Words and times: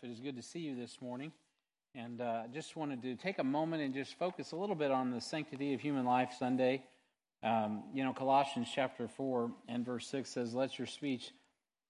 It 0.00 0.10
is 0.10 0.20
good 0.20 0.36
to 0.36 0.42
see 0.42 0.60
you 0.60 0.76
this 0.76 0.98
morning. 1.00 1.32
And 1.92 2.20
uh, 2.20 2.42
just 2.54 2.76
wanted 2.76 3.02
to 3.02 3.16
take 3.16 3.40
a 3.40 3.44
moment 3.44 3.82
and 3.82 3.92
just 3.92 4.16
focus 4.16 4.52
a 4.52 4.56
little 4.56 4.76
bit 4.76 4.92
on 4.92 5.10
the 5.10 5.20
Sanctity 5.20 5.74
of 5.74 5.80
Human 5.80 6.04
Life 6.04 6.34
Sunday. 6.38 6.84
Um, 7.42 7.82
you 7.92 8.04
know, 8.04 8.12
Colossians 8.12 8.68
chapter 8.72 9.08
4 9.08 9.50
and 9.66 9.84
verse 9.84 10.06
6 10.06 10.30
says, 10.30 10.54
Let 10.54 10.78
your 10.78 10.86
speech 10.86 11.32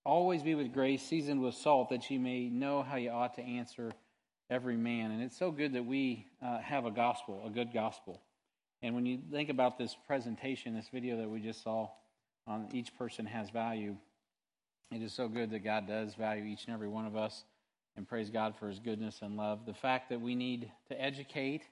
always 0.06 0.42
be 0.42 0.54
with 0.54 0.72
grace, 0.72 1.02
seasoned 1.02 1.42
with 1.42 1.54
salt, 1.54 1.90
that 1.90 2.08
you 2.08 2.18
may 2.18 2.48
know 2.48 2.82
how 2.82 2.96
you 2.96 3.10
ought 3.10 3.34
to 3.34 3.42
answer 3.42 3.92
every 4.48 4.78
man. 4.78 5.10
And 5.10 5.22
it's 5.22 5.36
so 5.36 5.50
good 5.50 5.74
that 5.74 5.84
we 5.84 6.24
uh, 6.42 6.60
have 6.60 6.86
a 6.86 6.90
gospel, 6.90 7.42
a 7.46 7.50
good 7.50 7.74
gospel. 7.74 8.22
And 8.80 8.94
when 8.94 9.04
you 9.04 9.18
think 9.30 9.50
about 9.50 9.76
this 9.76 9.94
presentation, 10.06 10.74
this 10.74 10.88
video 10.90 11.18
that 11.18 11.28
we 11.28 11.40
just 11.40 11.62
saw 11.62 11.90
on 12.46 12.68
each 12.72 12.96
person 12.96 13.26
has 13.26 13.50
value, 13.50 13.96
it 14.90 15.02
is 15.02 15.12
so 15.12 15.28
good 15.28 15.50
that 15.50 15.62
God 15.62 15.86
does 15.86 16.14
value 16.14 16.44
each 16.44 16.64
and 16.64 16.72
every 16.72 16.88
one 16.88 17.04
of 17.04 17.14
us 17.14 17.44
and 17.98 18.06
praise 18.08 18.30
God 18.30 18.54
for 18.56 18.68
his 18.68 18.78
goodness 18.78 19.22
and 19.22 19.36
love. 19.36 19.66
The 19.66 19.74
fact 19.74 20.10
that 20.10 20.20
we 20.20 20.36
need 20.36 20.70
to 20.88 21.02
educate 21.02 21.62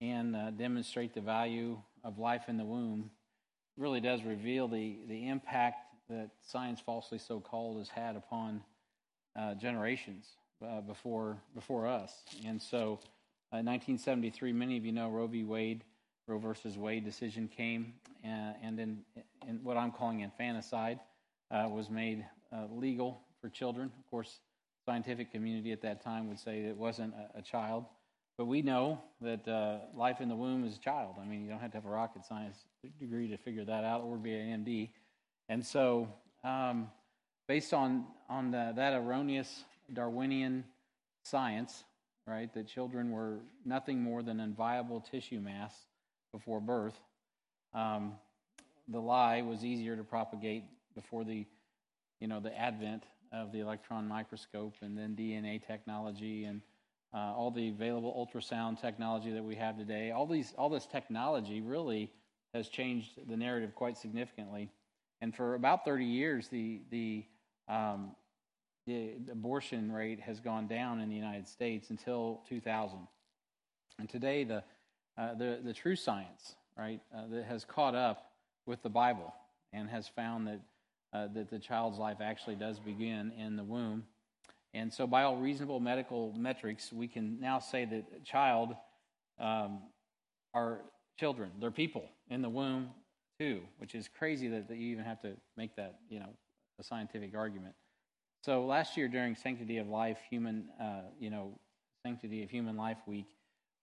and 0.00 0.36
uh, 0.36 0.50
demonstrate 0.52 1.12
the 1.12 1.20
value 1.20 1.76
of 2.04 2.20
life 2.20 2.44
in 2.46 2.56
the 2.56 2.64
womb 2.64 3.10
really 3.76 4.00
does 4.00 4.22
reveal 4.22 4.68
the, 4.68 4.96
the 5.08 5.28
impact 5.28 5.92
that 6.08 6.30
science, 6.40 6.78
falsely 6.78 7.18
so 7.18 7.40
called, 7.40 7.78
has 7.78 7.88
had 7.88 8.14
upon 8.14 8.62
uh, 9.34 9.54
generations 9.54 10.36
uh, 10.64 10.82
before, 10.82 11.36
before 11.52 11.88
us. 11.88 12.12
And 12.46 12.62
so, 12.62 13.00
uh, 13.52 13.58
in 13.58 13.66
1973, 13.66 14.52
many 14.52 14.76
of 14.76 14.84
you 14.84 14.92
know 14.92 15.10
Roe 15.10 15.26
v. 15.26 15.42
Wade, 15.42 15.82
Roe 16.28 16.38
versus 16.38 16.78
Wade 16.78 17.04
decision 17.04 17.48
came, 17.48 17.92
uh, 18.24 18.52
and 18.62 18.78
in 18.78 18.98
what 19.64 19.76
I'm 19.76 19.90
calling 19.90 20.20
infanticide 20.20 21.00
uh, 21.50 21.66
was 21.68 21.90
made 21.90 22.24
legal 22.70 23.20
for 23.40 23.48
children. 23.48 23.90
Of 23.98 24.10
course, 24.10 24.38
scientific 24.86 25.32
community 25.32 25.72
at 25.72 25.82
that 25.82 26.02
time 26.02 26.28
would 26.28 26.38
say 26.38 26.60
it 26.60 26.76
wasn't 26.76 27.12
a, 27.14 27.40
a 27.40 27.42
child. 27.42 27.84
But 28.38 28.46
we 28.46 28.62
know 28.62 29.00
that 29.20 29.48
uh, 29.48 29.78
life 29.94 30.20
in 30.20 30.28
the 30.28 30.36
womb 30.36 30.64
is 30.64 30.76
a 30.76 30.80
child. 30.80 31.16
I 31.20 31.24
mean, 31.26 31.42
you 31.42 31.48
don't 31.48 31.58
have 31.58 31.72
to 31.72 31.78
have 31.78 31.86
a 31.86 31.90
rocket 31.90 32.24
science 32.24 32.56
degree 33.00 33.28
to 33.28 33.36
figure 33.38 33.64
that 33.64 33.84
out 33.84 34.02
or 34.02 34.16
be 34.16 34.34
an 34.34 34.64
MD. 34.64 34.90
And 35.48 35.64
so, 35.64 36.08
um, 36.44 36.88
based 37.48 37.72
on, 37.72 38.04
on 38.28 38.50
the, 38.50 38.72
that 38.76 38.92
erroneous 38.92 39.64
Darwinian 39.92 40.64
science, 41.24 41.84
right, 42.26 42.52
that 42.54 42.68
children 42.68 43.10
were 43.10 43.38
nothing 43.64 44.02
more 44.02 44.22
than 44.22 44.38
a 44.40 44.48
viable 44.48 45.00
tissue 45.00 45.40
mass 45.40 45.74
before 46.32 46.60
birth, 46.60 46.98
um, 47.74 48.14
the 48.88 49.00
lie 49.00 49.42
was 49.42 49.64
easier 49.64 49.96
to 49.96 50.04
propagate 50.04 50.64
before 50.94 51.24
the, 51.24 51.46
you 52.20 52.28
know, 52.28 52.40
the 52.40 52.56
advent 52.56 53.04
of 53.36 53.52
the 53.52 53.60
electron 53.60 54.08
microscope 54.08 54.74
and 54.80 54.96
then 54.96 55.14
DNA 55.14 55.64
technology 55.64 56.44
and 56.44 56.60
uh, 57.14 57.32
all 57.34 57.50
the 57.50 57.68
available 57.68 58.12
ultrasound 58.12 58.80
technology 58.80 59.30
that 59.32 59.44
we 59.44 59.54
have 59.54 59.76
today. 59.76 60.10
All 60.10 60.26
these, 60.26 60.52
all 60.58 60.68
this 60.68 60.86
technology 60.86 61.60
really 61.60 62.10
has 62.52 62.68
changed 62.68 63.10
the 63.28 63.36
narrative 63.36 63.74
quite 63.74 63.96
significantly. 63.96 64.70
And 65.20 65.34
for 65.34 65.54
about 65.54 65.84
30 65.84 66.04
years, 66.04 66.48
the 66.48 66.80
the, 66.90 67.24
um, 67.68 68.12
the 68.86 69.14
abortion 69.30 69.90
rate 69.90 70.20
has 70.20 70.40
gone 70.40 70.66
down 70.66 71.00
in 71.00 71.08
the 71.08 71.14
United 71.14 71.48
States 71.48 71.90
until 71.90 72.42
2000. 72.48 72.98
And 73.98 74.08
today, 74.08 74.44
the 74.44 74.62
uh, 75.16 75.34
the 75.34 75.60
the 75.64 75.72
true 75.72 75.96
science, 75.96 76.54
right, 76.76 77.00
uh, 77.14 77.28
that 77.30 77.44
has 77.44 77.64
caught 77.64 77.94
up 77.94 78.30
with 78.66 78.82
the 78.82 78.90
Bible 78.90 79.32
and 79.72 79.88
has 79.88 80.06
found 80.06 80.46
that 80.48 80.60
uh, 81.16 81.28
that 81.34 81.50
the 81.50 81.58
child's 81.58 81.98
life 81.98 82.18
actually 82.20 82.56
does 82.56 82.78
begin 82.78 83.32
in 83.38 83.56
the 83.56 83.64
womb. 83.64 84.04
And 84.74 84.92
so, 84.92 85.06
by 85.06 85.22
all 85.22 85.36
reasonable 85.36 85.80
medical 85.80 86.34
metrics, 86.36 86.92
we 86.92 87.08
can 87.08 87.40
now 87.40 87.58
say 87.58 87.84
that 87.86 88.24
child 88.24 88.74
um, 89.38 89.80
are 90.52 90.80
children. 91.18 91.50
They're 91.60 91.70
people 91.70 92.04
in 92.28 92.42
the 92.42 92.48
womb 92.48 92.90
too, 93.38 93.60
which 93.78 93.94
is 93.94 94.08
crazy 94.18 94.48
that, 94.48 94.68
that 94.68 94.76
you 94.76 94.92
even 94.92 95.04
have 95.04 95.20
to 95.22 95.32
make 95.56 95.76
that, 95.76 95.98
you 96.08 96.18
know, 96.18 96.28
a 96.78 96.82
scientific 96.82 97.34
argument. 97.34 97.74
So 98.42 98.66
last 98.66 98.96
year 98.96 99.08
during 99.08 99.34
Sanctity 99.34 99.78
of 99.78 99.88
Life, 99.88 100.18
human, 100.28 100.68
uh, 100.80 101.02
you 101.18 101.30
know, 101.30 101.58
Sanctity 102.04 102.42
of 102.42 102.50
Human 102.50 102.76
Life 102.76 102.98
Week, 103.06 103.26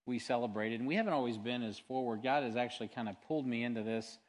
we 0.06 0.20
celebrated, 0.20 0.80
and 0.80 0.88
we 0.88 0.96
haven't 0.96 1.14
always 1.14 1.38
been 1.38 1.64
as 1.64 1.80
forward. 1.80 2.22
God 2.24 2.44
has 2.44 2.56
actually 2.56 2.90
kind 2.90 3.10
of 3.10 3.16
pulled 3.28 3.48
me 3.48 3.64
into 3.64 3.84
this 3.84 4.20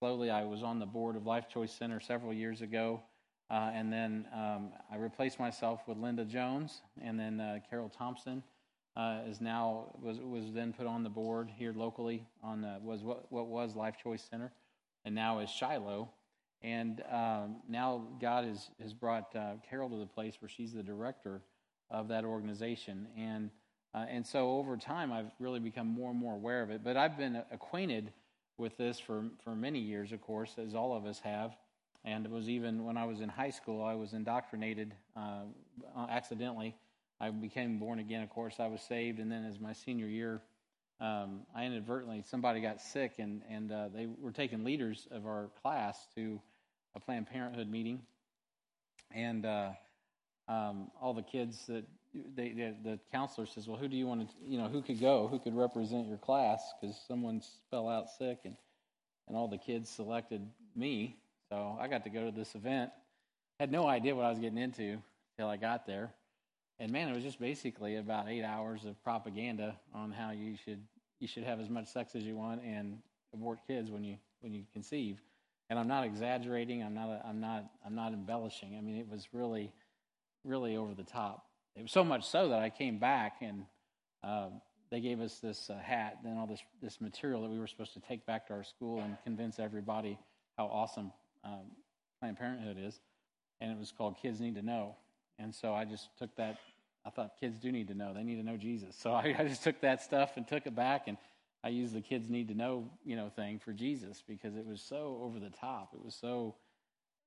slowly. 0.00 0.30
I 0.30 0.44
was 0.44 0.62
on 0.62 0.78
the 0.78 0.86
board 0.86 1.14
of 1.14 1.26
Life 1.26 1.46
Choice 1.50 1.70
Center 1.70 2.00
several 2.00 2.32
years 2.32 2.62
ago, 2.62 3.02
uh, 3.50 3.70
and 3.74 3.92
then 3.92 4.26
um, 4.34 4.70
I 4.90 4.96
replaced 4.96 5.38
myself 5.38 5.82
with 5.86 5.98
Linda 5.98 6.24
Jones, 6.24 6.80
and 7.02 7.20
then 7.20 7.38
uh, 7.38 7.58
Carol 7.68 7.90
Thompson 7.90 8.42
uh, 8.96 9.18
is 9.28 9.42
now 9.42 9.94
was 10.00 10.18
was 10.18 10.54
then 10.54 10.72
put 10.72 10.86
on 10.86 11.02
the 11.02 11.10
board 11.10 11.50
here 11.54 11.74
locally 11.76 12.24
on 12.42 12.62
the, 12.62 12.78
was 12.82 13.02
what 13.02 13.30
what 13.30 13.48
was 13.48 13.76
Life 13.76 13.96
Choice 14.02 14.26
Center, 14.30 14.50
and 15.04 15.14
now 15.14 15.40
is 15.40 15.50
Shiloh, 15.50 16.08
and 16.62 17.02
um, 17.12 17.56
now 17.68 18.02
God 18.22 18.46
has 18.46 18.70
has 18.80 18.94
brought 18.94 19.36
uh, 19.36 19.56
Carol 19.68 19.90
to 19.90 19.98
the 19.98 20.06
place 20.06 20.36
where 20.40 20.48
she's 20.48 20.72
the 20.72 20.82
director 20.82 21.42
of 21.90 22.08
that 22.08 22.24
organization, 22.24 23.06
and 23.18 23.50
uh, 23.94 24.06
and 24.08 24.26
so 24.26 24.52
over 24.52 24.78
time 24.78 25.12
I've 25.12 25.30
really 25.38 25.60
become 25.60 25.88
more 25.88 26.10
and 26.10 26.18
more 26.18 26.36
aware 26.36 26.62
of 26.62 26.70
it. 26.70 26.82
But 26.82 26.96
I've 26.96 27.18
been 27.18 27.42
acquainted 27.52 28.14
with 28.60 28.76
this 28.76 29.00
for, 29.00 29.24
for 29.42 29.56
many 29.56 29.80
years, 29.80 30.12
of 30.12 30.20
course, 30.20 30.54
as 30.58 30.74
all 30.74 30.94
of 30.94 31.06
us 31.06 31.18
have. 31.20 31.56
And 32.04 32.24
it 32.24 32.30
was 32.30 32.48
even 32.48 32.84
when 32.84 32.96
I 32.96 33.04
was 33.04 33.20
in 33.20 33.28
high 33.28 33.50
school, 33.50 33.82
I 33.82 33.94
was 33.94 34.12
indoctrinated 34.12 34.94
uh, 35.16 35.42
accidentally. 36.08 36.76
I 37.20 37.30
became 37.30 37.78
born 37.78 37.98
again, 37.98 38.22
of 38.22 38.30
course, 38.30 38.60
I 38.60 38.68
was 38.68 38.80
saved. 38.80 39.18
And 39.18 39.30
then 39.30 39.44
as 39.44 39.58
my 39.58 39.72
senior 39.72 40.06
year, 40.06 40.40
um, 41.00 41.40
I 41.54 41.64
inadvertently, 41.64 42.22
somebody 42.26 42.60
got 42.60 42.80
sick, 42.80 43.14
and, 43.18 43.42
and 43.50 43.72
uh, 43.72 43.88
they 43.94 44.06
were 44.06 44.32
taking 44.32 44.64
leaders 44.64 45.08
of 45.10 45.26
our 45.26 45.50
class 45.62 46.06
to 46.14 46.40
a 46.94 47.00
Planned 47.00 47.26
Parenthood 47.26 47.68
meeting. 47.68 48.02
And 49.10 49.44
uh, 49.44 49.70
um, 50.48 50.90
all 51.00 51.14
the 51.14 51.22
kids 51.22 51.66
that 51.66 51.84
they, 52.34 52.74
the 52.82 52.98
counselor 53.12 53.46
says, 53.46 53.68
"Well, 53.68 53.76
who 53.76 53.88
do 53.88 53.96
you 53.96 54.06
want 54.06 54.28
to, 54.28 54.34
you 54.46 54.58
know, 54.58 54.68
who 54.68 54.82
could 54.82 55.00
go? 55.00 55.28
Who 55.28 55.38
could 55.38 55.56
represent 55.56 56.08
your 56.08 56.18
class? 56.18 56.62
Because 56.80 56.96
someone 57.06 57.42
fell 57.70 57.88
out 57.88 58.10
sick, 58.10 58.40
and 58.44 58.56
and 59.28 59.36
all 59.36 59.48
the 59.48 59.58
kids 59.58 59.88
selected 59.88 60.46
me. 60.74 61.16
So 61.48 61.76
I 61.80 61.88
got 61.88 62.04
to 62.04 62.10
go 62.10 62.24
to 62.26 62.32
this 62.32 62.54
event. 62.54 62.90
Had 63.58 63.70
no 63.70 63.86
idea 63.86 64.14
what 64.14 64.24
I 64.24 64.30
was 64.30 64.38
getting 64.38 64.58
into 64.58 64.98
till 65.38 65.48
I 65.48 65.56
got 65.56 65.86
there, 65.86 66.12
and 66.78 66.90
man, 66.90 67.08
it 67.08 67.14
was 67.14 67.22
just 67.22 67.38
basically 67.38 67.96
about 67.96 68.28
eight 68.28 68.42
hours 68.42 68.84
of 68.84 69.02
propaganda 69.04 69.76
on 69.94 70.10
how 70.10 70.30
you 70.30 70.56
should 70.64 70.80
you 71.20 71.28
should 71.28 71.44
have 71.44 71.60
as 71.60 71.68
much 71.68 71.86
sex 71.86 72.14
as 72.14 72.24
you 72.24 72.36
want 72.36 72.62
and 72.64 72.98
abort 73.32 73.60
kids 73.66 73.90
when 73.90 74.02
you 74.02 74.16
when 74.40 74.52
you 74.52 74.64
conceive. 74.72 75.20
And 75.68 75.78
I'm 75.78 75.86
not 75.86 76.04
exaggerating. 76.04 76.82
I'm 76.82 76.94
not. 76.94 77.24
I'm 77.24 77.40
not. 77.40 77.70
I'm 77.86 77.94
not 77.94 78.12
embellishing. 78.12 78.76
I 78.76 78.80
mean, 78.80 78.96
it 78.96 79.08
was 79.08 79.28
really, 79.32 79.72
really 80.44 80.76
over 80.76 80.94
the 80.94 81.04
top. 81.04 81.46
It 81.76 81.82
was 81.82 81.92
so 81.92 82.04
much 82.04 82.26
so 82.26 82.48
that 82.48 82.60
I 82.60 82.70
came 82.70 82.98
back 82.98 83.36
and 83.40 83.64
uh, 84.22 84.48
they 84.90 85.00
gave 85.00 85.20
us 85.20 85.38
this 85.38 85.70
uh, 85.70 85.78
hat 85.78 86.18
and 86.24 86.38
all 86.38 86.46
this 86.46 86.60
this 86.82 87.00
material 87.00 87.42
that 87.42 87.50
we 87.50 87.58
were 87.58 87.66
supposed 87.66 87.94
to 87.94 88.00
take 88.00 88.26
back 88.26 88.46
to 88.48 88.54
our 88.54 88.64
school 88.64 89.00
and 89.00 89.16
convince 89.24 89.58
everybody 89.58 90.18
how 90.58 90.66
awesome 90.66 91.12
um, 91.44 91.70
Planned 92.20 92.38
Parenthood 92.38 92.76
is, 92.78 93.00
and 93.60 93.70
it 93.70 93.78
was 93.78 93.92
called 93.92 94.16
Kids 94.20 94.40
Need 94.40 94.56
to 94.56 94.62
Know. 94.62 94.96
And 95.38 95.54
so 95.54 95.72
I 95.72 95.84
just 95.84 96.08
took 96.18 96.34
that. 96.36 96.58
I 97.06 97.10
thought 97.10 97.32
kids 97.40 97.58
do 97.58 97.72
need 97.72 97.88
to 97.88 97.94
know; 97.94 98.12
they 98.12 98.22
need 98.22 98.36
to 98.36 98.42
know 98.42 98.56
Jesus. 98.56 98.96
So 98.96 99.12
I, 99.14 99.34
I 99.38 99.44
just 99.46 99.62
took 99.62 99.80
that 99.80 100.02
stuff 100.02 100.36
and 100.36 100.46
took 100.46 100.66
it 100.66 100.74
back, 100.74 101.04
and 101.06 101.16
I 101.62 101.68
used 101.68 101.94
the 101.94 102.00
kids 102.00 102.28
need 102.28 102.48
to 102.48 102.54
know 102.54 102.90
you 103.04 103.16
know 103.16 103.30
thing 103.30 103.58
for 103.58 103.72
Jesus 103.72 104.22
because 104.26 104.56
it 104.56 104.66
was 104.66 104.82
so 104.82 105.20
over 105.22 105.38
the 105.38 105.50
top. 105.50 105.92
It 105.94 106.04
was 106.04 106.14
so 106.14 106.56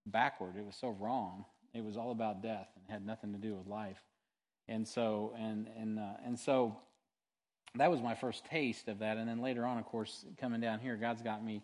backward. 0.05 0.55
It 0.57 0.65
was 0.65 0.75
so 0.75 0.89
wrong. 0.89 1.45
It 1.73 1.83
was 1.83 1.97
all 1.97 2.11
about 2.11 2.43
death 2.43 2.67
and 2.75 2.85
had 2.87 3.05
nothing 3.05 3.31
to 3.31 3.39
do 3.39 3.55
with 3.55 3.67
life. 3.67 4.01
And 4.67 4.87
so 4.87 5.33
and 5.37 5.67
and 5.77 5.99
uh, 5.99 6.13
and 6.25 6.39
so 6.39 6.77
that 7.75 7.89
was 7.89 8.01
my 8.01 8.15
first 8.15 8.45
taste 8.45 8.87
of 8.87 8.99
that. 8.99 9.17
And 9.17 9.27
then 9.27 9.41
later 9.41 9.65
on, 9.65 9.77
of 9.77 9.85
course, 9.85 10.25
coming 10.39 10.61
down 10.61 10.79
here, 10.79 10.95
God's 10.95 11.21
got 11.21 11.43
me 11.43 11.63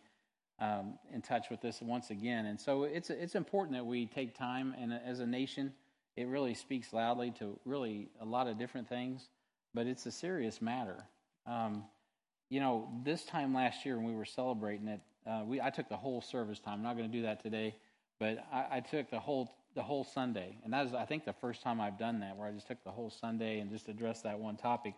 um, 0.60 0.98
in 1.14 1.22
touch 1.22 1.50
with 1.50 1.62
this 1.62 1.82
once 1.82 2.10
again. 2.10 2.46
And 2.46 2.60
so 2.60 2.84
it's 2.84 3.10
it's 3.10 3.36
important 3.36 3.78
that 3.78 3.86
we 3.86 4.06
take 4.06 4.38
time. 4.38 4.76
And 4.80 4.94
as 4.94 5.20
a 5.20 5.26
nation, 5.26 5.74
it 6.16 6.28
really 6.28 6.54
speaks 6.54 6.92
loudly 6.92 7.32
to 7.40 7.58
really 7.66 8.10
a 8.20 8.26
lot 8.26 8.48
of 8.48 8.58
different 8.58 8.90
things, 8.90 9.30
but 9.74 9.88
it's 9.88 10.06
a 10.06 10.12
serious 10.12 10.62
matter. 10.62 11.06
Um, 11.46 11.86
you 12.50 12.60
know, 12.60 12.90
this 13.04 13.24
time 13.24 13.54
last 13.54 13.86
year 13.86 13.96
when 13.98 14.06
we 14.06 14.16
were 14.16 14.26
celebrating 14.26 14.88
it, 14.88 15.00
uh, 15.26 15.44
we 15.46 15.62
I 15.62 15.70
took 15.70 15.88
the 15.88 15.98
whole 15.98 16.22
service 16.22 16.60
time. 16.60 16.76
I'm 16.76 16.84
not 16.84 16.98
going 16.98 17.10
to 17.10 17.18
do 17.18 17.24
that 17.24 17.42
today, 17.42 17.76
but 18.20 18.40
I, 18.52 18.66
I 18.78 18.80
took 18.80 19.10
the 19.10 19.20
whole 19.20 19.52
the 19.76 19.84
whole 19.84 20.04
Sunday. 20.04 20.58
And 20.64 20.74
that 20.74 20.88
is, 20.88 20.94
I 20.94 21.06
think, 21.06 21.26
the 21.26 21.34
first 21.34 21.62
time 21.62 21.80
I've 21.80 21.98
done 21.98 22.20
that, 22.22 22.36
where 22.36 22.48
I 22.48 22.52
just 22.52 22.68
took 22.68 22.84
the 22.84 22.92
whole 22.92 23.10
Sunday 23.10 23.60
and 23.60 23.70
just 23.70 23.88
addressed 23.88 24.24
that 24.24 24.40
one 24.40 24.58
topic. 24.58 24.94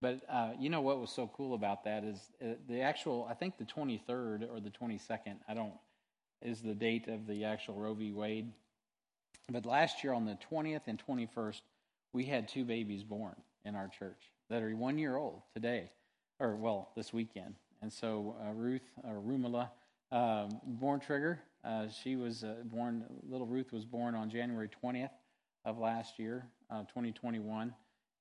But 0.00 0.20
uh, 0.28 0.50
you 0.58 0.68
know 0.68 0.80
what 0.80 1.00
was 1.00 1.10
so 1.10 1.30
cool 1.36 1.54
about 1.54 1.84
that 1.84 2.02
is 2.02 2.18
uh, 2.42 2.54
the 2.68 2.80
actual, 2.80 3.26
I 3.30 3.34
think 3.34 3.56
the 3.56 3.64
23rd 3.64 4.50
or 4.52 4.60
the 4.60 4.70
22nd, 4.70 5.36
I 5.48 5.54
don't, 5.54 5.74
is 6.42 6.60
the 6.60 6.74
date 6.74 7.06
of 7.06 7.26
the 7.26 7.44
actual 7.44 7.76
Roe 7.76 7.94
v. 7.94 8.10
Wade. 8.12 8.52
But 9.50 9.64
last 9.64 10.02
year 10.02 10.12
on 10.12 10.24
the 10.24 10.36
20th 10.50 10.82
and 10.86 11.00
21st, 11.08 11.60
we 12.12 12.24
had 12.24 12.48
two 12.48 12.64
babies 12.64 13.04
born 13.04 13.36
in 13.64 13.76
our 13.76 13.88
church 13.88 14.30
that 14.50 14.62
are 14.62 14.76
one 14.76 14.98
year 14.98 15.16
old 15.16 15.42
today, 15.54 15.90
or 16.40 16.56
well, 16.56 16.90
this 16.96 17.12
weekend. 17.12 17.54
And 17.80 17.92
so 17.92 18.36
uh, 18.44 18.52
Ruth, 18.52 18.90
or 19.04 19.20
Rumala, 19.20 19.70
um, 20.10 20.60
born 20.64 21.00
trigger, 21.00 21.40
uh, 21.64 21.88
she 21.88 22.16
was 22.16 22.44
uh, 22.44 22.54
born, 22.64 23.04
little 23.28 23.46
Ruth 23.46 23.72
was 23.72 23.84
born 23.84 24.14
on 24.14 24.30
January 24.30 24.68
20th 24.82 25.10
of 25.64 25.78
last 25.78 26.18
year, 26.18 26.46
uh, 26.70 26.80
2021. 26.82 27.74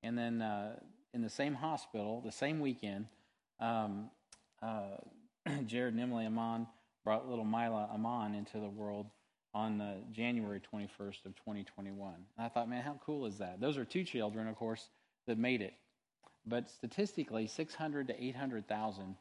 And 0.04 0.18
then 0.18 0.42
uh, 0.42 0.76
in 1.14 1.22
the 1.22 1.30
same 1.30 1.54
hospital, 1.54 2.22
the 2.24 2.32
same 2.32 2.60
weekend, 2.60 3.08
um, 3.60 4.10
uh, 4.62 4.98
Jared 5.66 5.94
and 5.94 6.02
Emily 6.02 6.26
Amon 6.26 6.68
brought 7.04 7.28
little 7.28 7.46
Mila 7.46 7.90
Amon 7.94 8.36
into 8.36 8.60
the 8.60 8.70
world 8.70 9.08
on 9.54 9.82
uh, 9.82 9.96
January 10.12 10.62
21st 10.74 11.26
of 11.26 11.36
2021. 11.36 12.14
And 12.14 12.46
I 12.46 12.48
thought, 12.48 12.70
man, 12.70 12.84
how 12.84 13.00
cool 13.06 13.26
is 13.26 13.40
that? 13.40 13.60
Those 13.60 13.78
are 13.78 13.86
two 13.86 14.04
children, 14.04 14.48
of 14.48 14.56
course, 14.56 14.88
that 15.28 15.38
made 15.38 15.62
it. 15.62 15.74
But 16.46 16.70
statistically, 16.70 17.48
600 17.48 18.08
to 18.08 18.24
800,000 18.24 19.16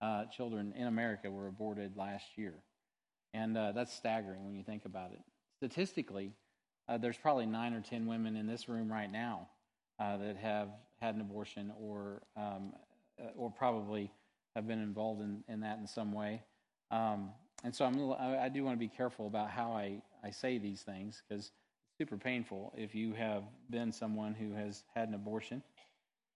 uh, 0.00 0.24
children 0.26 0.74
in 0.76 0.86
America 0.86 1.30
were 1.30 1.46
aborted 1.46 1.96
last 1.96 2.26
year. 2.36 2.54
And 3.34 3.56
uh, 3.56 3.72
that's 3.72 3.92
staggering 3.92 4.44
when 4.44 4.54
you 4.54 4.62
think 4.62 4.84
about 4.84 5.12
it. 5.12 5.20
Statistically, 5.58 6.32
uh, 6.88 6.98
there's 6.98 7.16
probably 7.16 7.46
nine 7.46 7.74
or 7.74 7.80
10 7.80 8.06
women 8.06 8.36
in 8.36 8.46
this 8.46 8.68
room 8.68 8.90
right 8.90 9.10
now 9.10 9.48
uh, 9.98 10.16
that 10.16 10.36
have 10.36 10.68
had 11.00 11.14
an 11.14 11.20
abortion 11.20 11.72
or, 11.78 12.22
um, 12.36 12.72
uh, 13.20 13.28
or 13.36 13.50
probably 13.50 14.10
have 14.56 14.66
been 14.66 14.80
involved 14.82 15.20
in, 15.20 15.44
in 15.48 15.60
that 15.60 15.78
in 15.78 15.86
some 15.86 16.12
way. 16.12 16.42
Um, 16.90 17.30
and 17.64 17.74
so 17.74 17.84
I'm, 17.84 18.12
I, 18.12 18.44
I 18.44 18.48
do 18.48 18.64
want 18.64 18.76
to 18.76 18.78
be 18.78 18.88
careful 18.88 19.26
about 19.26 19.50
how 19.50 19.72
I, 19.72 20.00
I 20.24 20.30
say 20.30 20.58
these 20.58 20.82
things 20.82 21.22
because 21.28 21.46
it's 21.46 21.52
super 21.98 22.16
painful 22.16 22.72
if 22.76 22.94
you 22.94 23.12
have 23.14 23.44
been 23.70 23.92
someone 23.92 24.34
who 24.34 24.52
has 24.54 24.84
had 24.94 25.08
an 25.08 25.14
abortion. 25.14 25.62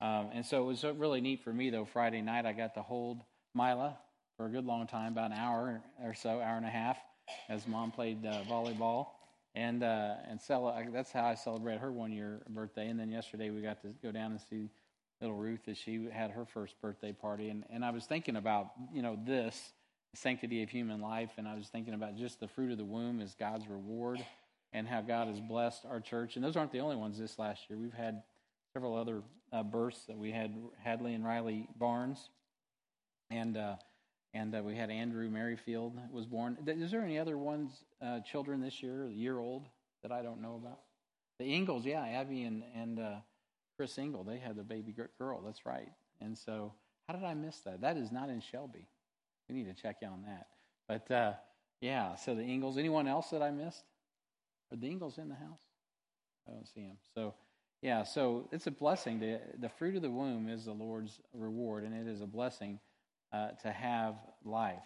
Um, 0.01 0.31
and 0.33 0.45
so 0.45 0.63
it 0.63 0.67
was 0.67 0.85
really 0.85 1.21
neat 1.21 1.45
for 1.45 1.53
me, 1.53 1.71
though. 1.71 1.85
Friday 1.85 2.23
night, 2.23 2.45
I 2.45 2.53
got 2.53 2.75
to 2.75 2.83
hold 2.83 3.23
Mila 3.55 3.97
for 4.43 4.49
a 4.49 4.51
good 4.51 4.67
long 4.67 4.89
time, 4.89 5.13
about 5.13 5.31
an 5.31 5.37
hour 5.37 5.81
or 6.03 6.15
so, 6.15 6.41
hour 6.41 6.57
and 6.57 6.67
a 6.67 6.71
half, 6.71 6.99
as 7.49 7.69
mom 7.69 7.93
played 7.93 8.27
uh, 8.27 8.43
volleyball. 8.51 9.07
And 9.55 9.85
uh, 9.85 10.15
and 10.29 10.41
cel- 10.41 10.85
that's 10.93 11.13
how 11.13 11.27
I 11.27 11.37
celebrated 11.37 11.81
her 11.81 11.93
one 11.93 12.11
year 12.11 12.43
birthday. 12.49 12.89
And 12.89 12.99
then 12.99 13.09
yesterday 13.09 13.51
we 13.51 13.63
got 13.63 13.81
to 13.83 13.89
go 14.03 14.11
down 14.11 14.33
and 14.33 14.41
see 14.41 14.69
little 15.21 15.37
Ruth 15.37 15.61
as 15.69 15.79
she 15.79 16.09
had 16.13 16.33
her 16.33 16.45
first 16.45 16.75
birthday 16.81 17.13
party. 17.13 17.51
And 17.51 17.63
and 17.71 17.85
I 17.85 17.91
was 17.91 18.05
thinking 18.05 18.35
about 18.35 18.73
you 18.93 19.01
know 19.01 19.17
this 19.25 19.75
sanctity 20.13 20.65
of 20.65 20.71
human 20.71 21.01
life. 21.01 21.31
And 21.37 21.47
I 21.47 21.55
was 21.55 21.69
thinking 21.69 21.95
about 21.95 22.17
just 22.17 22.41
the 22.41 22.49
fruit 22.49 22.73
of 22.73 22.79
the 22.79 22.85
womb 22.85 23.21
as 23.21 23.37
God's 23.37 23.69
reward 23.69 24.27
and 24.73 24.89
how 24.89 25.03
God 25.03 25.29
has 25.29 25.39
blessed 25.39 25.85
our 25.89 26.01
church. 26.01 26.35
And 26.35 26.45
those 26.45 26.57
aren't 26.57 26.73
the 26.73 26.81
only 26.81 26.97
ones 26.97 27.17
this 27.17 27.39
last 27.39 27.71
year. 27.71 27.79
We've 27.79 27.93
had 27.93 28.25
several 28.73 28.97
other 28.97 29.23
uh, 29.53 29.63
births 29.63 30.01
that 30.09 30.19
we 30.19 30.33
had 30.33 30.53
Hadley 30.83 31.15
and 31.15 31.25
Riley 31.25 31.69
Barnes, 31.79 32.29
and 33.31 33.57
uh, 33.57 33.77
and 34.35 34.55
uh, 34.55 34.63
we 34.63 34.77
had 34.77 34.91
Andrew 34.91 35.29
Merrifield 35.29 35.99
was 36.11 36.27
born. 36.27 36.57
Is 36.67 36.91
there 36.91 37.03
any 37.03 37.19
other 37.19 37.37
ones 37.37 37.85
uh, 38.01 38.21
children 38.21 38.61
this 38.61 38.83
year, 38.83 39.09
year 39.09 39.39
old 39.39 39.67
that 40.03 40.13
I 40.13 40.23
don't 40.23 40.41
know 40.41 40.61
about? 40.63 40.81
The 41.39 41.45
Ingles, 41.47 41.85
yeah, 41.85 42.03
Abby 42.03 42.43
and 42.45 42.63
and 42.75 42.99
uh, 42.99 43.15
Chris 43.77 43.97
Ingle, 43.99 44.25
they 44.25 44.39
had 44.39 44.57
the 44.57 44.63
baby 44.63 44.95
girl. 45.19 45.43
That's 45.45 45.67
right. 45.67 45.91
And 46.21 46.37
so, 46.37 46.73
how 47.09 47.15
did 47.15 47.25
I 47.25 47.35
miss 47.35 47.59
that? 47.61 47.81
That 47.81 47.97
is 47.97 48.13
not 48.13 48.29
in 48.29 48.41
Shelby. 48.41 48.87
We 49.49 49.55
need 49.55 49.75
to 49.75 49.83
check 49.83 49.97
on 50.05 50.23
that. 50.27 50.47
But 50.89 51.15
uh, 51.15 51.33
yeah, 51.81 52.15
so 52.15 52.35
the 52.35 52.43
Ingles. 52.43 52.79
Anyone 52.79 53.09
else 53.09 53.31
that 53.31 53.43
I 53.43 53.51
missed? 53.51 53.85
Are 54.73 54.77
the 54.77 54.89
Ingles 54.89 55.19
in 55.19 55.29
the 55.29 55.35
house? 55.35 55.61
I 56.49 56.53
don't 56.53 56.67
see 56.67 56.83
them. 56.83 56.97
So 57.15 57.35
yeah, 57.83 58.05
so 58.05 58.49
it's 58.53 58.67
a 58.67 58.71
blessing. 58.71 59.21
To, 59.21 59.39
the 59.59 59.69
fruit 59.69 59.97
of 59.97 60.03
the 60.03 60.11
womb 60.11 60.49
is 60.49 60.65
the 60.65 60.73
Lord's 60.73 61.21
reward, 61.35 61.85
and 61.85 61.95
it 61.95 62.11
is 62.11 62.21
a 62.21 62.27
blessing 62.27 62.79
uh, 63.33 63.49
to 63.63 63.71
have 63.71 64.15
life. 64.45 64.83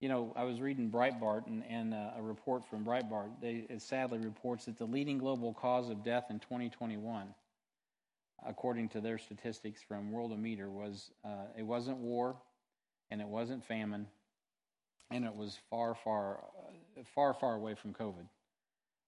You 0.00 0.08
know, 0.08 0.32
I 0.36 0.44
was 0.44 0.60
reading 0.60 0.90
Breitbart, 0.90 1.46
and, 1.46 1.62
and 1.68 1.94
uh, 1.94 2.10
a 2.16 2.22
report 2.22 2.64
from 2.68 2.84
Breitbart. 2.84 3.30
They, 3.40 3.66
it 3.68 3.82
sadly 3.82 4.18
reports 4.18 4.64
that 4.64 4.76
the 4.76 4.84
leading 4.84 5.18
global 5.18 5.54
cause 5.54 5.90
of 5.90 6.02
death 6.02 6.26
in 6.30 6.40
2021, 6.40 7.28
according 8.44 8.88
to 8.90 9.00
their 9.00 9.18
statistics 9.18 9.80
from 9.80 10.10
Worldometer, 10.10 10.68
was 10.68 11.10
uh, 11.24 11.46
it 11.56 11.62
wasn't 11.62 11.98
war, 11.98 12.36
and 13.10 13.20
it 13.20 13.28
wasn't 13.28 13.64
famine, 13.64 14.06
and 15.10 15.24
it 15.24 15.34
was 15.34 15.58
far, 15.70 15.94
far, 15.94 16.44
uh, 16.98 17.02
far, 17.14 17.34
far 17.34 17.54
away 17.54 17.74
from 17.74 17.92
COVID. 17.92 18.26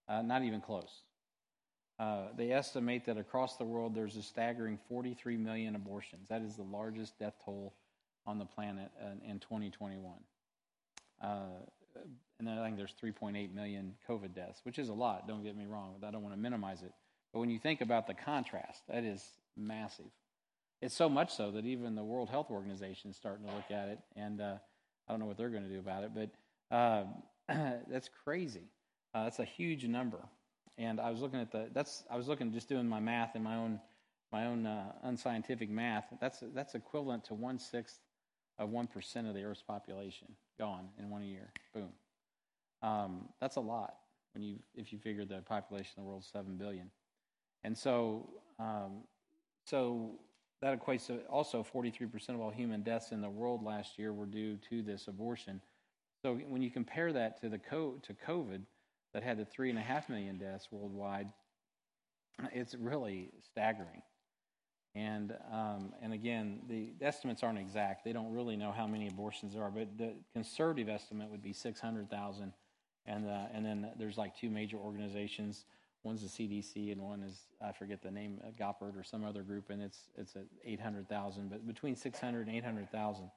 Uh, 0.09 0.23
not 0.23 0.43
even 0.43 0.61
close. 0.61 1.03
Uh, 1.99 2.27
they 2.37 2.51
estimate 2.51 3.07
that 3.07 3.17
across 3.17 3.57
the 3.57 3.65
world 3.65 3.95
there's 3.95 4.17
a 4.17 4.23
staggering 4.23 4.79
43 4.89 5.37
million 5.37 5.75
abortions. 5.75 6.29
That 6.29 6.43
is 6.43 6.57
the 6.57 6.63
largest 6.63 7.19
death 7.19 7.35
toll 7.45 7.73
on 8.27 8.39
the 8.39 8.45
planet 8.45 8.91
in, 9.01 9.31
in 9.31 9.39
2021. 9.39 10.15
Uh, 11.23 11.27
and 12.39 12.49
I 12.49 12.65
think 12.65 12.77
there's 12.77 12.95
3.8 13.03 13.55
million 13.55 13.95
COVID 14.09 14.35
deaths, 14.35 14.61
which 14.65 14.79
is 14.79 14.89
a 14.89 14.93
lot. 14.93 15.29
Don't 15.29 15.43
get 15.43 15.57
me 15.57 15.67
wrong. 15.67 15.95
I 16.07 16.11
don't 16.11 16.23
want 16.23 16.35
to 16.35 16.41
minimize 16.41 16.83
it. 16.83 16.93
But 17.33 17.41
when 17.41 17.51
you 17.51 17.59
think 17.59 17.81
about 17.81 18.07
the 18.07 18.15
contrast, 18.15 18.83
that 18.89 19.05
is 19.05 19.25
massive. 19.57 20.07
It's 20.83 20.95
so 20.95 21.09
much 21.09 21.35
so 21.35 21.51
that 21.53 21.65
even 21.65 21.95
the 21.95 22.05
World 22.05 22.29
Health 22.29 22.51
Organization 22.51 23.11
is 23.11 23.17
starting 23.17 23.47
to 23.47 23.55
look 23.55 23.71
at 23.71 23.89
it, 23.89 23.99
and 24.17 24.41
uh, 24.41 24.57
I 25.09 25.13
don't 25.13 25.21
know 25.21 25.27
what 25.27 25.37
they're 25.37 25.49
going 25.49 25.63
to 25.63 25.69
do 25.69 25.79
about 25.79 26.05
it, 26.05 26.11
but 26.15 26.31
uh, 26.75 27.05
that's 27.89 28.11
crazy. 28.25 28.69
Uh, 29.15 29.25
that's 29.25 29.39
a 29.39 29.45
huge 29.45 29.85
number. 29.85 30.19
And 30.77 31.01
I 31.01 31.11
was 31.11 31.21
looking 31.21 31.41
at 31.41 31.53
the 31.53 31.69
that's 31.73 32.03
I 32.11 32.17
was 32.17 32.27
looking 32.27 32.53
just 32.53 32.69
doing 32.69 32.89
my 32.89 32.99
math 32.99 33.37
in 33.37 33.43
my 33.45 33.55
own 33.55 33.81
my 34.33 34.47
own 34.47 34.67
uh, 34.67 34.93
unscientific 35.05 35.71
math. 35.71 36.07
That's 36.21 36.43
that's 36.53 36.75
equivalent 36.75 37.25
to 37.27 37.35
one 37.35 37.61
sixth 37.61 38.01
of 38.59 38.71
one 38.71 38.87
percent 38.87 39.27
of 39.27 39.35
the 39.35 39.43
Earth's 39.43 39.63
population 39.63 40.29
gone 40.59 40.89
in 40.99 41.11
one 41.11 41.23
year. 41.23 41.51
Boom. 41.75 41.91
Um, 42.83 43.29
that's 43.41 43.57
a 43.57 43.61
lot 43.61 43.95
when 44.35 44.43
you 44.43 44.59
if 44.75 44.93
you 44.93 44.99
figure 44.99 45.25
the 45.25 45.43
population 45.43 45.93
of 45.97 46.05
the 46.05 46.09
world 46.09 46.23
is 46.23 46.29
seven 46.33 46.57
billion, 46.57 46.91
and 47.63 47.77
so 47.77 48.29
um, 48.59 49.03
so 49.65 50.19
that 50.61 50.81
equates 50.81 51.07
to 51.09 51.19
also 51.29 51.63
43% 51.63 52.31
of 52.31 52.41
all 52.41 52.51
human 52.51 52.83
deaths 52.83 53.13
in 53.13 53.21
the 53.21 53.29
world 53.29 53.63
last 53.63 53.99
year 53.99 54.13
were 54.13 54.27
due 54.27 54.57
to 54.71 54.83
this 54.83 55.09
abortion. 55.09 55.61
So 56.23 56.37
when 56.49 56.63
you 56.63 56.71
compare 56.71 57.13
that 57.13 57.39
to 57.43 57.51
the 57.51 57.59
co- 57.59 58.01
to 58.03 58.15
COVID, 58.27 58.63
that 59.13 59.23
had 59.23 59.39
the 59.39 59.45
three 59.45 59.71
and 59.71 59.79
a 59.79 59.83
half 59.83 60.09
million 60.09 60.39
deaths 60.39 60.69
worldwide, 60.71 61.29
it's 62.53 62.75
really 62.75 63.31
staggering. 63.43 64.03
And 64.95 65.37
um, 65.53 65.93
and 66.03 66.13
again, 66.13 66.61
the 66.69 66.93
estimates 67.05 67.43
aren't 67.43 67.59
exact. 67.59 68.05
They 68.05 68.13
don't 68.13 68.33
really 68.33 68.57
know 68.57 68.71
how 68.71 68.87
many 68.87 69.09
abortions 69.09 69.55
there 69.55 69.63
are, 69.63 69.71
but 69.71 69.99
the 69.99 70.13
conservative 70.33 70.89
estimate 70.89 71.31
would 71.31 71.43
be 71.43 71.53
600,000. 71.53 72.53
And 73.07 73.27
uh, 73.29 73.45
and 73.53 73.67
then 73.67 73.91
there's 73.99 74.17
like 74.17 74.37
two 74.37 74.51
major 74.51 74.77
organizations 74.77 75.65
One's 76.05 76.21
the 76.21 76.29
CDC, 76.29 76.93
and 76.93 77.01
one 77.01 77.23
is 77.23 77.47
I 77.63 77.73
forget 77.73 78.03
the 78.03 78.11
name, 78.11 78.39
uh, 78.45 78.51
Goppert 78.63 78.95
or 78.95 79.03
some 79.03 79.25
other 79.25 79.43
group, 79.43 79.71
and 79.71 79.83
it's 79.83 80.11
it's 80.19 80.37
at 80.37 80.45
eight 80.63 80.79
hundred 80.79 81.09
thousand, 81.09 81.49
but 81.49 81.67
between 81.67 81.97
six 81.97 82.21
hundred 82.21 82.47
and 82.47 82.55
eight 82.55 82.65
hundred 82.65 82.91
thousand. 82.93 83.31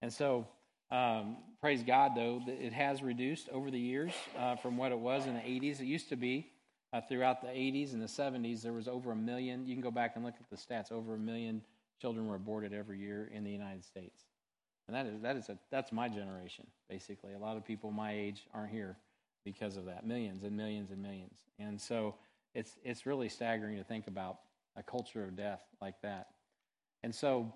And 0.00 0.10
so, 0.10 0.48
um, 0.90 1.36
praise 1.60 1.82
God, 1.82 2.12
though 2.16 2.40
it 2.46 2.72
has 2.72 3.02
reduced 3.02 3.50
over 3.50 3.70
the 3.70 3.78
years 3.78 4.12
uh, 4.38 4.56
from 4.56 4.78
what 4.78 4.92
it 4.92 4.98
was 4.98 5.26
in 5.26 5.34
the 5.34 5.40
'80s. 5.40 5.80
It 5.80 5.84
used 5.84 6.08
to 6.08 6.16
be 6.16 6.50
uh, 6.96 7.00
throughout 7.08 7.42
the 7.42 7.48
'80s 7.48 7.92
and 7.92 8.00
the 8.00 8.06
'70s 8.06 8.62
there 8.62 8.72
was 8.72 8.88
over 8.88 9.12
a 9.12 9.16
million. 9.16 9.66
You 9.66 9.74
can 9.74 9.82
go 9.82 9.90
back 9.90 10.16
and 10.16 10.24
look 10.24 10.34
at 10.40 10.48
the 10.50 10.56
stats. 10.56 10.90
Over 10.90 11.14
a 11.14 11.18
million 11.18 11.62
children 12.00 12.26
were 12.26 12.36
aborted 12.36 12.72
every 12.72 12.98
year 12.98 13.30
in 13.32 13.44
the 13.44 13.50
United 13.50 13.84
States, 13.84 14.24
and 14.88 14.96
that 14.96 15.06
is 15.06 15.20
that 15.20 15.36
is 15.36 15.48
a 15.48 15.58
that's 15.70 15.92
my 15.92 16.08
generation 16.08 16.66
basically. 16.88 17.34
A 17.34 17.38
lot 17.38 17.56
of 17.56 17.64
people 17.64 17.90
my 17.90 18.12
age 18.12 18.46
aren't 18.54 18.70
here 18.70 18.96
because 19.44 19.76
of 19.76 19.84
that. 19.86 20.06
Millions 20.06 20.42
and 20.42 20.56
millions 20.56 20.90
and 20.90 21.02
millions. 21.02 21.38
And 21.58 21.80
so 21.80 22.14
it's 22.54 22.76
it's 22.84 23.06
really 23.06 23.28
staggering 23.28 23.76
to 23.76 23.84
think 23.84 24.06
about 24.06 24.38
a 24.76 24.82
culture 24.82 25.24
of 25.24 25.36
death 25.36 25.60
like 25.80 26.00
that. 26.02 26.28
And 27.02 27.14
so 27.14 27.52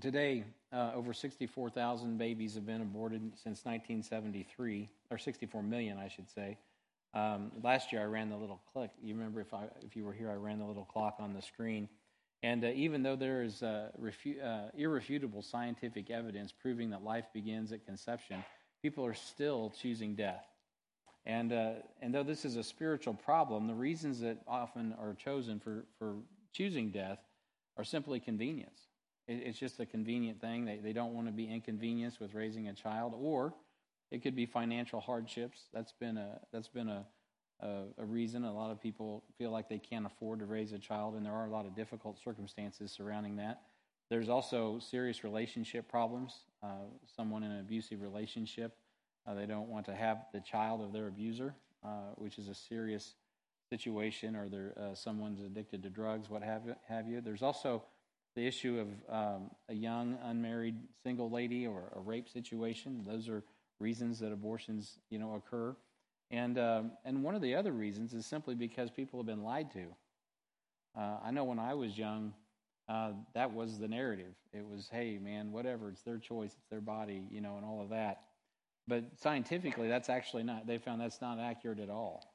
today, 0.00 0.44
uh, 0.72 0.92
over 0.94 1.12
64,000 1.12 2.18
babies 2.18 2.54
have 2.54 2.66
been 2.66 2.82
aborted 2.82 3.22
since 3.34 3.64
1973, 3.64 4.88
or 5.10 5.18
64 5.18 5.62
million, 5.62 5.98
I 5.98 6.08
should 6.08 6.28
say. 6.28 6.58
Um, 7.12 7.50
last 7.62 7.92
year, 7.92 8.02
I 8.02 8.04
ran 8.04 8.28
the 8.28 8.36
little 8.36 8.60
click. 8.72 8.90
You 9.02 9.14
remember 9.14 9.40
if 9.40 9.52
I 9.52 9.64
if 9.82 9.96
you 9.96 10.04
were 10.04 10.12
here, 10.12 10.30
I 10.30 10.34
ran 10.34 10.58
the 10.58 10.64
little 10.64 10.84
clock 10.84 11.16
on 11.18 11.34
the 11.34 11.42
screen. 11.42 11.88
And 12.42 12.64
uh, 12.64 12.68
even 12.68 13.02
though 13.02 13.16
there 13.16 13.42
is 13.42 13.62
uh, 13.62 13.88
refu- 14.00 14.42
uh, 14.42 14.70
irrefutable 14.74 15.42
scientific 15.42 16.10
evidence 16.10 16.52
proving 16.52 16.90
that 16.90 17.04
life 17.04 17.26
begins 17.34 17.72
at 17.72 17.84
conception, 17.84 18.42
people 18.82 19.04
are 19.04 19.14
still 19.14 19.72
choosing 19.80 20.14
death. 20.14 20.46
And, 21.26 21.52
uh, 21.52 21.72
and 22.00 22.14
though 22.14 22.22
this 22.22 22.46
is 22.46 22.56
a 22.56 22.64
spiritual 22.64 23.14
problem, 23.14 23.66
the 23.66 23.74
reasons 23.74 24.20
that 24.20 24.38
often 24.48 24.94
are 24.98 25.14
chosen 25.14 25.60
for, 25.60 25.84
for 25.98 26.14
choosing 26.52 26.90
death 26.90 27.18
are 27.76 27.84
simply 27.84 28.20
convenience. 28.20 28.80
It, 29.28 29.42
it's 29.44 29.58
just 29.58 29.78
a 29.80 29.86
convenient 29.86 30.40
thing. 30.40 30.64
They, 30.64 30.78
they 30.78 30.94
don't 30.94 31.14
want 31.14 31.26
to 31.26 31.32
be 31.32 31.44
inconvenienced 31.44 32.20
with 32.20 32.32
raising 32.34 32.68
a 32.68 32.72
child, 32.72 33.12
or 33.14 33.52
it 34.10 34.22
could 34.22 34.34
be 34.34 34.46
financial 34.46 35.00
hardships. 35.00 35.68
That's 35.72 35.92
been 35.92 36.16
a, 36.16 36.40
that's 36.52 36.68
been 36.68 36.88
a, 36.88 37.06
a, 37.60 37.82
a, 37.98 38.04
reason. 38.04 38.44
A 38.44 38.52
lot 38.52 38.70
of 38.70 38.80
people 38.80 39.22
feel 39.38 39.50
like 39.50 39.68
they 39.68 39.78
can't 39.78 40.06
afford 40.06 40.40
to 40.40 40.46
raise 40.46 40.72
a 40.72 40.78
child, 40.78 41.14
and 41.14 41.24
there 41.24 41.32
are 41.32 41.46
a 41.46 41.50
lot 41.50 41.66
of 41.66 41.74
difficult 41.74 42.18
circumstances 42.22 42.90
surrounding 42.90 43.36
that. 43.36 43.62
There's 44.08 44.28
also 44.28 44.80
serious 44.80 45.22
relationship 45.22 45.88
problems. 45.88 46.34
Uh, 46.62 46.86
someone 47.16 47.44
in 47.44 47.52
an 47.52 47.60
abusive 47.60 48.02
relationship, 48.02 48.76
uh, 49.26 49.34
they 49.34 49.46
don't 49.46 49.68
want 49.68 49.86
to 49.86 49.94
have 49.94 50.26
the 50.32 50.40
child 50.40 50.82
of 50.82 50.92
their 50.92 51.06
abuser, 51.06 51.54
uh, 51.84 52.14
which 52.16 52.38
is 52.38 52.48
a 52.48 52.54
serious 52.54 53.14
situation, 53.70 54.34
or 54.34 54.74
uh, 54.76 54.94
someone's 54.94 55.40
addicted 55.40 55.82
to 55.84 55.90
drugs, 55.90 56.28
what 56.28 56.42
have, 56.42 56.62
have 56.88 57.06
you. 57.06 57.20
There's 57.20 57.42
also 57.42 57.84
the 58.34 58.44
issue 58.44 58.80
of 58.80 59.14
um, 59.14 59.50
a 59.68 59.74
young 59.74 60.18
unmarried 60.24 60.76
single 61.02 61.30
lady 61.30 61.66
or 61.66 61.92
a 61.94 62.00
rape 62.00 62.28
situation. 62.28 63.04
Those 63.06 63.28
are 63.28 63.44
reasons 63.80 64.20
that 64.20 64.32
abortions, 64.32 64.98
you 65.10 65.18
know, 65.18 65.34
occur. 65.34 65.74
And 66.30 66.58
um, 66.58 66.92
and 67.04 67.24
one 67.24 67.34
of 67.34 67.42
the 67.42 67.56
other 67.56 67.72
reasons 67.72 68.14
is 68.14 68.24
simply 68.26 68.54
because 68.54 68.90
people 68.90 69.18
have 69.18 69.26
been 69.26 69.42
lied 69.42 69.72
to. 69.72 69.86
Uh, 70.96 71.18
I 71.24 71.30
know 71.30 71.44
when 71.44 71.58
I 71.58 71.74
was 71.74 71.96
young, 71.98 72.32
uh, 72.88 73.12
that 73.34 73.52
was 73.52 73.78
the 73.78 73.88
narrative. 73.88 74.34
It 74.52 74.66
was, 74.66 74.88
hey, 74.90 75.18
man, 75.22 75.52
whatever, 75.52 75.88
it's 75.90 76.02
their 76.02 76.18
choice, 76.18 76.52
it's 76.58 76.68
their 76.68 76.80
body, 76.80 77.22
you 77.30 77.40
know, 77.40 77.56
and 77.56 77.64
all 77.64 77.80
of 77.80 77.90
that. 77.90 78.22
But 78.88 79.04
scientifically, 79.16 79.88
that's 79.88 80.08
actually 80.08 80.42
not. 80.42 80.66
They 80.66 80.78
found 80.78 81.00
that's 81.00 81.20
not 81.20 81.38
accurate 81.38 81.78
at 81.78 81.90
all. 81.90 82.34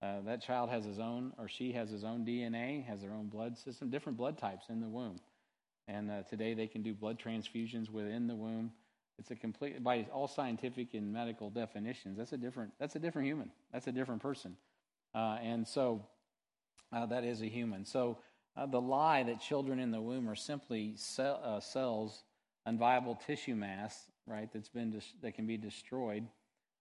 Uh, 0.00 0.20
that 0.24 0.40
child 0.40 0.70
has 0.70 0.84
his 0.84 1.00
own, 1.00 1.32
or 1.38 1.48
she 1.48 1.72
has 1.72 1.90
his 1.90 2.04
own 2.04 2.24
DNA, 2.24 2.84
has 2.86 3.00
their 3.00 3.12
own 3.12 3.26
blood 3.26 3.58
system, 3.58 3.90
different 3.90 4.16
blood 4.16 4.38
types 4.38 4.66
in 4.68 4.80
the 4.80 4.88
womb. 4.88 5.18
And 5.88 6.10
uh, 6.10 6.22
today 6.22 6.54
they 6.54 6.68
can 6.68 6.82
do 6.82 6.94
blood 6.94 7.18
transfusions 7.18 7.90
within 7.90 8.28
the 8.28 8.36
womb. 8.36 8.70
It's 9.18 9.30
a 9.30 9.36
complete, 9.36 9.82
by 9.82 10.06
all 10.12 10.28
scientific 10.28 10.94
and 10.94 11.12
medical 11.12 11.50
definitions, 11.50 12.18
that's 12.18 12.32
a 12.32 12.36
different, 12.36 12.72
that's 12.78 12.94
a 12.96 12.98
different 12.98 13.26
human. 13.26 13.50
That's 13.72 13.86
a 13.86 13.92
different 13.92 14.22
person. 14.22 14.56
Uh, 15.14 15.38
and 15.42 15.66
so 15.66 16.04
uh, 16.92 17.06
that 17.06 17.24
is 17.24 17.42
a 17.42 17.46
human. 17.46 17.84
So 17.84 18.18
uh, 18.56 18.66
the 18.66 18.80
lie 18.80 19.24
that 19.24 19.40
children 19.40 19.80
in 19.80 19.90
the 19.90 20.00
womb 20.00 20.28
are 20.28 20.36
simply 20.36 20.94
cell, 20.96 21.40
uh, 21.42 21.60
cells, 21.60 22.22
unviable 22.66 23.20
tissue 23.26 23.54
mass, 23.54 23.98
right, 24.26 24.48
that's 24.52 24.68
been 24.68 24.90
dis- 24.90 25.14
that 25.22 25.32
can 25.32 25.46
be 25.46 25.56
destroyed, 25.56 26.26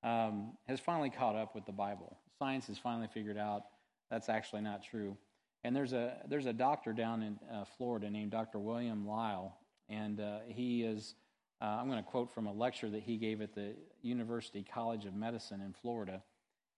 um, 0.03 0.53
has 0.67 0.79
finally 0.79 1.10
caught 1.10 1.36
up 1.36 1.56
with 1.56 1.65
the 1.65 1.72
Bible 1.72 2.17
science 2.38 2.67
has 2.67 2.77
finally 2.77 3.08
figured 3.08 3.38
out 3.38 3.63
that's 4.10 4.29
actually 4.29 4.62
not 4.62 4.84
true. 4.84 5.17
And 5.63 5.75
there's 5.75 5.94
a 5.94 6.17
there's 6.29 6.46
a 6.46 6.53
doctor 6.53 6.94
down 6.94 7.24
in 7.24 7.39
uh, 7.51 7.65
Florida 7.77 8.10
named 8.10 8.32
Dr. 8.32 8.60
William 8.60 9.08
Lile, 9.08 9.58
and 9.89 10.20
uh, 10.20 10.39
he 10.48 10.84
is. 10.84 11.15
Uh, 11.61 11.65
I'm 11.65 11.89
going 11.89 12.03
to 12.03 12.09
quote 12.09 12.33
from 12.33 12.45
a 12.45 12.53
lecture 12.53 12.89
that 12.89 13.01
he 13.01 13.17
gave 13.17 13.41
at 13.41 13.55
the 13.55 13.73
University 14.01 14.63
College 14.63 15.05
of 15.05 15.15
Medicine 15.15 15.61
in 15.61 15.73
Florida, 15.73 16.21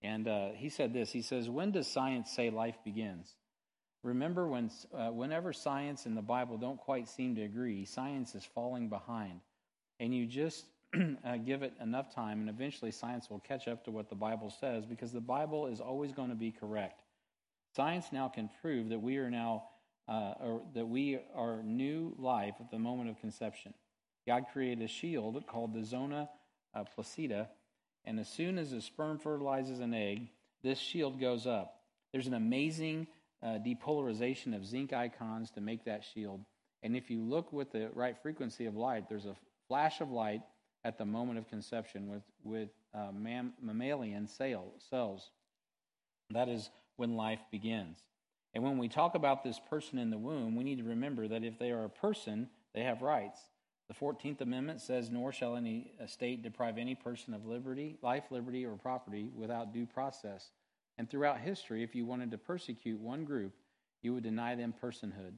and 0.02 0.28
uh, 0.28 0.50
he 0.56 0.70
said 0.70 0.94
this. 0.94 1.12
He 1.12 1.22
says, 1.22 1.50
"When 1.50 1.72
does 1.72 1.88
science 1.88 2.32
say 2.32 2.50
life 2.50 2.78
begins? 2.86 3.36
Remember 4.04 4.48
when 4.48 4.72
uh, 4.94 5.10
whenever 5.10 5.52
science 5.52 6.06
and 6.06 6.16
the 6.16 6.22
Bible 6.22 6.58
don't 6.58 6.80
quite 6.80 7.10
seem 7.10 7.36
to 7.36 7.44
agree, 7.44 7.84
science 7.84 8.36
is 8.36 8.46
falling 8.56 8.88
behind, 8.88 9.42
and 10.00 10.16
you 10.16 10.26
just 10.26 10.64
uh, 11.26 11.36
give 11.38 11.62
it 11.62 11.74
enough 11.82 12.16
time, 12.16 12.40
and 12.40 12.50
eventually 12.50 12.92
science 12.92 13.30
will 13.30 13.40
catch 13.40 13.68
up 13.68 13.84
to 13.84 13.92
what 13.92 14.08
the 14.08 14.16
Bible 14.16 14.50
says 14.62 14.86
because 14.86 15.12
the 15.12 15.20
Bible 15.20 15.68
is 15.68 15.82
always 15.82 16.14
going 16.14 16.30
to 16.30 16.36
be 16.36 16.52
correct. 16.52 17.02
Science 17.76 18.08
now 18.14 18.30
can 18.30 18.50
prove 18.62 18.90
that 18.90 19.00
we 19.00 19.18
are 19.18 19.30
now, 19.30 19.66
uh, 20.08 20.34
or 20.40 20.62
that 20.74 20.88
we 20.88 21.20
are 21.36 21.62
new 21.64 22.16
life 22.18 22.56
at 22.62 22.72
the 22.72 22.80
moment 22.80 23.10
of 23.10 23.20
conception. 23.20 23.74
God 24.28 24.46
created 24.52 24.84
a 24.84 24.88
shield 24.88 25.44
called 25.48 25.74
the 25.74 25.84
zona 25.84 26.30
uh, 26.74 26.84
pellucida, 26.84 27.48
and 28.06 28.20
as 28.20 28.30
soon 28.30 28.58
as 28.58 28.72
the 28.72 28.82
sperm 28.82 29.20
fertilizes 29.20 29.80
an 29.80 29.94
egg, 29.94 30.30
this 30.64 30.80
shield 30.80 31.20
goes 31.20 31.48
up. 31.48 31.82
There's 32.12 32.28
an 32.28 32.34
amazing 32.34 33.08
uh, 33.42 33.60
depolarization 33.66 34.56
of 34.56 34.66
zinc 34.66 34.94
ions 34.94 35.52
to 35.52 35.62
make 35.62 35.86
that 35.86 36.04
shield. 36.04 36.44
And 36.84 36.96
if 36.96 37.10
you 37.10 37.22
look 37.22 37.52
with 37.52 37.72
the 37.72 37.90
right 37.94 38.18
frequency 38.22 38.66
of 38.66 38.76
light, 38.76 39.10
there's 39.10 39.26
a 39.26 39.36
flash 39.68 40.02
of 40.02 40.12
light 40.12 40.42
at 40.84 40.98
the 40.98 41.06
moment 41.06 41.40
of 41.40 41.48
conception 41.50 42.10
with, 42.10 42.24
with 42.44 42.70
uh, 42.94 43.12
mam- 43.14 43.54
mammalian 43.62 44.28
cell, 44.28 44.74
cells. 44.90 45.30
That 46.32 46.50
is 46.50 46.70
when 46.96 47.16
life 47.16 47.42
begins. 47.52 47.98
And 48.54 48.64
when 48.64 48.78
we 48.78 48.88
talk 48.88 49.16
about 49.16 49.44
this 49.44 49.60
person 49.70 50.00
in 50.00 50.10
the 50.10 50.18
womb, 50.18 50.56
we 50.56 50.64
need 50.64 50.80
to 50.80 50.84
remember 50.84 51.28
that 51.28 51.44
if 51.44 51.60
they 51.60 51.72
are 51.72 51.84
a 51.84 51.90
person, 51.90 52.50
they 52.74 52.84
have 52.84 53.02
rights. 53.02 53.40
The 53.90 53.96
14th 53.96 54.42
Amendment 54.42 54.82
says, 54.82 55.10
Nor 55.10 55.34
shall 55.34 55.56
any 55.56 55.92
uh, 56.02 56.08
state 56.08 56.44
deprive 56.44 56.78
any 56.78 56.96
person 56.96 57.34
of 57.34 57.46
liberty, 57.46 57.98
life, 58.02 58.26
liberty, 58.32 58.66
or 58.66 58.76
property 58.76 59.30
without 59.36 59.74
due 59.74 59.86
process. 59.86 60.52
And 60.98 61.10
throughout 61.10 61.40
history, 61.40 61.84
if 61.84 61.96
you 61.96 62.06
wanted 62.06 62.32
to 62.32 62.38
persecute 62.38 63.00
one 63.00 63.26
group, 63.26 63.54
you 64.02 64.14
would 64.14 64.24
deny 64.24 64.56
them 64.56 64.74
personhood. 64.82 65.34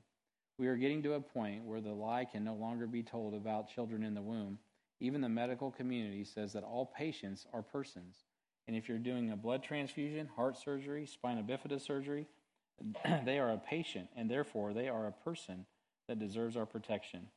We 0.58 0.68
are 0.68 0.76
getting 0.76 1.02
to 1.04 1.14
a 1.14 1.22
point 1.22 1.64
where 1.64 1.82
the 1.82 1.94
lie 1.94 2.26
can 2.26 2.44
no 2.44 2.54
longer 2.54 2.88
be 2.88 3.02
told 3.02 3.34
about 3.34 3.70
children 3.70 4.04
in 4.04 4.14
the 4.14 4.22
womb 4.22 4.60
even 5.02 5.20
the 5.20 5.30
medical 5.30 5.72
community 5.72 6.24
says 6.24 6.54
that 6.54 6.64
all 6.64 6.86
patients 6.86 7.48
are 7.52 7.64
persons. 7.64 8.24
And 8.68 8.78
if 8.78 8.88
you're 8.88 9.00
doing 9.00 9.32
a 9.32 9.36
blood 9.36 9.64
transfusion, 9.64 10.30
heart 10.36 10.56
surgery, 10.56 11.08
spina 11.08 11.44
bifida 11.44 11.82
surgery, 11.82 12.28
they 13.26 13.40
are 13.40 13.52
a 13.52 13.58
patient, 13.58 14.10
and 14.16 14.30
therefore 14.30 14.74
they 14.74 14.88
are 14.88 15.08
a 15.08 15.12
person 15.12 15.66
that 16.08 16.20
deserves 16.20 16.56
our 16.56 16.68
protection. 16.68 17.28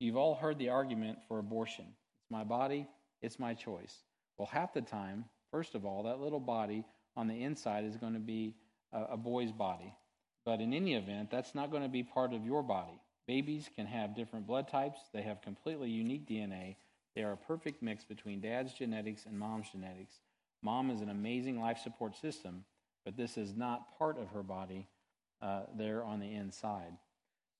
You've 0.00 0.16
all 0.16 0.34
heard 0.34 0.58
the 0.58 0.70
argument 0.70 1.18
for 1.28 1.38
abortion 1.38 1.84
it's 1.86 2.30
my 2.30 2.42
body, 2.42 2.88
it's 3.22 3.38
my 3.38 3.54
choice. 3.54 3.94
Well, 4.38 4.48
half 4.50 4.72
the 4.72 4.80
time, 4.80 5.26
first 5.50 5.74
of 5.74 5.84
all, 5.84 6.04
that 6.04 6.20
little 6.20 6.40
body 6.40 6.84
on 7.16 7.28
the 7.28 7.42
inside 7.44 7.84
is 7.84 7.96
going 7.96 8.14
to 8.14 8.18
be 8.18 8.56
a, 8.92 9.12
a 9.12 9.16
boy's 9.16 9.52
body. 9.52 9.94
But 10.44 10.60
in 10.60 10.72
any 10.72 10.94
event, 10.94 11.30
that's 11.30 11.54
not 11.54 11.70
going 11.70 11.82
to 11.82 11.88
be 11.88 12.02
part 12.02 12.32
of 12.32 12.46
your 12.46 12.62
body. 12.62 12.98
Babies 13.26 13.68
can 13.76 13.86
have 13.86 14.16
different 14.16 14.46
blood 14.46 14.68
types, 14.68 14.98
they 15.12 15.22
have 15.22 15.42
completely 15.42 15.90
unique 15.90 16.26
DNA, 16.26 16.76
they 17.14 17.22
are 17.22 17.32
a 17.32 17.36
perfect 17.36 17.82
mix 17.82 18.04
between 18.04 18.40
dad's 18.40 18.72
genetics 18.72 19.26
and 19.26 19.38
mom's 19.38 19.70
genetics. 19.70 20.14
Mom 20.62 20.90
is 20.90 21.00
an 21.02 21.10
amazing 21.10 21.60
life 21.60 21.78
support 21.78 22.16
system, 22.16 22.64
but 23.04 23.16
this 23.16 23.36
is 23.36 23.54
not 23.54 23.98
part 23.98 24.18
of 24.18 24.28
her 24.28 24.42
body 24.42 24.88
uh, 25.42 25.62
there 25.76 26.02
on 26.04 26.20
the 26.20 26.32
inside. 26.34 26.96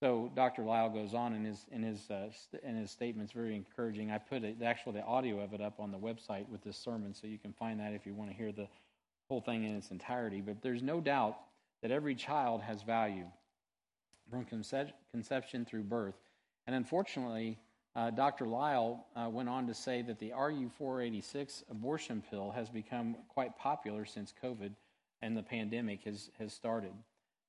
So 0.01 0.31
Dr. 0.35 0.63
Lile 0.63 0.89
goes 0.89 1.13
on 1.13 1.35
in 1.35 1.45
his 1.45 1.67
in 1.71 1.83
his 1.83 2.11
uh, 2.11 2.31
st- 2.33 2.63
in 2.63 2.77
his 2.77 2.91
statements, 2.91 3.33
very 3.33 3.55
encouraging. 3.55 4.11
I 4.11 4.17
put 4.19 4.45
it, 4.45 4.57
actually 4.65 4.95
the 4.95 5.05
audio 5.05 5.41
of 5.41 5.53
it 5.53 5.61
up 5.61 5.79
on 5.79 5.93
the 5.93 5.99
website 5.99 6.49
with 6.49 6.65
this 6.65 6.79
sermon, 6.79 7.15
so 7.15 7.27
you 7.27 7.39
can 7.39 7.53
find 7.53 7.79
that 7.81 7.93
if 7.93 8.07
you 8.07 8.15
want 8.15 8.31
to 8.31 8.37
hear 8.37 8.51
the 8.51 8.67
whole 9.29 9.43
thing 9.43 9.65
in 9.65 9.77
its 9.77 9.91
entirety. 9.91 10.41
But 10.41 10.63
there's 10.63 10.83
no 10.83 11.01
doubt 11.01 11.39
that 11.83 11.91
every 11.91 12.15
child 12.15 12.63
has 12.63 12.83
value 12.83 13.27
from 14.31 14.47
concep- 14.47 14.93
conception 15.13 15.67
through 15.67 15.83
birth, 15.83 16.17
and 16.67 16.75
unfortunately, 16.75 17.59
uh, 17.95 18.11
Dr. 18.11 18.47
Lile 18.47 19.05
uh, 19.17 19.29
went 19.29 19.49
on 19.49 19.67
to 19.67 19.75
say 19.75 20.01
that 20.03 20.19
the 20.19 20.31
RU486 20.31 21.65
abortion 21.71 22.23
pill 22.31 22.51
has 22.53 22.71
become 22.71 23.17
quite 23.29 23.59
popular 23.59 24.07
since 24.07 24.33
COVID 24.43 24.71
and 25.23 25.37
the 25.37 25.43
pandemic 25.43 26.05
has, 26.05 26.31
has 26.39 26.53
started. 26.53 26.93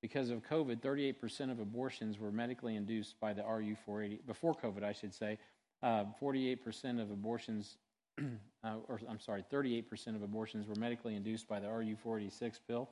Because 0.02 0.32
of 0.32 0.42
COVID, 0.44 0.82
38% 0.82 1.52
of 1.52 1.60
abortions 1.60 2.18
were 2.20 2.32
medically 2.32 2.76
induced 2.76 3.20
by 3.20 3.34
the 3.34 3.44
RU480, 3.44 4.26
before 4.26 4.56
COVID, 4.56 4.84
I 4.84 4.94
should 4.94 5.14
say. 5.14 5.38
Uh, 5.84 6.06
48% 6.20 7.02
of 7.02 7.12
abortions, 7.12 7.78
uh, 8.20 8.76
or 8.88 9.00
I'm 9.08 9.20
sorry, 9.20 9.44
38% 9.52 10.16
of 10.16 10.24
abortions 10.24 10.68
were 10.68 10.76
medically 10.76 11.16
induced 11.16 11.48
by 11.48 11.60
the 11.60 11.68
RU486 11.68 12.60
pill. 12.68 12.90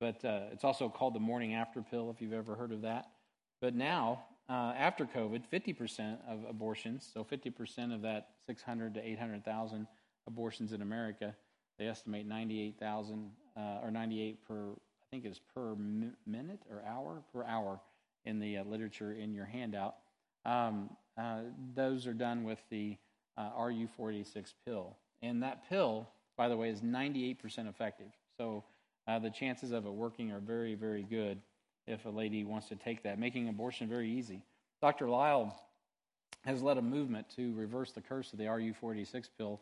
But 0.00 0.24
uh, 0.24 0.44
it's 0.52 0.64
also 0.64 0.88
called 0.88 1.14
the 1.14 1.20
morning 1.20 1.54
after 1.54 1.82
pill, 1.82 2.10
if 2.10 2.22
you've 2.22 2.32
ever 2.32 2.54
heard 2.54 2.72
of 2.72 2.82
that. 2.82 3.10
But 3.60 3.74
now, 3.74 4.24
uh, 4.48 4.72
after 4.76 5.04
COVID, 5.04 5.42
50% 5.52 6.18
of 6.28 6.44
abortions, 6.48 7.08
so 7.12 7.24
50% 7.24 7.94
of 7.94 8.02
that 8.02 8.28
600 8.46 8.94
to 8.94 9.06
800,000 9.06 9.86
abortions 10.26 10.72
in 10.72 10.80
America, 10.80 11.34
they 11.78 11.86
estimate 11.86 12.26
98,000 12.26 13.30
uh, 13.56 13.60
or 13.82 13.90
98 13.90 14.46
per, 14.46 14.70
I 15.08 15.16
think 15.16 15.24
it's 15.24 15.40
per 15.54 15.74
mi- 15.74 16.12
minute 16.26 16.60
or 16.70 16.82
hour, 16.86 17.22
per 17.32 17.42
hour 17.44 17.80
in 18.26 18.38
the 18.38 18.58
uh, 18.58 18.64
literature 18.64 19.12
in 19.12 19.32
your 19.32 19.46
handout. 19.46 19.96
Um, 20.44 20.90
uh, 21.16 21.40
those 21.74 22.06
are 22.06 22.12
done 22.12 22.44
with 22.44 22.58
the 22.70 22.98
uh, 23.38 23.50
RU486 23.58 24.52
pill. 24.66 24.96
And 25.22 25.42
that 25.42 25.66
pill, 25.68 26.08
by 26.36 26.48
the 26.48 26.56
way, 26.56 26.68
is 26.68 26.82
98% 26.82 27.68
effective. 27.68 28.08
So 28.36 28.64
uh, 29.06 29.18
the 29.18 29.30
chances 29.30 29.72
of 29.72 29.86
it 29.86 29.90
working 29.92 30.30
are 30.30 30.40
very, 30.40 30.74
very 30.74 31.02
good 31.02 31.40
if 31.86 32.04
a 32.04 32.10
lady 32.10 32.44
wants 32.44 32.68
to 32.68 32.76
take 32.76 33.02
that, 33.04 33.18
making 33.18 33.48
abortion 33.48 33.88
very 33.88 34.10
easy. 34.10 34.42
Dr. 34.82 35.08
Lile 35.08 35.58
has 36.44 36.60
led 36.60 36.76
a 36.76 36.82
movement 36.82 37.26
to 37.36 37.54
reverse 37.54 37.92
the 37.92 38.02
curse 38.02 38.32
of 38.34 38.38
the 38.38 38.44
RU486 38.44 39.30
pill 39.38 39.60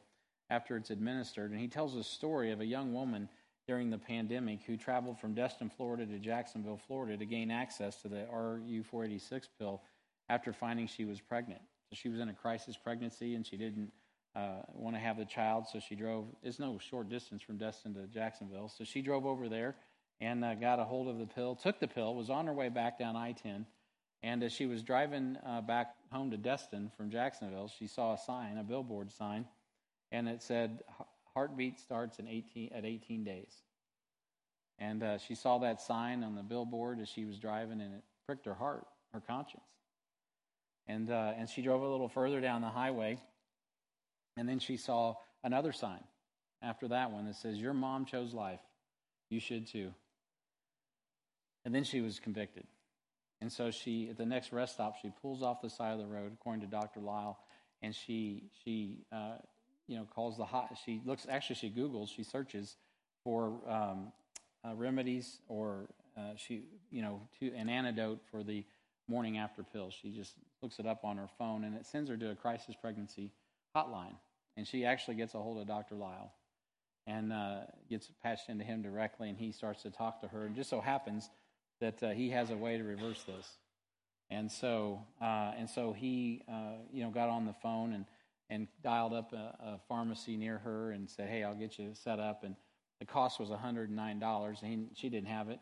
after 0.51 0.77
it's 0.77 0.91
administered, 0.91 1.53
and 1.53 1.61
he 1.61 1.69
tells 1.69 1.95
a 1.95 2.03
story 2.03 2.51
of 2.51 2.61
a 2.61 2.67
young 2.67 2.93
woman 2.93 3.29
during 3.67 3.91
the 3.91 3.99
pandemic 3.99 4.63
who 4.65 4.77
traveled 4.77 5.19
from 5.19 5.35
Destin, 5.35 5.71
Florida 5.77 6.07
to 6.07 6.19
Jacksonville, 6.19 6.81
Florida 6.87 7.17
to 7.17 7.27
gain 7.27 7.51
access 7.51 8.01
to 8.03 8.09
the 8.09 8.27
RU486 8.33 9.49
pill 9.59 9.83
after 10.29 10.53
finding 10.53 10.87
she 10.87 11.05
was 11.05 11.21
pregnant. 11.21 11.61
So 11.91 11.97
she 11.97 12.09
was 12.09 12.21
in 12.21 12.29
a 12.29 12.35
crisis 12.35 12.77
pregnancy 12.77 13.35
and 13.35 13.47
she 13.47 13.57
didn't 13.57 13.91
uh, 14.35 14.63
want 14.73 14.95
to 14.95 15.01
have 15.01 15.17
the 15.17 15.25
child, 15.25 15.67
so 15.71 15.81
she 15.81 15.95
drove. 15.95 16.27
It's 16.43 16.59
no 16.59 16.79
short 16.79 17.09
distance 17.09 17.43
from 17.43 17.57
Destin 17.57 17.95
to 17.95 18.07
Jacksonville, 18.07 18.69
so 18.69 18.85
she 18.85 19.01
drove 19.01 19.25
over 19.25 19.49
there 19.49 19.77
and 20.21 20.45
uh, 20.45 20.55
got 20.55 20.79
a 20.79 20.85
hold 20.85 21.09
of 21.09 21.19
the 21.19 21.27
pill, 21.27 21.55
took 21.55 21.81
the 21.81 21.89
pill, 21.89 22.15
was 22.15 22.31
on 22.31 22.47
her 22.47 22.53
way 22.53 22.69
back 22.69 22.99
down 22.99 23.17
I 23.17 23.33
10. 23.33 23.67
And 24.23 24.43
as 24.43 24.53
she 24.53 24.67
was 24.67 24.83
driving 24.83 25.37
uh, 25.47 25.61
back 25.61 25.95
home 26.11 26.31
to 26.31 26.37
Destin 26.37 26.91
from 26.97 27.11
Jacksonville, 27.11 27.71
she 27.79 27.87
saw 27.87 28.15
a 28.15 28.19
sign, 28.19 28.59
a 28.59 28.63
billboard 28.65 29.13
sign, 29.13 29.47
and 30.13 30.29
it 30.29 30.43
said, 30.43 30.81
Heartbeat 31.37 31.79
starts 31.79 32.19
in 32.19 32.27
18, 32.27 32.71
at 32.75 32.87
18 32.87 33.23
days. 33.23 33.53
And 34.79 35.03
uh, 35.03 35.19
she 35.19 35.35
saw 35.35 35.59
that 35.59 35.83
sign 35.83 36.25
on 36.25 36.35
the 36.35 36.43
billboard 36.43 36.99
as 36.99 37.11
she 37.11 37.27
was 37.27 37.39
driving, 37.39 37.83
and 37.83 37.95
it 37.95 38.03
pricked 38.27 38.47
her 38.47 38.55
heart, 38.55 38.87
her 39.13 39.21
conscience. 39.21 39.63
And, 40.87 41.11
uh, 41.11 41.35
and 41.37 41.47
she 41.47 41.61
drove 41.61 41.83
a 41.83 41.89
little 41.89 42.09
further 42.09 42.41
down 42.41 42.63
the 42.63 42.71
highway, 42.71 43.19
and 44.39 44.49
then 44.49 44.61
she 44.61 44.79
saw 44.79 45.17
another 45.45 45.73
sign 45.73 46.03
after 46.63 46.89
that 46.89 47.11
one 47.11 47.27
that 47.27 47.37
says, 47.37 47.59
Your 47.59 47.75
mom 47.75 48.07
chose 48.07 48.33
life. 48.33 48.61
You 49.29 49.39
should 49.39 49.67
too. 49.67 49.93
And 51.67 51.75
then 51.75 51.85
she 51.85 52.01
was 52.01 52.19
convicted. 52.19 52.65
And 53.43 53.53
so 53.53 53.71
she, 53.71 54.09
at 54.09 54.17
the 54.17 54.25
next 54.25 54.53
rest 54.53 54.75
stop, 54.75 54.95
she 55.03 55.11
pulls 55.21 55.43
off 55.43 55.61
the 55.61 55.69
side 55.69 55.93
of 55.93 55.99
the 55.99 56.07
road, 56.07 56.33
according 56.33 56.63
to 56.63 56.67
Dr. 56.67 57.01
Lile, 57.01 57.39
and 57.83 57.95
she, 57.95 58.45
she 58.65 59.05
uh, 59.13 59.37
you 59.87 59.97
know, 59.97 60.07
calls 60.15 60.37
the 60.37 60.45
hot, 60.45 60.77
she 60.85 61.01
looks, 61.05 61.27
actually, 61.29 61.57
she 61.57 61.71
Googles, 61.71 62.09
she 62.09 62.25
searches 62.25 62.77
for 63.23 63.55
um, 63.69 64.13
uh, 64.65 64.75
remedies 64.75 65.39
or 65.49 65.89
uh, 66.17 66.33
she, 66.37 66.65
you 66.91 67.03
know, 67.03 67.21
to, 67.39 67.53
an 67.55 67.69
antidote 67.69 68.21
for 68.31 68.43
the 68.43 68.65
morning 69.09 69.39
after 69.39 69.63
pill. 69.63 69.91
She 69.91 70.11
just 70.11 70.35
looks 70.63 70.79
it 70.79 70.87
up 70.87 71.05
on 71.05 71.17
her 71.17 71.29
phone 71.39 71.65
and 71.65 71.75
it 71.77 71.87
sends 71.87 72.11
her 72.11 72.17
to 72.17 72.31
a 72.31 72.35
crisis 72.35 72.75
pregnancy 72.81 73.31
hotline. 73.75 74.17
And 74.57 74.67
she 74.67 74.85
actually 74.85 75.17
gets 75.17 75.35
a 75.35 75.39
hold 75.39 75.59
of 75.59 75.67
Dr. 75.67 75.95
Lile 75.95 76.33
and 77.07 77.33
uh, 77.33 77.61
gets 77.89 78.11
patched 78.23 78.49
into 78.49 78.65
him 78.65 78.83
directly, 78.83 79.29
and 79.29 79.39
he 79.39 79.53
starts 79.53 79.83
to 79.83 79.91
talk 79.91 80.21
to 80.23 80.29
her. 80.29 80.45
And 80.45 80.57
just 80.57 80.69
so 80.69 80.81
happens 80.81 81.31
that 81.81 82.03
uh, 82.03 82.11
he 82.11 82.31
has 82.31 82.51
a 82.51 82.57
way 82.57 82.79
to 82.79 82.83
reverse 82.83 83.23
this. 83.23 83.47
And 84.29 84.51
so, 84.51 85.05
uh, 85.21 85.53
and 85.57 85.71
so 85.71 85.93
he, 85.93 86.43
uh, 86.51 86.79
you 86.93 87.05
know, 87.05 87.11
got 87.11 87.29
on 87.29 87.47
the 87.47 87.55
phone 87.63 87.93
and, 87.93 88.07
and 88.49 88.69
dialed 88.83 89.13
up 89.13 89.33
a, 89.33 89.37
a, 89.37 89.81
pharmacy 89.89 90.37
near 90.37 90.59
her 90.59 90.93
and 90.93 91.09
said, 91.09 91.29
"Hey, 91.29 91.45
I'll 91.45 91.55
get 91.55 91.79
you 91.79 91.91
set 91.95 92.21
up." 92.21 92.45
And 92.45 92.55
the 93.01 93.07
cost 93.07 93.39
was 93.39 93.51
$109, 93.51 94.63
and 94.63 94.71
he, 94.71 94.87
she 94.95 95.09
didn't 95.09 95.29
have 95.29 95.51
it. 95.51 95.61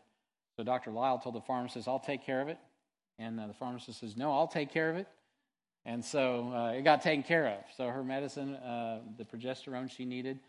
So 0.57 0.63
Dr. 0.63 0.93
Lile 0.93 1.19
told 1.19 1.35
the 1.35 1.41
pharmacist, 1.41 1.89
"I'll 1.89 1.99
take 1.99 2.25
care 2.25 2.41
of 2.41 2.49
it." 2.49 2.59
And 3.19 3.39
uh, 3.39 3.47
the 3.47 3.55
pharmacist 3.55 4.01
says, 4.01 4.17
No, 4.17 4.33
I'll 4.33 4.49
take 4.49 4.73
care 4.73 4.91
of 4.91 4.97
it. 4.97 5.07
And 5.85 6.05
so 6.05 6.53
uh, 6.55 6.73
it 6.73 6.83
got 6.83 7.03
taken 7.03 7.23
care 7.23 7.47
of. 7.47 7.59
So 7.77 7.89
her 7.89 8.03
medicine, 8.03 8.55
uh, 8.57 9.01
the 9.19 9.25
progesterone 9.25 9.91
she 9.91 10.05
needed 10.05 10.41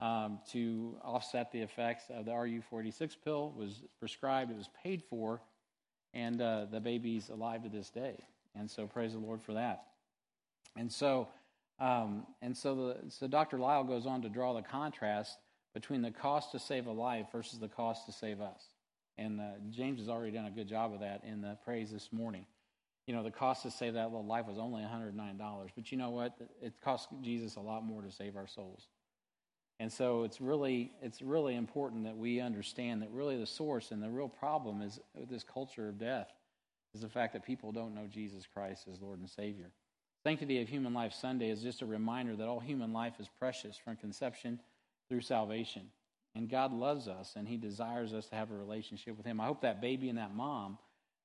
um, 0.00 0.38
to 0.50 0.96
offset 1.02 1.50
the 1.50 1.60
effects 1.60 2.04
of 2.10 2.26
the 2.26 2.30
RU46 2.30 3.16
pill, 3.24 3.54
was 3.56 3.82
prescribed. 3.98 4.50
It 4.50 4.56
was 4.56 4.68
paid 4.82 5.02
for, 5.08 5.40
and 6.12 6.40
uh, 6.40 6.66
the 6.70 6.80
baby's 6.80 7.30
alive 7.30 7.62
to 7.62 7.70
this 7.70 7.88
day. 7.88 8.22
And 8.54 8.70
so 8.70 8.86
praise 8.86 9.12
the 9.12 9.18
Lord 9.18 9.40
for 9.40 9.54
that. 9.54 9.84
And 10.76 10.92
so, 10.92 11.28
um, 11.78 12.26
and 12.40 12.56
so, 12.56 12.74
the, 12.74 13.10
so 13.10 13.26
Dr. 13.26 13.58
Lile 13.58 13.84
goes 13.84 14.06
on 14.06 14.22
to 14.22 14.28
draw 14.28 14.54
the 14.54 14.62
contrast 14.62 15.38
between 15.74 16.02
the 16.02 16.10
cost 16.10 16.52
to 16.52 16.58
save 16.58 16.86
a 16.86 16.92
life 16.92 17.26
versus 17.32 17.58
the 17.58 17.68
cost 17.68 18.06
to 18.06 18.12
save 18.12 18.40
us. 18.40 18.62
And 19.18 19.40
uh, 19.40 19.44
James 19.70 19.98
has 19.98 20.08
already 20.08 20.32
done 20.32 20.46
a 20.46 20.50
good 20.50 20.68
job 20.68 20.92
of 20.92 21.00
that 21.00 21.22
in 21.24 21.40
the 21.40 21.56
praise 21.64 21.90
this 21.90 22.12
morning. 22.12 22.46
You 23.06 23.14
know, 23.14 23.22
the 23.22 23.30
cost 23.30 23.62
to 23.64 23.70
save 23.70 23.94
that 23.94 24.06
little 24.06 24.26
life 24.26 24.46
was 24.46 24.58
only 24.58 24.82
$109. 24.82 25.68
But 25.74 25.90
you 25.90 25.98
know 25.98 26.10
what? 26.10 26.36
It 26.60 26.74
cost 26.82 27.08
Jesus 27.20 27.56
a 27.56 27.60
lot 27.60 27.84
more 27.84 28.02
to 28.02 28.10
save 28.10 28.36
our 28.36 28.46
souls. 28.46 28.88
And 29.80 29.92
so 29.92 30.22
it's 30.22 30.40
really, 30.40 30.92
it's 31.02 31.20
really 31.20 31.56
important 31.56 32.04
that 32.04 32.16
we 32.16 32.40
understand 32.40 33.02
that 33.02 33.10
really 33.10 33.36
the 33.36 33.46
source 33.46 33.90
and 33.90 34.00
the 34.00 34.08
real 34.08 34.28
problem 34.28 34.80
is 34.82 35.00
this 35.28 35.42
culture 35.42 35.88
of 35.88 35.98
death 35.98 36.28
is 36.94 37.00
the 37.00 37.08
fact 37.08 37.32
that 37.32 37.44
people 37.44 37.72
don't 37.72 37.94
know 37.94 38.06
Jesus 38.08 38.46
Christ 38.46 38.86
as 38.90 39.00
Lord 39.00 39.18
and 39.18 39.28
Savior. 39.28 39.72
Sanctity 40.24 40.62
of 40.62 40.68
Human 40.68 40.94
Life 40.94 41.12
Sunday 41.12 41.50
is 41.50 41.62
just 41.62 41.82
a 41.82 41.86
reminder 41.86 42.36
that 42.36 42.46
all 42.46 42.60
human 42.60 42.92
life 42.92 43.14
is 43.18 43.28
precious 43.38 43.76
from 43.76 43.96
conception 43.96 44.60
through 45.08 45.20
salvation. 45.20 45.82
And 46.34 46.48
God 46.48 46.72
loves 46.72 47.08
us 47.08 47.34
and 47.36 47.48
He 47.48 47.56
desires 47.56 48.12
us 48.14 48.26
to 48.28 48.36
have 48.36 48.50
a 48.50 48.54
relationship 48.54 49.16
with 49.16 49.26
Him. 49.26 49.40
I 49.40 49.46
hope 49.46 49.62
that 49.62 49.80
baby 49.80 50.08
and 50.08 50.18
that 50.18 50.34
mom, 50.34 50.78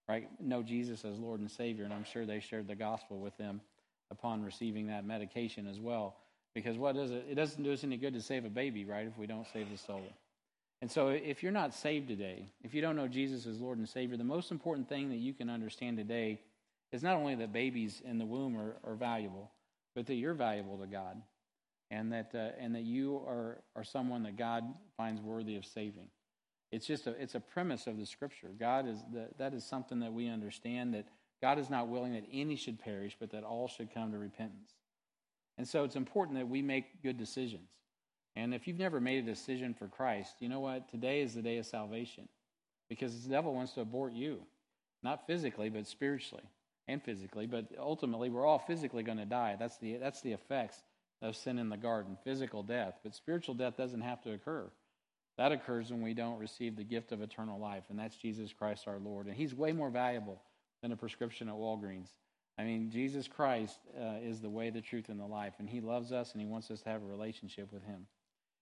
right, 0.09 0.27
know 0.41 0.63
Jesus 0.63 1.05
as 1.05 1.19
Lord 1.19 1.39
and 1.39 1.49
Savior, 1.49 1.85
and 1.85 1.93
I'm 1.93 2.03
sure 2.03 2.25
they 2.25 2.39
shared 2.39 2.67
the 2.67 2.75
gospel 2.75 3.19
with 3.19 3.37
them 3.37 3.61
upon 4.09 4.43
receiving 4.43 4.87
that 4.87 5.05
medication 5.05 5.67
as 5.67 5.79
well. 5.79 6.15
Because 6.55 6.77
what 6.77 6.95
does 6.95 7.11
it? 7.11 7.25
It 7.29 7.35
doesn't 7.35 7.61
do 7.61 7.71
us 7.71 7.83
any 7.83 7.97
good 7.97 8.15
to 8.15 8.21
save 8.21 8.45
a 8.45 8.49
baby, 8.49 8.83
right, 8.83 9.05
if 9.05 9.17
we 9.17 9.27
don't 9.27 9.45
save 9.53 9.69
the 9.69 9.77
soul. 9.77 10.01
And 10.81 10.89
so 10.89 11.09
if 11.09 11.43
you're 11.43 11.51
not 11.51 11.73
saved 11.73 12.07
today, 12.07 12.45
if 12.63 12.73
you 12.73 12.81
don't 12.81 12.95
know 12.95 13.07
Jesus 13.07 13.45
as 13.45 13.59
Lord 13.59 13.77
and 13.77 13.87
Savior, 13.87 14.17
the 14.17 14.23
most 14.23 14.51
important 14.51 14.89
thing 14.89 15.09
that 15.09 15.17
you 15.17 15.33
can 15.33 15.49
understand 15.49 15.97
today 15.97 16.39
is 16.91 17.03
not 17.03 17.17
only 17.17 17.35
that 17.35 17.51
babies 17.51 18.01
in 18.05 18.17
the 18.17 18.25
womb 18.25 18.57
are, 18.57 18.77
are 18.83 18.95
valuable, 18.95 19.51
but 19.95 20.05
that 20.07 20.15
you're 20.15 20.33
valuable 20.33 20.77
to 20.77 20.87
God 20.87 21.21
and 21.89 22.11
that 22.11 22.31
uh, 22.33 22.49
and 22.59 22.75
that 22.75 22.83
you 22.83 23.17
are 23.27 23.59
are 23.75 23.83
someone 23.83 24.23
that 24.23 24.37
God 24.37 24.63
finds 24.95 25.21
worthy 25.21 25.55
of 25.55 25.65
saving. 25.65 26.07
It's 26.71 26.85
just 26.85 27.07
a 27.07 27.11
it's 27.11 27.35
a 27.35 27.39
premise 27.39 27.87
of 27.87 27.97
the 27.97 28.05
Scripture. 28.05 28.49
God 28.57 28.87
is 28.87 28.99
the, 29.11 29.29
that 29.37 29.53
is 29.53 29.63
something 29.65 29.99
that 30.01 30.13
we 30.13 30.27
understand 30.27 30.93
that 30.93 31.07
God 31.41 31.59
is 31.59 31.69
not 31.69 31.87
willing 31.87 32.13
that 32.13 32.25
any 32.31 32.55
should 32.55 32.79
perish, 32.79 33.15
but 33.19 33.31
that 33.31 33.43
all 33.43 33.67
should 33.67 33.93
come 33.93 34.11
to 34.11 34.17
repentance. 34.17 34.71
And 35.57 35.67
so 35.67 35.83
it's 35.83 35.95
important 35.95 36.37
that 36.37 36.47
we 36.47 36.61
make 36.61 37.01
good 37.01 37.17
decisions. 37.17 37.69
And 38.35 38.53
if 38.53 38.67
you've 38.67 38.77
never 38.77 39.01
made 39.01 39.23
a 39.23 39.27
decision 39.27 39.73
for 39.73 39.87
Christ, 39.87 40.35
you 40.39 40.49
know 40.49 40.59
what? 40.59 40.89
Today 40.89 41.21
is 41.21 41.33
the 41.33 41.41
day 41.41 41.57
of 41.57 41.65
salvation, 41.65 42.27
because 42.89 43.23
the 43.23 43.29
devil 43.29 43.53
wants 43.53 43.73
to 43.73 43.81
abort 43.81 44.13
you, 44.13 44.41
not 45.01 45.25
physically, 45.25 45.69
but 45.69 45.87
spiritually 45.87 46.43
and 46.87 47.01
physically. 47.03 47.47
But 47.47 47.67
ultimately, 47.79 48.29
we're 48.29 48.45
all 48.45 48.59
physically 48.59 49.03
going 49.03 49.17
to 49.17 49.25
die. 49.25 49.55
That's 49.59 49.77
the 49.77 49.97
that's 49.97 50.21
the 50.21 50.33
effects 50.33 50.81
of 51.21 51.35
sin 51.35 51.57
in 51.57 51.69
the 51.69 51.77
garden, 51.77 52.17
physical 52.23 52.63
death. 52.63 52.99
But 53.03 53.15
spiritual 53.15 53.55
death 53.55 53.77
doesn't 53.77 54.01
have 54.01 54.21
to 54.23 54.33
occur. 54.33 54.69
That 55.37 55.51
occurs 55.51 55.91
when 55.91 56.01
we 56.01 56.13
don't 56.13 56.39
receive 56.39 56.75
the 56.75 56.83
gift 56.83 57.11
of 57.11 57.21
eternal 57.21 57.59
life, 57.59 57.83
and 57.89 57.99
that's 57.99 58.15
Jesus 58.15 58.53
Christ 58.53 58.87
our 58.87 58.99
Lord. 58.99 59.27
And 59.27 59.35
He's 59.35 59.53
way 59.53 59.71
more 59.71 59.89
valuable 59.89 60.41
than 60.81 60.91
a 60.91 60.97
prescription 60.97 61.47
at 61.47 61.55
Walgreens. 61.55 62.09
I 62.59 62.63
mean, 62.63 62.89
Jesus 62.89 63.27
Christ 63.27 63.77
uh, 63.99 64.15
is 64.23 64.41
the 64.41 64.49
way, 64.49 64.71
the 64.71 64.81
truth, 64.81 65.09
and 65.09 65.19
the 65.19 65.25
life, 65.25 65.53
and 65.59 65.69
He 65.69 65.79
loves 65.79 66.11
us 66.11 66.31
and 66.31 66.41
He 66.41 66.47
wants 66.47 66.71
us 66.71 66.81
to 66.81 66.89
have 66.89 67.03
a 67.03 67.05
relationship 67.05 67.71
with 67.71 67.83
Him. 67.83 68.07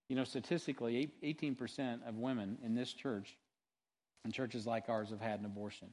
You 0.09 0.15
know, 0.17 0.25
statistically, 0.25 1.11
18% 1.23 2.07
of 2.07 2.15
women 2.15 2.57
in 2.63 2.75
this 2.75 2.91
church, 2.91 3.37
and 4.23 4.33
churches 4.33 4.67
like 4.67 4.89
ours, 4.89 5.09
have 5.11 5.21
had 5.21 5.39
an 5.39 5.45
abortion. 5.45 5.89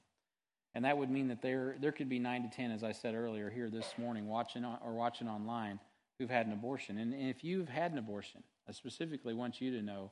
And 0.75 0.85
that 0.85 0.97
would 0.97 1.11
mean 1.11 1.29
that 1.29 1.43
there, 1.43 1.77
there 1.81 1.93
could 1.93 2.09
be 2.09 2.19
9 2.19 2.51
to 2.51 2.57
10, 2.57 2.71
as 2.71 2.83
I 2.83 2.93
said 2.93 3.15
earlier, 3.15 3.51
here 3.51 3.69
this 3.69 3.93
morning, 3.99 4.27
watching 4.27 4.65
or 4.65 4.95
watching 4.95 5.29
online 5.29 5.79
who've 6.19 6.31
had 6.31 6.47
an 6.47 6.53
abortion. 6.53 6.99
And 6.99 7.15
if 7.15 7.45
you've 7.45 7.69
had 7.69 7.93
an 7.93 7.99
abortion, 7.99 8.43
I 8.69 8.73
specifically 8.73 9.35
want 9.35 9.61
you 9.61 9.71
to 9.73 9.83
know 9.83 10.11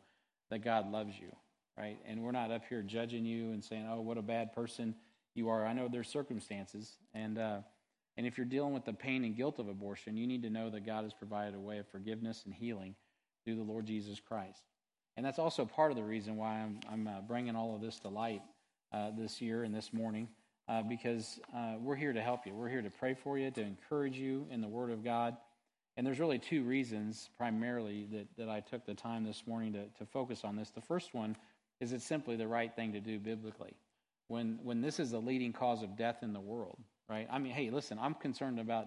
that 0.50 0.58
God 0.58 0.90
loves 0.90 1.18
you, 1.18 1.34
right? 1.78 1.98
And 2.06 2.22
we're 2.22 2.32
not 2.32 2.50
up 2.50 2.62
here 2.68 2.82
judging 2.82 3.24
you 3.24 3.52
and 3.52 3.64
saying, 3.64 3.88
oh, 3.90 4.00
what 4.00 4.18
a 4.18 4.22
bad 4.22 4.52
person 4.52 4.94
you 5.34 5.48
are. 5.48 5.64
I 5.64 5.72
know 5.72 5.88
there's 5.88 6.08
circumstances. 6.08 6.98
And, 7.14 7.38
uh, 7.38 7.58
and 8.16 8.26
if 8.26 8.36
you're 8.36 8.44
dealing 8.44 8.74
with 8.74 8.84
the 8.84 8.92
pain 8.92 9.24
and 9.24 9.36
guilt 9.36 9.58
of 9.58 9.68
abortion, 9.68 10.16
you 10.16 10.26
need 10.26 10.42
to 10.42 10.50
know 10.50 10.68
that 10.70 10.84
God 10.84 11.04
has 11.04 11.14
provided 11.14 11.54
a 11.54 11.60
way 11.60 11.78
of 11.78 11.88
forgiveness 11.88 12.42
and 12.44 12.52
healing 12.52 12.94
through 13.44 13.56
the 13.56 13.62
Lord 13.62 13.86
Jesus 13.86 14.20
Christ. 14.20 14.62
And 15.16 15.24
that's 15.24 15.38
also 15.38 15.64
part 15.64 15.90
of 15.90 15.96
the 15.96 16.04
reason 16.04 16.36
why 16.36 16.60
I'm, 16.60 16.80
I'm 16.90 17.06
uh, 17.06 17.20
bringing 17.20 17.56
all 17.56 17.74
of 17.74 17.80
this 17.80 17.98
to 18.00 18.08
light 18.08 18.42
uh, 18.92 19.10
this 19.16 19.40
year 19.40 19.62
and 19.64 19.74
this 19.74 19.92
morning, 19.92 20.28
uh, 20.70 20.82
because 20.82 21.40
uh, 21.54 21.74
we're 21.80 21.96
here 21.96 22.12
to 22.12 22.22
help 22.22 22.46
you. 22.46 22.54
We're 22.54 22.68
here 22.68 22.82
to 22.82 22.90
pray 22.90 23.14
for 23.14 23.36
you, 23.36 23.50
to 23.50 23.60
encourage 23.60 24.16
you 24.16 24.46
in 24.50 24.60
the 24.60 24.68
Word 24.68 24.92
of 24.92 25.02
God. 25.02 25.36
And 25.96 26.06
there's 26.06 26.20
really 26.20 26.38
two 26.38 26.62
reasons 26.62 27.28
primarily 27.36 28.06
that, 28.12 28.28
that 28.38 28.48
I 28.48 28.60
took 28.60 28.86
the 28.86 28.94
time 28.94 29.24
this 29.24 29.42
morning 29.46 29.72
to, 29.72 29.86
to 29.98 30.06
focus 30.06 30.44
on 30.44 30.54
this. 30.54 30.70
The 30.70 30.80
first 30.80 31.12
one 31.12 31.36
is 31.80 31.92
it's 31.92 32.04
simply 32.04 32.36
the 32.36 32.46
right 32.46 32.72
thing 32.74 32.92
to 32.92 33.00
do 33.00 33.18
biblically. 33.18 33.74
When, 34.28 34.60
when 34.62 34.80
this 34.80 35.00
is 35.00 35.10
the 35.10 35.18
leading 35.18 35.52
cause 35.52 35.82
of 35.82 35.96
death 35.96 36.18
in 36.22 36.32
the 36.32 36.40
world, 36.40 36.78
right? 37.08 37.26
I 37.28 37.40
mean, 37.40 37.52
hey, 37.52 37.70
listen, 37.70 37.98
I'm 38.00 38.14
concerned 38.14 38.60
about 38.60 38.86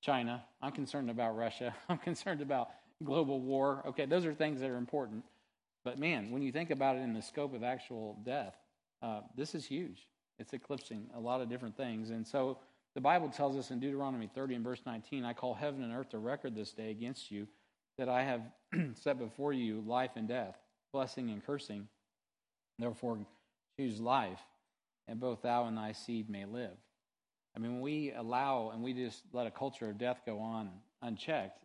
China. 0.00 0.42
I'm 0.60 0.72
concerned 0.72 1.10
about 1.10 1.36
Russia. 1.36 1.72
I'm 1.88 1.98
concerned 1.98 2.40
about 2.40 2.70
global 3.04 3.40
war. 3.40 3.84
Okay, 3.86 4.04
those 4.04 4.26
are 4.26 4.34
things 4.34 4.60
that 4.60 4.68
are 4.68 4.76
important. 4.76 5.22
But 5.84 5.96
man, 6.00 6.32
when 6.32 6.42
you 6.42 6.50
think 6.50 6.70
about 6.70 6.96
it 6.96 7.02
in 7.02 7.14
the 7.14 7.22
scope 7.22 7.54
of 7.54 7.62
actual 7.62 8.18
death, 8.24 8.56
uh, 9.00 9.20
this 9.36 9.54
is 9.54 9.64
huge. 9.64 10.08
It's 10.40 10.54
eclipsing 10.54 11.06
a 11.14 11.20
lot 11.20 11.42
of 11.42 11.50
different 11.50 11.76
things. 11.76 12.10
And 12.10 12.26
so 12.26 12.58
the 12.94 13.00
Bible 13.00 13.28
tells 13.28 13.56
us 13.56 13.70
in 13.70 13.78
Deuteronomy 13.78 14.28
30 14.34 14.56
and 14.56 14.64
verse 14.64 14.80
19, 14.86 15.24
I 15.24 15.34
call 15.34 15.54
heaven 15.54 15.84
and 15.84 15.92
earth 15.92 16.08
to 16.08 16.18
record 16.18 16.56
this 16.56 16.72
day 16.72 16.90
against 16.90 17.30
you, 17.30 17.46
that 17.98 18.08
I 18.08 18.24
have 18.24 18.40
set 18.94 19.18
before 19.18 19.52
you 19.52 19.84
life 19.86 20.12
and 20.16 20.26
death, 20.26 20.56
blessing 20.92 21.30
and 21.30 21.44
cursing. 21.44 21.86
Therefore, 22.78 23.18
choose 23.78 24.00
life, 24.00 24.40
and 25.06 25.20
both 25.20 25.42
thou 25.42 25.66
and 25.66 25.76
thy 25.76 25.92
seed 25.92 26.30
may 26.30 26.46
live. 26.46 26.76
I 27.54 27.58
mean, 27.58 27.74
when 27.74 27.80
we 27.82 28.12
allow 28.12 28.70
and 28.72 28.82
we 28.82 28.94
just 28.94 29.22
let 29.32 29.46
a 29.46 29.50
culture 29.50 29.90
of 29.90 29.98
death 29.98 30.22
go 30.24 30.38
on 30.38 30.70
unchecked, 31.02 31.62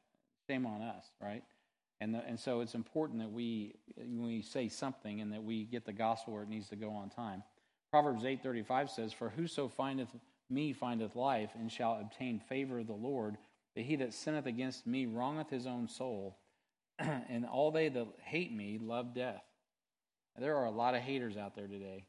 Shame 0.48 0.68
on 0.68 0.82
us, 0.82 1.06
right? 1.20 1.44
And, 2.02 2.14
the, 2.14 2.24
and 2.28 2.40
so 2.40 2.60
it's 2.60 2.76
important 2.76 3.20
that 3.20 3.32
we, 3.32 3.74
we 3.98 4.42
say 4.42 4.70
something 4.70 5.22
and 5.22 5.32
that 5.34 5.44
we 5.44 5.64
get 5.64 5.86
the 5.86 5.94
gospel 5.94 6.34
where 6.34 6.44
it 6.44 6.50
needs 6.50 6.70
to 6.70 6.76
go 6.76 6.92
on 6.92 7.10
time. 7.10 7.42
Proverbs 7.92 8.24
8.35 8.24 8.90
says, 8.90 9.14
For 9.14 9.30
whoso 9.30 9.68
findeth 9.68 10.10
me 10.50 10.74
findeth 10.74 11.16
life 11.16 11.52
and 11.56 11.72
shall 11.72 12.00
obtain 12.00 12.40
favor 12.40 12.80
of 12.80 12.88
the 12.88 12.94
Lord. 12.94 13.38
But 13.76 13.84
he 13.84 13.96
that 13.98 14.14
sinneth 14.14 14.46
against 14.46 14.88
me 14.88 15.06
wrongeth 15.06 15.50
his 15.50 15.66
own 15.68 15.88
soul. 15.88 16.38
and 17.00 17.46
all 17.46 17.72
they 17.72 17.90
that 17.90 18.08
hate 18.24 18.56
me 18.56 18.80
love 18.82 19.14
death. 19.14 19.44
There 20.38 20.56
are 20.58 20.66
a 20.66 20.72
lot 20.72 20.96
of 20.96 21.02
haters 21.02 21.38
out 21.38 21.56
there 21.56 21.68
today. 21.68 22.06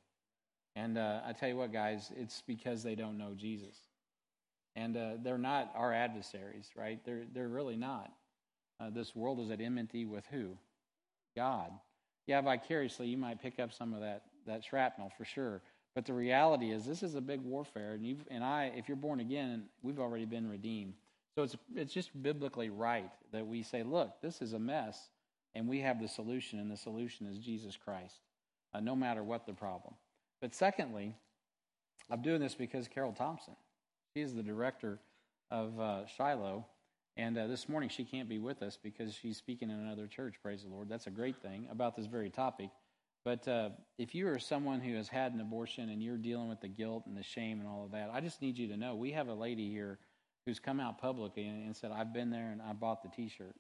And 0.75 0.99
uh, 0.99 1.21
I 1.27 1.33
tell 1.33 1.49
you 1.49 1.57
what, 1.57 1.73
guys, 1.73 2.12
it's 2.17 2.43
because 2.47 2.83
they 2.83 2.95
don't 2.95 3.19
know 3.19 3.33
Jesus. 3.35 3.77
And 4.75 4.97
uh, 4.97 5.12
they're 5.23 5.39
not 5.39 5.73
our 5.75 5.93
adversaries, 5.93 6.69
right? 6.77 7.01
They're, 7.05 7.25
they're 7.33 7.49
really 7.49 7.77
not. 7.77 8.12
Uh, 8.79 8.91
this 8.91 9.17
world 9.17 9.41
is 9.41 9.51
at 9.51 9.61
enmity 9.61 10.05
with 10.05 10.25
who? 10.31 10.51
God. 11.35 11.71
Yeah, 12.27 12.43
vicariously, 12.43 13.07
you 13.07 13.17
might 13.17 13.41
pick 13.41 13.59
up 13.59 13.73
some 13.73 13.95
of 13.95 14.01
that, 14.01 14.25
that 14.47 14.65
shrapnel 14.65 15.13
for 15.17 15.25
sure. 15.25 15.63
But 15.95 16.05
the 16.05 16.13
reality 16.13 16.73
is, 16.73 16.85
this 16.85 17.03
is 17.03 17.15
a 17.15 17.21
big 17.21 17.41
warfare. 17.41 17.93
And, 17.93 18.07
you 18.07 18.19
and 18.31 18.45
I, 18.45 18.73
if 18.77 18.87
you're 18.87 18.97
born 18.97 19.21
again, 19.21 19.65
we've 19.83 19.99
already 19.99 20.27
been 20.27 20.49
redeemed. 20.49 20.95
So 21.35 21.43
it's, 21.43 21.57
it's 21.75 21.93
just 21.93 22.23
biblically 22.23 22.71
right 22.71 23.11
that 23.33 23.47
we 23.47 23.63
say, 23.63 23.83
look, 23.83 24.21
this 24.23 24.41
is 24.41 24.53
a 24.53 24.59
mess, 24.59 25.11
and 25.55 25.67
we 25.67 25.81
have 25.81 26.01
the 26.01 26.09
solution, 26.09 26.59
and 26.59 26.71
the 26.71 26.77
solution 26.77 27.27
is 27.27 27.39
Jesus 27.39 27.77
Christ, 27.77 28.21
uh, 28.75 28.81
no 28.81 28.97
matter 28.97 29.23
what 29.23 29.47
the 29.47 29.53
problem. 29.53 29.95
But 30.41 30.55
secondly, 30.55 31.15
I'm 32.11 32.23
doing 32.23 32.41
this 32.41 32.55
because 32.55 32.89
Carol 32.89 33.13
Thompson, 33.13 33.57
she 34.15 34.23
is 34.23 34.35
the 34.35 34.43
director 34.43 34.99
of 35.51 35.79
uh, 35.81 36.07
Shiloh, 36.07 36.67
and 37.17 37.39
uh, 37.39 37.47
this 37.47 37.69
morning 37.69 37.89
she 37.89 38.05
can't 38.05 38.29
be 38.29 38.39
with 38.39 38.63
us 38.63 38.79
because 38.83 39.15
she's 39.15 39.39
speaking 39.39 39.71
in 39.71 39.77
another 39.77 40.07
church, 40.07 40.35
praise 40.43 40.63
the 40.63 40.69
Lord. 40.69 40.89
That's 40.89 41.07
a 41.07 41.11
great 41.11 41.37
thing 41.37 41.69
about 41.71 41.97
this 41.97 42.07
very 42.07 42.31
topic. 42.31 42.69
But 43.27 43.49
uh, 43.49 43.71
if 43.99 44.15
you 44.15 44.29
are 44.29 44.39
someone 44.39 44.81
who 44.81 44.95
has 44.95 45.09
had 45.09 45.35
an 45.35 45.41
abortion 45.41 45.89
and 45.89 46.01
you're 46.01 46.17
dealing 46.17 46.49
with 46.49 46.61
the 46.61 46.69
guilt 46.69 47.07
and 47.07 47.17
the 47.17 47.25
shame 47.25 47.59
and 47.59 47.69
all 47.69 47.85
of 47.85 47.91
that, 47.91 48.09
I 48.15 48.21
just 48.21 48.41
need 48.41 48.57
you 48.57 48.69
to 48.69 48.77
know 48.77 48.95
we 48.95 49.11
have 49.11 49.27
a 49.27 49.35
lady 49.35 49.69
here 49.69 49.99
who's 50.47 50.61
come 50.61 50.79
out 50.79 51.01
publicly 51.01 51.45
and, 51.49 51.67
and 51.67 51.75
said, 51.75 51.91
I've 51.91 52.15
been 52.15 52.31
there 52.31 52.53
and 52.53 52.62
I 52.62 52.73
bought 52.73 53.03
the 53.03 53.09
t 53.09 53.29
shirt. 53.29 53.57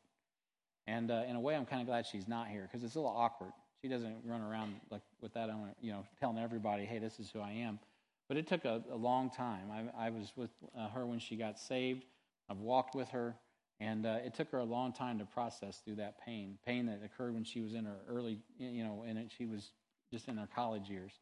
And 0.86 1.10
uh, 1.10 1.24
in 1.28 1.34
a 1.34 1.40
way, 1.40 1.56
I'm 1.56 1.66
kind 1.66 1.82
of 1.82 1.88
glad 1.88 2.06
she's 2.06 2.28
not 2.28 2.46
here 2.46 2.62
because 2.62 2.84
it's 2.84 2.94
a 2.94 3.00
little 3.00 3.16
awkward. 3.16 3.50
She 3.82 3.88
doesn't 3.88 4.18
run 4.24 4.40
around 4.40 4.76
like 4.88 5.02
with 5.20 5.34
that 5.34 5.50
on, 5.50 5.74
you 5.80 5.90
know, 5.90 6.04
telling 6.20 6.38
everybody, 6.38 6.84
hey, 6.84 7.00
this 7.00 7.18
is 7.18 7.28
who 7.32 7.40
I 7.40 7.50
am. 7.50 7.80
But 8.28 8.36
it 8.36 8.46
took 8.46 8.64
a, 8.66 8.84
a 8.92 8.96
long 8.96 9.30
time. 9.30 9.72
I, 9.72 10.06
I 10.06 10.10
was 10.10 10.32
with 10.36 10.50
uh, 10.78 10.90
her 10.90 11.04
when 11.06 11.18
she 11.18 11.34
got 11.34 11.58
saved. 11.58 12.04
I've 12.48 12.60
walked 12.60 12.94
with 12.94 13.08
her. 13.08 13.34
And 13.78 14.06
uh, 14.06 14.18
it 14.24 14.34
took 14.34 14.50
her 14.52 14.58
a 14.58 14.64
long 14.64 14.92
time 14.92 15.18
to 15.18 15.26
process 15.26 15.82
through 15.84 15.96
that 15.96 16.24
pain, 16.24 16.58
pain 16.64 16.86
that 16.86 17.00
occurred 17.04 17.34
when 17.34 17.44
she 17.44 17.60
was 17.60 17.74
in 17.74 17.84
her 17.84 17.98
early, 18.08 18.38
you 18.58 18.82
know, 18.82 19.04
and 19.06 19.30
she 19.36 19.44
was 19.44 19.70
just 20.10 20.28
in 20.28 20.36
her 20.38 20.48
college 20.54 20.88
years. 20.88 21.12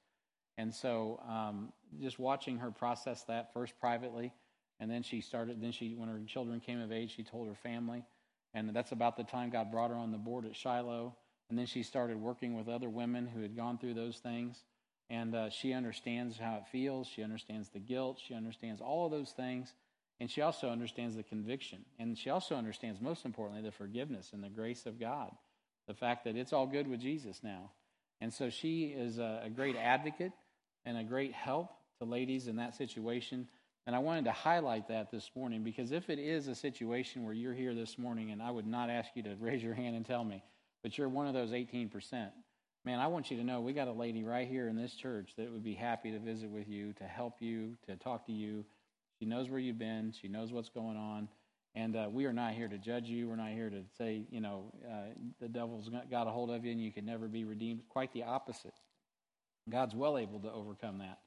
And 0.56 0.72
so, 0.72 1.20
um, 1.28 1.72
just 2.00 2.18
watching 2.18 2.58
her 2.58 2.70
process 2.70 3.24
that 3.24 3.52
first 3.52 3.74
privately, 3.80 4.32
and 4.78 4.88
then 4.88 5.02
she 5.02 5.20
started. 5.20 5.60
Then 5.60 5.72
she, 5.72 5.94
when 5.94 6.08
her 6.08 6.20
children 6.26 6.60
came 6.60 6.80
of 6.80 6.92
age, 6.92 7.14
she 7.16 7.24
told 7.24 7.48
her 7.48 7.56
family, 7.56 8.04
and 8.54 8.70
that's 8.70 8.92
about 8.92 9.16
the 9.16 9.24
time 9.24 9.50
God 9.50 9.72
brought 9.72 9.90
her 9.90 9.96
on 9.96 10.12
the 10.12 10.18
board 10.18 10.46
at 10.46 10.54
Shiloh. 10.54 11.16
And 11.50 11.58
then 11.58 11.66
she 11.66 11.82
started 11.82 12.16
working 12.16 12.56
with 12.56 12.68
other 12.68 12.88
women 12.88 13.26
who 13.26 13.42
had 13.42 13.56
gone 13.56 13.78
through 13.78 13.94
those 13.94 14.18
things, 14.18 14.62
and 15.10 15.34
uh, 15.34 15.50
she 15.50 15.72
understands 15.72 16.38
how 16.38 16.56
it 16.56 16.68
feels. 16.70 17.06
She 17.08 17.22
understands 17.22 17.68
the 17.68 17.80
guilt. 17.80 18.20
She 18.24 18.34
understands 18.34 18.80
all 18.80 19.06
of 19.06 19.10
those 19.10 19.32
things 19.32 19.74
and 20.20 20.30
she 20.30 20.40
also 20.40 20.68
understands 20.68 21.16
the 21.16 21.22
conviction. 21.22 21.84
And 21.98 22.16
she 22.16 22.30
also 22.30 22.54
understands, 22.54 23.00
most 23.00 23.24
importantly, 23.24 23.62
the 23.62 23.72
forgiveness 23.72 24.30
and 24.32 24.42
the 24.42 24.48
grace 24.48 24.86
of 24.86 25.00
God. 25.00 25.30
The 25.88 25.94
fact 25.94 26.24
that 26.24 26.36
it's 26.36 26.52
all 26.52 26.66
good 26.66 26.88
with 26.88 27.00
Jesus 27.00 27.40
now. 27.42 27.70
And 28.20 28.32
so 28.32 28.48
she 28.48 28.84
is 28.84 29.18
a, 29.18 29.42
a 29.44 29.50
great 29.50 29.76
advocate 29.76 30.32
and 30.84 30.96
a 30.96 31.04
great 31.04 31.32
help 31.32 31.70
to 31.98 32.04
ladies 32.04 32.46
in 32.46 32.56
that 32.56 32.74
situation. 32.74 33.48
And 33.86 33.94
I 33.94 33.98
wanted 33.98 34.24
to 34.24 34.32
highlight 34.32 34.88
that 34.88 35.10
this 35.10 35.30
morning 35.34 35.62
because 35.62 35.92
if 35.92 36.08
it 36.08 36.18
is 36.18 36.48
a 36.48 36.54
situation 36.54 37.24
where 37.24 37.34
you're 37.34 37.52
here 37.52 37.74
this 37.74 37.98
morning, 37.98 38.30
and 38.30 38.42
I 38.42 38.50
would 38.50 38.66
not 38.66 38.88
ask 38.88 39.10
you 39.14 39.22
to 39.24 39.36
raise 39.40 39.62
your 39.62 39.74
hand 39.74 39.96
and 39.96 40.06
tell 40.06 40.24
me, 40.24 40.42
but 40.82 40.96
you're 40.96 41.08
one 41.08 41.26
of 41.26 41.34
those 41.34 41.50
18%, 41.50 42.30
man, 42.84 42.98
I 42.98 43.08
want 43.08 43.30
you 43.30 43.36
to 43.38 43.44
know 43.44 43.60
we 43.60 43.72
got 43.72 43.88
a 43.88 43.92
lady 43.92 44.22
right 44.22 44.46
here 44.46 44.68
in 44.68 44.76
this 44.76 44.94
church 44.94 45.32
that 45.36 45.50
would 45.50 45.64
be 45.64 45.74
happy 45.74 46.12
to 46.12 46.18
visit 46.18 46.50
with 46.50 46.68
you, 46.68 46.92
to 46.94 47.04
help 47.04 47.40
you, 47.40 47.76
to 47.88 47.96
talk 47.96 48.26
to 48.26 48.32
you, 48.32 48.64
she 49.24 49.30
knows 49.30 49.48
where 49.48 49.58
you've 49.58 49.78
been. 49.78 50.12
She 50.20 50.28
knows 50.28 50.52
what's 50.52 50.68
going 50.68 50.98
on. 50.98 51.28
And 51.74 51.96
uh, 51.96 52.08
we 52.12 52.26
are 52.26 52.32
not 52.32 52.52
here 52.52 52.68
to 52.68 52.76
judge 52.76 53.08
you. 53.08 53.26
We're 53.26 53.36
not 53.36 53.52
here 53.52 53.70
to 53.70 53.82
say, 53.96 54.26
you 54.30 54.40
know, 54.42 54.70
uh, 54.86 55.14
the 55.40 55.48
devil's 55.48 55.88
got 56.10 56.26
a 56.26 56.30
hold 56.30 56.50
of 56.50 56.62
you 56.66 56.72
and 56.72 56.80
you 56.80 56.92
can 56.92 57.06
never 57.06 57.26
be 57.26 57.44
redeemed. 57.44 57.80
Quite 57.88 58.12
the 58.12 58.24
opposite. 58.24 58.74
God's 59.70 59.94
well 59.94 60.18
able 60.18 60.40
to 60.40 60.52
overcome 60.52 60.98
that. 60.98 61.20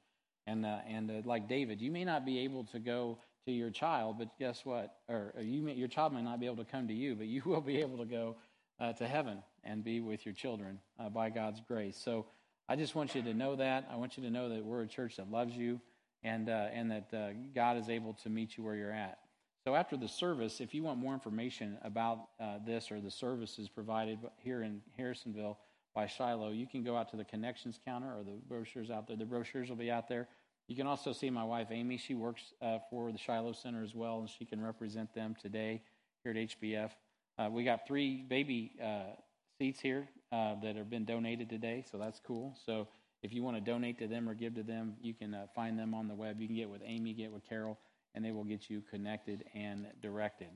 And 0.46 0.64
uh, 0.64 0.78
and 0.86 1.10
uh, 1.10 1.14
like 1.24 1.48
David, 1.48 1.80
you 1.80 1.90
may 1.90 2.04
not 2.04 2.24
be 2.24 2.38
able 2.38 2.64
to 2.66 2.78
go 2.78 3.18
to 3.46 3.52
your 3.52 3.70
child, 3.70 4.16
but 4.18 4.28
guess 4.38 4.64
what? 4.64 4.94
Or, 5.08 5.34
you 5.40 5.60
may, 5.60 5.74
your 5.74 5.88
child 5.88 6.12
may 6.12 6.22
not 6.22 6.38
be 6.38 6.46
able 6.46 6.64
to 6.64 6.70
come 6.70 6.86
to 6.86 6.94
you, 6.94 7.16
but 7.16 7.26
you 7.26 7.42
will 7.46 7.60
be 7.60 7.80
able 7.80 7.98
to 7.98 8.06
go 8.06 8.36
uh, 8.78 8.92
to 8.92 9.08
heaven 9.08 9.42
and 9.64 9.82
be 9.82 9.98
with 9.98 10.24
your 10.24 10.34
children 10.34 10.78
uh, 11.00 11.08
by 11.08 11.30
God's 11.30 11.60
grace. 11.66 12.00
So 12.02 12.26
I 12.68 12.76
just 12.76 12.94
want 12.94 13.16
you 13.16 13.22
to 13.22 13.34
know 13.34 13.56
that. 13.56 13.88
I 13.92 13.96
want 13.96 14.16
you 14.16 14.22
to 14.22 14.30
know 14.30 14.50
that 14.50 14.64
we're 14.64 14.82
a 14.82 14.88
church 14.88 15.16
that 15.16 15.28
loves 15.28 15.56
you 15.56 15.80
and, 16.22 16.48
uh, 16.48 16.68
and 16.72 16.90
that 16.90 17.14
uh, 17.14 17.28
God 17.54 17.76
is 17.76 17.88
able 17.88 18.14
to 18.14 18.28
meet 18.28 18.56
you 18.56 18.64
where 18.64 18.74
you're 18.74 18.92
at. 18.92 19.18
So 19.64 19.74
after 19.74 19.96
the 19.96 20.08
service, 20.08 20.60
if 20.60 20.72
you 20.72 20.82
want 20.82 20.98
more 20.98 21.14
information 21.14 21.78
about 21.82 22.28
uh, 22.40 22.58
this 22.64 22.90
or 22.90 23.00
the 23.00 23.10
services 23.10 23.68
provided 23.68 24.18
here 24.38 24.62
in 24.62 24.80
Harrisonville 24.98 25.56
by 25.94 26.06
Shiloh, 26.06 26.50
you 26.50 26.66
can 26.66 26.82
go 26.82 26.96
out 26.96 27.10
to 27.10 27.16
the 27.16 27.24
connections 27.24 27.78
counter 27.84 28.08
or 28.08 28.24
the 28.24 28.38
brochures 28.48 28.90
out 28.90 29.06
there. 29.06 29.16
The 29.16 29.26
brochures 29.26 29.68
will 29.68 29.76
be 29.76 29.90
out 29.90 30.08
there. 30.08 30.28
You 30.68 30.76
can 30.76 30.86
also 30.86 31.12
see 31.12 31.30
my 31.30 31.44
wife 31.44 31.68
Amy. 31.70 31.96
She 31.96 32.14
works 32.14 32.42
uh, 32.62 32.78
for 32.90 33.10
the 33.10 33.18
Shiloh 33.18 33.52
Center 33.52 33.82
as 33.82 33.94
well, 33.94 34.20
and 34.20 34.28
she 34.28 34.44
can 34.44 34.62
represent 34.62 35.14
them 35.14 35.34
today 35.40 35.82
here 36.24 36.32
at 36.32 36.38
HBF. 36.38 36.90
Uh, 37.38 37.48
we 37.50 37.64
got 37.64 37.86
three 37.86 38.22
baby 38.28 38.72
uh, 38.82 39.14
seats 39.58 39.80
here 39.80 40.08
that 40.30 40.76
have 40.76 40.90
been 40.90 41.04
donated 41.04 41.48
today, 41.48 41.84
so 41.90 41.98
that's 41.98 42.20
cool. 42.26 42.54
So 42.66 42.88
if 43.22 43.32
you 43.32 43.42
want 43.42 43.56
to 43.56 43.60
donate 43.60 43.98
to 43.98 44.06
them 44.06 44.28
or 44.28 44.34
give 44.34 44.54
to 44.54 44.62
them, 44.62 44.94
you 45.00 45.14
can 45.14 45.34
uh, 45.34 45.46
find 45.54 45.78
them 45.78 45.94
on 45.94 46.08
the 46.08 46.14
web. 46.14 46.40
You 46.40 46.46
can 46.46 46.56
get 46.56 46.70
with 46.70 46.82
Amy, 46.84 47.12
get 47.12 47.32
with 47.32 47.48
Carol, 47.48 47.78
and 48.14 48.24
they 48.24 48.30
will 48.30 48.44
get 48.44 48.70
you 48.70 48.82
connected 48.90 49.44
and 49.54 49.86
directed. 50.00 50.48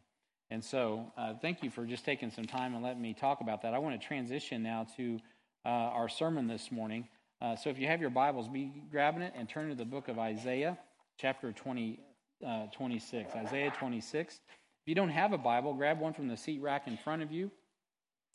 And 0.51 0.63
so, 0.63 1.11
uh, 1.17 1.35
thank 1.41 1.63
you 1.63 1.71
for 1.71 1.87
just 1.87 2.05
taking 2.05 2.31
some 2.31 2.45
time 2.45 2.75
and 2.75 2.85
letting 2.85 3.01
me 3.01 3.15
talk 3.15 3.41
about 3.41 3.63
that. 3.63 3.75
I 3.75 3.79
want 3.79 4.01
to 4.01 4.07
transition 4.07 4.63
now 4.63 4.87
to 4.97 5.19
uh, 5.65 5.69
our 5.69 6.09
sermon 6.09 6.47
this 6.47 6.71
morning. 6.71 7.09
Uh, 7.41 7.57
so, 7.57 7.71
if 7.71 7.79
you 7.79 7.87
have 7.87 8.01
your 8.01 8.11
Bibles, 8.11 8.49
be 8.49 8.71
grabbing 8.91 9.23
it 9.23 9.33
and 9.35 9.49
turn 9.49 9.71
to 9.71 9.75
the 9.75 9.85
book 9.85 10.09
of 10.09 10.19
Isaiah, 10.19 10.79
chapter 11.19 11.53
20, 11.53 11.99
uh, 12.47 12.67
26. 12.67 13.35
Isaiah 13.35 13.73
26. 13.79 14.35
If 14.35 14.41
you 14.85 14.95
don't 14.95 15.09
have 15.09 15.33
a 15.33 15.39
Bible, 15.39 15.75
grab 15.75 16.01
one 16.01 16.13
from 16.13 16.29
the 16.29 16.37
seat 16.37 16.61
rack 16.61 16.87
in 16.87 16.97
front 16.99 17.23
of 17.23 17.33
you, 17.33 17.51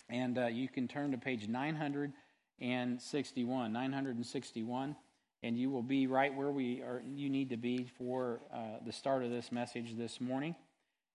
and 0.09 0.37
uh, 0.37 0.47
you 0.47 0.67
can 0.67 0.87
turn 0.87 1.11
to 1.11 1.17
page 1.17 1.47
900 1.47 2.13
and 2.59 3.01
61, 3.01 3.71
961, 3.71 4.95
and 5.43 5.57
you 5.57 5.69
will 5.69 5.83
be 5.83 6.07
right 6.07 6.33
where 6.33 6.51
we 6.51 6.81
are. 6.81 7.01
You 7.05 7.29
need 7.29 7.49
to 7.51 7.57
be 7.57 7.87
for 7.97 8.41
uh, 8.53 8.83
the 8.85 8.91
start 8.91 9.23
of 9.23 9.29
this 9.29 9.51
message 9.51 9.95
this 9.95 10.19
morning. 10.19 10.55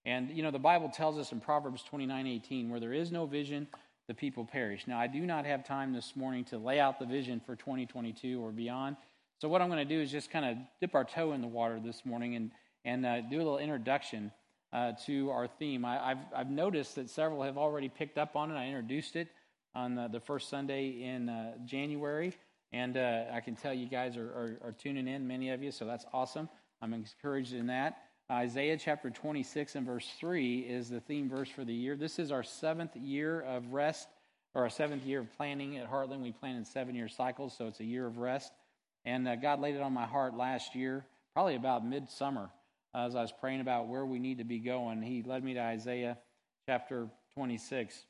And 0.04 0.30
you 0.30 0.42
know 0.42 0.50
the 0.50 0.58
Bible 0.58 0.88
tells 0.88 1.18
us 1.18 1.32
in 1.32 1.40
Proverbs 1.40 1.84
29:18, 1.90 2.68
where 2.68 2.80
there 2.80 2.92
is 2.92 3.12
no 3.12 3.26
vision, 3.26 3.68
the 4.08 4.14
people 4.14 4.44
perish. 4.44 4.86
Now 4.86 4.98
I 4.98 5.06
do 5.06 5.20
not 5.20 5.44
have 5.44 5.64
time 5.64 5.92
this 5.92 6.16
morning 6.16 6.44
to 6.46 6.58
lay 6.58 6.80
out 6.80 6.98
the 6.98 7.06
vision 7.06 7.40
for 7.44 7.56
2022 7.56 8.40
or 8.40 8.50
beyond. 8.50 8.96
So 9.40 9.48
what 9.48 9.60
I'm 9.60 9.68
going 9.68 9.86
to 9.86 9.94
do 9.94 10.00
is 10.00 10.10
just 10.10 10.30
kind 10.30 10.44
of 10.44 10.56
dip 10.80 10.94
our 10.94 11.04
toe 11.04 11.32
in 11.32 11.40
the 11.40 11.48
water 11.48 11.80
this 11.84 12.04
morning 12.04 12.36
and 12.36 12.50
and 12.84 13.06
uh, 13.06 13.20
do 13.22 13.36
a 13.36 13.42
little 13.44 13.58
introduction 13.58 14.32
uh, 14.72 14.92
to 15.06 15.30
our 15.30 15.46
theme. 15.46 15.84
I, 15.84 16.08
have 16.08 16.18
I've 16.34 16.50
noticed 16.50 16.96
that 16.96 17.10
several 17.10 17.42
have 17.42 17.58
already 17.58 17.88
picked 17.88 18.18
up 18.18 18.34
on 18.34 18.50
it. 18.50 18.54
I 18.54 18.66
introduced 18.66 19.16
it 19.16 19.28
on 19.74 19.94
the, 19.94 20.08
the 20.08 20.20
first 20.20 20.48
Sunday 20.48 21.02
in 21.02 21.28
uh, 21.28 21.52
January. 21.64 22.34
And 22.72 22.96
uh, 22.96 23.24
I 23.32 23.40
can 23.40 23.54
tell 23.54 23.74
you 23.74 23.86
guys 23.86 24.16
are, 24.16 24.28
are, 24.28 24.58
are, 24.68 24.72
tuning 24.72 25.06
in, 25.06 25.26
many 25.26 25.50
of 25.50 25.62
you, 25.62 25.70
so 25.70 25.84
that's 25.84 26.06
awesome. 26.12 26.48
I'm 26.80 26.94
encouraged 26.94 27.52
in 27.52 27.66
that. 27.66 27.98
Isaiah 28.30 28.78
chapter 28.78 29.10
26 29.10 29.74
and 29.74 29.86
verse 29.86 30.08
3 30.18 30.60
is 30.60 30.88
the 30.88 31.00
theme 31.00 31.28
verse 31.28 31.50
for 31.50 31.64
the 31.64 31.74
year. 31.74 31.96
This 31.96 32.18
is 32.18 32.32
our 32.32 32.42
seventh 32.42 32.96
year 32.96 33.42
of 33.42 33.72
rest, 33.72 34.08
or 34.54 34.62
our 34.62 34.70
seventh 34.70 35.04
year 35.04 35.20
of 35.20 35.36
planning 35.36 35.76
at 35.76 35.90
Heartland. 35.90 36.22
We 36.22 36.32
plan 36.32 36.56
in 36.56 36.64
seven 36.64 36.94
year 36.94 37.08
cycles, 37.08 37.54
so 37.56 37.66
it's 37.66 37.80
a 37.80 37.84
year 37.84 38.06
of 38.06 38.16
rest. 38.16 38.52
And 39.04 39.28
uh, 39.28 39.36
God 39.36 39.60
laid 39.60 39.74
it 39.74 39.82
on 39.82 39.92
my 39.92 40.06
heart 40.06 40.34
last 40.34 40.74
year, 40.74 41.04
probably 41.34 41.56
about 41.56 41.84
midsummer, 41.84 42.48
as 42.94 43.14
I 43.14 43.20
was 43.20 43.32
praying 43.38 43.60
about 43.60 43.88
where 43.88 44.06
we 44.06 44.18
need 44.18 44.38
to 44.38 44.44
be 44.44 44.60
going. 44.60 45.02
He 45.02 45.22
led 45.22 45.44
me 45.44 45.54
to 45.54 45.60
Isaiah 45.60 46.16
chapter 46.66 47.08
26 47.34 48.06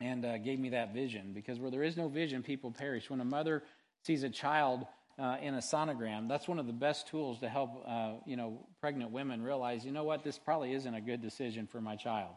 and 0.00 0.24
uh, 0.24 0.38
gave 0.38 0.58
me 0.58 0.70
that 0.70 0.94
vision 0.94 1.32
because 1.34 1.58
where 1.58 1.70
there 1.70 1.82
is 1.82 1.96
no 1.96 2.08
vision, 2.08 2.42
people 2.42 2.70
perish. 2.70 3.10
When 3.10 3.20
a 3.20 3.24
mother 3.24 3.62
sees 4.04 4.22
a 4.22 4.30
child 4.30 4.86
uh, 5.18 5.36
in 5.42 5.54
a 5.54 5.58
sonogram, 5.58 6.28
that's 6.28 6.46
one 6.46 6.58
of 6.58 6.66
the 6.66 6.72
best 6.72 7.08
tools 7.08 7.40
to 7.40 7.48
help 7.48 7.84
uh, 7.86 8.12
you 8.26 8.36
know 8.36 8.66
pregnant 8.80 9.10
women 9.10 9.42
realize, 9.42 9.84
you 9.84 9.92
know 9.92 10.04
what, 10.04 10.22
this 10.22 10.38
probably 10.38 10.72
isn't 10.72 10.94
a 10.94 11.00
good 11.00 11.20
decision 11.20 11.66
for 11.66 11.80
my 11.80 11.96
child. 11.96 12.34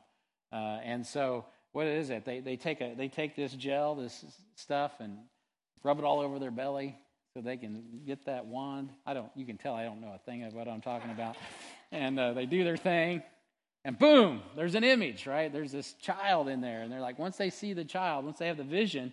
Uh, 0.51 0.79
and 0.83 1.05
so, 1.05 1.45
what 1.71 1.87
is 1.87 2.09
it? 2.09 2.25
They, 2.25 2.39
they, 2.39 2.57
take 2.57 2.81
a, 2.81 2.93
they 2.97 3.07
take 3.07 3.35
this 3.35 3.53
gel, 3.53 3.95
this 3.95 4.25
stuff, 4.55 4.91
and 4.99 5.17
rub 5.83 5.99
it 5.99 6.03
all 6.03 6.19
over 6.19 6.39
their 6.39 6.51
belly 6.51 6.97
so 7.33 7.41
they 7.41 7.55
can 7.55 8.01
get 8.05 8.25
that 8.25 8.45
wand. 8.45 8.89
I 9.05 9.13
don't, 9.13 9.31
you 9.35 9.45
can 9.45 9.57
tell 9.57 9.73
I 9.73 9.85
don't 9.85 10.01
know 10.01 10.13
a 10.13 10.19
thing 10.29 10.43
of 10.43 10.53
what 10.53 10.67
I'm 10.67 10.81
talking 10.81 11.11
about. 11.11 11.37
And 11.91 12.19
uh, 12.19 12.33
they 12.33 12.45
do 12.45 12.63
their 12.63 12.77
thing, 12.77 13.23
and 13.83 13.97
boom, 13.97 14.41
there's 14.55 14.75
an 14.75 14.83
image, 14.83 15.25
right? 15.25 15.51
There's 15.51 15.71
this 15.71 15.93
child 15.93 16.47
in 16.47 16.61
there. 16.61 16.81
And 16.81 16.91
they're 16.91 17.01
like, 17.01 17.17
once 17.17 17.37
they 17.37 17.49
see 17.49 17.73
the 17.73 17.83
child, 17.83 18.25
once 18.25 18.37
they 18.37 18.47
have 18.47 18.57
the 18.57 18.63
vision, 18.63 19.11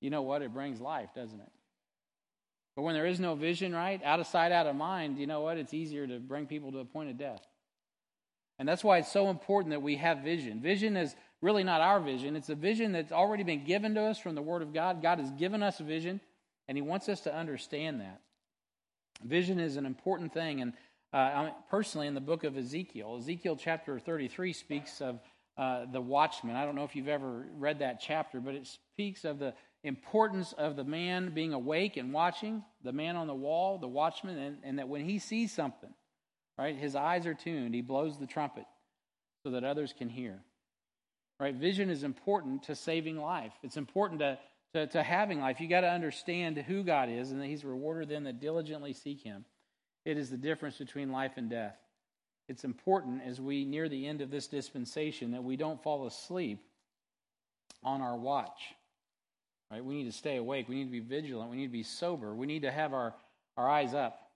you 0.00 0.10
know 0.10 0.22
what? 0.22 0.42
It 0.42 0.54
brings 0.54 0.80
life, 0.80 1.10
doesn't 1.14 1.40
it? 1.40 1.52
But 2.74 2.82
when 2.82 2.94
there 2.94 3.06
is 3.06 3.20
no 3.20 3.34
vision, 3.34 3.74
right? 3.74 4.02
Out 4.02 4.18
of 4.18 4.26
sight, 4.26 4.50
out 4.50 4.66
of 4.66 4.76
mind, 4.76 5.18
you 5.18 5.26
know 5.26 5.42
what? 5.42 5.58
It's 5.58 5.74
easier 5.74 6.06
to 6.06 6.18
bring 6.18 6.46
people 6.46 6.72
to 6.72 6.78
a 6.78 6.84
point 6.84 7.10
of 7.10 7.18
death. 7.18 7.46
And 8.58 8.66
that's 8.66 8.82
why 8.82 8.98
it's 8.98 9.12
so 9.12 9.28
important 9.28 9.72
that 9.72 9.82
we 9.82 9.96
have 9.96 10.18
vision. 10.18 10.60
Vision 10.60 10.96
is 10.96 11.14
really 11.42 11.64
not 11.64 11.80
our 11.80 12.00
vision, 12.00 12.36
it's 12.36 12.48
a 12.48 12.54
vision 12.54 12.92
that's 12.92 13.10
already 13.10 13.42
been 13.42 13.64
given 13.64 13.94
to 13.96 14.02
us 14.02 14.18
from 14.18 14.36
the 14.36 14.42
Word 14.42 14.62
of 14.62 14.72
God. 14.72 15.02
God 15.02 15.18
has 15.18 15.30
given 15.32 15.62
us 15.62 15.80
a 15.80 15.82
vision, 15.82 16.20
and 16.68 16.78
He 16.78 16.82
wants 16.82 17.08
us 17.08 17.20
to 17.22 17.34
understand 17.34 18.00
that. 18.00 18.20
Vision 19.24 19.58
is 19.58 19.76
an 19.76 19.84
important 19.84 20.32
thing. 20.32 20.60
And 20.60 20.72
uh, 21.12 21.50
personally, 21.70 22.06
in 22.06 22.14
the 22.14 22.20
book 22.20 22.44
of 22.44 22.56
Ezekiel, 22.56 23.16
Ezekiel 23.18 23.56
chapter 23.56 23.98
33 23.98 24.52
speaks 24.52 25.00
of 25.00 25.20
uh, 25.58 25.84
the 25.92 26.00
watchman. 26.00 26.56
I 26.56 26.64
don't 26.64 26.74
know 26.74 26.84
if 26.84 26.96
you've 26.96 27.08
ever 27.08 27.46
read 27.58 27.80
that 27.80 28.00
chapter, 28.00 28.40
but 28.40 28.54
it 28.54 28.66
speaks 28.66 29.24
of 29.24 29.38
the 29.38 29.54
importance 29.84 30.52
of 30.54 30.76
the 30.76 30.84
man 30.84 31.30
being 31.34 31.52
awake 31.52 31.96
and 31.96 32.12
watching, 32.12 32.62
the 32.82 32.92
man 32.92 33.16
on 33.16 33.26
the 33.26 33.34
wall, 33.34 33.78
the 33.78 33.88
watchman, 33.88 34.38
and, 34.38 34.58
and 34.62 34.78
that 34.78 34.88
when 34.88 35.04
he 35.04 35.18
sees 35.18 35.52
something, 35.52 35.92
right, 36.56 36.76
his 36.76 36.94
eyes 36.96 37.26
are 37.26 37.34
tuned, 37.34 37.74
he 37.74 37.82
blows 37.82 38.18
the 38.18 38.26
trumpet 38.26 38.64
so 39.44 39.50
that 39.50 39.64
others 39.64 39.92
can 39.96 40.08
hear. 40.08 40.40
Right? 41.38 41.54
Vision 41.54 41.90
is 41.90 42.04
important 42.04 42.62
to 42.64 42.74
saving 42.74 43.16
life. 43.16 43.52
It's 43.62 43.76
important 43.76 44.20
to, 44.20 44.38
to, 44.74 44.86
to 44.86 45.02
having 45.02 45.40
life. 45.40 45.60
You 45.60 45.68
got 45.68 45.80
to 45.80 45.90
understand 45.90 46.56
who 46.56 46.84
God 46.84 47.08
is 47.10 47.32
and 47.32 47.40
that 47.40 47.46
He's 47.46 47.64
rewarded 47.64 48.08
them 48.08 48.24
that 48.24 48.40
diligently 48.40 48.92
seek 48.92 49.22
Him. 49.22 49.44
It 50.04 50.18
is 50.18 50.30
the 50.30 50.36
difference 50.36 50.78
between 50.78 51.12
life 51.12 51.32
and 51.36 51.48
death. 51.48 51.76
It's 52.48 52.64
important 52.64 53.22
as 53.24 53.40
we 53.40 53.64
near 53.64 53.88
the 53.88 54.06
end 54.06 54.20
of 54.20 54.30
this 54.30 54.46
dispensation 54.46 55.30
that 55.32 55.44
we 55.44 55.56
don't 55.56 55.82
fall 55.82 56.06
asleep 56.06 56.64
on 57.84 58.00
our 58.00 58.16
watch. 58.16 58.74
Right? 59.70 59.84
We 59.84 59.94
need 59.94 60.04
to 60.04 60.12
stay 60.12 60.36
awake. 60.36 60.68
We 60.68 60.74
need 60.74 60.84
to 60.84 60.90
be 60.90 61.00
vigilant. 61.00 61.50
We 61.50 61.56
need 61.56 61.66
to 61.66 61.72
be 61.72 61.82
sober. 61.82 62.34
We 62.34 62.46
need 62.46 62.62
to 62.62 62.70
have 62.70 62.92
our, 62.92 63.14
our 63.56 63.70
eyes 63.70 63.94
up, 63.94 64.30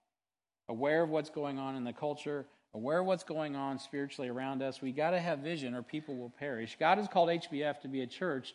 aware 0.68 1.02
of 1.02 1.10
what's 1.10 1.30
going 1.30 1.58
on 1.58 1.76
in 1.76 1.84
the 1.84 1.92
culture, 1.92 2.46
aware 2.72 3.00
of 3.00 3.06
what's 3.06 3.24
going 3.24 3.56
on 3.56 3.78
spiritually 3.78 4.28
around 4.28 4.62
us. 4.62 4.80
We 4.80 4.92
got 4.92 5.10
to 5.10 5.20
have 5.20 5.40
vision 5.40 5.74
or 5.74 5.82
people 5.82 6.16
will 6.16 6.30
perish. 6.30 6.76
God 6.78 6.98
has 6.98 7.08
called 7.08 7.28
HBF 7.28 7.80
to 7.80 7.88
be 7.88 8.02
a 8.02 8.06
church 8.06 8.54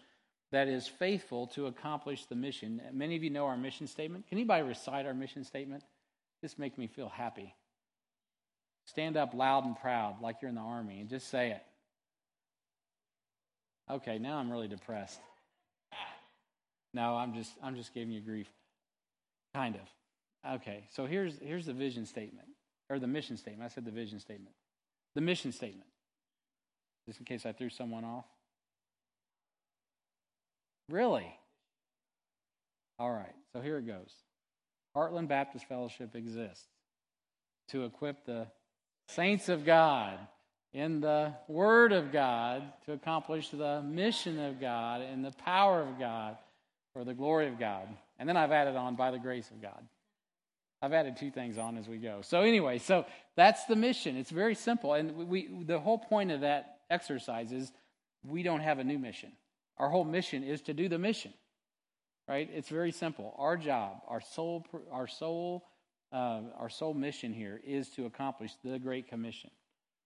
that 0.51 0.67
is 0.67 0.87
faithful 0.87 1.47
to 1.47 1.67
accomplish 1.67 2.25
the 2.25 2.35
mission. 2.35 2.81
Many 2.91 3.15
of 3.15 3.23
you 3.23 3.29
know 3.29 3.45
our 3.45 3.57
mission 3.57 3.87
statement. 3.87 4.27
Can 4.27 4.37
anybody 4.37 4.63
recite 4.63 5.05
our 5.05 5.13
mission 5.13 5.43
statement? 5.43 5.83
This 6.41 6.57
makes 6.57 6.77
me 6.77 6.87
feel 6.87 7.09
happy. 7.09 7.55
Stand 8.85 9.15
up 9.15 9.33
loud 9.33 9.65
and 9.65 9.75
proud 9.75 10.21
like 10.21 10.37
you're 10.41 10.49
in 10.49 10.55
the 10.55 10.61
army 10.61 10.99
and 10.99 11.09
just 11.09 11.29
say 11.29 11.51
it. 11.51 11.63
Okay, 13.89 14.17
now 14.17 14.37
I'm 14.37 14.51
really 14.51 14.67
depressed. 14.67 15.19
No, 16.93 17.15
I'm 17.15 17.33
just 17.33 17.51
I'm 17.63 17.75
just 17.75 17.93
giving 17.93 18.11
you 18.11 18.19
grief. 18.21 18.47
Kind 19.53 19.75
of. 19.75 20.55
Okay, 20.55 20.87
so 20.89 21.05
here's 21.05 21.37
here's 21.39 21.65
the 21.65 21.73
vision 21.73 22.05
statement 22.05 22.47
or 22.89 22.99
the 22.99 23.07
mission 23.07 23.37
statement. 23.37 23.69
I 23.69 23.73
said 23.73 23.85
the 23.85 23.91
vision 23.91 24.19
statement. 24.19 24.55
The 25.15 25.21
mission 25.21 25.51
statement. 25.51 25.89
Just 27.07 27.19
in 27.19 27.25
case 27.25 27.45
I 27.45 27.51
threw 27.51 27.69
someone 27.69 28.03
off. 28.03 28.25
Really? 30.89 31.33
All 32.99 33.11
right, 33.11 33.33
so 33.53 33.61
here 33.61 33.77
it 33.77 33.87
goes. 33.87 34.11
Heartland 34.95 35.27
Baptist 35.27 35.65
Fellowship 35.65 36.15
exists 36.15 36.65
to 37.69 37.85
equip 37.85 38.25
the 38.25 38.47
saints 39.07 39.49
of 39.49 39.65
God 39.65 40.17
in 40.73 41.01
the 41.01 41.33
Word 41.47 41.91
of 41.91 42.11
God 42.11 42.63
to 42.85 42.93
accomplish 42.93 43.49
the 43.49 43.81
mission 43.81 44.39
of 44.39 44.59
God 44.59 45.01
and 45.01 45.23
the 45.23 45.31
power 45.31 45.81
of 45.81 45.99
God 45.99 46.37
for 46.93 47.03
the 47.03 47.13
glory 47.13 47.47
of 47.47 47.59
God. 47.59 47.87
And 48.19 48.27
then 48.27 48.37
I've 48.37 48.51
added 48.51 48.75
on 48.75 48.95
by 48.95 49.11
the 49.11 49.19
grace 49.19 49.49
of 49.49 49.61
God. 49.61 49.81
I've 50.81 50.93
added 50.93 51.17
two 51.17 51.29
things 51.29 51.57
on 51.57 51.77
as 51.77 51.87
we 51.87 51.97
go. 51.97 52.21
So 52.23 52.41
anyway, 52.41 52.79
so 52.79 53.05
that's 53.35 53.65
the 53.65 53.75
mission. 53.75 54.17
It's 54.17 54.31
very 54.31 54.55
simple, 54.55 54.93
and 54.93 55.29
we 55.29 55.47
the 55.63 55.79
whole 55.79 55.99
point 55.99 56.31
of 56.31 56.41
that 56.41 56.79
exercise 56.89 57.51
is 57.51 57.71
we 58.27 58.41
don't 58.41 58.61
have 58.61 58.79
a 58.79 58.83
new 58.83 58.97
mission. 58.97 59.31
Our 59.77 59.89
whole 59.89 60.03
mission 60.03 60.43
is 60.43 60.61
to 60.63 60.73
do 60.73 60.89
the 60.89 60.97
mission. 60.97 61.33
Right? 62.31 62.49
It's 62.53 62.69
very 62.69 62.93
simple. 62.93 63.35
Our 63.37 63.57
job, 63.57 64.03
our 64.07 64.21
sole, 64.21 64.65
our 64.89 65.05
sole, 65.05 65.65
uh, 66.13 66.39
our 66.57 66.69
sole 66.69 66.93
mission 66.93 67.33
here 67.33 67.59
is 67.61 67.89
to 67.89 68.05
accomplish 68.05 68.53
the 68.63 68.79
Great 68.79 69.09
Commission. 69.09 69.49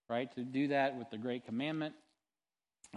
Right? 0.10 0.34
To 0.34 0.42
do 0.44 0.70
that 0.70 0.98
with 0.98 1.12
the 1.12 1.20
Great 1.20 1.46
Commandment 1.46 1.94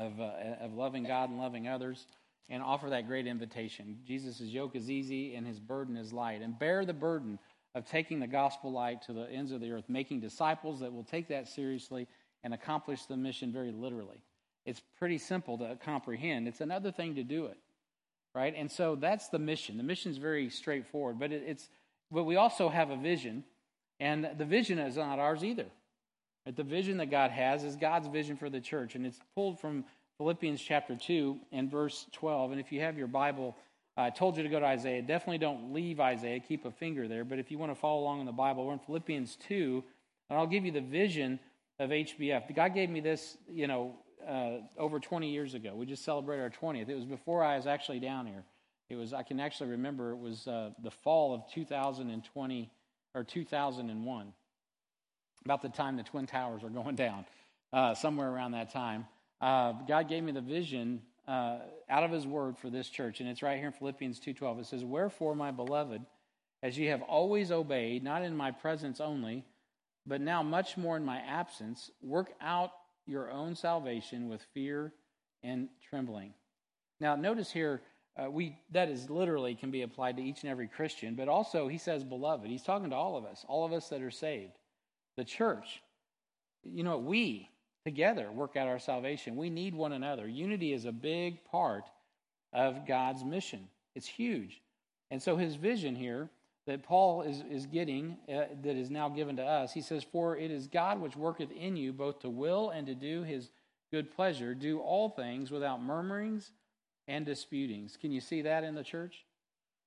of 0.01 0.19
uh, 0.19 0.31
of 0.63 0.73
loving 0.73 1.05
God 1.05 1.29
and 1.29 1.39
loving 1.39 1.69
others 1.69 2.07
and 2.49 2.63
offer 2.63 2.89
that 2.89 3.07
great 3.07 3.27
invitation. 3.27 3.99
Jesus' 4.07 4.41
yoke 4.41 4.75
is 4.75 4.91
easy 4.91 5.35
and 5.35 5.47
his 5.47 5.61
burden 5.61 5.99
is 5.99 6.11
light. 6.11 6.41
And 6.41 6.59
bear 6.59 6.87
the 6.87 6.95
burden 6.95 7.39
of 7.75 7.87
taking 7.87 8.21
the 8.21 8.27
gospel 8.27 8.73
light 8.73 9.03
to 9.03 9.13
the 9.13 9.31
ends 9.31 9.53
of 9.53 9.61
the 9.61 9.73
earth, 9.73 9.85
making 9.89 10.21
disciples 10.21 10.81
that 10.81 10.91
will 10.91 11.05
take 11.05 11.29
that 11.29 11.49
seriously 11.49 12.09
and 12.45 12.55
accomplish 12.55 13.05
the 13.05 13.17
mission 13.19 13.53
very 13.53 13.73
literally. 13.73 14.23
It's 14.65 14.81
pretty 14.99 15.19
simple 15.19 15.59
to 15.59 15.77
comprehend. 15.85 16.49
It's 16.49 16.63
another 16.63 16.91
thing 16.91 17.17
to 17.17 17.23
do 17.23 17.45
it, 17.45 17.59
right? 18.39 18.55
And 18.57 18.71
so 18.71 18.95
that's 18.95 19.29
the 19.29 19.39
mission. 19.41 19.77
The 19.77 19.83
mission 19.83 20.13
is 20.13 20.19
very 20.19 20.49
straightforward, 20.49 21.19
but 21.19 21.33
it, 21.33 21.43
it's 21.45 21.69
but 22.11 22.23
we 22.23 22.37
also 22.37 22.69
have 22.69 22.91
a 22.91 22.97
vision, 22.97 23.45
and 23.99 24.31
the 24.39 24.45
vision 24.45 24.79
is 24.79 24.97
not 24.97 25.19
ours 25.19 25.43
either. 25.43 25.67
But 26.47 26.57
the 26.57 26.63
vision 26.63 26.99
that 26.99 27.11
God 27.11 27.33
has 27.33 27.65
is 27.65 27.75
God's 27.77 28.07
vision 28.07 28.37
for 28.37 28.49
the 28.49 28.61
church, 28.61 28.95
and 28.95 29.05
it's 29.05 29.19
pulled 29.35 29.61
from 29.61 29.85
Philippians 30.19 30.63
chapter 30.63 30.97
2 30.97 31.37
and 31.53 31.71
verse 31.71 32.07
12. 32.13 32.53
And 32.53 32.61
if 32.61 32.71
you 32.73 32.81
have 32.81 32.97
your 32.97 33.09
Bible, 33.09 33.57
uh, 33.97 34.03
I 34.03 34.11
told 34.11 34.37
you 34.37 34.45
to 34.45 34.49
go 34.49 34.61
to 34.61 34.67
Isaiah. 34.67 35.03
Definitely 35.03 35.39
don't 35.39 35.75
leave 35.75 35.99
Isaiah, 35.99 36.39
keep 36.39 36.65
a 36.65 36.71
finger 36.71 37.09
there. 37.09 37.25
But 37.25 37.41
if 37.41 37.51
you 37.51 37.59
want 37.59 37.73
to 37.73 37.79
follow 37.79 38.01
along 38.01 38.21
in 38.21 38.27
the 38.27 38.33
Bible, 38.33 38.67
we're 38.67 38.73
in 38.73 38.79
Philippians 38.79 39.37
2, 39.49 39.85
and 40.31 40.39
I'll 40.39 40.47
give 40.47 40.65
you 40.65 40.73
the 40.73 40.81
vision 40.81 41.41
of 41.81 41.91
HBF. 41.91 42.55
God 42.55 42.73
gave 42.73 42.89
me 42.89 43.01
this, 43.01 43.37
you 43.51 43.67
know, 43.67 43.97
uh, 44.27 44.59
over 44.79 45.01
20 45.01 45.31
years 45.31 45.55
ago. 45.55 45.75
We 45.75 45.87
just 45.87 46.05
celebrated 46.05 46.43
our 46.43 46.51
20th. 46.51 46.89
It 46.89 46.95
was 46.95 47.05
before 47.05 47.45
I 47.45 47.57
was 47.57 47.67
actually 47.67 48.01
down 48.01 48.27
here. 48.27 48.45
It 48.89 48.97
was, 48.97 49.13
I 49.13 49.23
can 49.23 49.39
actually 49.41 49.71
remember, 49.71 50.13
it 50.13 50.19
was 50.19 50.47
uh, 50.47 50.71
the 50.83 50.91
fall 50.91 51.35
of 51.35 51.43
2020 51.53 52.71
or 53.15 53.25
2001, 53.25 54.33
about 55.45 55.63
the 55.63 55.69
time 55.69 55.97
the 55.97 56.03
Twin 56.03 56.27
Towers 56.27 56.63
were 56.63 56.71
going 56.71 56.95
down, 56.97 57.25
uh, 57.73 57.95
somewhere 57.95 58.31
around 58.31 58.53
that 58.53 58.73
time 58.73 59.07
uh, 59.41 59.73
God 59.87 60.09
gave 60.09 60.23
me 60.23 60.33
the 60.33 60.41
vision 60.41 61.03
uh, 61.27 61.59
out 61.89 62.05
of 62.05 62.11
His 62.11 62.27
Word 62.27 62.59
for 62.59 62.71
this 62.71 62.89
church, 62.89 63.21
and 63.21 63.29
it's 63.29 63.43
right 63.43 63.57
here 63.57 63.69
in 63.69 63.73
Philippians 63.73 64.19
two 64.19 64.35
twelve. 64.35 64.59
It 64.59 64.67
says, 64.67 64.85
"Wherefore, 64.85 65.35
my 65.35 65.51
beloved, 65.51 66.03
as 66.63 66.77
ye 66.77 66.87
have 66.87 67.03
always 67.03 67.53
obeyed, 67.53 68.03
not 68.03 68.23
in 68.23 68.37
my 68.37 68.51
presence 68.51 69.01
only, 69.01 69.45
but 70.07 70.21
now 70.21 70.43
much 70.43 70.77
more 70.77 70.97
in 70.97 71.05
my 71.05 71.19
absence, 71.19 71.91
work 72.03 72.33
out 72.41 72.73
your 73.09 73.31
own 73.31 73.57
salvation 73.57 74.29
with 74.29 74.43
fear 74.55 74.93
and 75.43 75.69
trembling." 75.89 76.35
Now, 77.01 77.17
notice 77.17 77.51
here. 77.51 77.83
Uh, 78.17 78.29
we 78.29 78.59
that 78.71 78.89
is 78.89 79.09
literally 79.09 79.55
can 79.55 79.71
be 79.71 79.83
applied 79.83 80.17
to 80.17 80.23
each 80.23 80.43
and 80.43 80.51
every 80.51 80.67
Christian, 80.67 81.15
but 81.15 81.29
also 81.29 81.69
he 81.69 81.79
says, 81.79 82.03
"Beloved." 82.03 82.49
He's 82.49 82.65
talking 82.65 82.91
to 82.91 82.97
all 82.97 83.17
of 83.17 83.25
us, 83.25 83.45
all 83.47 83.65
of 83.65 83.73
us 83.73 83.89
that 83.91 84.03
are 84.03 84.11
saved, 84.11 84.59
the 85.17 85.25
church. 85.25 85.81
You 86.65 86.83
know, 86.83 86.99
we 86.99 87.49
together 87.85 88.31
work 88.33 88.57
out 88.57 88.67
our 88.67 88.81
salvation. 88.81 89.37
We 89.37 89.51
need 89.51 89.73
one 89.73 89.93
another. 89.93 90.27
Unity 90.27 90.73
is 90.73 90.85
a 90.85 90.93
big 90.93 91.45
part 91.45 91.85
of 92.53 92.87
God's 92.87 93.25
mission, 93.25 93.69
it's 93.95 94.09
huge. 94.09 94.63
And 95.11 95.23
so 95.23 95.37
his 95.37 95.55
vision 95.55 95.95
here 95.95 96.29
that 96.69 96.83
Paul 96.83 97.23
is, 97.23 97.43
is 97.51 97.65
getting, 97.65 98.19
uh, 98.29 98.45
that 98.63 98.77
is 98.77 98.91
now 98.91 99.09
given 99.09 99.37
to 99.37 99.43
us, 99.43 99.73
he 99.73 99.81
says, 99.81 100.05
For 100.05 100.37
it 100.37 100.51
is 100.51 100.69
God 100.69 101.01
which 101.01 101.17
worketh 101.17 101.51
in 101.51 101.77
you 101.77 101.95
both 101.95 102.21
to 102.21 102.29
will 102.29 102.69
and 102.69 102.87
to 102.87 102.95
do 102.95 103.23
his 103.23 103.51
good 103.91 104.15
pleasure. 104.15 104.55
Do 104.55 104.79
all 104.81 105.09
things 105.09 105.51
without 105.51 105.83
murmurings 105.83 106.53
and 107.09 107.25
disputings. 107.25 107.97
Can 107.99 108.13
you 108.13 108.21
see 108.21 108.43
that 108.43 108.65
in 108.65 108.75
the 108.75 108.85
church? 108.85 109.25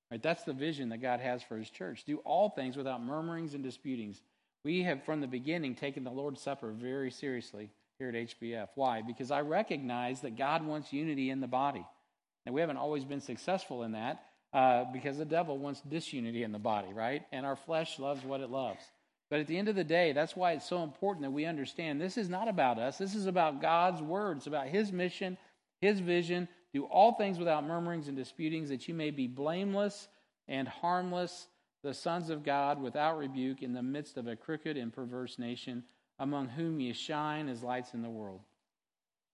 Right, 0.10 0.24
that's 0.24 0.44
the 0.44 0.54
vision 0.54 0.90
that 0.90 1.04
God 1.04 1.20
has 1.20 1.44
for 1.44 1.56
his 1.56 1.70
church. 1.70 2.04
Do 2.04 2.18
all 2.26 2.50
things 2.50 2.76
without 2.76 3.04
murmurings 3.04 3.54
and 3.54 3.64
disputings. 3.64 4.20
We 4.66 4.82
have, 4.82 5.04
from 5.04 5.22
the 5.22 5.28
beginning, 5.28 5.76
taken 5.76 6.04
the 6.04 6.10
Lord's 6.10 6.42
Supper 6.42 6.72
very 6.72 7.12
seriously 7.12 7.70
here 8.00 8.10
at 8.10 8.16
HBF. 8.16 8.70
Why? 8.74 9.04
Because 9.04 9.30
I 9.30 9.42
recognize 9.42 10.22
that 10.22 10.36
God 10.36 10.66
wants 10.66 10.92
unity 10.92 11.30
in 11.30 11.42
the 11.42 11.48
body. 11.48 11.86
And 12.48 12.56
we 12.56 12.62
haven't 12.62 12.78
always 12.78 13.06
been 13.06 13.22
successful 13.22 13.84
in 13.84 13.92
that 13.92 14.24
uh, 14.54 14.86
because 14.92 15.18
the 15.18 15.26
devil 15.26 15.58
wants 15.58 15.82
disunity 15.82 16.44
in 16.44 16.52
the 16.52 16.60
body, 16.60 16.94
right? 16.94 17.24
And 17.32 17.46
our 17.46 17.56
flesh 17.56 18.00
loves 18.00 18.24
what 18.24 18.42
it 18.42 18.50
loves. 18.50 18.84
But 19.30 19.40
at 19.40 19.48
the 19.48 19.58
end 19.58 19.70
of 19.70 19.76
the 19.76 19.84
day, 19.86 20.12
that's 20.12 20.36
why 20.36 20.52
it's 20.52 20.68
so 20.68 20.84
important 20.84 21.24
that 21.24 21.32
we 21.32 21.46
understand 21.46 22.02
this 22.02 22.18
is 22.18 22.28
not 22.28 22.50
about 22.50 22.78
us. 22.78 22.98
This 22.98 23.16
is 23.16 23.28
about 23.28 23.62
God's 23.62 24.02
word. 24.02 24.38
It's 24.38 24.48
about 24.48 24.68
his 24.68 24.92
mission, 24.92 25.38
his 25.80 26.02
vision. 26.02 26.50
Do 26.74 26.84
all 26.84 27.14
things 27.14 27.40
without 27.40 27.66
murmurings 27.66 28.10
and 28.10 28.18
disputings, 28.18 28.70
that 28.70 28.90
you 28.90 28.94
may 28.94 29.10
be 29.10 29.28
blameless 29.28 30.10
and 30.50 30.68
harmless, 30.68 31.48
the 31.82 31.94
sons 31.94 32.30
of 32.30 32.44
God, 32.44 32.82
without 32.82 33.18
rebuke, 33.18 33.64
in 33.64 33.74
the 33.74 33.82
midst 33.82 34.18
of 34.18 34.28
a 34.28 34.36
crooked 34.36 34.76
and 34.76 34.92
perverse 34.92 35.40
nation, 35.40 35.84
among 36.20 36.50
whom 36.50 36.82
ye 36.82 36.92
shine 36.92 37.48
as 37.48 37.64
lights 37.64 37.94
in 37.94 38.02
the 38.02 38.10
world. 38.10 38.42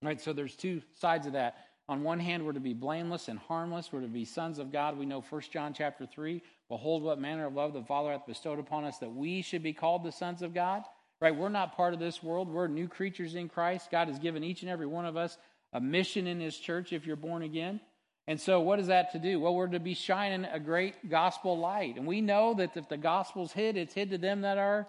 All 0.04 0.08
right, 0.08 0.22
so 0.22 0.32
there's 0.32 0.56
two 0.56 0.84
sides 1.00 1.26
of 1.26 1.34
that. 1.34 1.58
On 1.89 2.04
one 2.04 2.19
hand, 2.19 2.45
we're 2.45 2.54
to 2.54 2.60
be 2.60 2.73
blameless 2.73 3.30
and 3.30 3.39
harmless. 3.39 3.91
We're 3.91 4.02
to 4.02 4.08
be 4.08 4.26
sons 4.26 4.60
of 4.60 4.71
God. 4.71 4.97
We 4.97 5.06
know 5.06 5.21
1 5.21 5.41
John 5.52 5.73
chapter 5.73 6.06
3, 6.06 6.41
behold 6.67 7.02
what 7.02 7.19
manner 7.19 7.45
of 7.45 7.54
love 7.54 7.73
the 7.73 7.84
Father 7.84 8.12
hath 8.12 8.28
bestowed 8.28 8.60
upon 8.60 8.84
us 8.84 8.97
that 8.97 9.13
we 9.13 9.41
should 9.41 9.63
be 9.63 9.73
called 9.73 10.04
the 10.04 10.12
sons 10.12 10.41
of 10.41 10.54
God. 10.54 10.84
Right? 11.19 11.36
We're 11.36 11.50
not 11.50 11.76
part 11.76 11.93
of 11.93 12.00
this 12.00 12.21
world. 12.21 12.50
We're 12.50 12.67
new 12.67 12.88
creatures 12.88 13.36
in 13.36 13.50
Christ. 13.50 13.89
God 13.89 14.08
has 14.08 14.19
given 14.19 14.43
each 14.43 14.62
and 14.62 14.69
every 14.69 14.86
one 14.86 15.06
of 15.06 15.17
us 15.17 15.38
a 15.73 15.82
mission 15.82 16.28
in 16.28 16.39
his 16.39 16.58
church 16.58 16.93
if 16.93 17.08
you're 17.08 17.15
born 17.15 17.41
again. 17.41 17.80
And 18.28 18.39
so, 18.39 18.60
what 18.60 18.80
is 18.80 18.88
that 18.88 19.13
to 19.13 19.19
do? 19.19 19.39
Well, 19.39 19.56
we're 19.56 19.67
to 19.67 19.80
be 19.80 19.93
shining 19.93 20.45
a 20.45 20.60
great 20.60 21.10
gospel 21.10 21.58
light. 21.58 21.95
And 21.95 22.06
we 22.06 22.19
know 22.19 22.54
that 22.56 22.76
if 22.76 22.89
the 22.89 22.97
gospel's 22.97 23.54
hid, 23.54 23.78
it's 23.78 23.93
hid 23.93 24.12
to 24.12 24.17
them 24.17 24.41
that 24.41 24.58
are 24.58 24.86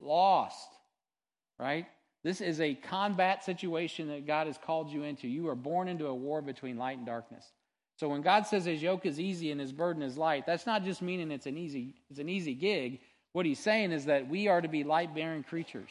lost. 0.00 0.68
Right? 1.58 1.86
This 2.22 2.40
is 2.40 2.60
a 2.60 2.74
combat 2.74 3.44
situation 3.44 4.08
that 4.08 4.26
God 4.26 4.46
has 4.46 4.58
called 4.58 4.90
you 4.90 5.04
into. 5.04 5.26
You 5.26 5.48
are 5.48 5.54
born 5.54 5.88
into 5.88 6.06
a 6.06 6.14
war 6.14 6.42
between 6.42 6.76
light 6.76 6.98
and 6.98 7.06
darkness. 7.06 7.44
So 7.96 8.08
when 8.08 8.22
God 8.22 8.46
says 8.46 8.64
his 8.64 8.82
yoke 8.82 9.06
is 9.06 9.20
easy 9.20 9.50
and 9.50 9.60
his 9.60 9.72
burden 9.72 10.02
is 10.02 10.16
light, 10.16 10.46
that's 10.46 10.66
not 10.66 10.84
just 10.84 11.02
meaning 11.02 11.30
it's 11.30 11.46
an 11.46 11.56
easy 11.56 11.94
it's 12.10 12.18
an 12.18 12.28
easy 12.28 12.54
gig. 12.54 13.00
What 13.32 13.46
he's 13.46 13.58
saying 13.58 13.92
is 13.92 14.06
that 14.06 14.28
we 14.28 14.48
are 14.48 14.60
to 14.60 14.68
be 14.68 14.84
light-bearing 14.84 15.44
creatures. 15.44 15.90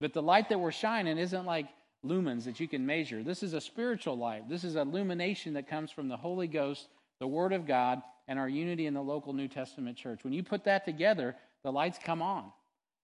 But 0.00 0.12
the 0.12 0.22
light 0.22 0.48
that 0.50 0.60
we're 0.60 0.72
shining 0.72 1.18
isn't 1.18 1.46
like 1.46 1.66
lumens 2.04 2.44
that 2.44 2.60
you 2.60 2.68
can 2.68 2.86
measure. 2.86 3.22
This 3.22 3.42
is 3.42 3.54
a 3.54 3.60
spiritual 3.60 4.16
light. 4.16 4.48
This 4.48 4.64
is 4.64 4.76
illumination 4.76 5.54
that 5.54 5.68
comes 5.68 5.90
from 5.90 6.08
the 6.08 6.16
Holy 6.16 6.46
Ghost, 6.46 6.86
the 7.18 7.26
Word 7.26 7.52
of 7.52 7.66
God, 7.66 8.02
and 8.28 8.38
our 8.38 8.48
unity 8.48 8.86
in 8.86 8.94
the 8.94 9.02
local 9.02 9.32
New 9.32 9.48
Testament 9.48 9.96
church. 9.96 10.22
When 10.22 10.32
you 10.32 10.42
put 10.42 10.64
that 10.64 10.84
together, 10.84 11.34
the 11.64 11.72
lights 11.72 11.98
come 12.02 12.22
on. 12.22 12.52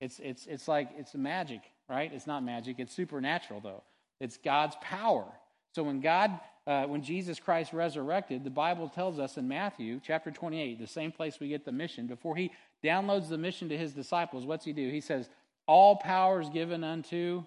It's 0.01 0.19
it's 0.19 0.47
it's 0.47 0.69
like 0.69 0.91
it's 0.99 1.15
magic 1.15 1.63
right? 1.89 2.11
It's 2.13 2.27
not 2.27 2.43
magic, 2.43 2.77
it's 2.79 2.95
supernatural, 2.95 3.61
though. 3.61 3.83
It's 4.21 4.37
God's 4.37 4.77
power. 4.81 5.27
So 5.75 5.83
when 5.83 6.01
God, 6.01 6.39
uh, 6.67 6.85
when 6.85 7.03
Jesus 7.03 7.41
Christ 7.41 7.73
resurrected, 7.73 8.45
the 8.45 8.51
Bible 8.51 8.89
tells 8.89 9.19
us 9.19 9.37
in 9.37 9.49
Matthew 9.49 10.01
chapter 10.05 10.31
28, 10.31 10.79
the 10.79 10.87
same 10.87 11.11
place 11.11 11.41
we 11.41 11.49
get 11.49 11.65
the 11.65 11.73
mission, 11.73 12.07
before 12.07 12.37
he 12.37 12.53
downloads 12.85 13.29
the 13.29 13.39
mission 13.39 13.69
to 13.71 13.77
his 13.77 13.93
disciples, 13.93 14.45
what's 14.45 14.65
he 14.65 14.73
do? 14.73 14.91
He 14.91 15.01
says, 15.01 15.29
All 15.67 15.97
power 15.97 16.41
is 16.41 16.51
given 16.51 16.85
unto 16.85 17.45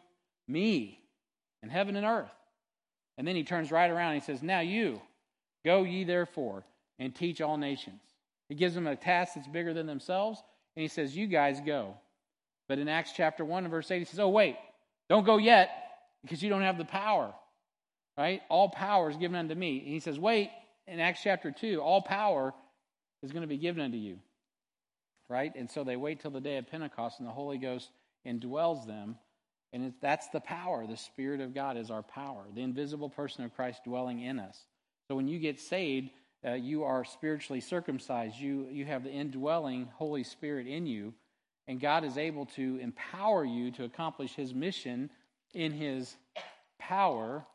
me 0.47 0.99
in 1.63 1.69
heaven 1.69 1.95
and 1.95 2.05
earth. 2.05 2.31
And 3.17 3.27
then 3.27 3.35
he 3.35 3.43
turns 3.43 3.71
right 3.71 3.89
around 3.89 4.13
and 4.13 4.21
he 4.21 4.25
says, 4.25 4.43
Now 4.43 4.59
you, 4.59 5.01
go 5.63 5.83
ye 5.83 6.03
therefore 6.03 6.65
and 6.99 7.13
teach 7.13 7.41
all 7.41 7.57
nations. 7.57 8.01
He 8.49 8.55
gives 8.55 8.75
them 8.75 8.87
a 8.87 8.95
task 8.95 9.33
that's 9.35 9.47
bigger 9.47 9.73
than 9.73 9.87
themselves, 9.87 10.43
and 10.75 10.81
he 10.81 10.87
says, 10.87 11.15
You 11.15 11.27
guys 11.27 11.61
go. 11.61 11.95
But 12.67 12.79
in 12.79 12.87
Acts 12.87 13.11
chapter 13.15 13.45
1 13.45 13.63
and 13.63 13.71
verse 13.71 13.89
8, 13.91 13.99
he 13.99 14.05
says, 14.05 14.19
Oh, 14.19 14.29
wait, 14.29 14.57
don't 15.09 15.25
go 15.25 15.37
yet 15.37 15.69
because 16.23 16.41
you 16.41 16.49
don't 16.49 16.61
have 16.61 16.77
the 16.77 16.85
power. 16.85 17.33
Right? 18.17 18.41
All 18.49 18.69
power 18.69 19.09
is 19.09 19.17
given 19.17 19.35
unto 19.35 19.55
me. 19.55 19.79
And 19.79 19.87
he 19.89 19.99
says, 19.99 20.19
Wait, 20.19 20.49
in 20.87 20.99
Acts 20.99 21.21
chapter 21.23 21.51
2, 21.51 21.81
all 21.81 22.01
power 22.01 22.53
is 23.21 23.31
going 23.31 23.41
to 23.41 23.47
be 23.47 23.57
given 23.57 23.83
unto 23.83 23.97
you. 23.97 24.19
Right? 25.29 25.53
And 25.55 25.69
so 25.69 25.83
they 25.83 25.95
wait 25.95 26.19
till 26.21 26.31
the 26.31 26.41
day 26.41 26.57
of 26.57 26.69
Pentecost 26.69 27.19
and 27.19 27.27
the 27.27 27.33
Holy 27.33 27.57
Ghost 27.57 27.89
indwells 28.25 28.85
them. 28.85 29.17
And 29.73 29.93
that's 30.01 30.27
the 30.29 30.39
power. 30.39 30.87
The 30.87 30.97
Spirit 30.97 31.41
of 31.41 31.53
God 31.53 31.77
is 31.77 31.91
our 31.91 32.03
power, 32.03 32.45
the 32.53 32.61
invisible 32.61 33.09
person 33.09 33.43
of 33.43 33.53
Christ 33.55 33.83
dwelling 33.83 34.21
in 34.21 34.39
us. 34.39 34.57
So 35.07 35.15
when 35.15 35.27
you 35.27 35.37
get 35.39 35.59
saved, 35.59 36.11
uh, 36.45 36.53
you 36.53 36.83
are 36.83 37.03
spiritually 37.03 37.59
circumcised. 37.59 38.37
You, 38.37 38.67
you 38.71 38.85
have 38.85 39.03
the 39.03 39.11
indwelling 39.11 39.89
Holy 39.95 40.23
Spirit 40.23 40.67
in 40.67 40.85
you 40.85 41.13
and 41.67 41.79
God 41.79 42.03
is 42.03 42.17
able 42.17 42.45
to 42.47 42.77
empower 42.81 43.43
you 43.43 43.71
to 43.71 43.83
accomplish 43.83 44.35
his 44.35 44.53
mission 44.53 45.09
in 45.53 45.71
his 45.71 46.15
power 46.79 47.45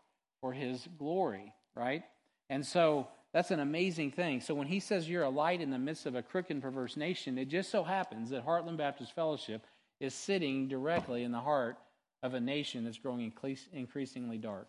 for 0.40 0.52
his 0.52 0.88
glory, 0.98 1.54
right? 1.76 2.02
And 2.48 2.64
so 2.66 3.08
that's 3.32 3.50
an 3.50 3.60
amazing 3.60 4.10
thing. 4.10 4.40
So 4.40 4.54
when 4.54 4.66
he 4.66 4.80
says 4.80 5.08
you're 5.08 5.22
a 5.22 5.30
light 5.30 5.60
in 5.60 5.70
the 5.70 5.78
midst 5.78 6.06
of 6.06 6.14
a 6.14 6.22
crooked 6.22 6.50
and 6.50 6.62
perverse 6.62 6.96
nation, 6.96 7.38
it 7.38 7.46
just 7.46 7.70
so 7.70 7.84
happens 7.84 8.30
that 8.30 8.44
Heartland 8.44 8.76
Baptist 8.76 9.14
Fellowship 9.14 9.66
is 10.00 10.14
sitting 10.14 10.66
directly 10.66 11.22
in 11.22 11.30
the 11.30 11.40
heart 11.40 11.76
of 12.22 12.34
a 12.34 12.40
nation 12.40 12.84
that's 12.84 12.98
growing 12.98 13.32
increasingly 13.72 14.38
dark. 14.38 14.66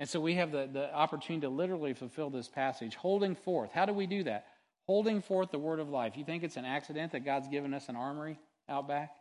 And 0.00 0.08
so 0.08 0.20
we 0.20 0.34
have 0.34 0.52
the, 0.52 0.68
the 0.72 0.94
opportunity 0.94 1.42
to 1.42 1.48
literally 1.48 1.92
fulfill 1.92 2.30
this 2.30 2.48
passage, 2.48 2.94
holding 2.94 3.34
forth. 3.34 3.72
How 3.72 3.84
do 3.84 3.92
we 3.92 4.06
do 4.06 4.22
that? 4.24 4.46
Holding 4.88 5.20
forth 5.20 5.50
the 5.50 5.58
word 5.58 5.78
of 5.78 5.90
life. 5.90 6.16
You 6.16 6.24
think 6.24 6.42
it's 6.42 6.56
an 6.56 6.64
accident 6.64 7.12
that 7.12 7.24
God's 7.24 7.46
given 7.46 7.74
us 7.74 7.88
an 7.88 7.94
armory 7.94 8.38
out 8.68 8.88
back? 8.88 9.14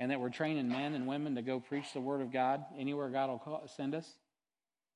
And 0.00 0.10
that 0.10 0.20
we're 0.20 0.30
training 0.30 0.68
men 0.68 0.94
and 0.94 1.06
women 1.06 1.34
to 1.34 1.42
go 1.42 1.60
preach 1.60 1.92
the 1.92 2.00
word 2.00 2.22
of 2.22 2.32
God 2.32 2.64
anywhere 2.78 3.08
God 3.08 3.28
will 3.28 3.38
call, 3.38 3.68
send 3.76 3.94
us? 3.94 4.08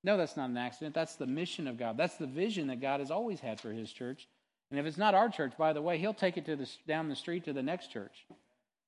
No, 0.04 0.16
that's 0.16 0.36
not 0.36 0.48
an 0.48 0.56
accident. 0.56 0.94
That's 0.94 1.16
the 1.16 1.26
mission 1.26 1.68
of 1.68 1.78
God. 1.78 1.96
That's 1.96 2.16
the 2.16 2.26
vision 2.26 2.68
that 2.68 2.80
God 2.80 3.00
has 3.00 3.10
always 3.10 3.40
had 3.40 3.60
for 3.60 3.72
his 3.72 3.92
church. 3.92 4.26
And 4.70 4.80
if 4.80 4.86
it's 4.86 4.96
not 4.96 5.14
our 5.14 5.28
church, 5.28 5.52
by 5.58 5.72
the 5.72 5.82
way, 5.82 5.98
he'll 5.98 6.14
take 6.14 6.36
it 6.36 6.46
to 6.46 6.56
the, 6.56 6.68
down 6.88 7.08
the 7.08 7.16
street 7.16 7.44
to 7.44 7.52
the 7.52 7.62
next 7.62 7.92
church. 7.92 8.24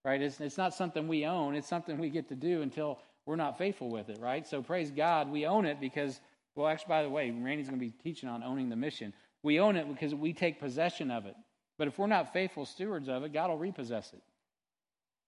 Right? 0.04 0.22
It's, 0.22 0.40
it's 0.40 0.58
not 0.58 0.74
something 0.74 1.08
we 1.08 1.26
own. 1.26 1.54
It's 1.56 1.68
something 1.68 1.98
we 1.98 2.10
get 2.10 2.28
to 2.28 2.34
do 2.34 2.62
until 2.62 2.98
we're 3.26 3.36
not 3.36 3.58
faithful 3.58 3.90
with 3.90 4.08
it, 4.08 4.18
right? 4.20 4.46
So 4.46 4.62
praise 4.62 4.90
God, 4.90 5.30
we 5.30 5.46
own 5.46 5.64
it 5.64 5.80
because, 5.80 6.20
well, 6.54 6.68
actually, 6.68 6.88
by 6.88 7.02
the 7.02 7.08
way, 7.08 7.30
Randy's 7.30 7.68
going 7.68 7.80
to 7.80 7.84
be 7.84 7.92
teaching 8.02 8.28
on 8.28 8.42
owning 8.42 8.68
the 8.68 8.76
mission. 8.76 9.14
We 9.44 9.60
own 9.60 9.76
it 9.76 9.86
because 9.86 10.14
we 10.14 10.32
take 10.32 10.58
possession 10.58 11.10
of 11.10 11.26
it. 11.26 11.36
But 11.78 11.86
if 11.86 11.98
we're 11.98 12.06
not 12.06 12.32
faithful 12.32 12.64
stewards 12.64 13.08
of 13.08 13.24
it, 13.24 13.32
God 13.32 13.50
will 13.50 13.58
repossess 13.58 14.12
it. 14.12 14.22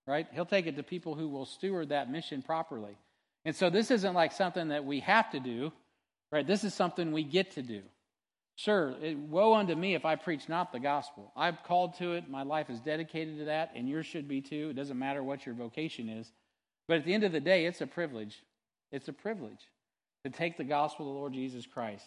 Right? 0.07 0.27
He'll 0.33 0.47
take 0.47 0.67
it 0.67 0.77
to 0.77 0.83
people 0.83 1.15
who 1.15 1.29
will 1.29 1.45
steward 1.45 1.91
that 1.91 2.11
mission 2.11 2.41
properly. 2.41 2.97
And 3.45 3.55
so 3.55 3.69
this 3.69 3.91
isn't 3.91 4.15
like 4.15 4.33
something 4.33 4.69
that 4.69 4.85
we 4.85 5.01
have 5.01 5.31
to 5.33 5.41
do, 5.41 5.71
right? 6.33 6.47
This 6.47 6.65
is 6.65 6.73
something 6.73 7.13
we 7.13 7.25
get 7.25 7.53
to 7.53 7.63
do. 7.63 7.83
Sure, 8.57 8.95
it, 9.03 9.19
woe 9.19 9.55
unto 9.55 9.75
me 9.75 9.95
if 9.95 10.07
I 10.07 10.17
preach 10.17 10.49
not 10.49 10.73
the 10.73 10.81
gospel. 10.81 11.31
I'm 11.37 11.59
called 11.67 11.99
to 11.99 12.15
it. 12.15 12.31
My 12.31 12.43
life 12.43 12.71
is 12.71 12.81
dedicated 12.81 13.39
to 13.39 13.45
that, 13.47 13.73
and 13.75 13.87
yours 13.87 14.07
should 14.07 14.27
be 14.27 14.41
too. 14.41 14.71
It 14.71 14.77
doesn't 14.77 14.99
matter 14.99 15.23
what 15.23 15.45
your 15.45 15.55
vocation 15.55 16.09
is. 16.09 16.33
But 16.89 16.99
at 16.99 17.05
the 17.05 17.13
end 17.13 17.25
of 17.25 17.33
the 17.33 17.41
day, 17.41 17.67
it's 17.67 17.83
a 17.83 17.87
privilege. 17.87 18.43
It's 18.91 19.09
a 19.09 19.13
privilege 19.13 19.61
to 20.25 20.31
take 20.31 20.57
the 20.57 20.65
gospel 20.65 21.07
of 21.07 21.13
the 21.13 21.19
Lord 21.19 21.35
Jesus 21.35 21.67
Christ 21.67 22.07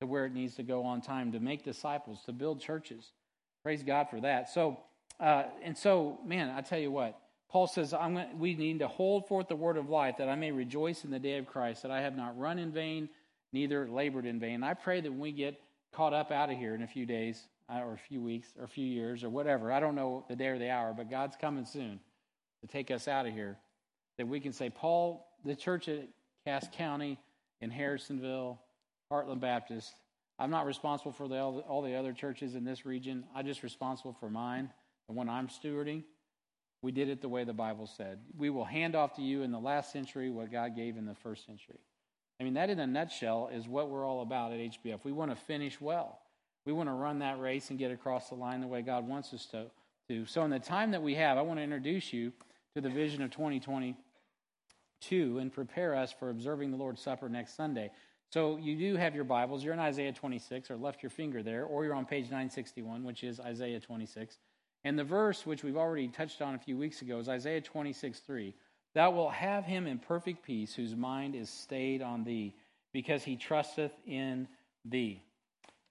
to 0.00 0.06
where 0.06 0.26
it 0.26 0.32
needs 0.32 0.54
to 0.56 0.62
go 0.62 0.84
on 0.84 1.00
time 1.00 1.32
to 1.32 1.40
make 1.40 1.64
disciples, 1.64 2.20
to 2.26 2.32
build 2.32 2.60
churches. 2.60 3.12
Praise 3.62 3.82
God 3.82 4.08
for 4.08 4.20
that. 4.20 4.48
So, 4.50 4.78
uh, 5.18 5.44
and 5.62 5.76
so, 5.76 6.18
man, 6.24 6.50
I 6.56 6.60
tell 6.60 6.78
you 6.78 6.90
what, 6.90 7.18
Paul 7.50 7.66
says, 7.66 7.92
I'm 7.92 8.14
gonna, 8.14 8.30
we 8.36 8.54
need 8.54 8.78
to 8.80 8.88
hold 8.88 9.26
forth 9.26 9.48
the 9.48 9.56
word 9.56 9.76
of 9.76 9.88
life 9.88 10.16
that 10.18 10.28
I 10.28 10.36
may 10.36 10.52
rejoice 10.52 11.04
in 11.04 11.10
the 11.10 11.18
day 11.18 11.38
of 11.38 11.46
Christ, 11.46 11.82
that 11.82 11.90
I 11.90 12.02
have 12.02 12.16
not 12.16 12.38
run 12.38 12.58
in 12.58 12.70
vain, 12.70 13.08
neither 13.52 13.88
labored 13.88 14.26
in 14.26 14.38
vain. 14.38 14.62
I 14.62 14.74
pray 14.74 15.00
that 15.00 15.10
when 15.10 15.20
we 15.20 15.32
get 15.32 15.58
caught 15.92 16.12
up 16.12 16.30
out 16.30 16.50
of 16.50 16.58
here 16.58 16.74
in 16.74 16.82
a 16.82 16.86
few 16.86 17.06
days, 17.06 17.48
uh, 17.70 17.80
or 17.80 17.94
a 17.94 17.98
few 17.98 18.22
weeks, 18.22 18.48
or 18.58 18.64
a 18.64 18.68
few 18.68 18.86
years, 18.86 19.24
or 19.24 19.30
whatever, 19.30 19.72
I 19.72 19.80
don't 19.80 19.94
know 19.94 20.24
the 20.28 20.36
day 20.36 20.48
or 20.48 20.58
the 20.58 20.70
hour, 20.70 20.94
but 20.96 21.10
God's 21.10 21.36
coming 21.36 21.64
soon 21.64 21.98
to 22.60 22.66
take 22.66 22.90
us 22.90 23.08
out 23.08 23.26
of 23.26 23.32
here, 23.32 23.56
that 24.18 24.28
we 24.28 24.40
can 24.40 24.52
say, 24.52 24.70
Paul, 24.70 25.26
the 25.44 25.56
church 25.56 25.88
at 25.88 26.08
Cass 26.44 26.68
County 26.72 27.18
in 27.60 27.70
Harrisonville, 27.70 28.58
Heartland 29.10 29.40
Baptist. 29.40 29.94
I'm 30.38 30.50
not 30.50 30.66
responsible 30.66 31.12
for 31.12 31.26
the, 31.26 31.40
all 31.40 31.82
the 31.82 31.94
other 31.94 32.12
churches 32.12 32.54
in 32.54 32.64
this 32.64 32.86
region. 32.86 33.24
I'm 33.34 33.46
just 33.46 33.62
responsible 33.62 34.12
for 34.12 34.30
mine, 34.30 34.70
the 35.08 35.14
one 35.14 35.28
I'm 35.28 35.48
stewarding. 35.48 36.04
We 36.80 36.92
did 36.92 37.08
it 37.08 37.20
the 37.20 37.28
way 37.28 37.44
the 37.44 37.52
Bible 37.52 37.88
said. 37.88 38.20
We 38.36 38.50
will 38.50 38.64
hand 38.64 38.94
off 38.94 39.16
to 39.16 39.22
you 39.22 39.42
in 39.42 39.50
the 39.50 39.58
last 39.58 39.92
century 39.92 40.30
what 40.30 40.52
God 40.52 40.76
gave 40.76 40.96
in 40.96 41.06
the 41.06 41.16
first 41.16 41.44
century. 41.44 41.80
I 42.40 42.44
mean, 42.44 42.54
that 42.54 42.70
in 42.70 42.78
a 42.78 42.86
nutshell 42.86 43.50
is 43.52 43.66
what 43.66 43.90
we're 43.90 44.06
all 44.06 44.22
about 44.22 44.52
at 44.52 44.60
HBF. 44.60 45.00
We 45.02 45.10
want 45.10 45.32
to 45.32 45.36
finish 45.36 45.80
well. 45.80 46.20
We 46.64 46.72
want 46.72 46.88
to 46.88 46.92
run 46.92 47.18
that 47.18 47.40
race 47.40 47.70
and 47.70 47.78
get 47.78 47.90
across 47.90 48.28
the 48.28 48.36
line 48.36 48.60
the 48.60 48.68
way 48.68 48.82
God 48.82 49.08
wants 49.08 49.34
us 49.34 49.46
to. 49.46 49.66
to. 50.08 50.24
So, 50.26 50.44
in 50.44 50.50
the 50.50 50.60
time 50.60 50.92
that 50.92 51.02
we 51.02 51.16
have, 51.16 51.36
I 51.36 51.42
want 51.42 51.58
to 51.58 51.64
introduce 51.64 52.12
you 52.12 52.32
to 52.74 52.80
the 52.80 52.90
vision 52.90 53.22
of 53.22 53.32
2022 53.32 55.38
and 55.38 55.52
prepare 55.52 55.96
us 55.96 56.12
for 56.12 56.30
observing 56.30 56.70
the 56.70 56.76
Lord's 56.76 57.00
Supper 57.00 57.28
next 57.28 57.56
Sunday. 57.56 57.90
So 58.30 58.58
you 58.58 58.76
do 58.76 58.96
have 58.96 59.14
your 59.14 59.24
Bibles. 59.24 59.64
You're 59.64 59.72
in 59.72 59.80
Isaiah 59.80 60.12
26, 60.12 60.70
or 60.70 60.76
left 60.76 61.02
your 61.02 61.08
finger 61.08 61.42
there, 61.42 61.64
or 61.64 61.84
you're 61.84 61.94
on 61.94 62.04
page 62.04 62.24
961, 62.24 63.02
which 63.02 63.24
is 63.24 63.40
Isaiah 63.40 63.80
26. 63.80 64.36
And 64.84 64.98
the 64.98 65.04
verse, 65.04 65.46
which 65.46 65.64
we've 65.64 65.78
already 65.78 66.08
touched 66.08 66.42
on 66.42 66.54
a 66.54 66.58
few 66.58 66.76
weeks 66.76 67.00
ago, 67.00 67.18
is 67.18 67.28
Isaiah 67.28 67.62
26, 67.62 68.20
3. 68.20 68.54
Thou 68.94 69.10
wilt 69.12 69.32
have 69.32 69.64
him 69.64 69.86
in 69.86 69.98
perfect 69.98 70.44
peace, 70.44 70.74
whose 70.74 70.94
mind 70.94 71.34
is 71.34 71.48
stayed 71.48 72.02
on 72.02 72.24
thee, 72.24 72.54
because 72.92 73.24
he 73.24 73.36
trusteth 73.36 73.92
in 74.06 74.46
thee. 74.84 75.22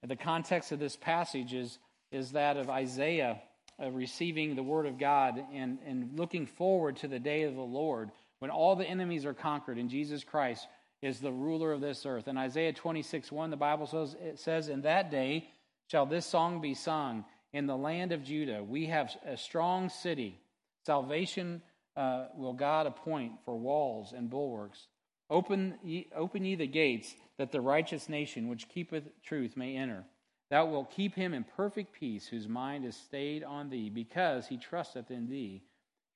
The 0.06 0.16
context 0.16 0.70
of 0.70 0.78
this 0.78 0.94
passage 0.94 1.54
is, 1.54 1.78
is 2.12 2.32
that 2.32 2.56
of 2.56 2.70
Isaiah 2.70 3.40
uh, 3.82 3.90
receiving 3.90 4.54
the 4.54 4.62
Word 4.62 4.86
of 4.86 4.96
God 4.96 5.44
and, 5.52 5.78
and 5.84 6.16
looking 6.16 6.46
forward 6.46 6.98
to 6.98 7.08
the 7.08 7.18
day 7.18 7.42
of 7.42 7.56
the 7.56 7.60
Lord 7.60 8.12
when 8.38 8.52
all 8.52 8.76
the 8.76 8.88
enemies 8.88 9.26
are 9.26 9.34
conquered 9.34 9.78
and 9.78 9.90
Jesus 9.90 10.22
Christ 10.22 10.68
is 11.02 11.20
the 11.20 11.32
ruler 11.32 11.72
of 11.72 11.80
this 11.80 12.04
earth. 12.04 12.28
In 12.28 12.36
Isaiah 12.36 12.72
26 12.72 13.30
1, 13.30 13.50
the 13.50 13.56
Bible 13.56 13.86
says, 13.86 14.16
it 14.20 14.38
says, 14.38 14.68
In 14.68 14.82
that 14.82 15.10
day 15.10 15.48
shall 15.90 16.06
this 16.06 16.26
song 16.26 16.60
be 16.60 16.74
sung 16.74 17.24
in 17.52 17.66
the 17.66 17.76
land 17.76 18.12
of 18.12 18.24
Judah. 18.24 18.62
We 18.62 18.86
have 18.86 19.10
a 19.24 19.36
strong 19.36 19.88
city. 19.88 20.38
Salvation 20.86 21.62
uh, 21.96 22.26
will 22.36 22.52
God 22.52 22.86
appoint 22.86 23.32
for 23.44 23.56
walls 23.56 24.12
and 24.12 24.30
bulwarks. 24.30 24.86
Open 25.30 25.74
ye, 25.84 26.08
open 26.16 26.44
ye 26.44 26.54
the 26.54 26.66
gates, 26.66 27.14
that 27.36 27.52
the 27.52 27.60
righteous 27.60 28.08
nation 28.08 28.48
which 28.48 28.68
keepeth 28.68 29.04
truth 29.22 29.56
may 29.56 29.76
enter. 29.76 30.04
Thou 30.50 30.66
wilt 30.66 30.90
keep 30.90 31.14
him 31.14 31.34
in 31.34 31.44
perfect 31.44 31.92
peace, 31.92 32.26
whose 32.26 32.48
mind 32.48 32.86
is 32.86 32.96
stayed 32.96 33.44
on 33.44 33.68
thee, 33.68 33.90
because 33.90 34.46
he 34.46 34.56
trusteth 34.56 35.10
in 35.10 35.28
thee. 35.28 35.62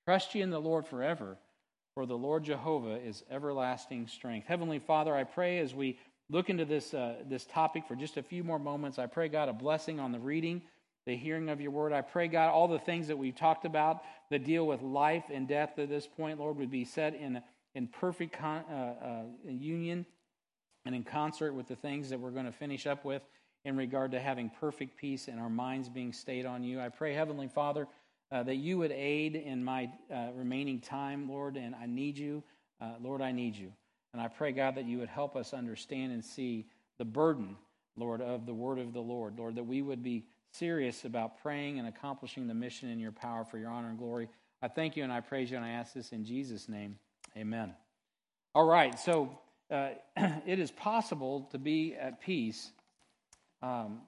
Trust 0.07 0.35
ye 0.35 0.41
in 0.41 0.51
the 0.51 0.59
Lord 0.59 0.87
forever, 0.87 1.37
for 1.95 2.07
the 2.07 2.17
Lord 2.17 2.45
Jehovah 2.45 2.97
is 2.97 3.23
everlasting 3.31 4.07
strength. 4.07 4.47
Heavenly 4.47 4.79
Father, 4.79 5.15
I 5.15 5.25
pray 5.25 5.59
as 5.59 5.75
we 5.75 5.99
look 6.31 6.49
into 6.49 6.65
this, 6.65 6.95
uh, 6.95 7.17
this 7.29 7.45
topic 7.45 7.85
for 7.87 7.95
just 7.95 8.17
a 8.17 8.23
few 8.23 8.43
more 8.43 8.59
moments, 8.59 8.99
I 8.99 9.07
pray, 9.07 9.29
God, 9.29 9.49
a 9.49 9.53
blessing 9.53 10.01
on 10.01 10.13
the 10.13 10.19
reading, 10.19 10.63
the 11.05 11.17
hearing 11.17 11.51
of 11.51 11.61
your 11.61 11.71
word. 11.71 11.93
I 11.93 12.01
pray, 12.01 12.29
God, 12.29 12.49
all 12.49 12.69
the 12.69 12.79
things 12.79 13.09
that 13.09 13.19
we've 13.19 13.37
talked 13.37 13.67
about 13.67 14.03
that 14.31 14.45
deal 14.45 14.67
with 14.67 14.81
life 14.81 15.25
and 15.31 15.47
death 15.47 15.79
at 15.79 15.91
this 15.91 16.07
point, 16.07 16.39
Lord, 16.39 16.57
would 16.57 16.71
be 16.71 16.85
set 16.85 17.15
in, 17.15 17.43
in 17.75 17.89
perfect 17.89 18.39
con- 18.39 18.65
uh, 18.71 18.95
uh, 19.05 19.51
union 19.51 20.07
and 20.87 20.95
in 20.95 21.05
concert 21.05 21.53
with 21.53 21.69
the 21.69 21.77
things 21.77 22.09
that 22.09 22.19
we're 22.19 22.31
going 22.31 22.47
to 22.47 22.53
finish 22.53 22.87
up 22.87 23.05
with 23.05 23.23
in 23.65 23.77
regard 23.77 24.13
to 24.13 24.21
having 24.21 24.51
perfect 24.61 24.97
peace 24.97 25.29
and 25.29 25.39
our 25.39 25.51
minds 25.51 25.89
being 25.89 26.13
stayed 26.13 26.47
on 26.47 26.65
you. 26.65 26.81
I 26.81 26.89
pray, 26.89 27.13
Heavenly 27.13 27.49
Father, 27.49 27.87
uh, 28.33 28.43
that 28.43 28.57
you 28.57 28.79
would 28.79 28.93
aid 28.93 29.37
in 29.37 29.63
my 29.63 29.91
uh, 30.13 30.29
remaining 30.35 30.81
time, 30.81 31.29
Lord, 31.29 31.57
and 31.57 31.75
I 31.75 31.87
need 31.87 32.17
you. 32.17 32.43
Uh, 32.81 32.95
Lord, 33.01 33.21
I 33.21 33.31
need 33.31 33.57
you. 33.57 33.73
And 34.13 34.23
I 34.23 34.29
pray, 34.29 34.53
God, 34.53 34.75
that 34.77 34.87
you 34.87 34.99
would 34.99 35.09
help 35.09 35.37
us 35.37 35.53
understand 35.53 36.13
and 36.13 36.25
see 36.25 36.67
the 36.99 37.05
burden, 37.05 37.57
Lord, 37.97 38.21
of 38.21 38.47
the 38.47 38.55
word 38.55 38.79
of 38.79 38.93
the 38.93 39.01
Lord. 39.01 39.39
Lord, 39.39 39.57
that 39.57 39.65
we 39.65 39.83
would 39.83 40.03
be 40.03 40.25
serious 40.51 41.05
about 41.05 41.43
praying 41.43 41.79
and 41.79 41.87
accomplishing 41.87 42.47
the 42.47 42.55
mission 42.55 42.89
in 42.89 42.99
your 42.99 43.13
power 43.13 43.45
for 43.45 43.59
your 43.59 43.71
honor 43.71 43.89
and 43.89 43.99
glory. 43.99 44.29
I 44.63 44.69
thank 44.69 44.97
you 44.97 45.03
and 45.03 45.13
I 45.13 45.21
praise 45.21 45.51
you 45.51 45.57
and 45.57 45.67
I 45.67 45.71
ask 45.71 45.93
this 45.93 46.13
in 46.13 46.25
Jesus' 46.25 46.69
name. 46.69 46.99
Amen. 47.37 47.75
All 48.55 48.67
right, 48.67 48.99
so 48.99 49.39
uh, 49.71 49.91
it 50.47 50.59
is 50.59 50.71
possible 50.71 51.49
to 51.53 51.59
be 51.59 51.95
at 51.95 52.21
peace 52.21 52.71
um, 53.63 54.01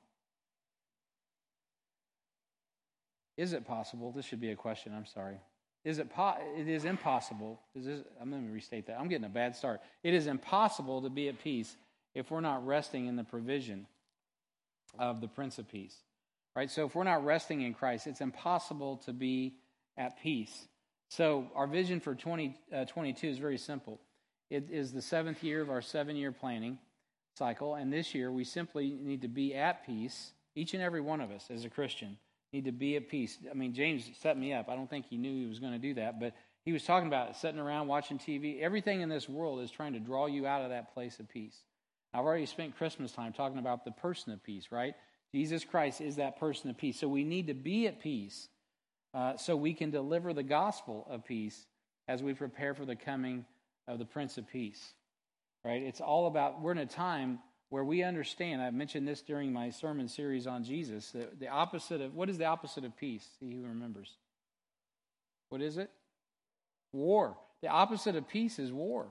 is 3.37 3.53
it 3.53 3.67
possible? 3.67 4.13
This 4.13 4.25
should 4.25 4.41
be 4.41 4.51
a 4.51 4.57
question. 4.57 4.93
I'm 4.95 5.07
sorry. 5.07 5.37
Is 5.85 5.99
it 5.99 6.11
po- 6.11 6.39
it 6.57 6.69
is 6.69 6.85
impossible. 6.85 7.61
Is 7.75 7.85
this, 7.85 8.01
I'm 8.21 8.31
going 8.31 8.47
to 8.47 8.53
restate 8.53 8.87
that. 8.87 8.99
I'm 8.99 9.09
getting 9.09 9.27
a 9.27 9.31
bad 9.31 9.55
start. 9.55 9.81
It 10.03 10.15
is 10.15 10.27
impossible 10.27 11.03
to 11.03 11.11
be 11.11 11.29
at 11.29 11.43
peace 11.43 11.77
if 12.15 12.31
we're 12.31 12.41
not 12.41 12.67
resting 12.67 13.07
in 13.07 13.17
the 13.17 13.25
provision 13.25 13.87
of 14.99 15.21
the 15.21 15.29
Prince 15.29 15.59
of 15.59 15.69
Peace. 15.69 15.97
Right? 16.57 16.71
So 16.71 16.87
if 16.87 16.95
we're 16.95 17.05
not 17.05 17.25
resting 17.25 17.63
in 17.63 17.75
Christ, 17.75 18.07
it's 18.07 18.21
impossible 18.21 18.99
to 18.99 19.13
be 19.13 19.57
at 19.97 20.21
peace. 20.23 20.69
So 21.09 21.49
our 21.55 21.67
vision 21.67 22.01
for 22.01 22.15
2022 22.15 23.27
uh, 23.27 23.31
is 23.31 23.39
very 23.39 23.59
simple. 23.59 24.01
It 24.51 24.69
is 24.71 24.93
the 24.93 25.03
seventh 25.03 25.43
year 25.43 25.61
of 25.61 25.71
our 25.71 25.83
seven 25.83 26.17
year 26.17 26.33
planning 26.33 26.79
cycle. 27.37 27.75
And 27.75 27.93
this 27.93 28.15
year, 28.15 28.31
we 28.31 28.45
simply 28.45 28.97
need 29.01 29.23
to 29.23 29.29
be 29.29 29.55
at 29.55 29.85
peace. 29.85 30.33
Each 30.55 30.75
and 30.75 30.83
every 30.83 31.01
one 31.01 31.21
of 31.21 31.31
us, 31.31 31.49
as 31.51 31.65
a 31.65 31.69
Christian, 31.71 32.17
need 32.55 32.65
to 32.65 32.73
be 32.73 32.97
at 32.97 33.09
peace. 33.09 33.39
I 33.51 33.55
mean, 33.55 33.75
James 33.75 34.11
set 34.21 34.39
me 34.39 34.53
up. 34.53 34.69
I 34.69 34.77
don't 34.77 34.89
think 34.89 35.07
he 35.07 35.17
knew 35.17 35.35
he 35.35 35.47
was 35.47 35.59
going 35.59 35.73
to 35.73 35.79
do 35.79 35.95
that, 35.95 36.21
but 36.21 36.35
he 36.65 36.73
was 36.73 36.85
talking 36.85 37.09
about 37.09 37.37
sitting 37.37 37.61
around 37.61 37.89
watching 37.89 38.19
TV. 38.19 38.61
Everything 38.61 39.01
in 39.01 39.09
this 39.09 39.29
world 39.29 39.61
is 39.61 39.71
trying 39.71 39.93
to 39.93 40.01
draw 40.01 40.27
you 40.27 40.47
out 40.47 40.63
of 40.63 40.71
that 40.71 40.95
place 40.95 41.19
of 41.21 41.29
peace. 41.29 41.57
I've 42.15 42.25
already 42.25 42.47
spent 42.47 42.77
Christmas 42.77 43.13
time 43.13 43.33
talking 43.33 43.59
about 43.59 43.85
the 43.85 43.91
person 43.91 44.33
of 44.33 44.43
peace, 44.43 44.69
right? 44.71 44.95
Jesus 45.33 45.65
Christ 45.65 46.01
is 46.01 46.17
that 46.17 46.39
person 46.39 46.71
of 46.71 46.79
peace. 46.79 46.99
So 46.99 47.09
we 47.09 47.25
need 47.25 47.49
to 47.49 47.55
be 47.55 47.87
at 47.89 48.01
peace 48.01 48.49
uh, 49.13 49.37
so 49.37 49.57
we 49.57 49.75
can 49.75 49.91
deliver 49.91 50.33
the 50.33 50.43
gospel 50.43 51.07
of 51.11 51.25
peace 51.25 51.67
as 52.07 52.23
we 52.23 52.35
prepare 52.35 52.75
for 52.75 52.85
the 52.85 52.97
coming 52.97 53.45
of 53.89 53.99
the 53.99 54.05
Prince 54.05 54.39
of 54.39 54.49
Peace 54.49 54.95
right? 55.65 55.83
It's 55.83 56.01
all 56.01 56.27
about, 56.27 56.61
we're 56.61 56.73
in 56.73 56.79
a 56.79 56.87
time 56.87 57.39
where 57.75 57.83
we 57.83 58.05
understand. 58.05 58.63
I 58.63 58.71
mentioned 58.71 59.09
this 59.09 59.21
during 59.21 59.53
my 59.53 59.69
sermon 59.69 60.07
series 60.07 60.47
on 60.47 60.63
Jesus. 60.63 61.11
The, 61.11 61.27
the 61.41 61.49
opposite 61.49 62.01
of, 62.01 62.15
what 62.15 62.31
is 62.31 62.39
the 62.39 62.45
opposite 62.45 62.85
of 62.85 62.97
peace? 62.97 63.27
See 63.41 63.53
who 63.53 63.65
remembers. 63.65 64.13
What 65.49 65.61
is 65.61 65.77
it? 65.77 65.91
War. 66.93 67.37
The 67.63 67.69
opposite 67.69 68.15
of 68.15 68.29
peace 68.29 68.61
is 68.61 68.71
war. 68.71 69.09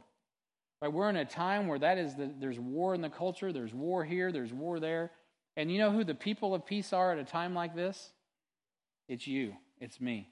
Right? 0.81 0.93
We're 0.93 1.09
in 1.09 1.17
a 1.17 1.25
time 1.25 1.67
where 1.67 1.77
that 1.79 1.97
is 1.97 2.15
the, 2.15 2.31
there's 2.39 2.57
war 2.57 2.95
in 2.95 3.01
the 3.01 3.09
culture, 3.09 3.51
there's 3.51 3.73
war 3.73 4.05
here, 4.05 4.31
there's 4.31 4.53
war 4.53 4.79
there. 4.79 5.11
And 5.57 5.69
you 5.69 5.77
know 5.77 5.91
who 5.91 6.05
the 6.05 6.15
people 6.15 6.55
of 6.55 6.65
peace 6.65 6.93
are 6.93 7.11
at 7.11 7.17
a 7.17 7.25
time 7.25 7.53
like 7.53 7.75
this? 7.75 8.11
It's 9.09 9.27
you, 9.27 9.57
it's 9.81 9.99
me. 9.99 10.29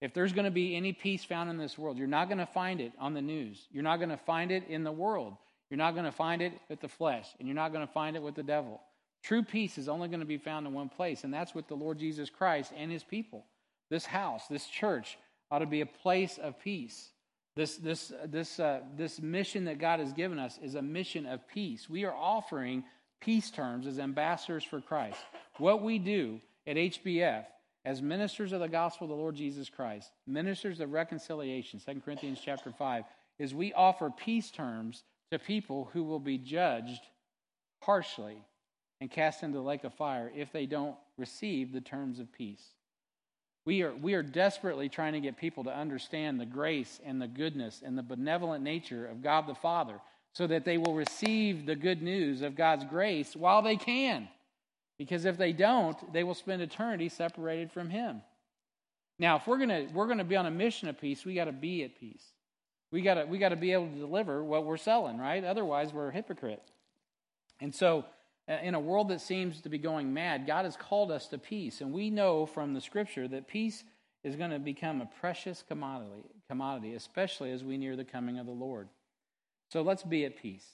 If 0.00 0.14
there's 0.14 0.32
going 0.32 0.44
to 0.44 0.52
be 0.52 0.76
any 0.76 0.92
peace 0.92 1.24
found 1.24 1.50
in 1.50 1.56
this 1.56 1.76
world, 1.76 1.98
you're 1.98 2.06
not 2.06 2.28
going 2.28 2.38
to 2.38 2.46
find 2.46 2.80
it 2.80 2.92
on 3.00 3.14
the 3.14 3.20
news. 3.20 3.66
You're 3.72 3.82
not 3.82 3.96
going 3.96 4.10
to 4.10 4.16
find 4.16 4.52
it 4.52 4.68
in 4.68 4.84
the 4.84 4.92
world. 4.92 5.34
You're 5.70 5.78
not 5.78 5.94
going 5.94 6.06
to 6.06 6.12
find 6.12 6.40
it 6.42 6.52
with 6.68 6.80
the 6.80 6.88
flesh, 6.88 7.26
and 7.38 7.46
you're 7.46 7.54
not 7.54 7.72
going 7.72 7.86
to 7.86 7.92
find 7.92 8.16
it 8.16 8.22
with 8.22 8.34
the 8.34 8.42
devil. 8.42 8.80
True 9.22 9.42
peace 9.42 9.78
is 9.78 9.88
only 9.88 10.08
going 10.08 10.20
to 10.20 10.26
be 10.26 10.38
found 10.38 10.66
in 10.66 10.72
one 10.72 10.88
place, 10.88 11.24
and 11.24 11.34
that's 11.34 11.54
with 11.54 11.68
the 11.68 11.74
Lord 11.74 11.98
Jesus 11.98 12.30
Christ 12.30 12.72
and 12.76 12.90
his 12.90 13.02
people. 13.02 13.44
This 13.90 14.06
house, 14.06 14.46
this 14.48 14.66
church, 14.66 15.18
ought 15.50 15.58
to 15.60 15.66
be 15.66 15.80
a 15.80 15.86
place 15.86 16.38
of 16.38 16.58
peace. 16.60 17.10
This, 17.56 17.76
this, 17.76 18.12
this, 18.26 18.60
uh, 18.60 18.80
this 18.96 19.20
mission 19.20 19.64
that 19.64 19.78
God 19.78 20.00
has 20.00 20.12
given 20.12 20.38
us 20.38 20.58
is 20.62 20.74
a 20.74 20.82
mission 20.82 21.26
of 21.26 21.46
peace. 21.48 21.90
We 21.90 22.04
are 22.04 22.14
offering 22.14 22.84
peace 23.20 23.50
terms 23.50 23.86
as 23.86 23.98
ambassadors 23.98 24.64
for 24.64 24.80
Christ. 24.80 25.18
What 25.56 25.82
we 25.82 25.98
do 25.98 26.40
at 26.66 26.76
HBF 26.76 27.46
as 27.84 28.00
ministers 28.00 28.52
of 28.52 28.60
the 28.60 28.68
gospel 28.68 29.06
of 29.06 29.10
the 29.10 29.16
Lord 29.16 29.34
Jesus 29.34 29.68
Christ, 29.68 30.10
ministers 30.26 30.80
of 30.80 30.92
reconciliation, 30.92 31.80
2 31.84 32.00
Corinthians 32.04 32.40
chapter 32.44 32.70
5, 32.70 33.04
is 33.38 33.54
we 33.54 33.72
offer 33.72 34.10
peace 34.10 34.50
terms 34.50 35.02
to 35.30 35.38
people 35.38 35.90
who 35.92 36.04
will 36.04 36.18
be 36.18 36.38
judged 36.38 37.02
harshly 37.82 38.38
and 39.00 39.10
cast 39.10 39.42
into 39.42 39.58
the 39.58 39.64
lake 39.64 39.84
of 39.84 39.94
fire 39.94 40.30
if 40.34 40.52
they 40.52 40.66
don't 40.66 40.96
receive 41.16 41.72
the 41.72 41.80
terms 41.80 42.18
of 42.18 42.32
peace. 42.32 42.62
We 43.64 43.82
are, 43.82 43.94
we 43.94 44.14
are 44.14 44.22
desperately 44.22 44.88
trying 44.88 45.12
to 45.12 45.20
get 45.20 45.36
people 45.36 45.64
to 45.64 45.76
understand 45.76 46.40
the 46.40 46.46
grace 46.46 47.00
and 47.04 47.20
the 47.20 47.28
goodness 47.28 47.82
and 47.84 47.98
the 47.98 48.02
benevolent 48.02 48.64
nature 48.64 49.06
of 49.06 49.22
God 49.22 49.46
the 49.46 49.54
Father 49.54 50.00
so 50.32 50.46
that 50.46 50.64
they 50.64 50.78
will 50.78 50.94
receive 50.94 51.66
the 51.66 51.76
good 51.76 52.00
news 52.00 52.42
of 52.42 52.56
God's 52.56 52.84
grace 52.84 53.36
while 53.36 53.60
they 53.60 53.76
can. 53.76 54.28
Because 54.98 55.24
if 55.24 55.36
they 55.36 55.52
don't, 55.52 56.12
they 56.12 56.24
will 56.24 56.34
spend 56.34 56.62
eternity 56.62 57.08
separated 57.08 57.70
from 57.70 57.90
Him. 57.90 58.22
Now, 59.18 59.36
if 59.36 59.46
we're 59.46 59.58
gonna 59.58 59.86
we're 59.92 60.06
gonna 60.06 60.24
be 60.24 60.36
on 60.36 60.46
a 60.46 60.50
mission 60.50 60.88
of 60.88 61.00
peace, 61.00 61.24
we 61.24 61.34
got 61.34 61.44
to 61.44 61.52
be 61.52 61.84
at 61.84 61.98
peace. 61.98 62.24
We 62.90 63.02
got 63.02 63.14
to 63.14 63.24
we 63.24 63.38
got 63.38 63.50
to 63.50 63.56
be 63.56 63.72
able 63.72 63.88
to 63.88 63.98
deliver 63.98 64.42
what 64.42 64.64
we're 64.64 64.76
selling, 64.76 65.18
right? 65.18 65.44
Otherwise, 65.44 65.92
we're 65.92 66.08
a 66.08 66.12
hypocrite. 66.12 66.62
And 67.60 67.74
so, 67.74 68.04
uh, 68.48 68.56
in 68.62 68.74
a 68.74 68.80
world 68.80 69.08
that 69.08 69.20
seems 69.20 69.60
to 69.62 69.68
be 69.68 69.78
going 69.78 70.14
mad, 70.14 70.46
God 70.46 70.64
has 70.64 70.76
called 70.76 71.10
us 71.10 71.26
to 71.28 71.38
peace, 71.38 71.80
and 71.80 71.92
we 71.92 72.08
know 72.08 72.46
from 72.46 72.72
the 72.72 72.80
Scripture 72.80 73.28
that 73.28 73.48
peace 73.48 73.84
is 74.24 74.36
going 74.36 74.50
to 74.50 74.58
become 74.58 75.00
a 75.00 75.08
precious 75.20 75.62
commodity, 75.66 76.24
commodity, 76.48 76.94
especially 76.94 77.52
as 77.52 77.62
we 77.62 77.76
near 77.76 77.96
the 77.96 78.04
coming 78.04 78.38
of 78.38 78.46
the 78.46 78.52
Lord. 78.52 78.88
So 79.70 79.82
let's 79.82 80.02
be 80.02 80.24
at 80.24 80.40
peace. 80.40 80.66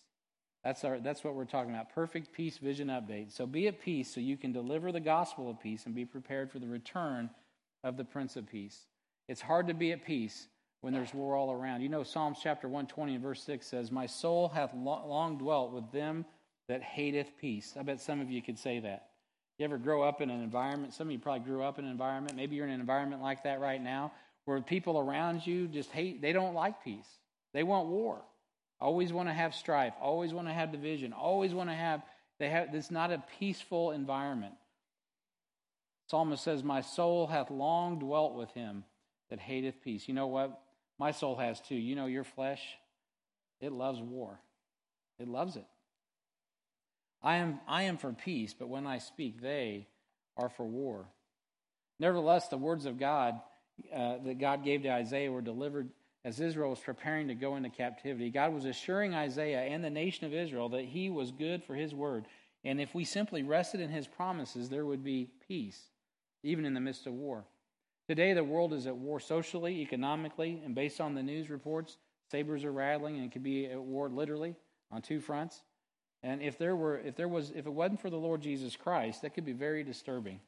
That's, 0.62 0.82
our, 0.84 0.98
that's 0.98 1.22
what 1.22 1.34
we're 1.34 1.44
talking 1.44 1.74
about. 1.74 1.92
Perfect 1.94 2.32
peace 2.32 2.56
vision 2.56 2.88
update. 2.88 3.32
So 3.32 3.46
be 3.46 3.68
at 3.68 3.82
peace 3.82 4.12
so 4.12 4.20
you 4.20 4.36
can 4.36 4.52
deliver 4.52 4.92
the 4.92 5.00
gospel 5.00 5.50
of 5.50 5.60
peace 5.60 5.84
and 5.84 5.94
be 5.94 6.06
prepared 6.06 6.50
for 6.50 6.58
the 6.58 6.66
return 6.66 7.28
of 7.82 7.98
the 7.98 8.04
Prince 8.04 8.36
of 8.36 8.48
Peace. 8.48 8.86
It's 9.28 9.42
hard 9.42 9.66
to 9.68 9.74
be 9.74 9.92
at 9.92 10.06
peace 10.06 10.48
when 10.84 10.92
there's 10.92 11.14
war 11.14 11.34
all 11.34 11.50
around. 11.50 11.80
You 11.80 11.88
know, 11.88 12.02
Psalms 12.02 12.38
chapter 12.42 12.68
120 12.68 13.14
and 13.14 13.22
verse 13.22 13.42
6 13.42 13.66
says, 13.66 13.90
My 13.90 14.04
soul 14.04 14.48
hath 14.48 14.74
long 14.74 15.38
dwelt 15.38 15.72
with 15.72 15.90
them 15.92 16.26
that 16.68 16.82
hateth 16.82 17.30
peace. 17.40 17.74
I 17.78 17.82
bet 17.82 18.02
some 18.02 18.20
of 18.20 18.30
you 18.30 18.42
could 18.42 18.58
say 18.58 18.80
that. 18.80 19.06
You 19.58 19.64
ever 19.64 19.78
grow 19.78 20.02
up 20.02 20.20
in 20.20 20.28
an 20.28 20.42
environment? 20.42 20.92
Some 20.92 21.08
of 21.08 21.12
you 21.12 21.18
probably 21.18 21.40
grew 21.40 21.62
up 21.62 21.78
in 21.78 21.86
an 21.86 21.90
environment. 21.90 22.36
Maybe 22.36 22.56
you're 22.56 22.66
in 22.66 22.72
an 22.72 22.80
environment 22.80 23.22
like 23.22 23.44
that 23.44 23.60
right 23.60 23.82
now 23.82 24.12
where 24.44 24.60
people 24.60 24.98
around 24.98 25.46
you 25.46 25.68
just 25.68 25.90
hate, 25.90 26.20
they 26.20 26.34
don't 26.34 26.54
like 26.54 26.84
peace. 26.84 27.08
They 27.54 27.62
want 27.62 27.88
war. 27.88 28.20
Always 28.78 29.10
want 29.10 29.30
to 29.30 29.32
have 29.32 29.54
strife, 29.54 29.94
always 30.02 30.34
want 30.34 30.48
to 30.48 30.52
have 30.52 30.70
division, 30.70 31.14
always 31.14 31.54
want 31.54 31.70
to 31.70 31.74
have 31.74 32.02
they 32.38 32.50
have 32.50 32.74
it's 32.74 32.90
not 32.90 33.10
a 33.10 33.22
peaceful 33.38 33.92
environment. 33.92 34.54
Psalmist 36.10 36.44
says, 36.44 36.62
My 36.62 36.82
soul 36.82 37.26
hath 37.26 37.50
long 37.50 38.00
dwelt 38.00 38.34
with 38.34 38.50
him 38.50 38.84
that 39.30 39.38
hateth 39.38 39.82
peace. 39.82 40.08
You 40.08 40.14
know 40.14 40.26
what? 40.26 40.60
My 40.98 41.10
soul 41.10 41.36
has 41.36 41.60
too. 41.60 41.74
You 41.74 41.96
know 41.96 42.06
your 42.06 42.24
flesh, 42.24 42.62
it 43.60 43.72
loves 43.72 44.00
war. 44.00 44.40
It 45.18 45.28
loves 45.28 45.56
it. 45.56 45.66
I 47.22 47.36
am 47.36 47.60
I 47.66 47.84
am 47.84 47.96
for 47.96 48.12
peace, 48.12 48.54
but 48.56 48.68
when 48.68 48.86
I 48.86 48.98
speak, 48.98 49.40
they 49.40 49.86
are 50.36 50.48
for 50.48 50.64
war. 50.66 51.06
Nevertheless, 51.98 52.48
the 52.48 52.58
words 52.58 52.86
of 52.86 52.98
God 52.98 53.40
uh, 53.94 54.18
that 54.24 54.38
God 54.38 54.64
gave 54.64 54.82
to 54.82 54.90
Isaiah 54.90 55.30
were 55.30 55.40
delivered 55.40 55.90
as 56.24 56.40
Israel 56.40 56.70
was 56.70 56.80
preparing 56.80 57.28
to 57.28 57.34
go 57.34 57.56
into 57.56 57.70
captivity. 57.70 58.30
God 58.30 58.52
was 58.52 58.64
assuring 58.64 59.14
Isaiah 59.14 59.60
and 59.60 59.84
the 59.84 59.90
nation 59.90 60.26
of 60.26 60.34
Israel 60.34 60.70
that 60.70 60.84
he 60.84 61.10
was 61.10 61.30
good 61.30 61.62
for 61.64 61.74
his 61.74 61.94
word. 61.94 62.26
And 62.64 62.80
if 62.80 62.94
we 62.94 63.04
simply 63.04 63.42
rested 63.42 63.80
in 63.80 63.90
his 63.90 64.06
promises, 64.06 64.68
there 64.68 64.86
would 64.86 65.04
be 65.04 65.28
peace, 65.46 65.78
even 66.42 66.64
in 66.64 66.72
the 66.72 66.80
midst 66.80 67.06
of 67.06 67.12
war. 67.12 67.44
Today, 68.06 68.34
the 68.34 68.44
world 68.44 68.72
is 68.74 68.86
at 68.86 68.96
war 68.96 69.18
socially, 69.18 69.80
economically, 69.80 70.60
and 70.64 70.74
based 70.74 71.00
on 71.00 71.14
the 71.14 71.22
news 71.22 71.48
reports, 71.48 71.96
sabers 72.30 72.64
are 72.64 72.72
rattling 72.72 73.16
and 73.16 73.24
it 73.24 73.32
could 73.32 73.42
be 73.42 73.66
at 73.66 73.80
war 73.80 74.08
literally 74.08 74.54
on 74.90 75.00
two 75.00 75.20
fronts. 75.20 75.62
And 76.22 76.42
if 76.42 76.58
there 76.58 76.76
were, 76.76 76.98
if 76.98 77.16
there 77.16 77.28
was, 77.28 77.50
if 77.50 77.66
it 77.66 77.72
wasn't 77.72 78.00
for 78.00 78.10
the 78.10 78.16
Lord 78.16 78.40
Jesus 78.40 78.76
Christ, 78.76 79.22
that 79.22 79.34
could 79.34 79.44
be 79.44 79.52
very 79.52 79.84
disturbing. 79.84 80.40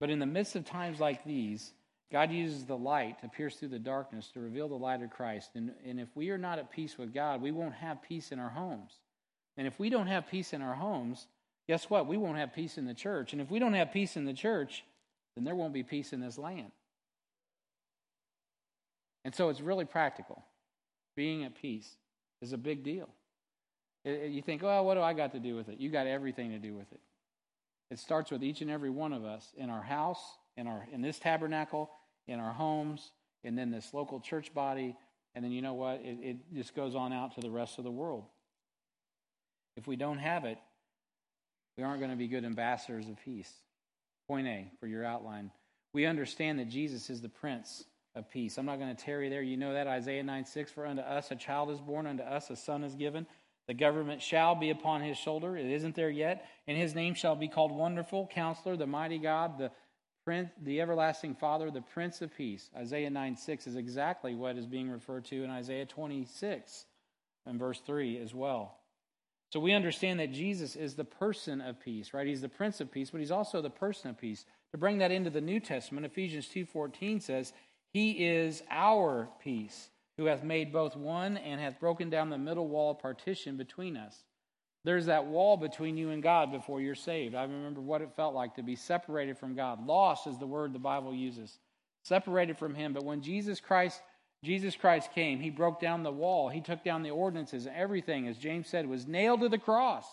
But 0.00 0.10
in 0.10 0.18
the 0.18 0.26
midst 0.26 0.56
of 0.56 0.64
times 0.64 1.00
like 1.00 1.24
these, 1.24 1.72
God 2.10 2.30
uses 2.30 2.64
the 2.64 2.76
light 2.76 3.20
to 3.22 3.28
pierce 3.28 3.56
through 3.56 3.68
the 3.68 3.78
darkness 3.78 4.30
to 4.32 4.40
reveal 4.40 4.68
the 4.68 4.74
light 4.74 5.02
of 5.02 5.10
Christ. 5.10 5.50
And, 5.54 5.72
and 5.86 5.98
if 5.98 6.08
we 6.14 6.30
are 6.30 6.38
not 6.38 6.58
at 6.58 6.70
peace 6.70 6.98
with 6.98 7.14
God, 7.14 7.40
we 7.40 7.50
won't 7.50 7.74
have 7.74 8.02
peace 8.02 8.32
in 8.32 8.38
our 8.38 8.50
homes. 8.50 8.92
And 9.56 9.66
if 9.66 9.78
we 9.78 9.88
don't 9.88 10.06
have 10.06 10.28
peace 10.28 10.52
in 10.52 10.60
our 10.60 10.74
homes, 10.74 11.26
guess 11.66 11.88
what? 11.88 12.06
We 12.06 12.16
won't 12.16 12.36
have 12.36 12.54
peace 12.54 12.76
in 12.76 12.86
the 12.86 12.94
church. 12.94 13.32
And 13.32 13.40
if 13.40 13.50
we 13.50 13.58
don't 13.58 13.74
have 13.74 13.92
peace 13.92 14.16
in 14.16 14.24
the 14.24 14.34
church, 14.34 14.84
then 15.36 15.44
there 15.44 15.54
won't 15.54 15.72
be 15.72 15.82
peace 15.82 16.12
in 16.12 16.20
this 16.20 16.38
land. 16.38 16.72
And 19.24 19.34
so 19.34 19.48
it's 19.48 19.60
really 19.60 19.84
practical. 19.84 20.44
Being 21.16 21.44
at 21.44 21.54
peace 21.54 21.96
is 22.40 22.52
a 22.52 22.58
big 22.58 22.82
deal. 22.82 23.08
You 24.04 24.42
think, 24.42 24.62
well, 24.62 24.84
what 24.84 24.94
do 24.94 25.00
I 25.00 25.12
got 25.12 25.32
to 25.32 25.38
do 25.38 25.54
with 25.54 25.68
it? 25.68 25.78
You 25.78 25.90
got 25.90 26.06
everything 26.06 26.50
to 26.50 26.58
do 26.58 26.74
with 26.74 26.90
it. 26.92 27.00
It 27.90 27.98
starts 27.98 28.30
with 28.30 28.42
each 28.42 28.62
and 28.62 28.70
every 28.70 28.90
one 28.90 29.12
of 29.12 29.24
us 29.24 29.52
in 29.56 29.70
our 29.70 29.82
house, 29.82 30.38
in 30.56 30.66
our 30.66 30.86
in 30.92 31.02
this 31.02 31.18
tabernacle, 31.18 31.90
in 32.26 32.40
our 32.40 32.52
homes, 32.52 33.12
and 33.44 33.56
then 33.56 33.70
this 33.70 33.94
local 33.94 34.18
church 34.18 34.52
body, 34.52 34.96
and 35.34 35.44
then 35.44 35.52
you 35.52 35.62
know 35.62 35.74
what? 35.74 36.00
It, 36.02 36.18
it 36.22 36.36
just 36.54 36.74
goes 36.74 36.94
on 36.94 37.12
out 37.12 37.34
to 37.34 37.40
the 37.40 37.50
rest 37.50 37.78
of 37.78 37.84
the 37.84 37.90
world. 37.90 38.24
If 39.76 39.86
we 39.86 39.96
don't 39.96 40.18
have 40.18 40.44
it, 40.44 40.58
we 41.76 41.84
aren't 41.84 42.00
going 42.00 42.10
to 42.10 42.16
be 42.16 42.28
good 42.28 42.44
ambassadors 42.44 43.08
of 43.08 43.16
peace. 43.24 43.52
Point 44.28 44.46
A 44.46 44.70
for 44.80 44.86
your 44.86 45.04
outline. 45.04 45.50
We 45.92 46.06
understand 46.06 46.58
that 46.58 46.68
Jesus 46.68 47.10
is 47.10 47.20
the 47.20 47.28
Prince 47.28 47.84
of 48.14 48.30
Peace. 48.30 48.58
I'm 48.58 48.66
not 48.66 48.78
going 48.78 48.94
to 48.94 49.02
tarry 49.02 49.28
there. 49.28 49.42
You 49.42 49.56
know 49.56 49.72
that 49.74 49.86
Isaiah 49.86 50.22
9 50.22 50.44
6 50.44 50.70
For 50.70 50.86
unto 50.86 51.02
us 51.02 51.30
a 51.30 51.36
child 51.36 51.70
is 51.70 51.80
born, 51.80 52.06
unto 52.06 52.22
us 52.22 52.50
a 52.50 52.56
son 52.56 52.84
is 52.84 52.94
given. 52.94 53.26
The 53.68 53.74
government 53.74 54.20
shall 54.20 54.54
be 54.54 54.70
upon 54.70 55.02
his 55.02 55.16
shoulder. 55.16 55.56
It 55.56 55.66
isn't 55.66 55.94
there 55.94 56.10
yet. 56.10 56.46
And 56.66 56.76
his 56.76 56.94
name 56.94 57.14
shall 57.14 57.36
be 57.36 57.48
called 57.48 57.72
Wonderful, 57.72 58.28
Counselor, 58.32 58.76
the 58.76 58.86
Mighty 58.86 59.18
God, 59.18 59.58
the 59.58 59.70
Prince, 60.24 60.50
the 60.62 60.80
Everlasting 60.80 61.34
Father, 61.34 61.70
the 61.70 61.80
Prince 61.80 62.22
of 62.22 62.34
Peace. 62.36 62.70
Isaiah 62.76 63.10
9 63.10 63.36
6 63.36 63.66
is 63.66 63.76
exactly 63.76 64.34
what 64.34 64.56
is 64.56 64.66
being 64.66 64.90
referred 64.90 65.24
to 65.26 65.44
in 65.44 65.50
Isaiah 65.50 65.86
26 65.86 66.86
and 67.46 67.58
verse 67.58 67.80
3 67.80 68.18
as 68.18 68.34
well. 68.34 68.78
So 69.52 69.60
we 69.60 69.74
understand 69.74 70.18
that 70.18 70.32
Jesus 70.32 70.76
is 70.76 70.94
the 70.94 71.04
person 71.04 71.60
of 71.60 71.78
peace, 71.78 72.14
right? 72.14 72.26
He's 72.26 72.40
the 72.40 72.48
Prince 72.48 72.80
of 72.80 72.90
Peace, 72.90 73.10
but 73.10 73.20
he's 73.20 73.30
also 73.30 73.60
the 73.60 73.68
person 73.68 74.08
of 74.08 74.16
peace. 74.16 74.46
To 74.70 74.78
bring 74.78 74.96
that 74.98 75.12
into 75.12 75.28
the 75.28 75.42
New 75.42 75.60
Testament, 75.60 76.06
Ephesians 76.06 76.48
2:14 76.48 77.20
says, 77.20 77.52
"He 77.92 78.24
is 78.26 78.62
our 78.70 79.28
peace, 79.40 79.90
who 80.16 80.24
hath 80.24 80.42
made 80.42 80.72
both 80.72 80.96
one 80.96 81.36
and 81.36 81.60
hath 81.60 81.78
broken 81.78 82.08
down 82.08 82.30
the 82.30 82.38
middle 82.38 82.66
wall 82.66 82.92
of 82.92 83.00
partition 83.00 83.58
between 83.58 83.94
us." 83.94 84.24
There's 84.84 85.04
that 85.04 85.26
wall 85.26 85.58
between 85.58 85.98
you 85.98 86.08
and 86.08 86.22
God 86.22 86.50
before 86.50 86.80
you're 86.80 86.94
saved. 86.94 87.34
I 87.34 87.42
remember 87.42 87.82
what 87.82 88.00
it 88.00 88.16
felt 88.16 88.34
like 88.34 88.54
to 88.54 88.62
be 88.62 88.74
separated 88.74 89.36
from 89.36 89.54
God. 89.54 89.86
Lost 89.86 90.26
is 90.26 90.38
the 90.38 90.46
word 90.46 90.72
the 90.72 90.78
Bible 90.78 91.14
uses. 91.14 91.58
Separated 92.04 92.56
from 92.56 92.74
him, 92.74 92.94
but 92.94 93.04
when 93.04 93.20
Jesus 93.20 93.60
Christ 93.60 94.02
Jesus 94.44 94.74
Christ 94.74 95.12
came, 95.14 95.40
he 95.40 95.50
broke 95.50 95.80
down 95.80 96.02
the 96.02 96.10
wall, 96.10 96.48
he 96.48 96.60
took 96.60 96.82
down 96.82 97.02
the 97.02 97.10
ordinances, 97.10 97.68
everything 97.72 98.26
as 98.26 98.36
James 98.38 98.68
said 98.68 98.88
was 98.88 99.06
nailed 99.06 99.40
to 99.40 99.48
the 99.48 99.58
cross. 99.58 100.06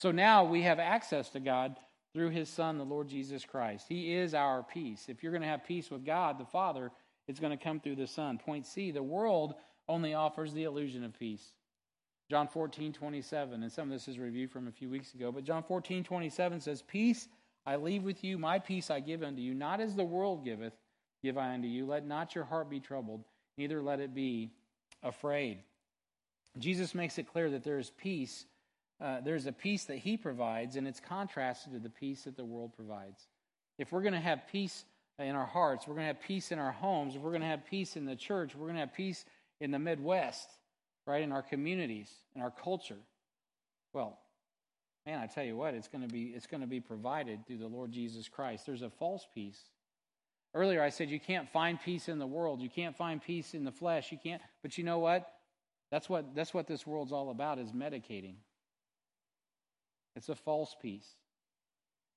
So 0.00 0.12
now 0.12 0.44
we 0.44 0.62
have 0.62 0.78
access 0.78 1.30
to 1.30 1.40
God 1.40 1.76
through 2.12 2.30
his 2.30 2.48
son 2.48 2.78
the 2.78 2.84
Lord 2.84 3.08
Jesus 3.08 3.44
Christ. 3.44 3.86
He 3.88 4.14
is 4.14 4.32
our 4.32 4.62
peace. 4.62 5.06
If 5.08 5.22
you're 5.22 5.32
going 5.32 5.42
to 5.42 5.48
have 5.48 5.64
peace 5.64 5.90
with 5.90 6.04
God 6.04 6.38
the 6.38 6.44
Father, 6.44 6.90
it's 7.26 7.40
going 7.40 7.56
to 7.56 7.62
come 7.62 7.80
through 7.80 7.96
the 7.96 8.06
Son. 8.06 8.38
Point 8.38 8.66
C, 8.66 8.90
the 8.90 9.02
world 9.02 9.54
only 9.88 10.14
offers 10.14 10.52
the 10.52 10.64
illusion 10.64 11.04
of 11.04 11.18
peace. 11.18 11.52
John 12.30 12.46
14, 12.46 12.92
27, 12.92 13.62
and 13.62 13.72
some 13.72 13.88
of 13.88 13.90
this 13.90 14.06
is 14.06 14.18
reviewed 14.18 14.50
from 14.50 14.68
a 14.68 14.72
few 14.72 14.90
weeks 14.90 15.14
ago, 15.14 15.32
but 15.32 15.44
John 15.44 15.62
14, 15.62 16.04
27 16.04 16.60
says, 16.60 16.82
Peace 16.82 17.26
I 17.64 17.76
leave 17.76 18.02
with 18.02 18.22
you, 18.22 18.38
my 18.38 18.58
peace 18.58 18.90
I 18.90 19.00
give 19.00 19.22
unto 19.22 19.40
you, 19.40 19.54
not 19.54 19.80
as 19.80 19.94
the 19.94 20.04
world 20.04 20.44
giveth, 20.44 20.74
give 21.22 21.38
I 21.38 21.54
unto 21.54 21.68
you. 21.68 21.86
Let 21.86 22.06
not 22.06 22.34
your 22.34 22.44
heart 22.44 22.68
be 22.68 22.80
troubled, 22.80 23.24
neither 23.58 23.82
let 23.82 24.00
it 24.00 24.14
be 24.14 24.50
afraid. 25.02 25.58
Jesus 26.58 26.94
makes 26.94 27.18
it 27.18 27.28
clear 27.30 27.50
that 27.50 27.64
there 27.64 27.78
is 27.78 27.90
peace. 27.90 28.46
Uh, 29.00 29.20
there's 29.20 29.46
a 29.46 29.52
peace 29.52 29.84
that 29.84 29.98
he 29.98 30.16
provides, 30.16 30.76
and 30.76 30.88
it's 30.88 31.00
contrasted 31.00 31.72
to 31.72 31.78
the 31.78 31.90
peace 31.90 32.22
that 32.22 32.36
the 32.36 32.44
world 32.44 32.72
provides. 32.74 33.26
If 33.78 33.92
we're 33.92 34.02
going 34.02 34.14
to 34.14 34.20
have 34.20 34.40
peace 34.50 34.84
in 35.18 35.34
our 35.34 35.46
hearts, 35.46 35.86
we're 35.86 35.94
going 35.94 36.06
to 36.06 36.14
have 36.14 36.22
peace 36.22 36.52
in 36.52 36.58
our 36.58 36.72
homes, 36.72 37.14
if 37.14 37.22
we're 37.22 37.30
going 37.30 37.42
to 37.42 37.48
have 37.48 37.66
peace 37.66 37.96
in 37.96 38.06
the 38.06 38.16
church, 38.16 38.54
we're 38.54 38.66
going 38.66 38.74
to 38.74 38.80
have 38.80 38.94
peace 38.94 39.24
in 39.60 39.70
the 39.70 39.78
Midwest, 39.78 40.48
right, 41.06 41.22
in 41.22 41.32
our 41.32 41.42
communities, 41.42 42.10
in 42.34 42.42
our 42.42 42.50
culture. 42.50 42.98
Well, 43.92 44.18
man, 45.06 45.18
I 45.18 45.26
tell 45.26 45.44
you 45.44 45.56
what, 45.56 45.74
it's 45.74 45.88
going 45.88 46.06
to 46.06 46.12
be 46.12 46.24
it's 46.24 46.46
going 46.46 46.60
to 46.60 46.66
be 46.66 46.80
provided 46.80 47.46
through 47.46 47.58
the 47.58 47.66
Lord 47.66 47.92
Jesus 47.92 48.28
Christ. 48.28 48.66
There's 48.66 48.82
a 48.82 48.90
false 48.90 49.26
peace. 49.34 49.58
Earlier 50.58 50.82
I 50.82 50.88
said 50.88 51.08
you 51.08 51.20
can't 51.20 51.48
find 51.48 51.80
peace 51.80 52.08
in 52.08 52.18
the 52.18 52.26
world. 52.26 52.60
You 52.60 52.68
can't 52.68 52.96
find 52.96 53.22
peace 53.22 53.54
in 53.54 53.64
the 53.64 53.70
flesh. 53.70 54.10
You 54.10 54.18
can't 54.20 54.42
but 54.62 54.76
you 54.76 54.82
know 54.82 54.98
what? 54.98 55.30
That's 55.92 56.08
what 56.08 56.34
that's 56.34 56.52
what 56.52 56.66
this 56.66 56.84
world's 56.84 57.12
all 57.12 57.30
about 57.30 57.60
is 57.60 57.70
medicating. 57.70 58.34
It's 60.16 60.28
a 60.28 60.34
false 60.34 60.74
peace. 60.82 61.06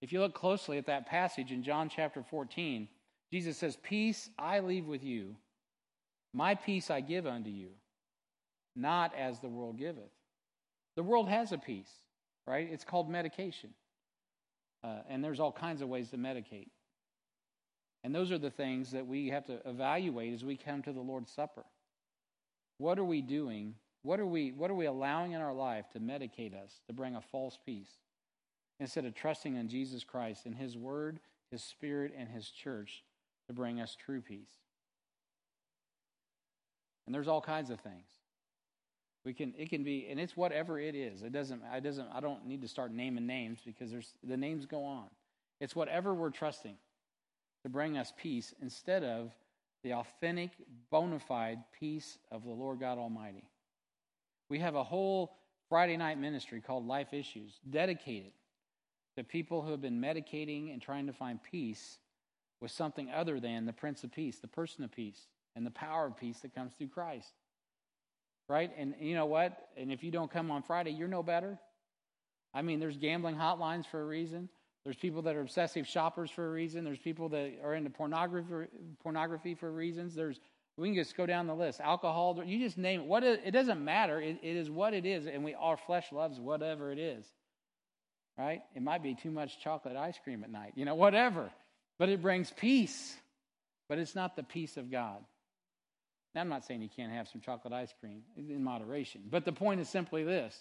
If 0.02 0.12
you 0.12 0.22
look 0.22 0.34
closely 0.34 0.80
at 0.80 0.88
that 0.88 1.06
passage 1.06 1.52
in 1.52 1.62
John 1.62 1.88
chapter 1.88 2.24
14, 2.24 2.88
Jesus 3.32 3.58
says, 3.58 3.78
Peace 3.84 4.32
I 4.40 4.62
leave 4.62 4.88
with 4.88 5.04
you, 5.04 5.36
my 6.34 6.56
peace 6.56 6.90
I 6.90 7.02
give 7.02 7.28
unto 7.28 7.52
you 7.52 7.70
not 8.76 9.14
as 9.16 9.40
the 9.40 9.48
world 9.50 9.78
giveth. 9.78 10.12
The 10.96 11.04
world 11.04 11.30
has 11.30 11.52
a 11.52 11.58
peace, 11.58 11.92
right? 12.48 12.68
It's 12.72 12.84
called 12.84 13.10
medication. 13.10 13.72
Uh, 14.84 15.00
and 15.10 15.24
there's 15.24 15.40
all 15.40 15.52
kinds 15.52 15.82
of 15.82 15.90
ways 15.90 16.10
to 16.10 16.18
medicate. 16.18 16.70
And 18.04 18.16
those 18.16 18.32
are 18.32 18.38
the 18.38 18.50
things 18.50 18.92
that 18.92 19.06
we 19.06 19.30
have 19.30 19.46
to 19.46 19.60
evaluate 19.68 20.34
as 20.34 20.44
we 20.44 20.58
come 20.58 20.82
to 20.84 20.94
the 20.94 21.02
Lord's 21.02 21.32
Supper. 21.32 21.64
What 22.78 22.98
are 22.98 23.04
we 23.04 23.22
doing? 23.22 23.76
What 24.02 24.20
are 24.20 24.26
we, 24.26 24.52
what 24.52 24.72
are 24.72 24.76
we 24.76 24.88
allowing 24.88 25.34
in 25.34 25.42
our 25.42 25.54
life 25.54 25.86
to 25.94 26.00
medicate 26.00 26.56
us, 26.56 26.82
to 26.88 26.94
bring 26.94 27.16
a 27.16 27.22
false 27.22 27.60
peace? 27.64 27.92
Instead 28.80 29.06
of 29.06 29.14
trusting 29.14 29.56
in 29.56 29.70
Jesus 29.70 30.04
Christ 30.04 30.48
and 30.48 30.56
His 30.56 30.76
Word, 30.76 31.20
His 31.52 31.64
Spirit, 31.64 32.14
and 32.18 32.28
His 32.28 32.50
church 32.50 33.04
to 33.48 33.54
bring 33.54 33.80
us 33.80 33.96
true 33.96 34.22
peace. 34.22 34.58
And 37.06 37.14
there's 37.14 37.28
all 37.28 37.42
kinds 37.42 37.70
of 37.70 37.80
things. 37.80 38.08
We 39.24 39.36
can 39.36 39.54
it 39.56 39.70
can 39.70 39.84
be 39.84 40.08
and 40.10 40.20
it's 40.20 40.36
whatever 40.36 40.80
it 40.80 40.96
is. 40.96 41.22
It 41.22 41.32
doesn't 41.32 41.62
I 41.72 41.80
doesn't 41.80 42.08
I 42.12 42.20
don't 42.22 42.48
need 42.48 42.62
to 42.64 42.68
start 42.68 42.92
naming 42.92 43.28
names 43.28 43.60
because 43.64 43.92
there's 43.92 44.14
the 44.24 44.38
names 44.38 44.66
go 44.66 44.84
on. 44.84 45.08
It's 45.60 45.76
whatever 45.76 46.16
we're 46.16 46.32
trusting 46.32 46.76
to 47.64 47.70
bring 47.70 47.98
us 47.98 48.14
peace 48.18 48.54
instead 48.62 49.04
of 49.04 49.32
the 49.84 49.94
authentic, 49.94 50.52
bona 50.90 51.20
fide 51.20 51.60
peace 51.80 52.18
of 52.32 52.44
the 52.44 52.52
Lord 52.52 52.80
God 52.80 52.98
Almighty. 52.98 53.44
We 54.50 54.60
have 54.60 54.76
a 54.76 54.84
whole 54.84 55.38
Friday 55.70 55.98
night 55.98 56.20
ministry 56.20 56.62
called 56.62 56.86
Life 56.86 57.14
Issues 57.14 57.60
dedicated 57.70 58.32
to 59.18 59.24
people 59.24 59.62
who 59.62 59.72
have 59.72 59.82
been 59.82 60.02
medicating 60.02 60.72
and 60.72 60.82
trying 60.82 61.08
to 61.08 61.14
find 61.14 61.42
peace 61.42 61.98
with 62.62 62.72
something 62.72 63.10
other 63.10 63.40
than 63.40 63.66
the 63.66 63.74
Prince 63.74 64.04
of 64.04 64.12
Peace, 64.12 64.40
the 64.40 64.48
person 64.48 64.84
of 64.84 64.92
peace, 64.92 65.28
and 65.56 65.66
the 65.66 65.72
power 65.72 66.06
of 66.06 66.18
peace 66.18 66.40
that 66.40 66.54
comes 66.54 66.74
through 66.74 66.90
Christ 66.90 67.34
right? 68.52 68.70
And 68.78 68.94
you 69.00 69.16
know 69.16 69.26
what? 69.26 69.70
And 69.78 69.92
if 69.92 70.04
you 70.04 70.12
don't 70.12 70.30
come 70.30 70.52
on 70.52 70.62
Friday, 70.62 70.92
you're 70.92 71.08
no 71.08 71.24
better. 71.24 71.58
I 72.54 72.62
mean, 72.62 72.82
there's 72.82 72.98
gambling 72.98 73.38
hotlines 73.38 73.86
for 73.86 74.02
a 74.02 74.06
reason. 74.06 74.50
There's 74.84 74.96
people 74.96 75.22
that 75.24 75.36
are 75.36 75.42
obsessive 75.42 75.88
shoppers 75.88 76.32
for 76.32 76.48
a 76.48 76.52
reason. 76.52 76.84
There's 76.84 76.98
people 76.98 77.30
that 77.30 77.60
are 77.64 77.76
into 77.76 77.90
pornography, 77.90 78.68
pornography 79.04 79.54
for 79.54 79.72
reasons. 79.72 80.16
There's 80.16 80.40
we 80.78 80.88
can 80.88 80.96
just 80.96 81.16
go 81.16 81.26
down 81.26 81.48
the 81.48 81.54
list. 81.54 81.80
Alcohol, 81.80 82.42
you 82.44 82.58
just 82.60 82.78
name 82.78 83.02
it. 83.02 83.06
What 83.06 83.24
it, 83.24 83.42
it 83.46 83.52
doesn't 83.52 83.84
matter. 83.84 84.20
It, 84.20 84.38
it 84.42 84.56
is 84.56 84.70
what 84.70 84.94
it 84.94 85.06
is, 85.06 85.28
and 85.28 85.44
we 85.44 85.54
our 85.54 85.78
flesh 85.78 86.12
loves 86.12 86.40
whatever 86.40 86.92
it 86.92 86.98
is. 86.98 87.26
Right? 88.38 88.62
It 88.76 88.82
might 88.82 89.04
be 89.04 89.14
too 89.14 89.30
much 89.30 89.60
chocolate 89.62 89.96
ice 89.96 90.18
cream 90.24 90.44
at 90.44 90.50
night, 90.50 90.74
you 90.76 90.86
know, 90.86 90.96
whatever. 90.96 91.52
But 92.00 92.10
it 92.10 92.22
brings 92.22 92.50
peace. 92.50 93.16
But 93.88 94.00
it's 94.00 94.16
not 94.16 94.36
the 94.36 94.44
peace 94.44 94.78
of 94.78 94.90
God. 94.90 95.18
Now, 96.34 96.42
I'm 96.42 96.50
not 96.50 96.66
saying 96.66 96.82
you 96.82 96.90
can't 96.96 97.12
have 97.12 97.28
some 97.28 97.42
chocolate 97.42 97.74
ice 97.74 97.94
cream 98.00 98.22
in 98.38 98.64
moderation, 98.64 99.24
but 99.30 99.44
the 99.44 99.52
point 99.52 99.82
is 99.82 99.90
simply 99.90 100.24
this 100.24 100.58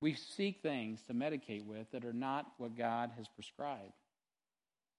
we 0.00 0.14
seek 0.14 0.60
things 0.62 1.00
to 1.06 1.14
medicate 1.14 1.64
with 1.64 1.90
that 1.92 2.04
are 2.04 2.12
not 2.12 2.46
what 2.58 2.76
God 2.76 3.10
has 3.16 3.26
prescribed. 3.28 3.92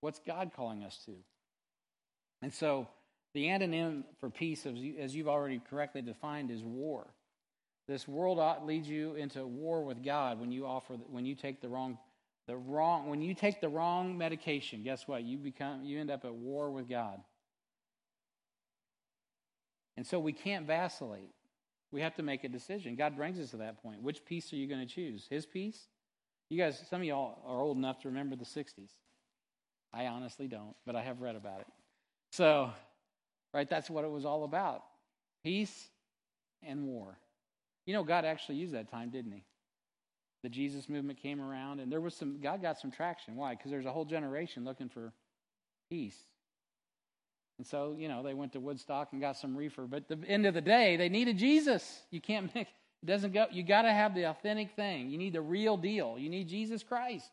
What's 0.02 0.20
God 0.20 0.52
calling 0.56 0.84
us 0.84 1.00
to? 1.06 1.14
And 2.42 2.54
so 2.54 2.88
the 3.34 3.46
antonym 3.46 4.04
for 4.20 4.30
peace, 4.30 4.66
as 4.66 5.16
you've 5.16 5.28
already 5.28 5.62
correctly 5.70 6.02
defined, 6.02 6.52
is 6.52 6.64
war. 6.64 7.08
This 7.88 8.08
world 8.08 8.40
leads 8.66 8.88
you 8.90 9.16
into 9.16 9.46
war 9.46 9.84
with 9.84 10.04
God 10.04 10.40
when 10.40 10.52
you 10.52 10.66
offer 10.66 10.96
when 11.10 11.26
you 11.26 11.36
take 11.36 11.62
the 11.62 11.70
wrong 11.70 11.98
the 12.48 12.58
wrong 12.58 13.08
when 13.10 13.22
you 13.22 13.34
take 13.34 13.62
the 13.62 13.70
wrong 13.70 14.18
medication. 14.18 14.84
Guess 14.84 15.08
what? 15.08 15.24
You 15.24 15.38
become 15.38 15.84
you 15.84 16.00
end 16.00 16.12
up 16.12 16.26
at 16.26 16.34
war 16.34 16.70
with 16.70 16.90
God. 16.90 17.22
And 19.96 20.06
so 20.06 20.20
we 20.20 20.34
can't 20.34 20.68
vacillate. 20.68 21.32
We 21.92 22.02
have 22.02 22.16
to 22.16 22.24
make 22.24 22.44
a 22.44 22.50
decision. 22.50 22.96
God 22.96 23.16
brings 23.16 23.40
us 23.40 23.52
to 23.52 23.58
that 23.58 23.82
point. 23.82 24.02
Which 24.02 24.26
peace 24.26 24.52
are 24.52 24.58
you 24.58 24.68
going 24.68 24.86
to 24.86 24.94
choose? 24.94 25.26
His 25.30 25.46
peace? 25.46 25.88
You 26.50 26.58
guys, 26.58 26.82
some 26.90 27.02
of 27.02 27.08
y'all 27.08 27.40
are 27.46 27.60
old 27.60 27.78
enough 27.78 28.02
to 28.02 28.10
remember 28.10 28.36
the 28.36 28.46
60s. 28.46 28.90
I 29.94 30.08
honestly 30.08 30.48
don't, 30.48 30.76
but 30.86 30.96
I 30.96 31.02
have 31.02 31.22
read 31.22 31.36
about 31.36 31.62
it. 31.62 31.68
So, 32.32 32.72
right, 33.54 33.70
that's 33.70 33.90
what 33.90 34.04
it 34.04 34.12
was 34.12 34.26
all 34.26 34.44
about 34.44 34.84
peace 35.44 35.90
and 36.62 36.86
war. 36.86 37.18
You 37.86 37.94
know, 37.94 38.04
God 38.04 38.26
actually 38.26 38.56
used 38.56 38.74
that 38.74 38.92
time, 38.92 39.10
didn't 39.10 39.32
he? 39.32 39.46
The 40.44 40.50
Jesus 40.50 40.90
movement 40.90 41.22
came 41.22 41.42
around, 41.42 41.80
and 41.80 41.92
there 41.92 42.02
was 42.02 42.14
some, 42.14 42.40
God 42.42 42.62
got 42.62 42.78
some 42.80 42.92
traction. 42.92 43.36
Why? 43.36 43.56
Because 43.56 43.72
there's 43.72 43.86
a 43.86 43.92
whole 43.92 44.06
generation 44.06 44.66
looking 44.66 44.90
for 44.90 45.14
peace. 45.90 46.18
And 47.58 47.66
so, 47.66 47.96
you 47.98 48.08
know, 48.08 48.22
they 48.22 48.34
went 48.34 48.54
to 48.54 48.60
Woodstock 48.60 49.10
and 49.12 49.22
got 49.22 49.38
some 49.38 49.56
reefer. 49.56 49.88
But 49.88 50.08
the 50.08 50.20
end 50.28 50.46
of 50.46 50.54
the 50.54 50.62
day, 50.62 50.96
they 50.96 51.10
needed 51.10 51.38
Jesus. 51.38 52.02
You 52.12 52.22
can't 52.22 52.54
make 52.56 52.68
it 53.04 53.06
doesn't 53.06 53.32
go 53.32 53.46
you 53.52 53.64
got 53.64 53.84
to 53.84 53.92
have 53.92 54.16
the 54.16 54.24
authentic 54.24 54.72
thing. 54.76 55.10
You 55.10 55.18
need 55.18 55.34
the 55.34 55.42
real 55.42 55.78
deal. 55.78 56.18
You 56.18 56.30
need 56.30 56.48
Jesus 56.48 56.84
Christ. 56.84 57.30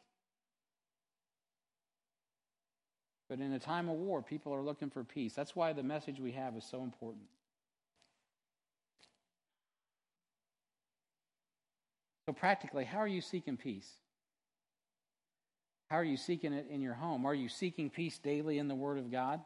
But 3.28 3.40
in 3.40 3.52
a 3.52 3.58
time 3.58 3.88
of 3.88 3.96
war, 3.96 4.22
people 4.22 4.54
are 4.54 4.62
looking 4.62 4.90
for 4.90 5.02
peace. 5.02 5.34
That's 5.34 5.56
why 5.56 5.72
the 5.72 5.82
message 5.82 6.20
we 6.20 6.32
have 6.32 6.56
is 6.56 6.64
so 6.64 6.82
important. 6.82 7.24
So, 12.26 12.32
practically, 12.32 12.84
how 12.84 12.98
are 12.98 13.08
you 13.08 13.20
seeking 13.20 13.56
peace? 13.56 13.90
How 15.90 15.96
are 15.96 16.04
you 16.04 16.16
seeking 16.16 16.52
it 16.52 16.66
in 16.70 16.80
your 16.80 16.94
home? 16.94 17.26
Are 17.26 17.34
you 17.34 17.48
seeking 17.48 17.90
peace 17.90 18.18
daily 18.18 18.58
in 18.58 18.68
the 18.68 18.74
Word 18.74 18.98
of 18.98 19.10
God? 19.10 19.40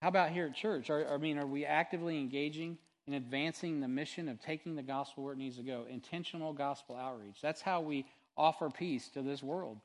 How 0.00 0.08
about 0.08 0.30
here 0.30 0.46
at 0.46 0.54
church? 0.54 0.90
Are, 0.90 1.12
I 1.12 1.16
mean, 1.18 1.38
are 1.38 1.46
we 1.46 1.64
actively 1.64 2.18
engaging 2.18 2.78
in 3.06 3.14
advancing 3.14 3.80
the 3.80 3.88
mission 3.88 4.28
of 4.28 4.40
taking 4.40 4.76
the 4.76 4.82
gospel 4.82 5.24
where 5.24 5.32
it 5.32 5.38
needs 5.38 5.56
to 5.56 5.62
go? 5.62 5.86
Intentional 5.90 6.52
gospel 6.52 6.96
outreach. 6.96 7.38
That's 7.42 7.62
how 7.62 7.80
we 7.80 8.06
offer 8.36 8.70
peace 8.70 9.08
to 9.10 9.22
this 9.22 9.42
world. 9.42 9.78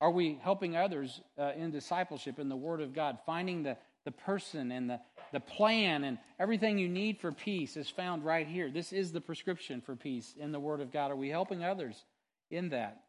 Are 0.00 0.10
we 0.10 0.38
helping 0.42 0.76
others 0.76 1.20
uh, 1.38 1.52
in 1.56 1.70
discipleship 1.70 2.38
in 2.38 2.48
the 2.48 2.56
Word 2.56 2.80
of 2.80 2.92
God, 2.92 3.18
finding 3.24 3.62
the, 3.62 3.76
the 4.04 4.10
person 4.10 4.72
and 4.72 4.90
the, 4.90 5.00
the 5.32 5.40
plan 5.40 6.04
and 6.04 6.18
everything 6.38 6.78
you 6.78 6.88
need 6.88 7.18
for 7.18 7.32
peace 7.32 7.76
is 7.76 7.88
found 7.88 8.24
right 8.24 8.46
here. 8.46 8.70
This 8.70 8.92
is 8.92 9.12
the 9.12 9.20
prescription 9.20 9.80
for 9.80 9.96
peace 9.96 10.34
in 10.38 10.52
the 10.52 10.60
Word 10.60 10.80
of 10.80 10.92
God. 10.92 11.10
Are 11.10 11.16
we 11.16 11.30
helping 11.30 11.64
others 11.64 12.04
in 12.50 12.70
that? 12.70 13.02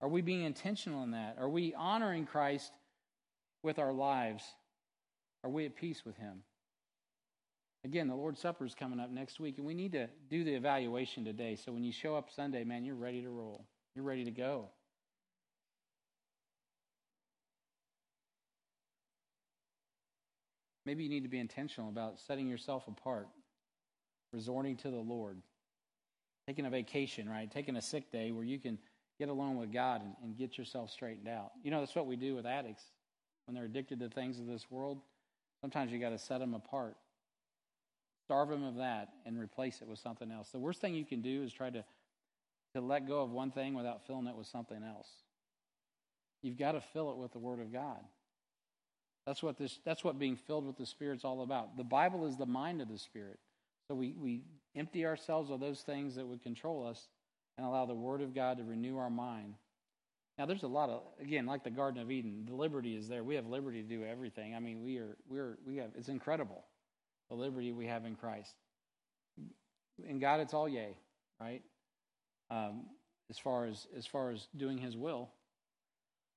Are 0.00 0.08
we 0.08 0.22
being 0.22 0.42
intentional 0.42 1.02
in 1.02 1.12
that? 1.12 1.36
Are 1.38 1.48
we 1.48 1.74
honoring 1.74 2.26
Christ 2.26 2.72
with 3.66 3.78
our 3.78 3.92
lives? 3.92 4.44
Are 5.44 5.50
we 5.50 5.66
at 5.66 5.76
peace 5.76 6.04
with 6.06 6.16
Him? 6.16 6.42
Again, 7.84 8.08
the 8.08 8.14
Lord's 8.14 8.40
Supper 8.40 8.64
is 8.64 8.74
coming 8.74 8.98
up 8.98 9.10
next 9.10 9.38
week, 9.38 9.58
and 9.58 9.66
we 9.66 9.74
need 9.74 9.92
to 9.92 10.08
do 10.30 10.44
the 10.44 10.54
evaluation 10.54 11.24
today. 11.24 11.56
So 11.56 11.72
when 11.72 11.84
you 11.84 11.92
show 11.92 12.16
up 12.16 12.30
Sunday, 12.34 12.64
man, 12.64 12.84
you're 12.84 12.94
ready 12.94 13.20
to 13.22 13.28
roll. 13.28 13.66
You're 13.94 14.04
ready 14.04 14.24
to 14.24 14.30
go. 14.30 14.70
Maybe 20.84 21.02
you 21.02 21.10
need 21.10 21.24
to 21.24 21.28
be 21.28 21.40
intentional 21.40 21.88
about 21.88 22.20
setting 22.20 22.48
yourself 22.48 22.86
apart, 22.86 23.28
resorting 24.32 24.76
to 24.78 24.90
the 24.90 24.96
Lord, 24.96 25.42
taking 26.46 26.66
a 26.66 26.70
vacation, 26.70 27.28
right? 27.28 27.50
Taking 27.50 27.76
a 27.76 27.82
sick 27.82 28.12
day 28.12 28.30
where 28.30 28.44
you 28.44 28.60
can 28.60 28.78
get 29.18 29.28
alone 29.28 29.56
with 29.56 29.72
God 29.72 30.02
and, 30.02 30.14
and 30.22 30.38
get 30.38 30.56
yourself 30.56 30.90
straightened 30.90 31.28
out. 31.28 31.50
You 31.64 31.72
know, 31.72 31.80
that's 31.80 31.96
what 31.96 32.06
we 32.06 32.14
do 32.14 32.36
with 32.36 32.46
addicts 32.46 32.84
when 33.46 33.54
they're 33.54 33.64
addicted 33.64 34.00
to 34.00 34.08
things 34.08 34.38
of 34.38 34.46
this 34.46 34.70
world, 34.70 35.00
sometimes 35.60 35.92
you 35.92 35.98
got 35.98 36.10
to 36.10 36.18
set 36.18 36.38
them 36.38 36.54
apart. 36.54 36.96
Starve 38.24 38.48
them 38.48 38.64
of 38.64 38.76
that 38.76 39.10
and 39.24 39.38
replace 39.38 39.80
it 39.80 39.88
with 39.88 39.98
something 39.98 40.30
else. 40.30 40.50
The 40.50 40.58
worst 40.58 40.80
thing 40.80 40.94
you 40.94 41.04
can 41.04 41.22
do 41.22 41.42
is 41.42 41.52
try 41.52 41.70
to, 41.70 41.84
to 42.74 42.80
let 42.80 43.06
go 43.06 43.22
of 43.22 43.30
one 43.30 43.52
thing 43.52 43.74
without 43.74 44.06
filling 44.06 44.26
it 44.26 44.36
with 44.36 44.48
something 44.48 44.82
else. 44.82 45.08
You've 46.42 46.58
got 46.58 46.72
to 46.72 46.80
fill 46.80 47.10
it 47.12 47.16
with 47.18 47.32
the 47.32 47.38
Word 47.38 47.60
of 47.60 47.72
God. 47.72 48.00
That's 49.26 49.42
what 49.42 49.58
this 49.58 49.80
that's 49.84 50.04
what 50.04 50.18
being 50.18 50.36
filled 50.36 50.66
with 50.66 50.76
the 50.76 50.86
Spirit's 50.86 51.24
all 51.24 51.42
about. 51.42 51.76
The 51.76 51.84
Bible 51.84 52.26
is 52.26 52.36
the 52.36 52.46
mind 52.46 52.80
of 52.80 52.88
the 52.88 52.98
Spirit. 52.98 53.38
So 53.88 53.94
we, 53.94 54.14
we 54.18 54.42
empty 54.74 55.04
ourselves 55.04 55.50
of 55.50 55.60
those 55.60 55.80
things 55.80 56.14
that 56.16 56.26
would 56.26 56.42
control 56.42 56.86
us 56.86 57.08
and 57.56 57.66
allow 57.66 57.86
the 57.86 57.94
Word 57.94 58.20
of 58.20 58.34
God 58.34 58.58
to 58.58 58.64
renew 58.64 58.98
our 58.98 59.10
mind 59.10 59.54
now, 60.38 60.44
there's 60.44 60.64
a 60.64 60.68
lot 60.68 60.90
of 60.90 61.02
again, 61.20 61.46
like 61.46 61.64
the 61.64 61.70
Garden 61.70 62.00
of 62.02 62.10
Eden, 62.10 62.44
the 62.46 62.54
liberty 62.54 62.94
is 62.94 63.08
there. 63.08 63.24
We 63.24 63.36
have 63.36 63.46
liberty 63.46 63.82
to 63.82 63.88
do 63.88 64.04
everything. 64.04 64.54
I 64.54 64.60
mean, 64.60 64.82
we 64.82 64.98
are 64.98 65.16
we're 65.28 65.58
we 65.66 65.76
have 65.78 65.90
it's 65.96 66.08
incredible, 66.08 66.64
the 67.30 67.36
liberty 67.36 67.72
we 67.72 67.86
have 67.86 68.04
in 68.04 68.16
Christ. 68.16 68.52
In 70.06 70.18
God, 70.18 70.40
it's 70.40 70.52
all 70.52 70.68
yay, 70.68 70.98
right? 71.40 71.62
Um, 72.50 72.84
as 73.30 73.38
far 73.38 73.64
as 73.64 73.86
as 73.96 74.06
far 74.06 74.30
as 74.30 74.46
doing 74.54 74.76
His 74.76 74.94
will, 74.94 75.30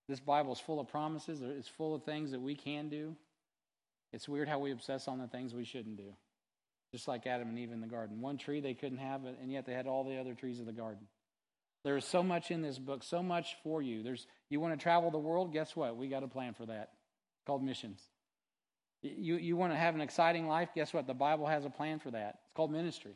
this 0.08 0.22
Bible 0.22 0.54
is 0.54 0.60
full 0.60 0.80
of 0.80 0.88
promises. 0.88 1.42
It's 1.42 1.68
full 1.68 1.94
of 1.94 2.04
things 2.04 2.32
that 2.32 2.42
we 2.42 2.56
can 2.56 2.88
do. 2.88 3.18
It's 4.14 4.30
weird 4.30 4.48
how 4.48 4.60
we 4.60 4.72
obsess 4.72 5.10
on 5.10 5.20
the 5.20 5.28
things 5.28 5.54
we 5.54 5.66
shouldn't 5.66 5.98
do, 5.98 6.16
just 6.94 7.08
like 7.10 7.28
Adam 7.28 7.50
and 7.50 7.60
Eve 7.60 7.74
in 7.74 7.82
the 7.82 7.88
garden. 7.88 8.22
One 8.22 8.38
tree 8.38 8.62
they 8.62 8.74
couldn't 8.74 8.98
have, 9.00 9.26
and 9.26 9.52
yet 9.52 9.66
they 9.66 9.74
had 9.74 9.88
all 9.88 10.06
the 10.06 10.18
other 10.18 10.36
trees 10.36 10.62
of 10.62 10.66
the 10.66 10.72
garden. 10.72 11.06
There 11.84 11.96
is 11.96 12.06
so 12.06 12.22
much 12.22 12.52
in 12.52 12.62
this 12.62 12.78
book, 12.78 13.04
so 13.04 13.24
much 13.24 13.56
for 13.64 13.82
you. 13.82 14.04
There's 14.04 14.28
you 14.50 14.60
want 14.60 14.78
to 14.78 14.84
travel 14.84 15.12
the 15.12 15.20
world, 15.20 15.54
guess 15.54 15.76
what? 15.76 15.96
We 15.96 16.08
got 16.08 16.24
a 16.24 16.28
plan 16.28 16.54
for 16.54 16.66
that. 16.66 16.92
called 17.46 17.64
missions. 17.64 18.02
You 19.02 19.38
you 19.38 19.56
want 19.56 19.72
to 19.72 19.78
have 19.78 19.96
an 19.96 20.02
exciting 20.02 20.48
life, 20.48 20.70
guess 20.76 20.94
what? 20.94 21.08
The 21.08 21.14
Bible 21.14 21.48
has 21.48 21.66
a 21.66 21.70
plan 21.70 22.00
for 22.00 22.12
that. 22.12 22.40
It's 22.46 22.54
called 22.56 22.72
ministry. 22.72 23.16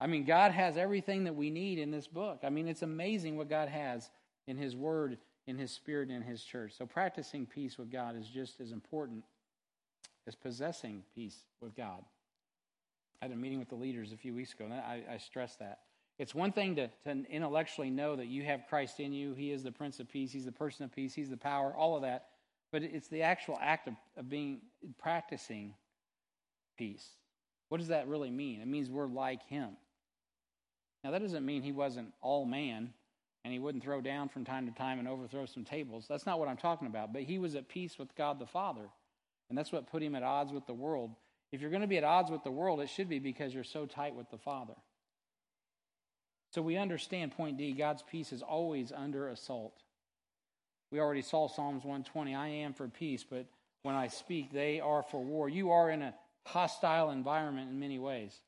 I 0.00 0.06
mean, 0.06 0.24
God 0.24 0.50
has 0.52 0.76
everything 0.76 1.24
that 1.24 1.36
we 1.36 1.50
need 1.50 1.78
in 1.78 1.90
this 1.92 2.08
book. 2.08 2.40
I 2.42 2.50
mean, 2.50 2.66
it's 2.66 2.82
amazing 2.82 3.36
what 3.36 3.48
God 3.48 3.68
has 3.68 4.10
in 4.48 4.56
his 4.56 4.74
word, 4.74 5.18
in 5.46 5.56
his 5.56 5.70
spirit, 5.70 6.10
in 6.10 6.22
his 6.22 6.42
church. 6.42 6.72
So 6.76 6.86
practicing 6.86 7.46
peace 7.46 7.78
with 7.78 7.90
God 7.90 8.16
is 8.16 8.26
just 8.26 8.60
as 8.60 8.72
important 8.72 9.22
as 10.26 10.34
possessing 10.34 11.04
peace 11.14 11.36
with 11.60 11.76
God. 11.76 12.04
I 13.20 13.26
had 13.26 13.32
a 13.32 13.36
meeting 13.36 13.60
with 13.60 13.68
the 13.68 13.76
leaders 13.76 14.12
a 14.12 14.16
few 14.16 14.34
weeks 14.34 14.52
ago, 14.52 14.64
and 14.64 14.74
I, 14.74 15.02
I 15.08 15.18
stressed 15.18 15.60
that. 15.60 15.78
It's 16.18 16.34
one 16.34 16.52
thing 16.52 16.76
to, 16.76 16.88
to 17.04 17.24
intellectually 17.30 17.90
know 17.90 18.16
that 18.16 18.26
you 18.26 18.44
have 18.44 18.66
Christ 18.68 19.00
in 19.00 19.12
you. 19.12 19.34
He 19.34 19.50
is 19.50 19.62
the 19.62 19.72
Prince 19.72 19.98
of 19.98 20.08
Peace. 20.08 20.30
He's 20.30 20.44
the 20.44 20.52
person 20.52 20.84
of 20.84 20.92
peace. 20.92 21.14
He's 21.14 21.30
the 21.30 21.36
power, 21.36 21.74
all 21.74 21.96
of 21.96 22.02
that. 22.02 22.26
But 22.70 22.82
it's 22.82 23.08
the 23.08 23.22
actual 23.22 23.58
act 23.60 23.88
of, 23.88 23.94
of 24.16 24.28
being 24.28 24.60
practicing 24.98 25.74
peace. 26.78 27.06
What 27.68 27.78
does 27.78 27.88
that 27.88 28.08
really 28.08 28.30
mean? 28.30 28.60
It 28.60 28.68
means 28.68 28.90
we're 28.90 29.06
like 29.06 29.46
him. 29.48 29.70
Now, 31.02 31.10
that 31.10 31.22
doesn't 31.22 31.44
mean 31.44 31.62
he 31.62 31.72
wasn't 31.72 32.12
all 32.20 32.44
man 32.44 32.92
and 33.44 33.52
he 33.52 33.58
wouldn't 33.58 33.82
throw 33.82 34.00
down 34.00 34.28
from 34.28 34.44
time 34.44 34.66
to 34.66 34.72
time 34.72 34.98
and 34.98 35.08
overthrow 35.08 35.46
some 35.46 35.64
tables. 35.64 36.06
That's 36.08 36.26
not 36.26 36.38
what 36.38 36.48
I'm 36.48 36.56
talking 36.56 36.86
about. 36.86 37.12
But 37.12 37.22
he 37.22 37.38
was 37.38 37.56
at 37.56 37.68
peace 37.68 37.98
with 37.98 38.14
God 38.14 38.38
the 38.38 38.46
Father. 38.46 38.88
And 39.48 39.58
that's 39.58 39.72
what 39.72 39.90
put 39.90 40.02
him 40.02 40.14
at 40.14 40.22
odds 40.22 40.52
with 40.52 40.66
the 40.66 40.74
world. 40.74 41.10
If 41.50 41.60
you're 41.60 41.70
going 41.70 41.82
to 41.82 41.88
be 41.88 41.98
at 41.98 42.04
odds 42.04 42.30
with 42.30 42.44
the 42.44 42.50
world, 42.50 42.80
it 42.80 42.88
should 42.88 43.08
be 43.08 43.18
because 43.18 43.52
you're 43.52 43.64
so 43.64 43.84
tight 43.84 44.14
with 44.14 44.30
the 44.30 44.38
Father. 44.38 44.74
So 46.52 46.60
we 46.60 46.76
understand 46.76 47.32
point 47.32 47.56
D 47.56 47.72
God's 47.72 48.02
peace 48.02 48.32
is 48.32 48.42
always 48.42 48.92
under 48.92 49.28
assault. 49.28 49.74
We 50.90 51.00
already 51.00 51.22
saw 51.22 51.48
Psalms 51.48 51.82
120 51.84 52.34
I 52.34 52.48
am 52.48 52.74
for 52.74 52.86
peace, 52.88 53.24
but 53.28 53.46
when 53.82 53.94
I 53.94 54.08
speak, 54.08 54.52
they 54.52 54.78
are 54.78 55.02
for 55.02 55.24
war. 55.24 55.48
You 55.48 55.70
are 55.70 55.90
in 55.90 56.02
a 56.02 56.14
hostile 56.44 57.10
environment 57.10 57.70
in 57.70 57.80
many 57.80 57.98
ways. 57.98 58.38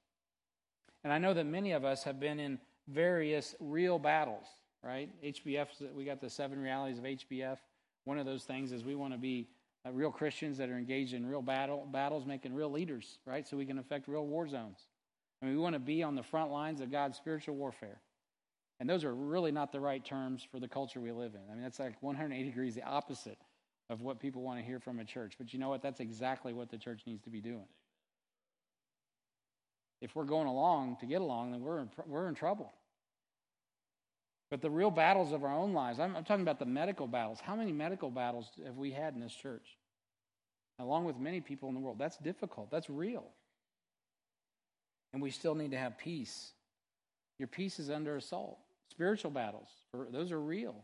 And 1.03 1.13
I 1.13 1.19
know 1.19 1.33
that 1.33 1.47
many 1.47 1.73
of 1.73 1.85
us 1.85 2.05
have 2.05 2.21
been 2.21 2.39
in 2.39 2.59
various 2.89 3.55
real 3.59 3.99
battles, 3.99 4.45
right? 4.83 5.09
HBF, 5.25 5.95
we 5.95 6.05
got 6.05 6.21
the 6.21 6.29
seven 6.29 6.61
realities 6.61 6.99
of 6.99 7.05
HBF. 7.05 7.57
One 8.05 8.19
of 8.19 8.27
those 8.27 8.45
things 8.45 8.73
is 8.73 8.85
we 8.85 8.95
want 8.95 9.15
to 9.15 9.19
be 9.19 9.49
uh, 9.87 9.93
real 9.93 10.11
Christians 10.11 10.59
that 10.59 10.69
are 10.69 10.77
engaged 10.77 11.15
in 11.15 11.27
real 11.27 11.43
battle, 11.43 11.89
battles, 11.91 12.27
making 12.27 12.55
real 12.55 12.71
leaders, 12.71 13.19
right? 13.27 13.49
So 13.49 13.57
we 13.57 13.65
can 13.65 13.79
affect 13.79 14.09
real 14.09 14.27
war 14.27 14.47
zones. 14.47 14.79
I 15.43 15.47
mean, 15.47 15.55
we 15.55 15.61
want 15.61 15.75
to 15.75 15.81
be 15.81 16.03
on 16.03 16.15
the 16.15 16.23
front 16.23 16.51
lines 16.51 16.81
of 16.81 16.91
God's 16.91 17.17
spiritual 17.17 17.57
warfare. 17.57 18.01
And 18.81 18.89
those 18.89 19.05
are 19.05 19.15
really 19.15 19.53
not 19.53 19.73
the 19.73 19.81
right 19.81 20.05
terms 20.05 20.47
for 20.51 20.59
the 20.59 20.69
culture 20.69 21.01
we 21.01 21.13
live 21.13 21.35
in. 21.35 21.41
I 21.51 21.55
mean, 21.55 21.63
that's 21.63 21.79
like 21.79 22.03
180 22.03 22.45
degrees 22.45 22.75
the 22.75 22.83
opposite 22.83 23.39
of 23.91 24.01
what 24.01 24.19
people 24.19 24.43
want 24.43 24.59
to 24.59 24.65
hear 24.65 24.81
from 24.81 24.99
a 24.99 25.05
church. 25.05 25.35
But 25.39 25.53
you 25.53 25.59
know 25.59 25.69
what? 25.69 25.83
That's 25.83 26.01
exactly 26.01 26.53
what 26.53 26.71
the 26.71 26.79
church 26.79 27.03
needs 27.07 27.23
to 27.23 27.31
be 27.31 27.41
doing. 27.41 27.69
If 30.01 30.17
we're 30.17 30.25
going 30.25 30.49
along 30.49 30.99
to 31.01 31.07
get 31.07 31.21
along, 31.21 31.53
then 31.53 31.61
we're 31.61 31.81
in, 31.81 31.91
we're 32.07 32.29
in 32.29 32.35
trouble. 32.35 32.73
But 34.51 34.61
the 34.61 34.71
real 34.71 34.91
battles 34.91 35.33
of 35.33 35.45
our 35.45 35.55
own 35.55 35.73
lives, 35.73 35.99
I'm, 35.99 36.17
I'm 36.17 36.25
talking 36.25 36.43
about 36.43 36.59
the 36.59 36.67
medical 36.67 37.07
battles. 37.07 37.41
How 37.41 37.57
many 37.57 37.73
medical 37.73 38.11
battles 38.11 38.51
have 38.65 38.77
we 38.77 38.91
had 38.91 39.15
in 39.15 39.21
this 39.21 39.35
church? 39.35 39.79
Along 40.79 41.05
with 41.05 41.19
many 41.19 41.41
people 41.41 41.69
in 41.69 41.75
the 41.75 41.81
world. 41.81 41.99
That's 41.99 42.19
difficult. 42.19 42.71
That's 42.71 42.91
real. 42.91 43.25
And 45.15 45.23
we 45.23 45.31
still 45.31 45.55
need 45.55 45.71
to 45.71 45.79
have 45.79 45.97
peace. 45.97 46.51
Your 47.39 47.47
peace 47.47 47.79
is 47.79 47.89
under 47.89 48.17
assault. 48.17 48.59
Spiritual 48.91 49.31
battles, 49.31 49.69
those 50.13 50.31
are 50.31 50.41
real. 50.41 50.77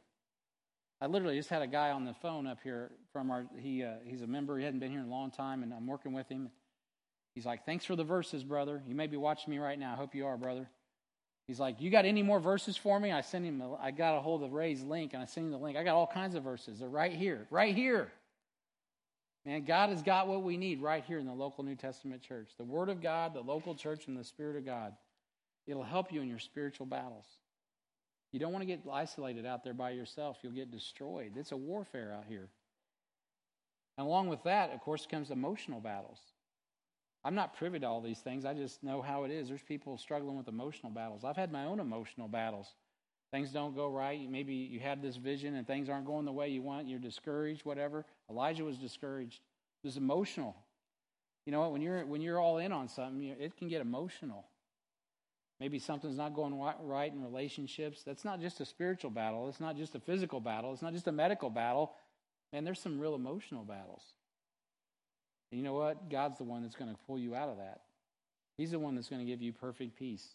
I 1.00 1.06
literally 1.06 1.36
just 1.36 1.48
had 1.48 1.62
a 1.62 1.66
guy 1.66 1.90
on 1.90 2.04
the 2.04 2.14
phone 2.14 2.46
up 2.46 2.58
here 2.62 2.92
from 3.12 3.30
our, 3.30 3.46
he, 3.58 3.82
uh, 3.84 3.94
he's 4.04 4.22
a 4.22 4.26
member, 4.26 4.58
he 4.58 4.64
hadn't 4.64 4.80
been 4.80 4.90
here 4.90 5.00
in 5.00 5.06
a 5.06 5.10
long 5.10 5.30
time, 5.30 5.62
and 5.62 5.72
I'm 5.72 5.86
working 5.86 6.12
with 6.12 6.28
him. 6.28 6.50
He's 7.34 7.46
like, 7.46 7.64
Thanks 7.64 7.84
for 7.84 7.96
the 7.96 8.04
verses, 8.04 8.42
brother. 8.42 8.82
You 8.86 8.94
may 8.94 9.06
be 9.06 9.16
watching 9.16 9.50
me 9.50 9.58
right 9.58 9.78
now. 9.78 9.92
I 9.92 9.96
hope 9.96 10.14
you 10.14 10.26
are, 10.26 10.36
brother. 10.36 10.68
He's 11.46 11.60
like, 11.60 11.80
You 11.80 11.90
got 11.90 12.04
any 12.04 12.22
more 12.22 12.40
verses 12.40 12.76
for 12.76 12.98
me? 12.98 13.12
I 13.12 13.20
sent 13.20 13.44
him, 13.44 13.62
I 13.80 13.90
got 13.90 14.16
a 14.16 14.20
hold 14.20 14.42
of 14.42 14.52
Ray's 14.52 14.82
link 14.82 15.12
and 15.14 15.22
I 15.22 15.26
sent 15.26 15.46
him 15.46 15.52
the 15.52 15.58
link. 15.58 15.76
I 15.76 15.84
got 15.84 15.94
all 15.94 16.06
kinds 16.06 16.34
of 16.34 16.42
verses. 16.42 16.80
They're 16.80 16.88
right 16.88 17.12
here, 17.12 17.46
right 17.50 17.74
here. 17.74 18.12
Man, 19.46 19.64
God 19.64 19.90
has 19.90 20.02
got 20.02 20.28
what 20.28 20.42
we 20.42 20.56
need 20.56 20.82
right 20.82 21.04
here 21.04 21.18
in 21.18 21.26
the 21.26 21.32
local 21.32 21.64
New 21.64 21.74
Testament 21.76 22.22
church. 22.22 22.50
The 22.58 22.64
Word 22.64 22.90
of 22.90 23.00
God, 23.02 23.34
the 23.34 23.40
local 23.40 23.74
church, 23.74 24.06
and 24.06 24.16
the 24.16 24.24
Spirit 24.24 24.56
of 24.56 24.66
God. 24.66 24.92
It'll 25.66 25.82
help 25.82 26.12
you 26.12 26.20
in 26.20 26.28
your 26.28 26.38
spiritual 26.38 26.86
battles. 26.86 27.24
You 28.32 28.38
don't 28.38 28.52
want 28.52 28.62
to 28.62 28.66
get 28.66 28.80
isolated 28.90 29.46
out 29.46 29.64
there 29.64 29.74
by 29.74 29.90
yourself. 29.90 30.38
You'll 30.42 30.52
get 30.52 30.70
destroyed. 30.70 31.32
It's 31.36 31.52
a 31.52 31.56
warfare 31.56 32.14
out 32.16 32.24
here. 32.28 32.48
And 33.98 34.06
along 34.06 34.28
with 34.28 34.42
that, 34.44 34.72
of 34.72 34.80
course, 34.80 35.06
comes 35.06 35.30
emotional 35.30 35.80
battles. 35.80 36.18
I'm 37.24 37.34
not 37.34 37.56
privy 37.56 37.78
to 37.80 37.86
all 37.86 38.00
these 38.00 38.20
things. 38.20 38.44
I 38.44 38.54
just 38.54 38.82
know 38.82 39.02
how 39.02 39.24
it 39.24 39.30
is. 39.30 39.48
There's 39.48 39.62
people 39.62 39.98
struggling 39.98 40.36
with 40.36 40.48
emotional 40.48 40.92
battles. 40.92 41.24
I've 41.24 41.36
had 41.36 41.52
my 41.52 41.64
own 41.64 41.80
emotional 41.80 42.28
battles. 42.28 42.74
Things 43.32 43.50
don't 43.50 43.76
go 43.76 43.88
right. 43.88 44.28
Maybe 44.28 44.54
you 44.54 44.80
had 44.80 45.02
this 45.02 45.16
vision 45.16 45.54
and 45.54 45.66
things 45.66 45.88
aren't 45.88 46.06
going 46.06 46.24
the 46.24 46.32
way 46.32 46.48
you 46.48 46.62
want. 46.62 46.88
You're 46.88 46.98
discouraged, 46.98 47.64
whatever. 47.64 48.04
Elijah 48.28 48.64
was 48.64 48.76
discouraged. 48.76 49.40
It 49.84 49.86
was 49.86 49.96
emotional. 49.96 50.56
You 51.46 51.52
know 51.52 51.60
what? 51.60 51.72
When 51.72 51.80
you're 51.80 52.04
when 52.04 52.20
you're 52.22 52.40
all 52.40 52.58
in 52.58 52.72
on 52.72 52.88
something, 52.88 53.22
it 53.22 53.56
can 53.56 53.68
get 53.68 53.80
emotional. 53.80 54.46
Maybe 55.60 55.78
something's 55.78 56.16
not 56.16 56.34
going 56.34 56.58
right 56.82 57.12
in 57.12 57.22
relationships. 57.22 58.02
That's 58.02 58.24
not 58.24 58.40
just 58.40 58.60
a 58.60 58.64
spiritual 58.64 59.10
battle. 59.10 59.48
It's 59.48 59.60
not 59.60 59.76
just 59.76 59.94
a 59.94 60.00
physical 60.00 60.40
battle. 60.40 60.72
It's 60.72 60.80
not 60.82 60.94
just 60.94 61.06
a 61.06 61.12
medical 61.12 61.50
battle. 61.50 61.92
Man, 62.52 62.64
there's 62.64 62.80
some 62.80 62.98
real 62.98 63.14
emotional 63.14 63.62
battles. 63.64 64.02
And 65.50 65.60
you 65.60 65.64
know 65.64 65.74
what? 65.74 66.08
God's 66.08 66.38
the 66.38 66.44
one 66.44 66.62
that's 66.62 66.76
going 66.76 66.90
to 66.90 66.96
pull 67.06 67.18
you 67.18 67.34
out 67.34 67.50
of 67.50 67.58
that. 67.58 67.82
He's 68.56 68.70
the 68.70 68.78
one 68.78 68.94
that's 68.94 69.08
going 69.08 69.20
to 69.20 69.30
give 69.30 69.42
you 69.42 69.52
perfect 69.52 69.98
peace. 69.98 70.26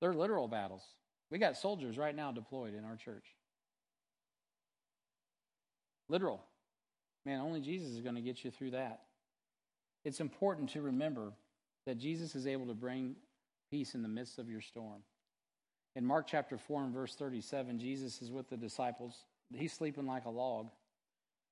They're 0.00 0.14
literal 0.14 0.48
battles. 0.48 0.82
We 1.30 1.38
got 1.38 1.56
soldiers 1.56 1.98
right 1.98 2.14
now 2.14 2.32
deployed 2.32 2.74
in 2.74 2.84
our 2.84 2.96
church. 2.96 3.24
Literal. 6.08 6.42
Man, 7.24 7.40
only 7.40 7.60
Jesus 7.60 7.92
is 7.92 8.00
going 8.00 8.14
to 8.16 8.20
get 8.20 8.44
you 8.44 8.50
through 8.50 8.72
that. 8.72 9.00
It's 10.04 10.20
important 10.20 10.70
to 10.70 10.82
remember 10.82 11.32
that 11.86 11.98
Jesus 11.98 12.34
is 12.34 12.46
able 12.46 12.66
to 12.66 12.74
bring 12.74 13.16
peace 13.70 13.94
in 13.94 14.02
the 14.02 14.08
midst 14.08 14.38
of 14.38 14.48
your 14.48 14.60
storm. 14.60 15.02
In 15.96 16.04
Mark 16.04 16.26
chapter 16.26 16.58
4 16.58 16.84
and 16.84 16.92
verse 16.92 17.14
37, 17.14 17.78
Jesus 17.78 18.20
is 18.20 18.30
with 18.30 18.48
the 18.50 18.56
disciples. 18.56 19.24
He's 19.54 19.72
sleeping 19.72 20.06
like 20.06 20.24
a 20.24 20.30
log 20.30 20.68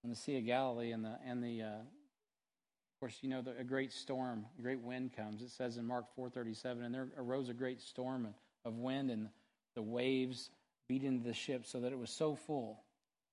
in 0.04 0.10
the 0.10 0.16
Sea 0.16 0.38
of 0.38 0.46
Galilee, 0.46 0.90
and 0.90 1.04
the 1.04 1.16
and 1.24 1.42
the 1.42 1.62
uh, 1.62 1.66
of 1.66 3.00
course 3.00 3.18
you 3.22 3.28
know 3.28 3.40
the, 3.40 3.56
a 3.58 3.64
great 3.64 3.92
storm, 3.92 4.46
a 4.58 4.62
great 4.62 4.80
wind 4.80 5.12
comes. 5.16 5.42
It 5.42 5.50
says 5.50 5.76
in 5.76 5.86
Mark 5.86 6.06
four 6.16 6.28
thirty 6.28 6.54
seven, 6.54 6.82
and 6.82 6.94
there 6.94 7.08
arose 7.16 7.48
a 7.48 7.54
great 7.54 7.80
storm 7.80 8.34
of 8.64 8.74
wind, 8.78 9.10
and 9.10 9.28
the 9.74 9.82
waves 9.82 10.50
beat 10.88 11.02
into 11.02 11.24
the 11.24 11.34
ship 11.34 11.66
so 11.66 11.80
that 11.80 11.92
it 11.92 11.98
was 11.98 12.10
so 12.10 12.34
full, 12.34 12.82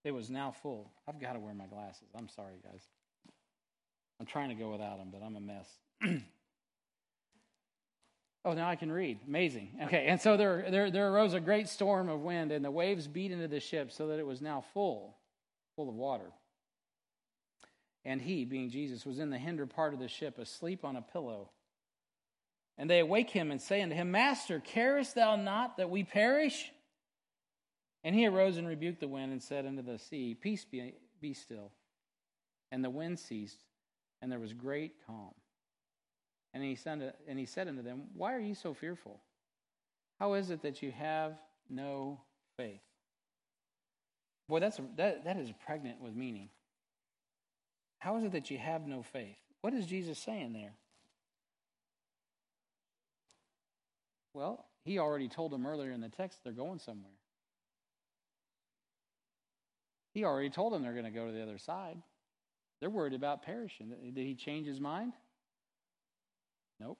it 0.03 0.11
was 0.11 0.29
now 0.29 0.51
full. 0.51 0.91
I've 1.07 1.19
got 1.19 1.33
to 1.33 1.39
wear 1.39 1.53
my 1.53 1.65
glasses. 1.67 2.07
I'm 2.15 2.29
sorry, 2.29 2.55
guys. 2.63 2.83
I'm 4.19 4.25
trying 4.25 4.49
to 4.49 4.55
go 4.55 4.71
without 4.71 4.97
them, 4.97 5.09
but 5.11 5.23
I'm 5.23 5.35
a 5.35 5.41
mess. 5.41 5.67
Oh, 8.45 8.53
now 8.53 8.69
I 8.69 8.77
can 8.77 8.91
read. 8.91 9.19
Amazing. 9.27 9.69
Okay, 9.83 10.05
and 10.07 10.19
so 10.19 10.37
there, 10.37 10.65
there, 10.71 10.89
there 10.89 11.11
arose 11.11 11.33
a 11.33 11.41
great 11.41 11.67
storm 11.67 12.07
of 12.07 12.21
wind, 12.21 12.51
and 12.51 12.63
the 12.63 12.71
waves 12.71 13.07
beat 13.07 13.31
into 13.31 13.47
the 13.47 13.59
ship 13.59 13.91
so 13.91 14.07
that 14.07 14.19
it 14.19 14.25
was 14.25 14.41
now 14.41 14.63
full, 14.73 15.17
full 15.75 15.89
of 15.89 15.95
water. 15.95 16.31
And 18.05 18.21
he, 18.21 18.45
being 18.45 18.69
Jesus, 18.69 19.05
was 19.05 19.19
in 19.19 19.29
the 19.29 19.37
hinder 19.37 19.65
part 19.65 19.93
of 19.93 19.99
the 19.99 20.07
ship, 20.07 20.39
asleep 20.39 20.85
on 20.85 20.95
a 20.95 21.01
pillow. 21.01 21.49
And 22.79 22.89
they 22.89 22.99
awake 22.99 23.29
him 23.29 23.51
and 23.51 23.61
say 23.61 23.81
unto 23.81 23.93
him, 23.93 24.09
Master, 24.09 24.61
carest 24.61 25.13
thou 25.13 25.35
not 25.35 25.75
that 25.77 25.89
we 25.89 26.05
perish? 26.05 26.71
And 28.05 28.15
he 28.15 28.25
arose 28.25 28.55
and 28.55 28.65
rebuked 28.65 29.01
the 29.01 29.07
wind 29.09 29.33
and 29.33 29.43
said 29.43 29.65
unto 29.65 29.81
the 29.81 29.99
sea, 29.99 30.33
Peace 30.33 30.63
be, 30.63 30.93
be 31.19 31.33
still. 31.33 31.71
And 32.71 32.81
the 32.81 32.89
wind 32.89 33.19
ceased, 33.19 33.65
and 34.21 34.31
there 34.31 34.39
was 34.39 34.53
great 34.53 34.93
calm. 35.05 35.33
And 36.53 36.63
he, 36.63 36.75
said, 36.75 37.13
and 37.27 37.37
he 37.37 37.45
said 37.45 37.67
unto 37.67 37.83
them, 37.83 38.03
Why 38.15 38.33
are 38.33 38.39
ye 38.39 38.53
so 38.53 38.73
fearful? 38.73 39.19
How 40.17 40.35
is 40.35 40.49
it 40.49 40.61
that 40.61 40.81
you 40.81 40.91
have 40.91 41.33
no 41.69 42.21
faith? 42.55 42.79
Boy, 44.47 44.61
that's 44.61 44.79
a, 44.79 44.83
that, 44.95 45.25
that 45.25 45.37
is 45.37 45.51
pregnant 45.65 45.99
with 45.99 46.15
meaning. 46.15 46.49
How 47.97 48.15
is 48.15 48.23
it 48.23 48.31
that 48.31 48.49
you 48.49 48.57
have 48.57 48.87
no 48.87 49.03
faith? 49.03 49.37
What 49.59 49.73
is 49.73 49.85
Jesus 49.85 50.17
saying 50.17 50.53
there? 50.53 50.75
Well, 54.33 54.65
he 54.83 54.99
already 54.99 55.27
told 55.27 55.51
them 55.51 55.65
earlier 55.65 55.91
in 55.91 56.01
the 56.01 56.09
text 56.09 56.39
they're 56.43 56.53
going 56.53 56.79
somewhere. 56.79 57.13
He 60.13 60.23
already 60.23 60.49
told 60.49 60.73
them 60.73 60.81
they're 60.81 60.93
going 60.93 61.05
to 61.05 61.11
go 61.11 61.27
to 61.27 61.31
the 61.31 61.41
other 61.41 61.57
side. 61.57 61.97
They're 62.79 62.89
worried 62.89 63.13
about 63.13 63.43
perishing. 63.43 63.89
Did 63.89 64.25
he 64.25 64.35
change 64.35 64.67
his 64.67 64.79
mind? 64.79 65.13
Nope. 66.79 66.97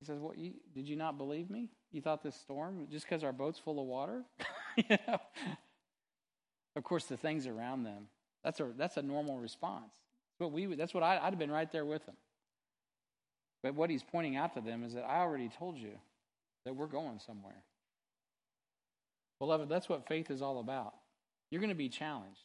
He 0.00 0.06
says, 0.06 0.18
"What? 0.18 0.38
You, 0.38 0.54
did 0.74 0.88
you 0.88 0.96
not 0.96 1.18
believe 1.18 1.50
me? 1.50 1.68
You 1.92 2.00
thought 2.00 2.22
this 2.22 2.34
storm 2.34 2.88
just 2.90 3.04
because 3.04 3.22
our 3.22 3.32
boat's 3.32 3.58
full 3.58 3.80
of 3.80 3.86
water?" 3.86 4.24
you 4.76 4.96
know? 5.06 5.18
Of 6.74 6.84
course, 6.84 7.04
the 7.04 7.18
things 7.18 7.46
around 7.46 7.84
them 7.84 8.08
that's 8.44 8.60
a 8.60 8.70
that's 8.76 8.96
a 8.96 9.02
normal 9.02 9.38
response. 9.38 9.94
But 10.38 10.48
we 10.48 10.66
that's 10.74 10.94
what 10.94 11.02
I, 11.02 11.18
I'd 11.18 11.30
have 11.30 11.38
been 11.38 11.50
right 11.50 11.70
there 11.70 11.84
with 11.84 12.04
them. 12.06 12.16
But 13.62 13.74
what 13.74 13.90
he's 13.90 14.02
pointing 14.02 14.36
out 14.36 14.54
to 14.54 14.60
them 14.60 14.82
is 14.84 14.94
that 14.94 15.04
I 15.04 15.20
already 15.20 15.48
told 15.48 15.76
you 15.78 15.92
that 16.64 16.74
we're 16.74 16.86
going 16.86 17.18
somewhere. 17.18 17.62
Beloved, 19.38 19.68
that's 19.68 19.88
what 19.88 20.06
faith 20.06 20.30
is 20.30 20.42
all 20.42 20.60
about. 20.60 20.94
You're 21.50 21.60
going 21.60 21.70
to 21.70 21.76
be 21.76 21.88
challenged. 21.88 22.40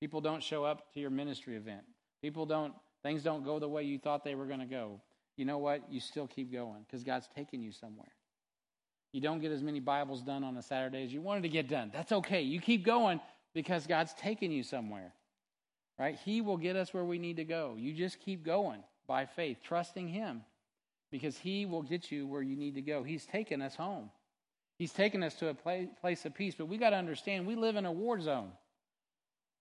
People 0.00 0.20
don't 0.20 0.42
show 0.42 0.64
up 0.64 0.92
to 0.94 1.00
your 1.00 1.10
ministry 1.10 1.56
event. 1.56 1.82
People 2.22 2.46
don't 2.46 2.72
things 3.02 3.22
don't 3.22 3.44
go 3.44 3.58
the 3.58 3.68
way 3.68 3.82
you 3.82 3.98
thought 3.98 4.24
they 4.24 4.34
were 4.34 4.46
going 4.46 4.60
to 4.60 4.66
go. 4.66 5.00
You 5.36 5.46
know 5.46 5.58
what? 5.58 5.82
You 5.90 6.00
still 6.00 6.26
keep 6.26 6.52
going 6.52 6.84
because 6.86 7.02
God's 7.02 7.28
taking 7.34 7.62
you 7.62 7.72
somewhere. 7.72 8.12
You 9.12 9.20
don't 9.20 9.40
get 9.40 9.52
as 9.52 9.62
many 9.62 9.80
Bibles 9.80 10.22
done 10.22 10.44
on 10.44 10.56
a 10.56 10.62
Saturday 10.62 11.02
as 11.02 11.12
you 11.12 11.20
wanted 11.20 11.42
to 11.44 11.48
get 11.48 11.68
done. 11.68 11.90
That's 11.92 12.12
okay. 12.12 12.42
You 12.42 12.60
keep 12.60 12.84
going 12.84 13.20
because 13.54 13.86
God's 13.86 14.12
taking 14.14 14.52
you 14.52 14.62
somewhere, 14.62 15.12
right? 15.98 16.18
He 16.24 16.42
will 16.42 16.58
get 16.58 16.76
us 16.76 16.92
where 16.92 17.04
we 17.04 17.18
need 17.18 17.38
to 17.38 17.44
go. 17.44 17.74
You 17.78 17.92
just 17.92 18.20
keep 18.20 18.44
going 18.44 18.82
by 19.10 19.26
faith, 19.26 19.58
trusting 19.64 20.06
Him 20.06 20.42
because 21.10 21.36
He 21.36 21.66
will 21.66 21.82
get 21.82 22.12
you 22.12 22.28
where 22.28 22.42
you 22.42 22.54
need 22.54 22.76
to 22.76 22.80
go. 22.80 23.02
He's 23.02 23.26
taken 23.26 23.60
us 23.60 23.74
home, 23.74 24.08
He's 24.78 24.92
taken 24.92 25.24
us 25.24 25.34
to 25.34 25.48
a 25.48 25.54
place 26.00 26.24
of 26.24 26.34
peace. 26.34 26.54
But 26.56 26.68
we 26.68 26.78
got 26.78 26.90
to 26.90 26.96
understand 26.96 27.44
we 27.44 27.56
live 27.56 27.74
in 27.74 27.86
a 27.86 27.92
war 27.92 28.20
zone. 28.20 28.52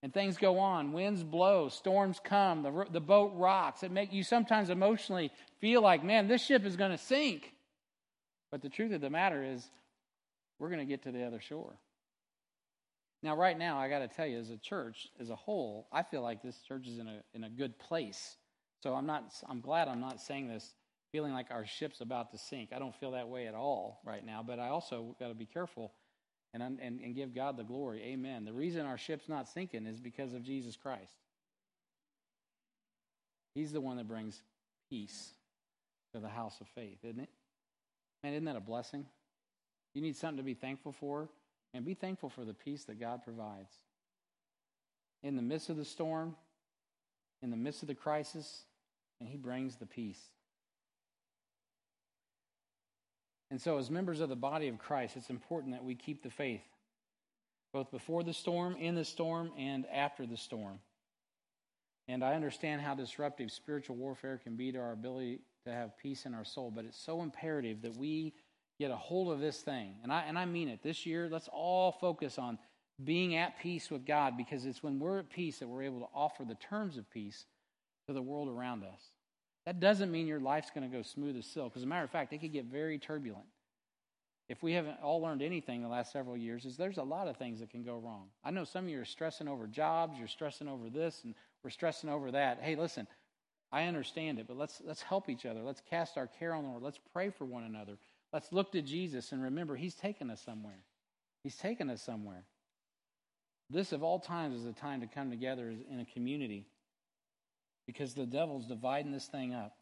And 0.01 0.13
things 0.13 0.37
go 0.37 0.59
on. 0.59 0.93
Winds 0.93 1.23
blow, 1.23 1.67
storms 1.67 2.21
come, 2.23 2.61
the, 2.61 2.85
the 2.89 3.01
boat 3.01 3.33
rocks. 3.35 3.83
It 3.83 3.91
make 3.91 4.13
you 4.13 4.23
sometimes 4.23 4.69
emotionally 4.69 5.29
feel 5.59 5.81
like, 5.81 6.05
man, 6.05 6.29
this 6.29 6.45
ship 6.45 6.65
is 6.65 6.77
going 6.77 6.91
to 6.91 6.97
sink. 6.97 7.51
But 8.49 8.61
the 8.61 8.69
truth 8.69 8.93
of 8.93 9.01
the 9.01 9.09
matter 9.09 9.43
is, 9.43 9.61
we're 10.57 10.69
going 10.69 10.79
to 10.79 10.85
get 10.85 11.03
to 11.03 11.11
the 11.11 11.25
other 11.25 11.41
shore. 11.41 11.73
Now, 13.23 13.35
right 13.35 13.57
now, 13.57 13.77
I 13.77 13.89
got 13.89 13.99
to 13.99 14.07
tell 14.07 14.25
you, 14.25 14.39
as 14.39 14.51
a 14.51 14.57
church, 14.57 15.09
as 15.19 15.29
a 15.29 15.35
whole, 15.35 15.87
I 15.91 16.03
feel 16.03 16.21
like 16.21 16.41
this 16.41 16.57
church 16.65 16.87
is 16.87 16.99
in 16.99 17.07
a 17.07 17.21
in 17.33 17.43
a 17.43 17.49
good 17.49 17.77
place. 17.77 18.37
So 18.81 18.93
I'm 18.93 19.05
not. 19.05 19.33
I'm 19.47 19.61
glad 19.61 19.87
I'm 19.87 19.99
not 19.99 20.21
saying 20.21 20.47
this 20.47 20.73
feeling 21.11 21.33
like 21.33 21.47
our 21.51 21.65
ship's 21.65 22.01
about 22.01 22.31
to 22.31 22.37
sink. 22.37 22.69
I 22.73 22.79
don't 22.79 22.95
feel 22.95 23.11
that 23.11 23.27
way 23.27 23.47
at 23.47 23.55
all 23.55 23.99
right 24.05 24.25
now. 24.25 24.43
But 24.45 24.59
I 24.59 24.69
also 24.69 25.15
got 25.19 25.29
to 25.29 25.33
be 25.33 25.45
careful 25.45 25.91
and, 26.53 26.63
and 26.63 26.79
and 26.79 27.15
give 27.15 27.35
God 27.35 27.57
the 27.57 27.63
glory. 27.63 28.01
Amen. 28.03 28.45
The 28.45 28.53
reason 28.53 28.85
our 28.85 28.97
ship's 28.97 29.27
not 29.27 29.47
sinking 29.47 29.85
is 29.85 29.99
because 29.99 30.33
of 30.33 30.43
Jesus 30.43 30.75
Christ. 30.75 31.13
He's 33.53 33.71
the 33.71 33.81
one 33.81 33.97
that 33.97 34.07
brings 34.07 34.41
peace 34.89 35.33
to 36.13 36.19
the 36.19 36.29
house 36.29 36.61
of 36.61 36.67
faith, 36.67 36.99
isn't 37.03 37.19
it? 37.19 37.29
Man, 38.23 38.33
isn't 38.33 38.45
that 38.45 38.55
a 38.55 38.61
blessing? 38.61 39.05
You 39.93 40.01
need 40.01 40.15
something 40.15 40.37
to 40.37 40.43
be 40.43 40.53
thankful 40.53 40.91
for. 40.91 41.29
And 41.73 41.85
be 41.85 41.93
thankful 41.93 42.29
for 42.29 42.45
the 42.45 42.53
peace 42.53 42.85
that 42.85 42.99
God 42.99 43.23
provides. 43.23 43.71
In 45.21 45.35
the 45.35 45.41
midst 45.41 45.69
of 45.69 45.77
the 45.77 45.85
storm, 45.85 46.35
in 47.43 47.51
the 47.51 47.57
midst 47.57 47.83
of 47.83 47.87
the 47.87 47.95
crisis, 47.95 48.63
and 49.19 49.29
He 49.29 49.37
brings 49.37 49.75
the 49.75 49.85
peace. 49.85 50.19
And 53.51 53.59
so, 53.59 53.77
as 53.77 53.89
members 53.89 54.19
of 54.19 54.29
the 54.29 54.35
body 54.35 54.67
of 54.67 54.77
Christ, 54.77 55.17
it's 55.17 55.29
important 55.29 55.73
that 55.73 55.83
we 55.83 55.95
keep 55.95 56.21
the 56.21 56.29
faith, 56.29 56.61
both 57.73 57.89
before 57.89 58.23
the 58.23 58.33
storm, 58.33 58.75
in 58.75 58.95
the 58.95 59.05
storm, 59.05 59.51
and 59.57 59.85
after 59.91 60.25
the 60.25 60.37
storm. 60.37 60.79
And 62.07 62.23
I 62.23 62.33
understand 62.33 62.81
how 62.81 62.95
disruptive 62.95 63.51
spiritual 63.51 63.95
warfare 63.95 64.39
can 64.43 64.55
be 64.55 64.71
to 64.71 64.79
our 64.79 64.91
ability 64.91 65.39
to 65.65 65.71
have 65.71 65.97
peace 65.97 66.25
in 66.25 66.33
our 66.33 66.45
soul, 66.45 66.71
but 66.73 66.85
it's 66.85 66.99
so 66.99 67.21
imperative 67.21 67.81
that 67.81 67.95
we 67.95 68.33
get 68.79 68.91
a 68.91 68.95
hold 68.95 69.31
of 69.31 69.39
this 69.39 69.61
thing. 69.61 69.95
And 70.03 70.11
I, 70.11 70.21
and 70.21 70.37
I 70.37 70.45
mean 70.45 70.69
it. 70.69 70.81
This 70.81 71.05
year, 71.05 71.27
let's 71.29 71.49
all 71.51 71.91
focus 71.91 72.37
on 72.37 72.57
being 73.03 73.35
at 73.35 73.59
peace 73.59 73.89
with 73.89 74.05
God 74.05 74.37
because 74.37 74.65
it's 74.65 74.81
when 74.81 74.99
we're 74.99 75.19
at 75.19 75.29
peace 75.29 75.59
that 75.59 75.67
we're 75.67 75.83
able 75.83 75.99
to 75.99 76.09
offer 76.13 76.43
the 76.45 76.55
terms 76.55 76.97
of 76.97 77.09
peace 77.11 77.45
to 78.09 78.13
the 78.13 78.21
world 78.21 78.49
around 78.49 78.83
us. 78.83 79.01
That 79.65 79.79
doesn't 79.79 80.11
mean 80.11 80.27
your 80.27 80.39
life's 80.39 80.71
going 80.73 80.89
to 80.89 80.97
go 80.97 81.03
smooth 81.03 81.37
as 81.37 81.45
silk. 81.45 81.73
As 81.75 81.83
a 81.83 81.85
matter 81.85 82.03
of 82.03 82.09
fact, 82.09 82.33
it 82.33 82.39
could 82.39 82.51
get 82.51 82.65
very 82.65 82.97
turbulent. 82.97 83.45
If 84.47 84.63
we 84.63 84.73
haven't 84.73 84.97
all 85.03 85.21
learned 85.21 85.43
anything 85.43 85.83
the 85.83 85.87
last 85.87 86.11
several 86.11 86.35
years, 86.35 86.65
is 86.65 86.75
there's 86.75 86.97
a 86.97 87.03
lot 87.03 87.27
of 87.27 87.37
things 87.37 87.59
that 87.59 87.69
can 87.69 87.83
go 87.83 87.97
wrong. 87.97 88.29
I 88.43 88.49
know 88.49 88.63
some 88.63 88.85
of 88.85 88.89
you 88.89 88.99
are 88.99 89.05
stressing 89.05 89.47
over 89.47 89.67
jobs, 89.67 90.17
you're 90.17 90.27
stressing 90.27 90.67
over 90.67 90.89
this, 90.89 91.21
and 91.23 91.35
we're 91.63 91.69
stressing 91.69 92.09
over 92.09 92.31
that. 92.31 92.59
Hey, 92.61 92.75
listen, 92.75 93.05
I 93.71 93.83
understand 93.83 94.39
it, 94.39 94.47
but 94.47 94.57
let's 94.57 94.81
let's 94.83 95.03
help 95.03 95.29
each 95.29 95.45
other. 95.45 95.61
Let's 95.61 95.81
cast 95.87 96.17
our 96.17 96.25
care 96.25 96.55
on 96.55 96.63
the 96.63 96.69
Lord. 96.71 96.81
Let's 96.81 96.99
pray 97.13 97.29
for 97.29 97.45
one 97.45 97.63
another. 97.63 97.99
Let's 98.33 98.51
look 98.51 98.71
to 98.71 98.81
Jesus 98.81 99.31
and 99.31 99.43
remember 99.43 99.75
He's 99.75 99.93
taken 99.93 100.31
us 100.31 100.41
somewhere. 100.41 100.83
He's 101.43 101.57
taken 101.57 101.91
us 101.91 102.01
somewhere. 102.01 102.43
This 103.69 103.91
of 103.91 104.01
all 104.01 104.17
times 104.17 104.61
is 104.61 104.65
a 104.65 104.73
time 104.73 105.01
to 105.01 105.07
come 105.07 105.29
together 105.29 105.71
in 105.91 105.99
a 105.99 106.05
community 106.05 106.65
because 107.89 108.13
the 108.13 108.27
devil's 108.27 108.67
dividing 108.67 109.11
this 109.11 109.25
thing 109.25 109.55
up. 109.55 109.75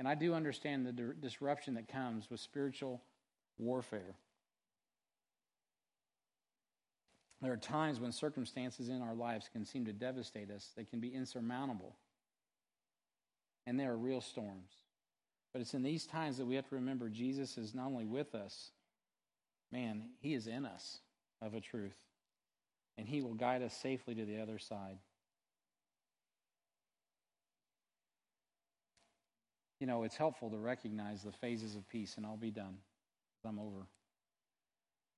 And 0.00 0.08
I 0.08 0.16
do 0.16 0.34
understand 0.34 0.84
the 0.84 0.92
disruption 0.92 1.74
that 1.74 1.86
comes 1.86 2.28
with 2.28 2.40
spiritual 2.40 3.00
warfare. 3.58 4.16
There 7.40 7.52
are 7.52 7.56
times 7.56 8.00
when 8.00 8.10
circumstances 8.10 8.88
in 8.88 9.02
our 9.02 9.14
lives 9.14 9.48
can 9.52 9.64
seem 9.64 9.84
to 9.84 9.92
devastate 9.92 10.50
us, 10.50 10.72
they 10.76 10.82
can 10.82 10.98
be 10.98 11.14
insurmountable. 11.14 11.94
And 13.68 13.78
there 13.78 13.92
are 13.92 13.96
real 13.96 14.20
storms. 14.20 14.72
But 15.52 15.62
it's 15.62 15.74
in 15.74 15.84
these 15.84 16.08
times 16.08 16.38
that 16.38 16.46
we 16.46 16.56
have 16.56 16.68
to 16.70 16.74
remember 16.74 17.08
Jesus 17.08 17.56
is 17.56 17.72
not 17.72 17.86
only 17.86 18.04
with 18.04 18.34
us, 18.34 18.72
man, 19.70 20.06
he 20.18 20.34
is 20.34 20.48
in 20.48 20.66
us 20.66 20.98
of 21.40 21.54
a 21.54 21.60
truth. 21.60 21.98
And 22.98 23.06
he 23.06 23.22
will 23.22 23.34
guide 23.34 23.62
us 23.62 23.76
safely 23.76 24.16
to 24.16 24.24
the 24.24 24.40
other 24.40 24.58
side. 24.58 24.98
You 29.84 29.88
know, 29.88 30.04
it's 30.04 30.16
helpful 30.16 30.48
to 30.48 30.56
recognize 30.56 31.22
the 31.22 31.30
phases 31.30 31.76
of 31.76 31.86
peace, 31.90 32.14
and 32.16 32.24
I'll 32.24 32.38
be 32.38 32.50
done. 32.50 32.78
I'm 33.46 33.58
over. 33.58 33.86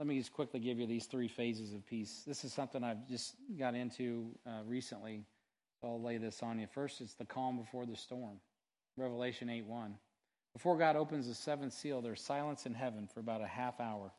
Let 0.01 0.09
me 0.09 0.19
just 0.19 0.33
quickly 0.33 0.59
give 0.59 0.81
you 0.81 0.89
these 0.89 1.07
three 1.07 1.29
phases 1.29 1.73
of 1.73 1.87
peace. 1.87 2.25
This 2.27 2.43
is 2.43 2.53
something 2.53 2.83
I've 2.83 3.09
just 3.09 3.37
got 3.57 3.77
into 3.77 4.33
uh, 4.45 4.63
recently. 4.67 5.23
So 5.81 5.87
I'll 5.87 6.03
lay 6.03 6.19
this 6.19 6.43
on 6.43 6.59
you. 6.59 6.67
First, 6.67 7.01
it's 7.01 7.15
the 7.15 7.25
calm 7.25 7.59
before 7.59 7.87
the 7.87 7.95
storm. 7.95 8.41
Revelation 8.97 9.49
8 9.49 9.67
1. 9.67 9.95
Before 10.53 10.77
God 10.77 10.97
opens 10.97 11.29
the 11.29 11.35
seventh 11.35 11.73
seal, 11.73 12.03
there's 12.03 12.21
silence 12.21 12.67
in 12.67 12.75
heaven 12.75 13.07
for 13.07 13.21
about 13.21 13.43
a 13.43 13.47
half 13.47 13.79
hour. 13.79 14.11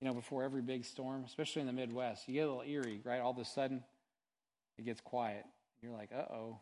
You 0.00 0.08
know, 0.08 0.14
before 0.14 0.42
every 0.42 0.62
big 0.62 0.84
storm, 0.84 1.22
especially 1.24 1.60
in 1.60 1.68
the 1.68 1.72
Midwest, 1.72 2.26
you 2.26 2.34
get 2.34 2.40
a 2.40 2.52
little 2.52 2.64
eerie, 2.68 3.02
right? 3.04 3.20
All 3.20 3.30
of 3.30 3.38
a 3.38 3.44
sudden, 3.44 3.84
it 4.78 4.84
gets 4.84 5.00
quiet. 5.00 5.44
You're 5.80 5.92
like, 5.92 6.10
uh 6.12 6.32
oh, 6.34 6.58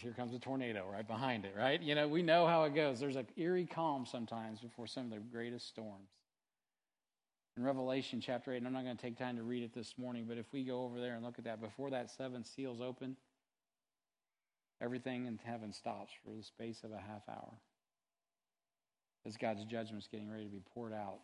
here 0.00 0.12
comes 0.12 0.34
a 0.34 0.38
tornado 0.38 0.84
right 0.90 1.06
behind 1.06 1.44
it, 1.44 1.54
right? 1.56 1.80
You 1.80 1.94
know, 1.94 2.08
we 2.08 2.22
know 2.22 2.46
how 2.46 2.64
it 2.64 2.74
goes. 2.74 3.00
There's 3.00 3.16
an 3.16 3.26
eerie 3.36 3.66
calm 3.66 4.06
sometimes 4.06 4.60
before 4.60 4.86
some 4.86 5.04
of 5.04 5.10
the 5.10 5.18
greatest 5.18 5.68
storms. 5.68 6.08
In 7.56 7.62
Revelation 7.62 8.20
chapter 8.20 8.52
8, 8.52 8.58
and 8.58 8.66
I'm 8.66 8.72
not 8.72 8.84
going 8.84 8.96
to 8.96 9.02
take 9.02 9.16
time 9.16 9.36
to 9.36 9.42
read 9.44 9.62
it 9.62 9.72
this 9.72 9.94
morning, 9.96 10.24
but 10.26 10.38
if 10.38 10.46
we 10.52 10.64
go 10.64 10.82
over 10.82 11.00
there 11.00 11.14
and 11.14 11.24
look 11.24 11.38
at 11.38 11.44
that, 11.44 11.60
before 11.60 11.90
that 11.90 12.10
seven 12.10 12.44
seals 12.44 12.80
open, 12.80 13.16
everything 14.80 15.26
in 15.26 15.38
heaven 15.44 15.72
stops 15.72 16.12
for 16.24 16.32
the 16.34 16.42
space 16.42 16.82
of 16.82 16.90
a 16.90 16.98
half 16.98 17.22
hour. 17.28 17.52
As 19.24 19.36
God's 19.36 19.64
judgment 19.64 20.02
is 20.02 20.08
getting 20.10 20.30
ready 20.30 20.44
to 20.44 20.50
be 20.50 20.62
poured 20.74 20.92
out 20.92 21.20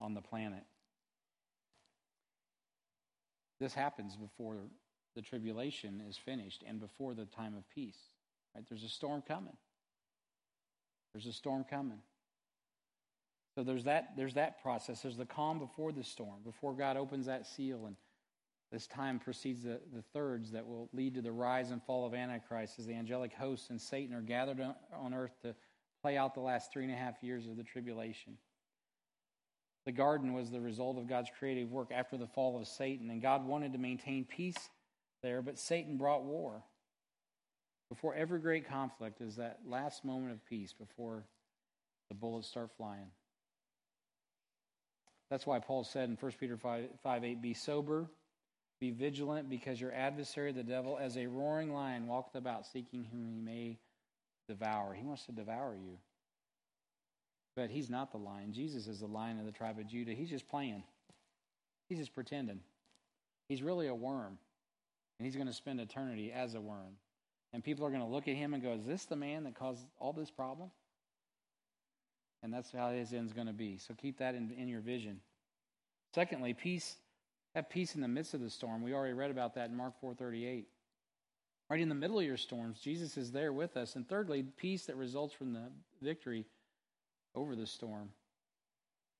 on 0.00 0.14
the 0.14 0.22
planet. 0.22 0.64
This 3.60 3.74
happens 3.74 4.16
before 4.16 4.56
the 5.14 5.22
tribulation 5.22 6.02
is 6.08 6.16
finished 6.16 6.62
and 6.66 6.80
before 6.80 7.14
the 7.14 7.26
time 7.26 7.54
of 7.56 7.68
peace. 7.70 7.98
Right? 8.54 8.64
There's 8.68 8.84
a 8.84 8.88
storm 8.88 9.22
coming. 9.26 9.56
There's 11.12 11.26
a 11.26 11.32
storm 11.32 11.64
coming. 11.68 11.98
So 13.54 13.64
there's 13.64 13.84
that 13.84 14.16
there's 14.16 14.34
that 14.34 14.62
process. 14.62 15.02
There's 15.02 15.16
the 15.16 15.26
calm 15.26 15.58
before 15.58 15.92
the 15.92 16.04
storm, 16.04 16.36
before 16.44 16.72
God 16.72 16.96
opens 16.96 17.26
that 17.26 17.46
seal 17.46 17.86
and 17.86 17.96
this 18.72 18.86
time 18.86 19.18
precedes 19.18 19.64
the, 19.64 19.80
the 19.92 20.02
thirds 20.12 20.52
that 20.52 20.64
will 20.64 20.88
lead 20.92 21.14
to 21.14 21.22
the 21.22 21.32
rise 21.32 21.72
and 21.72 21.82
fall 21.82 22.06
of 22.06 22.14
Antichrist 22.14 22.78
as 22.78 22.86
the 22.86 22.94
angelic 22.94 23.32
hosts 23.32 23.70
and 23.70 23.80
Satan 23.80 24.14
are 24.14 24.20
gathered 24.20 24.60
on 24.96 25.12
earth 25.12 25.34
to 25.42 25.56
play 26.02 26.16
out 26.16 26.34
the 26.34 26.40
last 26.40 26.72
three 26.72 26.84
and 26.84 26.92
a 26.92 26.96
half 26.96 27.20
years 27.22 27.46
of 27.48 27.56
the 27.56 27.64
tribulation. 27.64 28.38
The 29.86 29.92
garden 29.92 30.34
was 30.34 30.50
the 30.50 30.60
result 30.60 30.98
of 30.98 31.08
God's 31.08 31.30
creative 31.36 31.72
work 31.72 31.90
after 31.90 32.16
the 32.16 32.28
fall 32.28 32.60
of 32.60 32.68
Satan, 32.68 33.10
and 33.10 33.20
God 33.20 33.44
wanted 33.44 33.72
to 33.72 33.78
maintain 33.78 34.24
peace 34.24 34.68
there, 35.22 35.42
but 35.42 35.58
Satan 35.58 35.96
brought 35.96 36.24
war. 36.24 36.62
Before 37.88 38.14
every 38.14 38.38
great 38.38 38.68
conflict 38.68 39.20
is 39.20 39.36
that 39.36 39.58
last 39.66 40.04
moment 40.04 40.32
of 40.32 40.44
peace 40.46 40.72
before 40.72 41.24
the 42.08 42.14
bullets 42.14 42.48
start 42.48 42.70
flying. 42.76 43.10
That's 45.28 45.46
why 45.46 45.58
Paul 45.58 45.84
said 45.84 46.08
in 46.08 46.16
1 46.16 46.32
Peter 46.38 46.56
5, 46.56 46.88
5 47.02 47.24
8, 47.24 47.42
Be 47.42 47.54
sober, 47.54 48.08
be 48.80 48.90
vigilant, 48.90 49.48
because 49.48 49.80
your 49.80 49.92
adversary, 49.92 50.52
the 50.52 50.62
devil, 50.62 50.98
as 51.00 51.16
a 51.16 51.26
roaring 51.26 51.72
lion, 51.72 52.06
walketh 52.06 52.34
about 52.34 52.66
seeking 52.66 53.04
whom 53.04 53.28
he 53.28 53.40
may 53.40 53.78
devour. 54.48 54.94
He 54.94 55.04
wants 55.04 55.26
to 55.26 55.32
devour 55.32 55.74
you. 55.74 55.98
But 57.56 57.70
he's 57.70 57.90
not 57.90 58.12
the 58.12 58.18
lion. 58.18 58.52
Jesus 58.52 58.86
is 58.86 59.00
the 59.00 59.06
lion 59.06 59.38
of 59.38 59.46
the 59.46 59.52
tribe 59.52 59.78
of 59.78 59.86
Judah. 59.86 60.12
He's 60.12 60.30
just 60.30 60.48
playing, 60.48 60.82
he's 61.88 61.98
just 61.98 62.14
pretending. 62.14 62.60
He's 63.48 63.62
really 63.62 63.88
a 63.88 63.94
worm 63.94 64.38
and 65.20 65.26
he's 65.26 65.36
going 65.36 65.48
to 65.48 65.52
spend 65.52 65.78
eternity 65.82 66.32
as 66.32 66.54
a 66.54 66.60
worm. 66.62 66.96
And 67.52 67.62
people 67.62 67.84
are 67.84 67.90
going 67.90 68.00
to 68.00 68.06
look 68.06 68.26
at 68.26 68.36
him 68.36 68.54
and 68.54 68.62
go, 68.62 68.72
Is 68.72 68.86
this 68.86 69.04
the 69.04 69.16
man 69.16 69.44
that 69.44 69.54
caused 69.54 69.84
all 69.98 70.14
this 70.14 70.30
problem? 70.30 70.70
And 72.42 72.50
that's 72.50 72.72
how 72.72 72.88
his 72.88 73.12
end's 73.12 73.34
going 73.34 73.48
to 73.48 73.52
be. 73.52 73.76
So 73.76 73.92
keep 73.92 74.16
that 74.20 74.34
in, 74.34 74.50
in 74.50 74.66
your 74.66 74.80
vision. 74.80 75.20
Secondly, 76.14 76.54
peace. 76.54 76.96
Have 77.54 77.68
peace 77.68 77.96
in 77.96 78.00
the 78.00 78.08
midst 78.08 78.32
of 78.32 78.40
the 78.40 78.48
storm. 78.48 78.80
We 78.80 78.94
already 78.94 79.12
read 79.12 79.30
about 79.30 79.56
that 79.56 79.68
in 79.68 79.76
Mark 79.76 79.92
4:38. 80.02 80.64
Right 81.68 81.80
in 81.80 81.90
the 81.90 81.94
middle 81.94 82.18
of 82.18 82.24
your 82.24 82.38
storms, 82.38 82.80
Jesus 82.80 83.18
is 83.18 83.30
there 83.30 83.52
with 83.52 83.76
us. 83.76 83.96
And 83.96 84.08
thirdly, 84.08 84.42
peace 84.42 84.86
that 84.86 84.96
results 84.96 85.34
from 85.34 85.52
the 85.52 85.70
victory 86.00 86.46
over 87.34 87.54
the 87.54 87.66
storm. 87.66 88.08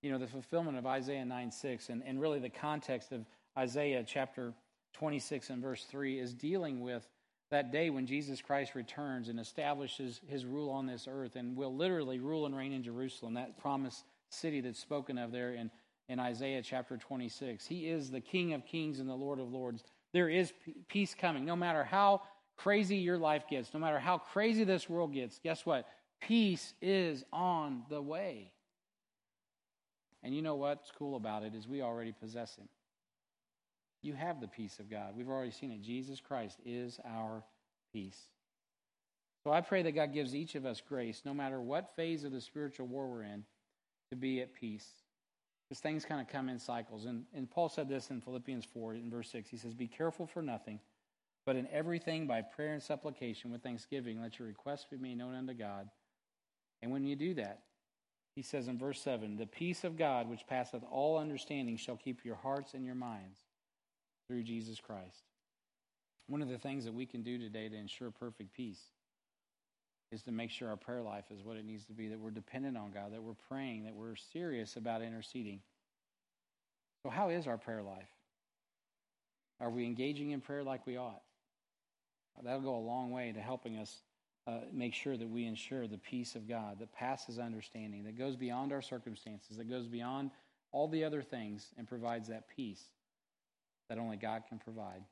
You 0.01 0.13
know, 0.13 0.19
the 0.19 0.27
fulfillment 0.27 0.79
of 0.79 0.87
Isaiah 0.87 1.27
9 1.27 1.53
6, 1.53 1.91
and, 1.91 2.03
and 2.07 2.19
really 2.19 2.39
the 2.39 2.49
context 2.49 3.13
of 3.13 3.27
Isaiah 3.59 4.03
chapter 4.07 4.55
26 4.95 5.51
and 5.51 5.63
verse 5.63 5.85
3 5.85 6.19
is 6.19 6.35
dealing 6.35 6.81
with 6.81 7.07
that 7.51 7.73
day 7.73 7.91
when 7.91 8.07
Jesus 8.07 8.41
Christ 8.41 8.75
returns 8.75 9.29
and 9.29 9.41
establishes 9.41 10.21
his 10.29 10.45
rule 10.45 10.71
on 10.71 10.87
this 10.87 11.09
earth 11.11 11.35
and 11.37 11.57
will 11.57 11.75
literally 11.75 12.21
rule 12.21 12.47
and 12.47 12.57
reign 12.57 12.73
in 12.73 12.83
Jerusalem, 12.83 13.35
that 13.35 13.59
promised 13.59 14.05
city 14.29 14.61
that's 14.61 14.79
spoken 14.79 15.19
of 15.19 15.33
there 15.33 15.55
in, 15.55 15.71
in 16.09 16.21
Isaiah 16.21 16.63
chapter 16.63 16.97
26. 16.97 17.67
He 17.67 17.89
is 17.89 18.11
the 18.11 18.21
King 18.21 18.55
of 18.55 18.65
kings 18.65 19.01
and 19.01 19.09
the 19.09 19.15
Lord 19.15 19.41
of 19.41 19.53
lords. 19.53 19.83
There 20.13 20.29
is 20.29 20.53
peace 20.89 21.15
coming. 21.15 21.45
No 21.45 21.57
matter 21.57 21.83
how 21.83 22.23
crazy 22.57 22.97
your 22.97 23.19
life 23.19 23.45
gets, 23.51 23.75
no 23.75 23.81
matter 23.81 23.99
how 23.99 24.19
crazy 24.19 24.63
this 24.63 24.89
world 24.89 25.13
gets, 25.13 25.41
guess 25.43 25.67
what? 25.67 25.89
Peace 26.21 26.75
is 26.81 27.25
on 27.33 27.83
the 27.89 28.01
way. 28.01 28.53
And 30.23 30.35
you 30.35 30.43
know 30.43 30.55
what's 30.55 30.93
cool 30.97 31.17
about 31.17 31.43
it 31.43 31.55
is 31.55 31.67
we 31.67 31.83
already 31.83 32.13
possess 32.13 32.55
him 32.57 32.69
you 34.03 34.15
have 34.15 34.41
the 34.41 34.49
peace 34.49 34.79
of 34.79 34.91
God. 34.91 35.15
We've 35.17 35.29
already 35.29 35.51
seen 35.51 35.71
it. 35.73 35.83
Jesus 35.83 36.21
Christ 36.21 36.59
is 36.65 36.99
our 37.05 37.45
peace. 37.93 38.19
So 39.45 39.53
I 39.53 39.61
pray 39.61 39.83
that 39.83 39.93
God 39.93 40.13
gives 40.13 40.35
each 40.35 40.55
of 40.55 40.67
us 40.67 40.83
grace, 40.87 41.23
no 41.25 41.35
matter 41.35 41.61
what 41.61 41.95
phase 41.97 42.25
of 42.25 42.33
the 42.33 42.41
spiritual 42.41 42.87
war 42.87 43.09
we're 43.09 43.23
in, 43.23 43.45
to 44.11 44.17
be 44.17 44.41
at 44.41 44.55
peace. 44.55 44.87
Because 45.69 45.81
things 45.81 46.05
kind 46.05 46.21
of 46.21 46.29
come 46.29 46.49
in 46.49 46.59
cycles. 46.59 47.05
And, 47.05 47.25
and 47.35 47.51
Paul 47.51 47.69
said 47.69 47.89
this 47.89 48.11
in 48.11 48.21
Philippians 48.21 48.65
4, 48.65 48.95
in 48.95 49.11
verse 49.11 49.31
6. 49.31 49.49
He 49.49 49.57
says, 49.57 49.73
Be 49.73 49.87
careful 49.87 50.27
for 50.27 50.43
nothing, 50.43 50.81
but 51.47 51.57
in 51.57 51.69
everything 51.71 52.27
by 52.27 52.43
prayer 52.43 52.73
and 52.73 52.83
supplication 52.83 53.53
with 53.53 53.63
thanksgiving, 53.63 54.21
let 54.21 54.39
your 54.39 54.49
requests 54.49 54.87
be 54.91 54.97
made 54.97 55.19
known 55.19 55.35
unto 55.35 55.55
God. 55.55 55.89
And 56.83 56.91
when 56.91 57.05
you 57.05 57.17
do 57.17 57.35
that, 57.35 57.61
he 58.35 58.43
says 58.43 58.69
in 58.69 58.79
verse 58.79 59.01
7, 59.01 59.37
The 59.37 59.47
peace 59.47 59.85
of 59.85 59.97
God, 59.97 60.29
which 60.29 60.47
passeth 60.47 60.83
all 60.91 61.19
understanding, 61.19 61.77
shall 61.77 61.97
keep 61.97 62.25
your 62.25 62.37
hearts 62.37 62.75
and 62.75 62.85
your 62.85 62.95
minds 62.95 63.39
through 64.31 64.45
Jesus 64.45 64.79
Christ. 64.79 65.25
One 66.29 66.41
of 66.41 66.49
the 66.49 66.59
things 66.59 66.85
that 66.85 66.95
we 66.95 67.05
can 67.05 67.25
do 67.25 67.37
today 67.37 67.69
to 67.69 67.77
ensure 67.77 68.13
perfect 68.13 68.55
peace 68.55 68.81
is 70.13 70.23
to 70.23 70.31
make 70.31 70.51
sure 70.53 70.69
our 70.69 70.77
prayer 70.77 71.03
life 71.03 71.25
is 71.33 71.43
what 71.43 71.57
it 71.57 71.65
needs 71.65 71.85
to 71.87 71.93
be, 71.93 72.07
that 72.07 72.21
we're 72.21 72.31
dependent 72.31 72.77
on 72.77 72.93
God, 72.93 73.13
that 73.13 73.21
we're 73.21 73.35
praying, 73.49 73.87
that 73.87 73.95
we're 73.95 74.15
serious 74.15 74.77
about 74.77 75.03
interceding. 75.03 75.59
So, 77.03 77.11
how 77.11 77.31
is 77.31 77.49
our 77.49 77.59
prayer 77.59 77.83
life? 77.83 78.09
Are 79.61 79.69
we 79.69 79.85
engaging 79.85 80.31
in 80.31 80.41
prayer 80.41 80.63
like 80.63 80.87
we 80.87 80.97
ought? 80.97 81.23
That'll 82.41 82.61
go 82.61 82.77
a 82.77 82.79
long 82.79 83.11
way 83.11 83.33
to 83.33 83.41
helping 83.41 83.79
us 83.79 84.03
uh, 84.47 84.61
make 84.73 84.95
sure 84.95 85.17
that 85.17 85.29
we 85.29 85.45
ensure 85.45 85.89
the 85.89 85.99
peace 85.99 86.37
of 86.37 86.49
God 86.49 86.79
that 86.79 86.93
passes 86.93 87.41
understanding, 87.41 88.05
that 88.05 88.17
goes 88.17 88.37
beyond 88.37 88.73
our 88.73 88.81
circumstances, 88.81 89.57
that 89.57 89.69
goes 89.69 89.89
beyond 89.89 90.31
all 90.71 90.87
the 90.87 91.03
other 91.03 91.21
things 91.21 91.75
and 91.77 91.89
provides 91.89 92.29
that 92.29 92.45
peace 92.49 92.85
that 93.91 93.99
only 93.99 94.17
God 94.17 94.45
can 94.49 94.59
provide. 94.59 95.03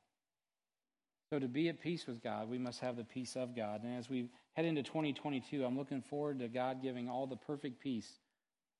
So, 1.30 1.38
to 1.38 1.48
be 1.48 1.68
at 1.68 1.78
peace 1.78 2.06
with 2.06 2.22
God, 2.22 2.48
we 2.48 2.56
must 2.56 2.80
have 2.80 2.96
the 2.96 3.04
peace 3.04 3.36
of 3.36 3.54
God. 3.54 3.82
And 3.82 3.98
as 3.98 4.08
we 4.08 4.30
head 4.54 4.64
into 4.64 4.82
2022, 4.82 5.62
I'm 5.62 5.76
looking 5.76 6.00
forward 6.00 6.38
to 6.38 6.48
God 6.48 6.80
giving 6.80 7.06
all 7.06 7.26
the 7.26 7.36
perfect 7.36 7.80
peace 7.80 8.10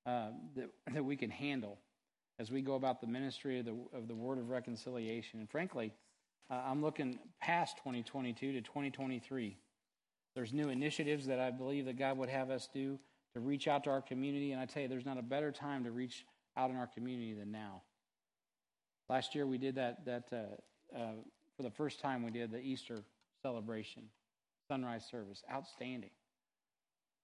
uh, 0.07 0.29
that, 0.55 0.69
that 0.91 1.05
we 1.05 1.15
can 1.15 1.29
handle 1.29 1.77
as 2.39 2.49
we 2.49 2.61
go 2.61 2.73
about 2.73 3.01
the 3.01 3.07
ministry 3.07 3.59
of 3.59 3.65
the, 3.65 3.75
of 3.93 4.07
the 4.07 4.15
word 4.15 4.39
of 4.39 4.49
reconciliation. 4.49 5.39
And 5.39 5.49
frankly, 5.49 5.93
uh, 6.49 6.61
I'm 6.65 6.81
looking 6.81 7.19
past 7.39 7.77
2022 7.77 8.53
to 8.53 8.61
2023. 8.61 9.57
There's 10.33 10.53
new 10.53 10.69
initiatives 10.69 11.27
that 11.27 11.39
I 11.39 11.51
believe 11.51 11.85
that 11.85 11.99
God 11.99 12.17
would 12.17 12.29
have 12.29 12.49
us 12.49 12.69
do 12.73 12.97
to 13.33 13.39
reach 13.41 13.67
out 13.67 13.83
to 13.83 13.89
our 13.91 14.01
community. 14.01 14.53
And 14.53 14.61
I 14.61 14.65
tell 14.65 14.81
you, 14.81 14.87
there's 14.87 15.05
not 15.05 15.19
a 15.19 15.23
better 15.23 15.51
time 15.51 15.83
to 15.83 15.91
reach 15.91 16.25
out 16.57 16.71
in 16.71 16.77
our 16.77 16.87
community 16.87 17.33
than 17.33 17.51
now. 17.51 17.83
Last 19.09 19.33
year 19.33 19.47
we 19.47 19.57
did 19.57 19.75
that, 19.75 20.05
that 20.05 20.23
uh, 20.31 20.97
uh, 20.97 21.11
for 21.57 21.63
the 21.63 21.71
first 21.71 21.99
time, 21.99 22.23
we 22.23 22.31
did 22.31 22.51
the 22.51 22.61
Easter 22.61 23.03
celebration, 23.41 24.03
sunrise 24.67 25.05
service. 25.05 25.43
Outstanding. 25.51 26.11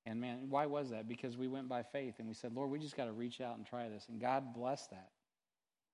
And 0.05 0.19
man, 0.19 0.47
why 0.49 0.65
was 0.65 0.89
that? 0.89 1.07
Because 1.07 1.37
we 1.37 1.47
went 1.47 1.69
by 1.69 1.83
faith 1.83 2.15
and 2.19 2.27
we 2.27 2.33
said, 2.33 2.53
Lord, 2.53 2.69
we 2.69 2.79
just 2.79 2.97
got 2.97 3.05
to 3.05 3.11
reach 3.11 3.41
out 3.41 3.57
and 3.57 3.65
try 3.65 3.87
this. 3.89 4.07
And 4.09 4.19
God 4.19 4.53
blessed 4.53 4.91
that. 4.91 5.09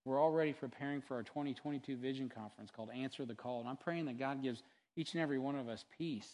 We're 0.03 0.19
already 0.19 0.53
preparing 0.53 1.01
for 1.01 1.15
our 1.15 1.23
2022 1.23 1.95
Vision 1.95 2.29
Conference 2.29 2.71
called 2.71 2.89
Answer 2.89 3.25
the 3.25 3.35
Call. 3.35 3.59
And 3.59 3.69
I'm 3.69 3.77
praying 3.77 4.05
that 4.05 4.17
God 4.17 4.41
gives 4.41 4.63
each 4.95 5.13
and 5.13 5.21
every 5.21 5.37
one 5.37 5.55
of 5.55 5.69
us 5.69 5.85
peace 5.97 6.29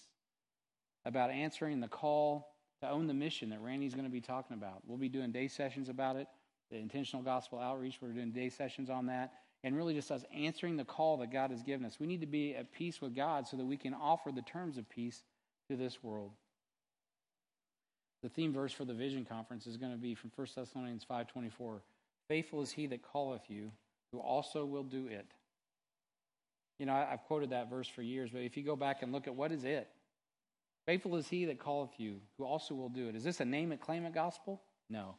about 1.06 1.30
answering 1.30 1.82
the 1.82 1.88
call 1.88 2.56
to 2.82 2.90
own 2.90 3.08
the 3.08 3.14
mission 3.14 3.50
that 3.50 3.62
Randy's 3.62 3.94
going 3.94 4.06
to 4.06 4.12
be 4.12 4.22
talking 4.22 4.56
about. 4.56 4.82
We'll 4.86 4.98
be 4.98 5.10
doing 5.10 5.32
day 5.32 5.48
sessions 5.48 5.90
about 5.90 6.16
it, 6.16 6.28
the 6.72 6.78
intentional 6.78 7.22
gospel 7.22 7.60
outreach. 7.60 7.98
We're 8.02 8.14
doing 8.14 8.32
day 8.32 8.50
sessions 8.50 8.90
on 8.90 9.08
that. 9.08 9.34
And 9.64 9.76
really, 9.76 9.94
just 9.94 10.12
us 10.12 10.24
answering 10.34 10.78
the 10.78 10.86
call 10.86 11.18
that 11.18 11.32
God 11.32 11.52
has 11.52 11.64
given 11.64 11.86
us. 11.86 12.00
We 12.00 12.08
need 12.08 12.22
to 12.22 12.28
be 12.28 12.56
at 12.56 12.72
peace 12.72 13.02
with 13.02 13.16
God 13.16 13.48
so 13.48 13.58
that 13.58 13.66
we 13.66 13.78
can 13.78 13.94
offer 13.94 14.32
the 14.32 14.44
terms 14.44 14.78
of 14.78 14.88
peace 14.90 15.24
to 15.70 15.76
this 15.76 16.04
world. 16.04 16.32
The 18.24 18.30
theme 18.30 18.54
verse 18.54 18.72
for 18.72 18.86
the 18.86 18.94
Vision 18.94 19.26
Conference 19.26 19.68
is 19.68 19.78
going 19.78 19.92
to 19.92 19.98
be 19.98 20.16
from 20.16 20.32
1 20.36 20.48
Thessalonians 20.56 21.06
5.24. 21.10 21.80
Faithful 22.28 22.62
is 22.62 22.72
he 22.72 22.88
that 22.88 23.02
calleth 23.12 23.50
you, 23.50 23.72
who 24.12 24.20
also 24.20 24.66
will 24.66 24.84
do 24.84 25.08
it. 25.08 25.28
You 26.80 26.86
know, 26.86 26.94
I've 26.94 27.24
quoted 27.24 27.52
that 27.52 27.70
verse 27.70 27.88
for 27.88 28.02
years, 28.02 28.30
but 28.32 28.42
if 28.42 28.56
you 28.56 28.64
go 28.64 28.76
back 28.76 29.02
and 29.02 29.12
look 29.12 29.28
at 29.28 29.36
what 29.36 29.52
is 29.52 29.64
it? 29.64 29.88
Faithful 30.86 31.16
is 31.16 31.28
he 31.28 31.46
that 31.46 31.64
calleth 31.64 31.92
you, 31.98 32.18
who 32.38 32.46
also 32.46 32.74
will 32.76 32.90
do 32.90 33.10
it. 33.10 33.16
Is 33.16 33.24
this 33.24 33.40
a 33.40 33.46
name 33.46 33.72
it, 33.72 33.82
claim 33.82 34.06
it 34.06 34.14
gospel? 34.14 34.62
No. 34.90 35.16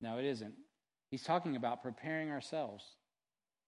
No, 0.00 0.18
it 0.18 0.24
isn't. 0.24 0.54
He's 1.10 1.22
talking 1.22 1.56
about 1.56 1.82
preparing 1.82 2.30
ourselves, 2.30 2.84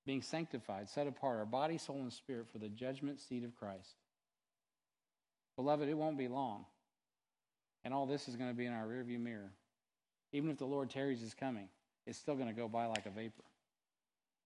being 0.06 0.22
sanctified, 0.22 0.88
set 0.88 1.06
apart, 1.06 1.38
our 1.38 1.44
body, 1.44 1.76
soul, 1.76 1.98
and 1.98 2.12
spirit 2.12 2.46
for 2.50 2.58
the 2.58 2.68
judgment 2.68 3.20
seat 3.20 3.44
of 3.44 3.54
Christ. 3.56 3.96
Beloved, 5.56 5.88
it 5.88 5.94
won't 5.94 6.16
be 6.16 6.28
long. 6.28 6.64
And 7.84 7.92
all 7.92 8.06
this 8.06 8.28
is 8.28 8.36
going 8.36 8.50
to 8.50 8.56
be 8.56 8.66
in 8.66 8.72
our 8.72 8.86
rearview 8.86 9.20
mirror. 9.20 9.52
Even 10.32 10.50
if 10.50 10.58
the 10.58 10.64
Lord 10.64 10.90
tarries 10.90 11.22
is 11.22 11.34
coming, 11.34 11.68
it's 12.06 12.18
still 12.18 12.34
going 12.34 12.48
to 12.48 12.54
go 12.54 12.68
by 12.68 12.86
like 12.86 13.06
a 13.06 13.10
vapor. 13.10 13.44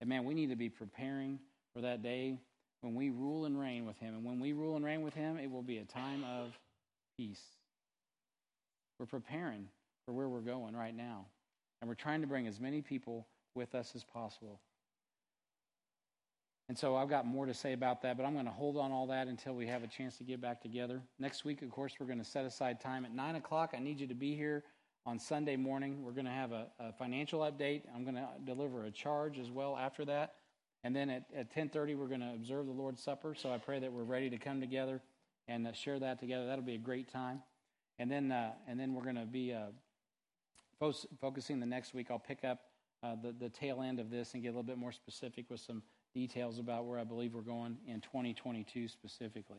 And 0.00 0.08
man, 0.08 0.24
we 0.24 0.34
need 0.34 0.50
to 0.50 0.56
be 0.56 0.68
preparing 0.68 1.38
for 1.74 1.82
that 1.82 2.02
day 2.02 2.38
when 2.80 2.94
we 2.94 3.10
rule 3.10 3.44
and 3.44 3.58
reign 3.58 3.86
with 3.86 3.98
Him. 3.98 4.14
And 4.14 4.24
when 4.24 4.40
we 4.40 4.52
rule 4.52 4.76
and 4.76 4.84
reign 4.84 5.02
with 5.02 5.14
Him, 5.14 5.38
it 5.38 5.50
will 5.50 5.62
be 5.62 5.78
a 5.78 5.84
time 5.84 6.24
of 6.24 6.58
peace. 7.16 7.42
We're 8.98 9.06
preparing 9.06 9.68
for 10.06 10.12
where 10.12 10.28
we're 10.28 10.40
going 10.40 10.74
right 10.74 10.96
now. 10.96 11.26
And 11.80 11.88
we're 11.88 11.94
trying 11.94 12.20
to 12.20 12.26
bring 12.26 12.46
as 12.46 12.60
many 12.60 12.82
people 12.82 13.26
with 13.54 13.74
us 13.74 13.92
as 13.94 14.04
possible. 14.04 14.60
And 16.70 16.78
so 16.78 16.94
I've 16.94 17.08
got 17.08 17.26
more 17.26 17.46
to 17.46 17.52
say 17.52 17.72
about 17.72 18.00
that, 18.02 18.16
but 18.16 18.24
I'm 18.24 18.32
going 18.32 18.44
to 18.44 18.52
hold 18.52 18.76
on 18.76 18.92
all 18.92 19.08
that 19.08 19.26
until 19.26 19.54
we 19.54 19.66
have 19.66 19.82
a 19.82 19.88
chance 19.88 20.16
to 20.18 20.22
get 20.22 20.40
back 20.40 20.62
together. 20.62 21.02
Next 21.18 21.44
week, 21.44 21.62
of 21.62 21.70
course, 21.70 21.94
we're 21.98 22.06
going 22.06 22.20
to 22.20 22.24
set 22.24 22.44
aside 22.44 22.80
time 22.80 23.04
at 23.04 23.12
9 23.12 23.34
o'clock. 23.34 23.74
I 23.76 23.80
need 23.80 23.98
you 23.98 24.06
to 24.06 24.14
be 24.14 24.36
here 24.36 24.62
on 25.04 25.18
Sunday 25.18 25.56
morning. 25.56 26.04
We're 26.04 26.12
going 26.12 26.26
to 26.26 26.30
have 26.30 26.52
a, 26.52 26.68
a 26.78 26.92
financial 26.92 27.40
update. 27.40 27.82
I'm 27.92 28.04
going 28.04 28.14
to 28.14 28.28
deliver 28.44 28.84
a 28.84 28.92
charge 28.92 29.36
as 29.40 29.50
well 29.50 29.76
after 29.76 30.04
that. 30.04 30.34
And 30.84 30.94
then 30.94 31.10
at, 31.10 31.24
at 31.36 31.52
10.30, 31.52 31.96
we're 31.96 32.06
going 32.06 32.20
to 32.20 32.34
observe 32.36 32.66
the 32.66 32.72
Lord's 32.72 33.02
Supper. 33.02 33.34
So 33.34 33.52
I 33.52 33.58
pray 33.58 33.80
that 33.80 33.92
we're 33.92 34.04
ready 34.04 34.30
to 34.30 34.38
come 34.38 34.60
together 34.60 35.02
and 35.48 35.66
uh, 35.66 35.72
share 35.72 35.98
that 35.98 36.20
together. 36.20 36.46
That'll 36.46 36.62
be 36.62 36.76
a 36.76 36.78
great 36.78 37.12
time. 37.12 37.42
And 37.98 38.08
then, 38.08 38.30
uh, 38.30 38.52
and 38.68 38.78
then 38.78 38.94
we're 38.94 39.02
going 39.02 39.16
to 39.16 39.26
be 39.26 39.52
uh, 39.52 39.72
fo- 40.78 41.08
focusing 41.20 41.58
the 41.58 41.66
next 41.66 41.94
week. 41.94 42.12
I'll 42.12 42.20
pick 42.20 42.44
up 42.44 42.60
uh, 43.02 43.16
the, 43.20 43.32
the 43.32 43.48
tail 43.48 43.82
end 43.82 43.98
of 43.98 44.08
this 44.08 44.34
and 44.34 44.42
get 44.44 44.50
a 44.50 44.52
little 44.52 44.62
bit 44.62 44.78
more 44.78 44.92
specific 44.92 45.50
with 45.50 45.58
some– 45.58 45.82
details 46.14 46.58
about 46.58 46.86
where 46.86 46.98
I 46.98 47.04
believe 47.04 47.34
we're 47.34 47.40
going 47.40 47.76
in 47.86 48.00
2022 48.00 48.88
specifically. 48.88 49.58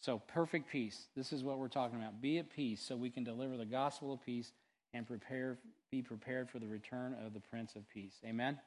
So, 0.00 0.18
perfect 0.28 0.68
peace. 0.70 1.08
This 1.16 1.32
is 1.32 1.42
what 1.42 1.58
we're 1.58 1.68
talking 1.68 1.98
about. 1.98 2.20
Be 2.20 2.38
at 2.38 2.50
peace 2.50 2.82
so 2.82 2.96
we 2.96 3.10
can 3.10 3.24
deliver 3.24 3.56
the 3.56 3.64
gospel 3.64 4.12
of 4.12 4.24
peace 4.24 4.52
and 4.92 5.06
prepare, 5.06 5.58
be 5.90 6.02
prepared 6.02 6.50
for 6.50 6.58
the 6.58 6.66
return 6.66 7.16
of 7.24 7.32
the 7.32 7.40
Prince 7.40 7.74
of 7.74 7.88
Peace. 7.88 8.14
Amen? 8.24 8.58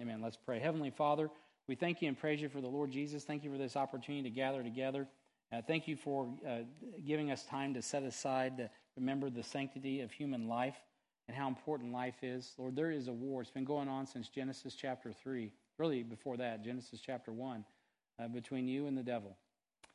Amen. 0.00 0.20
Let's 0.22 0.36
pray. 0.36 0.58
Heavenly 0.58 0.90
Father, 0.90 1.30
we 1.68 1.74
thank 1.74 2.00
you 2.00 2.08
and 2.08 2.18
praise 2.18 2.40
you 2.40 2.48
for 2.48 2.60
the 2.60 2.68
Lord 2.68 2.90
Jesus. 2.90 3.24
Thank 3.24 3.44
you 3.44 3.50
for 3.50 3.58
this 3.58 3.76
opportunity 3.76 4.22
to 4.28 4.34
gather 4.34 4.62
together. 4.62 5.06
Uh, 5.52 5.60
thank 5.66 5.86
you 5.86 5.96
for 5.96 6.28
uh, 6.48 6.58
giving 7.04 7.30
us 7.30 7.44
time 7.44 7.74
to 7.74 7.82
set 7.82 8.02
aside 8.02 8.56
to 8.56 8.70
remember 8.96 9.30
the 9.30 9.42
sanctity 9.42 10.00
of 10.00 10.10
human 10.10 10.48
life 10.48 10.76
and 11.28 11.36
how 11.36 11.46
important 11.46 11.92
life 11.92 12.22
is. 12.22 12.52
Lord, 12.56 12.74
there 12.74 12.90
is 12.90 13.08
a 13.08 13.12
war. 13.12 13.42
It's 13.42 13.50
been 13.50 13.64
going 13.64 13.88
on 13.88 14.06
since 14.06 14.28
Genesis 14.28 14.74
chapter 14.74 15.12
3 15.12 15.52
really 15.82 16.04
before 16.04 16.36
that, 16.36 16.62
Genesis 16.62 17.00
chapter 17.04 17.32
1, 17.32 17.64
uh, 18.20 18.28
between 18.28 18.68
you 18.68 18.86
and 18.86 18.96
the 18.96 19.02
devil. 19.02 19.36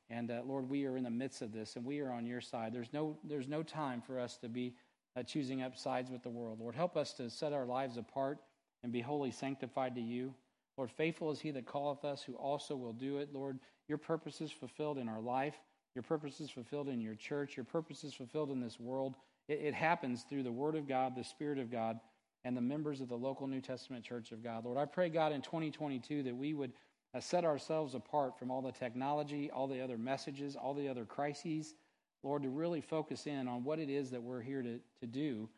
And 0.10 0.30
uh, 0.30 0.42
Lord, 0.46 0.70
we 0.70 0.86
are 0.86 0.98
in 0.98 1.06
the 1.06 1.10
midst 1.10 1.42
of 1.42 1.54
this, 1.54 1.78
and 1.78 1.86
we 1.86 2.02
are 2.02 2.12
on 2.12 2.26
your 2.26 2.42
side. 2.42 2.74
There's 2.74 2.92
no, 2.92 3.18
there's 3.24 3.48
no 3.48 3.64
time 3.64 4.02
for 4.02 4.20
us 4.20 4.36
to 4.40 4.50
be 4.50 4.76
uh, 5.16 5.24
choosing 5.24 5.62
up 5.62 5.78
sides 5.78 6.12
with 6.12 6.24
the 6.24 6.30
world. 6.30 6.60
Lord, 6.60 6.76
help 6.76 6.98
us 6.98 7.14
to 7.14 7.30
set 7.30 7.54
our 7.54 7.66
lives 7.66 7.96
apart 7.96 8.40
and 8.84 8.92
be 8.92 9.00
wholly 9.00 9.32
sanctified 9.32 9.96
to 9.96 10.02
you. 10.02 10.34
Lord, 10.76 10.92
faithful 10.92 11.32
is 11.32 11.40
he 11.40 11.52
that 11.52 11.72
calleth 11.72 12.04
us, 12.04 12.22
who 12.22 12.34
also 12.34 12.76
will 12.76 12.92
do 12.92 13.20
it. 13.20 13.30
Lord, 13.34 13.58
your 13.88 13.98
purpose 13.98 14.42
is 14.42 14.52
fulfilled 14.52 14.98
in 14.98 15.08
our 15.08 15.22
life. 15.22 15.56
Your 15.96 16.04
purpose 16.04 16.42
is 16.42 16.50
fulfilled 16.50 16.90
in 16.90 17.00
your 17.00 17.16
church. 17.16 17.56
Your 17.56 17.64
purpose 17.64 18.04
is 18.04 18.14
fulfilled 18.14 18.52
in 18.52 18.60
this 18.60 18.78
world. 18.78 19.16
It, 19.48 19.62
it 19.62 19.74
happens 19.74 20.24
through 20.24 20.44
the 20.44 20.52
Word 20.52 20.76
of 20.76 20.86
God, 20.86 21.16
the 21.16 21.24
Spirit 21.24 21.60
of 21.60 21.72
God, 21.72 21.98
and 22.46 22.56
the 22.56 22.62
members 22.62 23.02
of 23.02 23.10
the 23.10 23.16
local 23.16 23.48
New 23.48 23.62
Testament 23.62 24.04
Church 24.04 24.32
of 24.32 24.44
God. 24.44 24.66
Lord, 24.66 24.78
I 24.78 24.86
pray, 24.86 25.10
God, 25.10 25.32
in 25.32 25.42
2022 25.42 26.24
that 26.24 26.36
we 26.36 26.54
would 26.54 26.72
uh, 27.14 27.20
set 27.20 27.46
ourselves 27.46 27.96
apart 27.96 28.38
from 28.38 28.52
all 28.52 28.62
the 28.62 28.72
technology, 28.72 29.50
all 29.52 29.68
the 29.68 29.82
other 29.82 29.98
messages, 29.98 30.56
all 30.56 30.74
the 30.74 30.88
other 30.88 31.06
crises, 31.06 31.76
Lord, 32.24 32.44
to 32.44 32.50
really 32.50 32.82
focus 32.82 33.28
in 33.28 33.48
on 33.48 33.64
what 33.64 33.80
it 33.80 33.90
is 33.90 34.12
that 34.12 34.22
we're 34.22 34.42
here 34.42 34.62
to, 34.62 34.80
to 35.02 35.08
do 35.08 35.50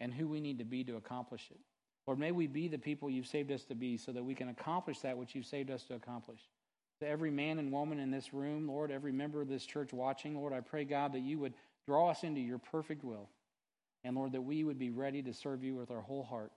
and 0.00 0.12
who 0.12 0.28
we 0.28 0.40
need 0.40 0.58
to 0.58 0.64
be 0.64 0.84
to 0.84 0.96
accomplish 0.96 1.48
it. 1.50 1.60
Lord, 2.06 2.18
may 2.18 2.32
we 2.32 2.46
be 2.46 2.68
the 2.68 2.78
people 2.78 3.08
you've 3.08 3.26
saved 3.26 3.52
us 3.52 3.64
to 3.64 3.74
be 3.74 3.96
so 3.96 4.12
that 4.12 4.24
we 4.24 4.34
can 4.34 4.48
accomplish 4.48 5.00
that 5.00 5.16
which 5.16 5.34
you've 5.34 5.46
saved 5.46 5.70
us 5.70 5.84
to 5.84 5.94
accomplish. 5.94 6.40
To 7.00 7.08
every 7.08 7.30
man 7.30 7.58
and 7.58 7.72
woman 7.72 7.98
in 7.98 8.10
this 8.10 8.34
room, 8.34 8.66
Lord, 8.66 8.90
every 8.90 9.12
member 9.12 9.40
of 9.40 9.48
this 9.48 9.64
church 9.64 9.92
watching, 9.92 10.36
Lord, 10.36 10.52
I 10.52 10.60
pray, 10.60 10.84
God, 10.84 11.12
that 11.12 11.20
you 11.20 11.38
would 11.38 11.54
draw 11.86 12.10
us 12.10 12.24
into 12.24 12.40
your 12.40 12.58
perfect 12.58 13.04
will. 13.04 13.28
And 14.04 14.16
Lord, 14.16 14.32
that 14.32 14.42
we 14.42 14.64
would 14.64 14.78
be 14.78 14.90
ready 14.90 15.22
to 15.22 15.32
serve 15.32 15.62
you 15.62 15.74
with 15.74 15.90
our 15.90 16.00
whole 16.00 16.24
heart. 16.24 16.52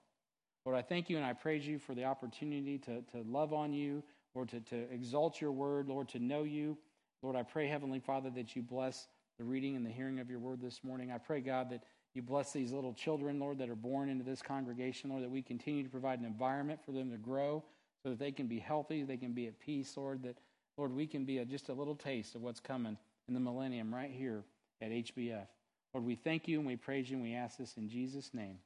Lord, 0.64 0.76
I 0.76 0.82
thank 0.82 1.08
you 1.08 1.16
and 1.16 1.24
I 1.24 1.32
praise 1.32 1.66
you 1.66 1.78
for 1.78 1.94
the 1.94 2.04
opportunity 2.04 2.78
to, 2.78 3.02
to 3.02 3.22
love 3.28 3.52
on 3.52 3.72
you, 3.72 4.02
Lord, 4.34 4.48
to, 4.48 4.60
to 4.60 4.92
exalt 4.92 5.40
your 5.40 5.52
word, 5.52 5.88
Lord, 5.88 6.08
to 6.08 6.18
know 6.18 6.42
you. 6.42 6.76
Lord, 7.22 7.36
I 7.36 7.44
pray, 7.44 7.68
Heavenly 7.68 8.00
Father, 8.00 8.30
that 8.30 8.56
you 8.56 8.62
bless 8.62 9.06
the 9.38 9.44
reading 9.44 9.76
and 9.76 9.86
the 9.86 9.90
hearing 9.90 10.18
of 10.18 10.28
your 10.28 10.40
word 10.40 10.60
this 10.60 10.82
morning. 10.82 11.12
I 11.12 11.18
pray, 11.18 11.40
God, 11.40 11.70
that 11.70 11.84
you 12.14 12.22
bless 12.22 12.52
these 12.52 12.72
little 12.72 12.94
children, 12.94 13.38
Lord, 13.38 13.58
that 13.58 13.68
are 13.68 13.76
born 13.76 14.08
into 14.08 14.24
this 14.24 14.42
congregation, 14.42 15.10
Lord, 15.10 15.22
that 15.22 15.30
we 15.30 15.42
continue 15.42 15.82
to 15.84 15.88
provide 15.88 16.18
an 16.18 16.24
environment 16.24 16.80
for 16.84 16.92
them 16.92 17.10
to 17.10 17.16
grow 17.16 17.62
so 18.02 18.10
that 18.10 18.18
they 18.18 18.32
can 18.32 18.46
be 18.46 18.58
healthy, 18.58 19.02
they 19.02 19.16
can 19.16 19.32
be 19.32 19.46
at 19.46 19.60
peace, 19.60 19.96
Lord, 19.96 20.22
that, 20.22 20.36
Lord, 20.76 20.92
we 20.92 21.06
can 21.06 21.24
be 21.24 21.38
a, 21.38 21.44
just 21.44 21.68
a 21.68 21.74
little 21.74 21.94
taste 21.94 22.34
of 22.34 22.42
what's 22.42 22.60
coming 22.60 22.96
in 23.28 23.34
the 23.34 23.40
millennium 23.40 23.94
right 23.94 24.10
here 24.10 24.44
at 24.80 24.90
HBF. 24.90 25.46
Lord, 25.94 26.04
we 26.04 26.14
thank 26.14 26.48
you 26.48 26.58
and 26.58 26.66
we 26.66 26.76
praise 26.76 27.08
you 27.08 27.16
and 27.16 27.24
we 27.24 27.34
ask 27.34 27.56
this 27.58 27.76
in 27.76 27.88
Jesus' 27.88 28.32
name. 28.34 28.58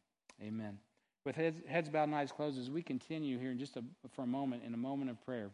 Amen. 0.42 0.78
With 1.24 1.36
heads, 1.36 1.60
heads 1.68 1.88
bowed 1.88 2.04
and 2.04 2.14
eyes 2.14 2.32
closed, 2.32 2.58
as 2.58 2.70
we 2.70 2.82
continue 2.82 3.38
here 3.38 3.50
in 3.50 3.58
just 3.58 3.76
a, 3.76 3.84
for 4.14 4.22
a 4.22 4.26
moment, 4.26 4.62
in 4.64 4.72
a 4.74 4.78
moment 4.78 5.10
of 5.10 5.24
prayer, 5.24 5.50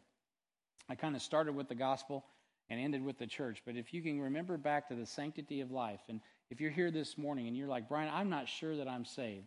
I 0.89 0.95
kind 0.95 1.17
of 1.17 1.23
started 1.23 1.55
with 1.55 1.69
the 1.69 1.75
gospel, 1.75 2.25
and 2.69 2.81
ended 2.81 3.05
with 3.05 3.19
the 3.19 3.27
church. 3.27 3.63
But 3.65 3.77
if 3.77 3.95
you 3.95 4.03
can 4.03 4.21
remember 4.21 4.57
back 4.57 4.89
to 4.89 4.95
the 4.95 5.07
sanctity 5.07 5.61
of 5.61 5.71
life, 5.71 6.01
and 6.09 6.21
if 6.51 6.61
you're 6.61 6.71
here 6.71 6.91
this 6.91 7.17
morning 7.17 7.47
and 7.47 7.57
you're 7.57 7.69
like, 7.69 7.89
Brian, 7.89 8.11
I'm 8.13 8.31
not 8.31 8.49
sure 8.49 8.77
that 8.77 8.89
I'm 8.89 9.05
saved. 9.05 9.47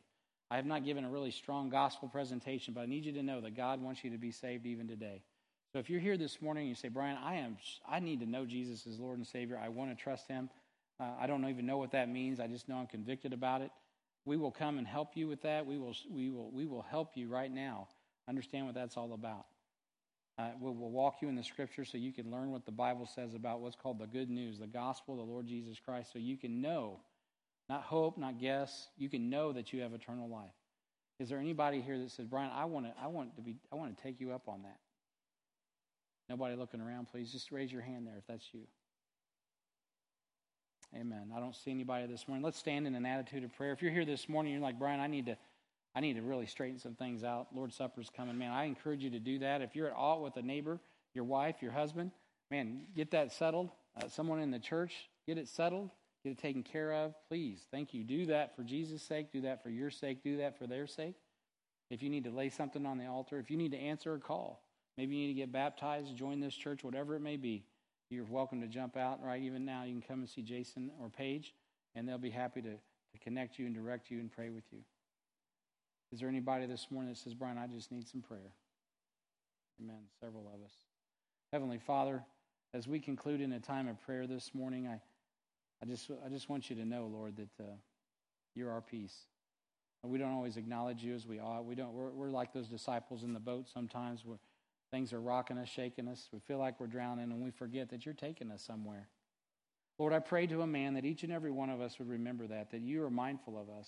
I 0.51 0.55
have 0.55 0.65
not 0.65 0.85
given 0.85 1.05
a 1.05 1.09
really 1.09 1.31
strong 1.31 1.69
gospel 1.69 2.07
presentation, 2.07 2.73
but 2.73 2.81
I 2.81 2.85
need 2.85 3.05
you 3.05 3.11
to 3.13 3.23
know 3.23 3.41
that 3.41 3.55
God 3.55 3.81
wants 3.81 4.03
you 4.03 4.11
to 4.11 4.17
be 4.17 4.31
saved 4.31 4.65
even 4.65 4.87
today. 4.87 5.21
So 5.71 5.79
if 5.79 5.89
you're 5.89 5.99
here 5.99 6.17
this 6.17 6.41
morning 6.41 6.61
and 6.61 6.69
you 6.69 6.75
say, 6.75 6.87
Brian, 6.87 7.17
I 7.23 7.35
am, 7.35 7.57
I 7.87 7.99
need 7.99 8.21
to 8.21 8.25
know 8.25 8.45
Jesus 8.45 8.87
as 8.87 8.99
Lord 8.99 9.17
and 9.17 9.27
Savior. 9.27 9.59
I 9.63 9.69
want 9.69 9.95
to 9.95 10.01
trust 10.01 10.27
Him. 10.27 10.49
Uh, 10.99 11.11
I 11.19 11.27
don't 11.27 11.47
even 11.47 11.65
know 11.65 11.77
what 11.77 11.91
that 11.91 12.09
means. 12.09 12.39
I 12.39 12.47
just 12.47 12.67
know 12.67 12.75
I'm 12.75 12.87
convicted 12.87 13.33
about 13.33 13.61
it. 13.61 13.71
We 14.25 14.37
will 14.37 14.51
come 14.51 14.77
and 14.77 14.85
help 14.85 15.15
you 15.15 15.27
with 15.27 15.41
that. 15.43 15.65
We 15.65 15.77
will, 15.77 15.95
we 16.09 16.29
will, 16.29 16.51
we 16.51 16.65
will 16.65 16.81
help 16.81 17.15
you 17.15 17.29
right 17.29 17.51
now 17.51 17.87
understand 18.27 18.65
what 18.65 18.75
that's 18.75 18.97
all 18.97 19.13
about. 19.13 19.45
Uh, 20.37 20.51
we'll, 20.59 20.73
we'll 20.73 20.91
walk 20.91 21.15
you 21.21 21.27
in 21.27 21.35
the 21.35 21.43
Scripture 21.43 21.83
so 21.83 21.97
you 21.97 22.13
can 22.13 22.31
learn 22.31 22.51
what 22.51 22.65
the 22.65 22.71
Bible 22.71 23.05
says 23.13 23.33
about 23.33 23.59
what's 23.59 23.75
called 23.75 23.99
the 23.99 24.07
good 24.07 24.29
news, 24.29 24.59
the 24.59 24.67
gospel 24.67 25.19
of 25.19 25.25
the 25.25 25.31
Lord 25.31 25.47
Jesus 25.47 25.77
Christ, 25.83 26.13
so 26.13 26.19
you 26.19 26.37
can 26.37 26.61
know, 26.61 26.99
not 27.67 27.83
hope, 27.83 28.17
not 28.17 28.39
guess. 28.39 28.87
You 28.97 29.09
can 29.09 29.29
know 29.29 29.51
that 29.51 29.73
you 29.73 29.81
have 29.81 29.93
eternal 29.93 30.29
life. 30.29 30.53
Is 31.19 31.27
there 31.27 31.39
anybody 31.39 31.81
here 31.81 31.97
that 31.97 32.11
says, 32.11 32.25
Brian, 32.25 32.51
I 32.53 32.65
want 32.65 32.85
to, 32.85 32.93
I 33.01 33.07
want 33.07 33.35
to 33.35 33.41
be, 33.41 33.57
I 33.71 33.75
want 33.75 33.97
to 33.97 34.01
take 34.01 34.21
you 34.21 34.31
up 34.31 34.47
on 34.47 34.61
that? 34.63 34.77
Nobody 36.29 36.55
looking 36.55 36.79
around, 36.79 37.07
please. 37.09 37.31
Just 37.31 37.51
raise 37.51 37.71
your 37.71 37.81
hand 37.81 38.07
there 38.07 38.15
if 38.17 38.27
that's 38.27 38.45
you. 38.53 38.61
Amen. 40.95 41.31
I 41.35 41.39
don't 41.39 41.55
see 41.55 41.71
anybody 41.71 42.07
this 42.07 42.27
morning. 42.27 42.43
Let's 42.43 42.57
stand 42.57 42.87
in 42.87 42.95
an 42.95 43.05
attitude 43.05 43.43
of 43.43 43.53
prayer. 43.53 43.73
If 43.73 43.81
you're 43.81 43.91
here 43.91 44.05
this 44.05 44.27
morning, 44.27 44.53
you're 44.53 44.61
like, 44.61 44.79
Brian, 44.79 44.99
I 44.99 45.07
need 45.07 45.27
to, 45.27 45.37
I 45.95 45.99
need 45.99 46.13
to 46.13 46.21
really 46.21 46.47
straighten 46.47 46.79
some 46.79 46.95
things 46.95 47.23
out. 47.23 47.47
Lord's 47.53 47.75
Supper's 47.75 48.09
coming, 48.09 48.37
man. 48.37 48.51
I 48.51 48.65
encourage 48.65 49.03
you 49.03 49.11
to 49.11 49.19
do 49.19 49.39
that. 49.39 49.61
If 49.61 49.75
you're 49.75 49.87
at 49.87 49.95
all 49.95 50.23
with 50.23 50.35
a 50.37 50.41
neighbor, 50.41 50.79
your 51.13 51.25
wife, 51.25 51.57
your 51.61 51.71
husband, 51.71 52.11
man, 52.49 52.85
get 52.95 53.11
that 53.11 53.31
settled. 53.31 53.69
Uh, 53.95 54.07
someone 54.07 54.39
in 54.39 54.49
the 54.49 54.59
church, 54.59 55.09
get 55.27 55.37
it 55.37 55.47
settled, 55.47 55.91
get 56.23 56.31
it 56.31 56.39
taken 56.39 56.63
care 56.63 56.91
of. 56.91 57.13
Please, 57.27 57.67
thank 57.71 57.93
you. 57.93 58.03
Do 58.03 58.25
that 58.27 58.55
for 58.55 58.63
Jesus' 58.63 59.03
sake. 59.03 59.31
Do 59.31 59.41
that 59.41 59.61
for 59.61 59.69
your 59.69 59.91
sake. 59.91 60.23
Do 60.23 60.37
that 60.37 60.57
for 60.57 60.65
their 60.65 60.87
sake. 60.87 61.15
If 61.91 62.01
you 62.01 62.09
need 62.09 62.23
to 62.23 62.31
lay 62.31 62.49
something 62.49 62.85
on 62.85 62.97
the 62.97 63.05
altar, 63.05 63.39
if 63.39 63.51
you 63.51 63.57
need 63.57 63.71
to 63.71 63.79
answer 63.79 64.13
a 64.15 64.19
call, 64.19 64.63
Maybe 64.99 65.15
you 65.15 65.27
need 65.27 65.33
to 65.33 65.39
get 65.39 65.53
baptized, 65.53 66.13
join 66.17 66.41
this 66.41 66.53
church, 66.53 66.83
whatever 66.83 67.15
it 67.15 67.21
may 67.21 67.37
be. 67.37 67.63
You're 68.09 68.25
welcome 68.25 68.59
to 68.61 68.67
jump 68.67 68.97
out 68.97 69.23
right 69.23 69.41
even 69.41 69.65
now. 69.65 69.83
You 69.83 69.93
can 69.93 70.01
come 70.01 70.19
and 70.21 70.29
see 70.29 70.41
Jason 70.41 70.89
or 70.99 71.09
Paige, 71.09 71.53
and 71.93 72.07
they'll 72.07 72.17
be 72.17 72.31
happy 72.31 72.61
to, 72.61 72.71
to 72.71 73.19
connect 73.23 73.59
you 73.59 73.67
and 73.67 73.75
direct 73.75 74.09
you 74.09 74.19
and 74.19 74.31
pray 74.31 74.49
with 74.49 74.63
you. 74.71 74.79
Is 76.11 76.19
there 76.19 76.27
anybody 76.27 76.65
this 76.65 76.87
morning 76.89 77.11
that 77.11 77.19
says, 77.19 77.35
Brian, 77.35 77.59
I 77.59 77.67
just 77.67 77.91
need 77.91 78.07
some 78.07 78.21
prayer? 78.21 78.51
Amen. 79.79 80.01
Several 80.19 80.47
of 80.47 80.65
us. 80.65 80.73
Heavenly 81.53 81.77
Father, 81.77 82.23
as 82.73 82.87
we 82.87 82.99
conclude 82.99 83.41
in 83.41 83.53
a 83.53 83.59
time 83.59 83.87
of 83.87 84.01
prayer 84.01 84.25
this 84.25 84.55
morning, 84.55 84.87
I, 84.87 84.99
I, 85.83 85.85
just, 85.85 86.09
I 86.25 86.29
just 86.29 86.49
want 86.49 86.71
you 86.71 86.75
to 86.77 86.85
know, 86.85 87.07
Lord, 87.13 87.37
that 87.37 87.63
uh, 87.63 87.75
you're 88.55 88.71
our 88.71 88.81
peace. 88.81 89.15
We 90.03 90.17
don't 90.17 90.31
always 90.31 90.57
acknowledge 90.57 91.03
you 91.03 91.13
as 91.13 91.27
we 91.27 91.39
ought. 91.39 91.65
We 91.65 91.75
don't, 91.75 91.93
we're, 91.93 92.09
we're 92.09 92.31
like 92.31 92.53
those 92.53 92.69
disciples 92.69 93.21
in 93.23 93.33
the 93.33 93.39
boat 93.39 93.67
sometimes. 93.71 94.25
We're, 94.25 94.37
Things 94.91 95.13
are 95.13 95.21
rocking 95.21 95.57
us, 95.57 95.69
shaking 95.69 96.07
us. 96.07 96.27
We 96.31 96.39
feel 96.39 96.57
like 96.57 96.79
we're 96.79 96.87
drowning, 96.87 97.31
and 97.31 97.43
we 97.43 97.51
forget 97.51 97.89
that 97.89 98.05
you're 98.05 98.13
taking 98.15 98.51
us 98.51 98.63
somewhere. 98.63 99.07
Lord, 99.99 100.13
I 100.13 100.19
pray 100.19 100.47
to 100.47 100.61
a 100.61 100.67
man 100.67 100.93
that 100.95 101.05
each 101.05 101.23
and 101.23 101.31
every 101.31 101.51
one 101.51 101.69
of 101.69 101.81
us 101.81 101.99
would 101.99 102.09
remember 102.09 102.47
that, 102.47 102.71
that 102.71 102.81
you 102.81 103.03
are 103.03 103.09
mindful 103.09 103.59
of 103.59 103.69
us, 103.69 103.87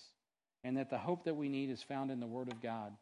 and 0.62 0.76
that 0.76 0.90
the 0.90 0.98
hope 0.98 1.24
that 1.24 1.36
we 1.36 1.48
need 1.48 1.70
is 1.70 1.82
found 1.82 2.10
in 2.10 2.20
the 2.20 2.26
Word 2.26 2.52
of 2.52 2.60
God. 2.60 2.92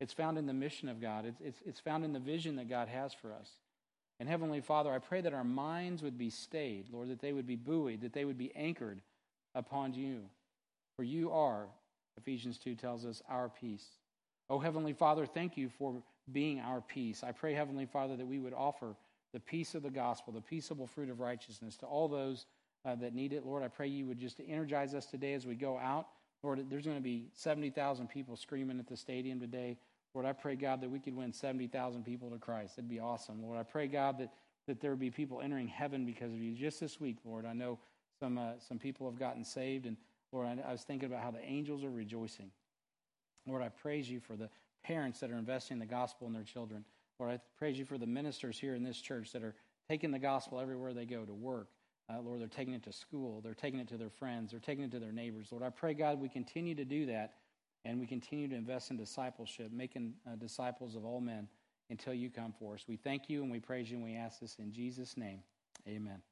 It's 0.00 0.12
found 0.12 0.38
in 0.38 0.46
the 0.46 0.54
mission 0.54 0.88
of 0.88 1.00
God, 1.00 1.26
it's, 1.26 1.40
it's, 1.40 1.60
it's 1.66 1.80
found 1.80 2.04
in 2.04 2.12
the 2.12 2.18
vision 2.18 2.56
that 2.56 2.68
God 2.68 2.88
has 2.88 3.12
for 3.12 3.32
us. 3.32 3.50
And 4.18 4.28
Heavenly 4.28 4.60
Father, 4.60 4.92
I 4.92 4.98
pray 4.98 5.20
that 5.20 5.34
our 5.34 5.44
minds 5.44 6.02
would 6.02 6.16
be 6.16 6.30
stayed, 6.30 6.86
Lord, 6.92 7.08
that 7.10 7.20
they 7.20 7.32
would 7.32 7.46
be 7.46 7.56
buoyed, 7.56 8.02
that 8.02 8.12
they 8.12 8.24
would 8.24 8.38
be 8.38 8.54
anchored 8.54 9.00
upon 9.54 9.94
you. 9.94 10.22
For 10.96 11.02
you 11.02 11.32
are, 11.32 11.66
Ephesians 12.16 12.58
2 12.58 12.76
tells 12.76 13.04
us, 13.04 13.22
our 13.28 13.48
peace. 13.48 13.86
Oh, 14.48 14.58
Heavenly 14.58 14.92
Father, 14.92 15.26
thank 15.26 15.56
you 15.56 15.70
for 15.78 16.02
being 16.32 16.60
our 16.60 16.80
peace. 16.80 17.22
I 17.22 17.32
pray, 17.32 17.54
Heavenly 17.54 17.86
Father, 17.86 18.16
that 18.16 18.26
we 18.26 18.38
would 18.38 18.54
offer 18.54 18.94
the 19.32 19.40
peace 19.40 19.74
of 19.74 19.82
the 19.82 19.90
gospel, 19.90 20.32
the 20.32 20.40
peaceable 20.40 20.86
fruit 20.86 21.10
of 21.10 21.20
righteousness 21.20 21.76
to 21.78 21.86
all 21.86 22.08
those 22.08 22.46
uh, 22.84 22.94
that 22.96 23.14
need 23.14 23.32
it. 23.32 23.46
Lord, 23.46 23.62
I 23.62 23.68
pray 23.68 23.86
you 23.88 24.06
would 24.06 24.18
just 24.18 24.40
energize 24.46 24.94
us 24.94 25.06
today 25.06 25.34
as 25.34 25.46
we 25.46 25.54
go 25.54 25.78
out. 25.78 26.06
Lord, 26.42 26.64
there's 26.68 26.84
going 26.84 26.96
to 26.96 27.02
be 27.02 27.28
70,000 27.34 28.08
people 28.08 28.36
screaming 28.36 28.78
at 28.78 28.88
the 28.88 28.96
stadium 28.96 29.40
today. 29.40 29.78
Lord, 30.14 30.26
I 30.26 30.32
pray, 30.32 30.56
God, 30.56 30.80
that 30.82 30.90
we 30.90 30.98
could 30.98 31.16
win 31.16 31.32
70,000 31.32 32.04
people 32.04 32.30
to 32.30 32.38
Christ. 32.38 32.76
That'd 32.76 32.90
be 32.90 33.00
awesome. 33.00 33.42
Lord, 33.42 33.58
I 33.58 33.62
pray, 33.62 33.86
God, 33.86 34.18
that, 34.18 34.32
that 34.66 34.80
there 34.80 34.90
would 34.90 35.00
be 35.00 35.10
people 35.10 35.40
entering 35.40 35.68
heaven 35.68 36.04
because 36.04 36.32
of 36.32 36.38
you. 36.38 36.54
Just 36.54 36.80
this 36.80 37.00
week, 37.00 37.18
Lord, 37.24 37.46
I 37.46 37.52
know 37.52 37.78
some, 38.18 38.36
uh, 38.36 38.52
some 38.58 38.78
people 38.78 39.08
have 39.08 39.18
gotten 39.18 39.44
saved. 39.44 39.86
And 39.86 39.96
Lord, 40.32 40.46
I, 40.46 40.68
I 40.68 40.72
was 40.72 40.82
thinking 40.82 41.06
about 41.06 41.22
how 41.22 41.30
the 41.30 41.42
angels 41.42 41.84
are 41.84 41.90
rejoicing. 41.90 42.50
Lord, 43.46 43.62
I 43.62 43.68
praise 43.68 44.10
you 44.10 44.20
for 44.20 44.36
the 44.36 44.50
parents 44.82 45.20
that 45.20 45.30
are 45.30 45.38
investing 45.38 45.78
the 45.78 45.86
gospel 45.86 46.26
in 46.26 46.32
their 46.32 46.44
children. 46.44 46.84
Lord, 47.18 47.32
I 47.32 47.40
praise 47.58 47.78
you 47.78 47.84
for 47.84 47.98
the 47.98 48.06
ministers 48.06 48.58
here 48.58 48.74
in 48.74 48.82
this 48.82 49.00
church 49.00 49.32
that 49.32 49.42
are 49.42 49.54
taking 49.88 50.10
the 50.10 50.18
gospel 50.18 50.60
everywhere 50.60 50.92
they 50.92 51.04
go 51.04 51.24
to 51.24 51.34
work. 51.34 51.68
Uh, 52.10 52.20
Lord, 52.20 52.40
they're 52.40 52.48
taking 52.48 52.74
it 52.74 52.82
to 52.84 52.92
school. 52.92 53.40
They're 53.40 53.54
taking 53.54 53.80
it 53.80 53.88
to 53.88 53.96
their 53.96 54.10
friends. 54.10 54.50
They're 54.50 54.60
taking 54.60 54.84
it 54.84 54.90
to 54.92 54.98
their 54.98 55.12
neighbors. 55.12 55.48
Lord, 55.50 55.62
I 55.62 55.70
pray, 55.70 55.94
God, 55.94 56.20
we 56.20 56.28
continue 56.28 56.74
to 56.74 56.84
do 56.84 57.06
that 57.06 57.34
and 57.84 57.98
we 57.98 58.06
continue 58.06 58.48
to 58.48 58.54
invest 58.54 58.90
in 58.90 58.96
discipleship, 58.96 59.72
making 59.72 60.14
uh, 60.26 60.36
disciples 60.36 60.94
of 60.94 61.04
all 61.04 61.20
men 61.20 61.48
until 61.90 62.14
you 62.14 62.30
come 62.30 62.54
for 62.58 62.74
us. 62.74 62.84
We 62.88 62.96
thank 62.96 63.28
you 63.28 63.42
and 63.42 63.50
we 63.50 63.60
praise 63.60 63.90
you 63.90 63.96
and 63.96 64.04
we 64.04 64.14
ask 64.14 64.40
this 64.40 64.56
in 64.58 64.72
Jesus' 64.72 65.16
name. 65.16 65.40
Amen. 65.86 66.22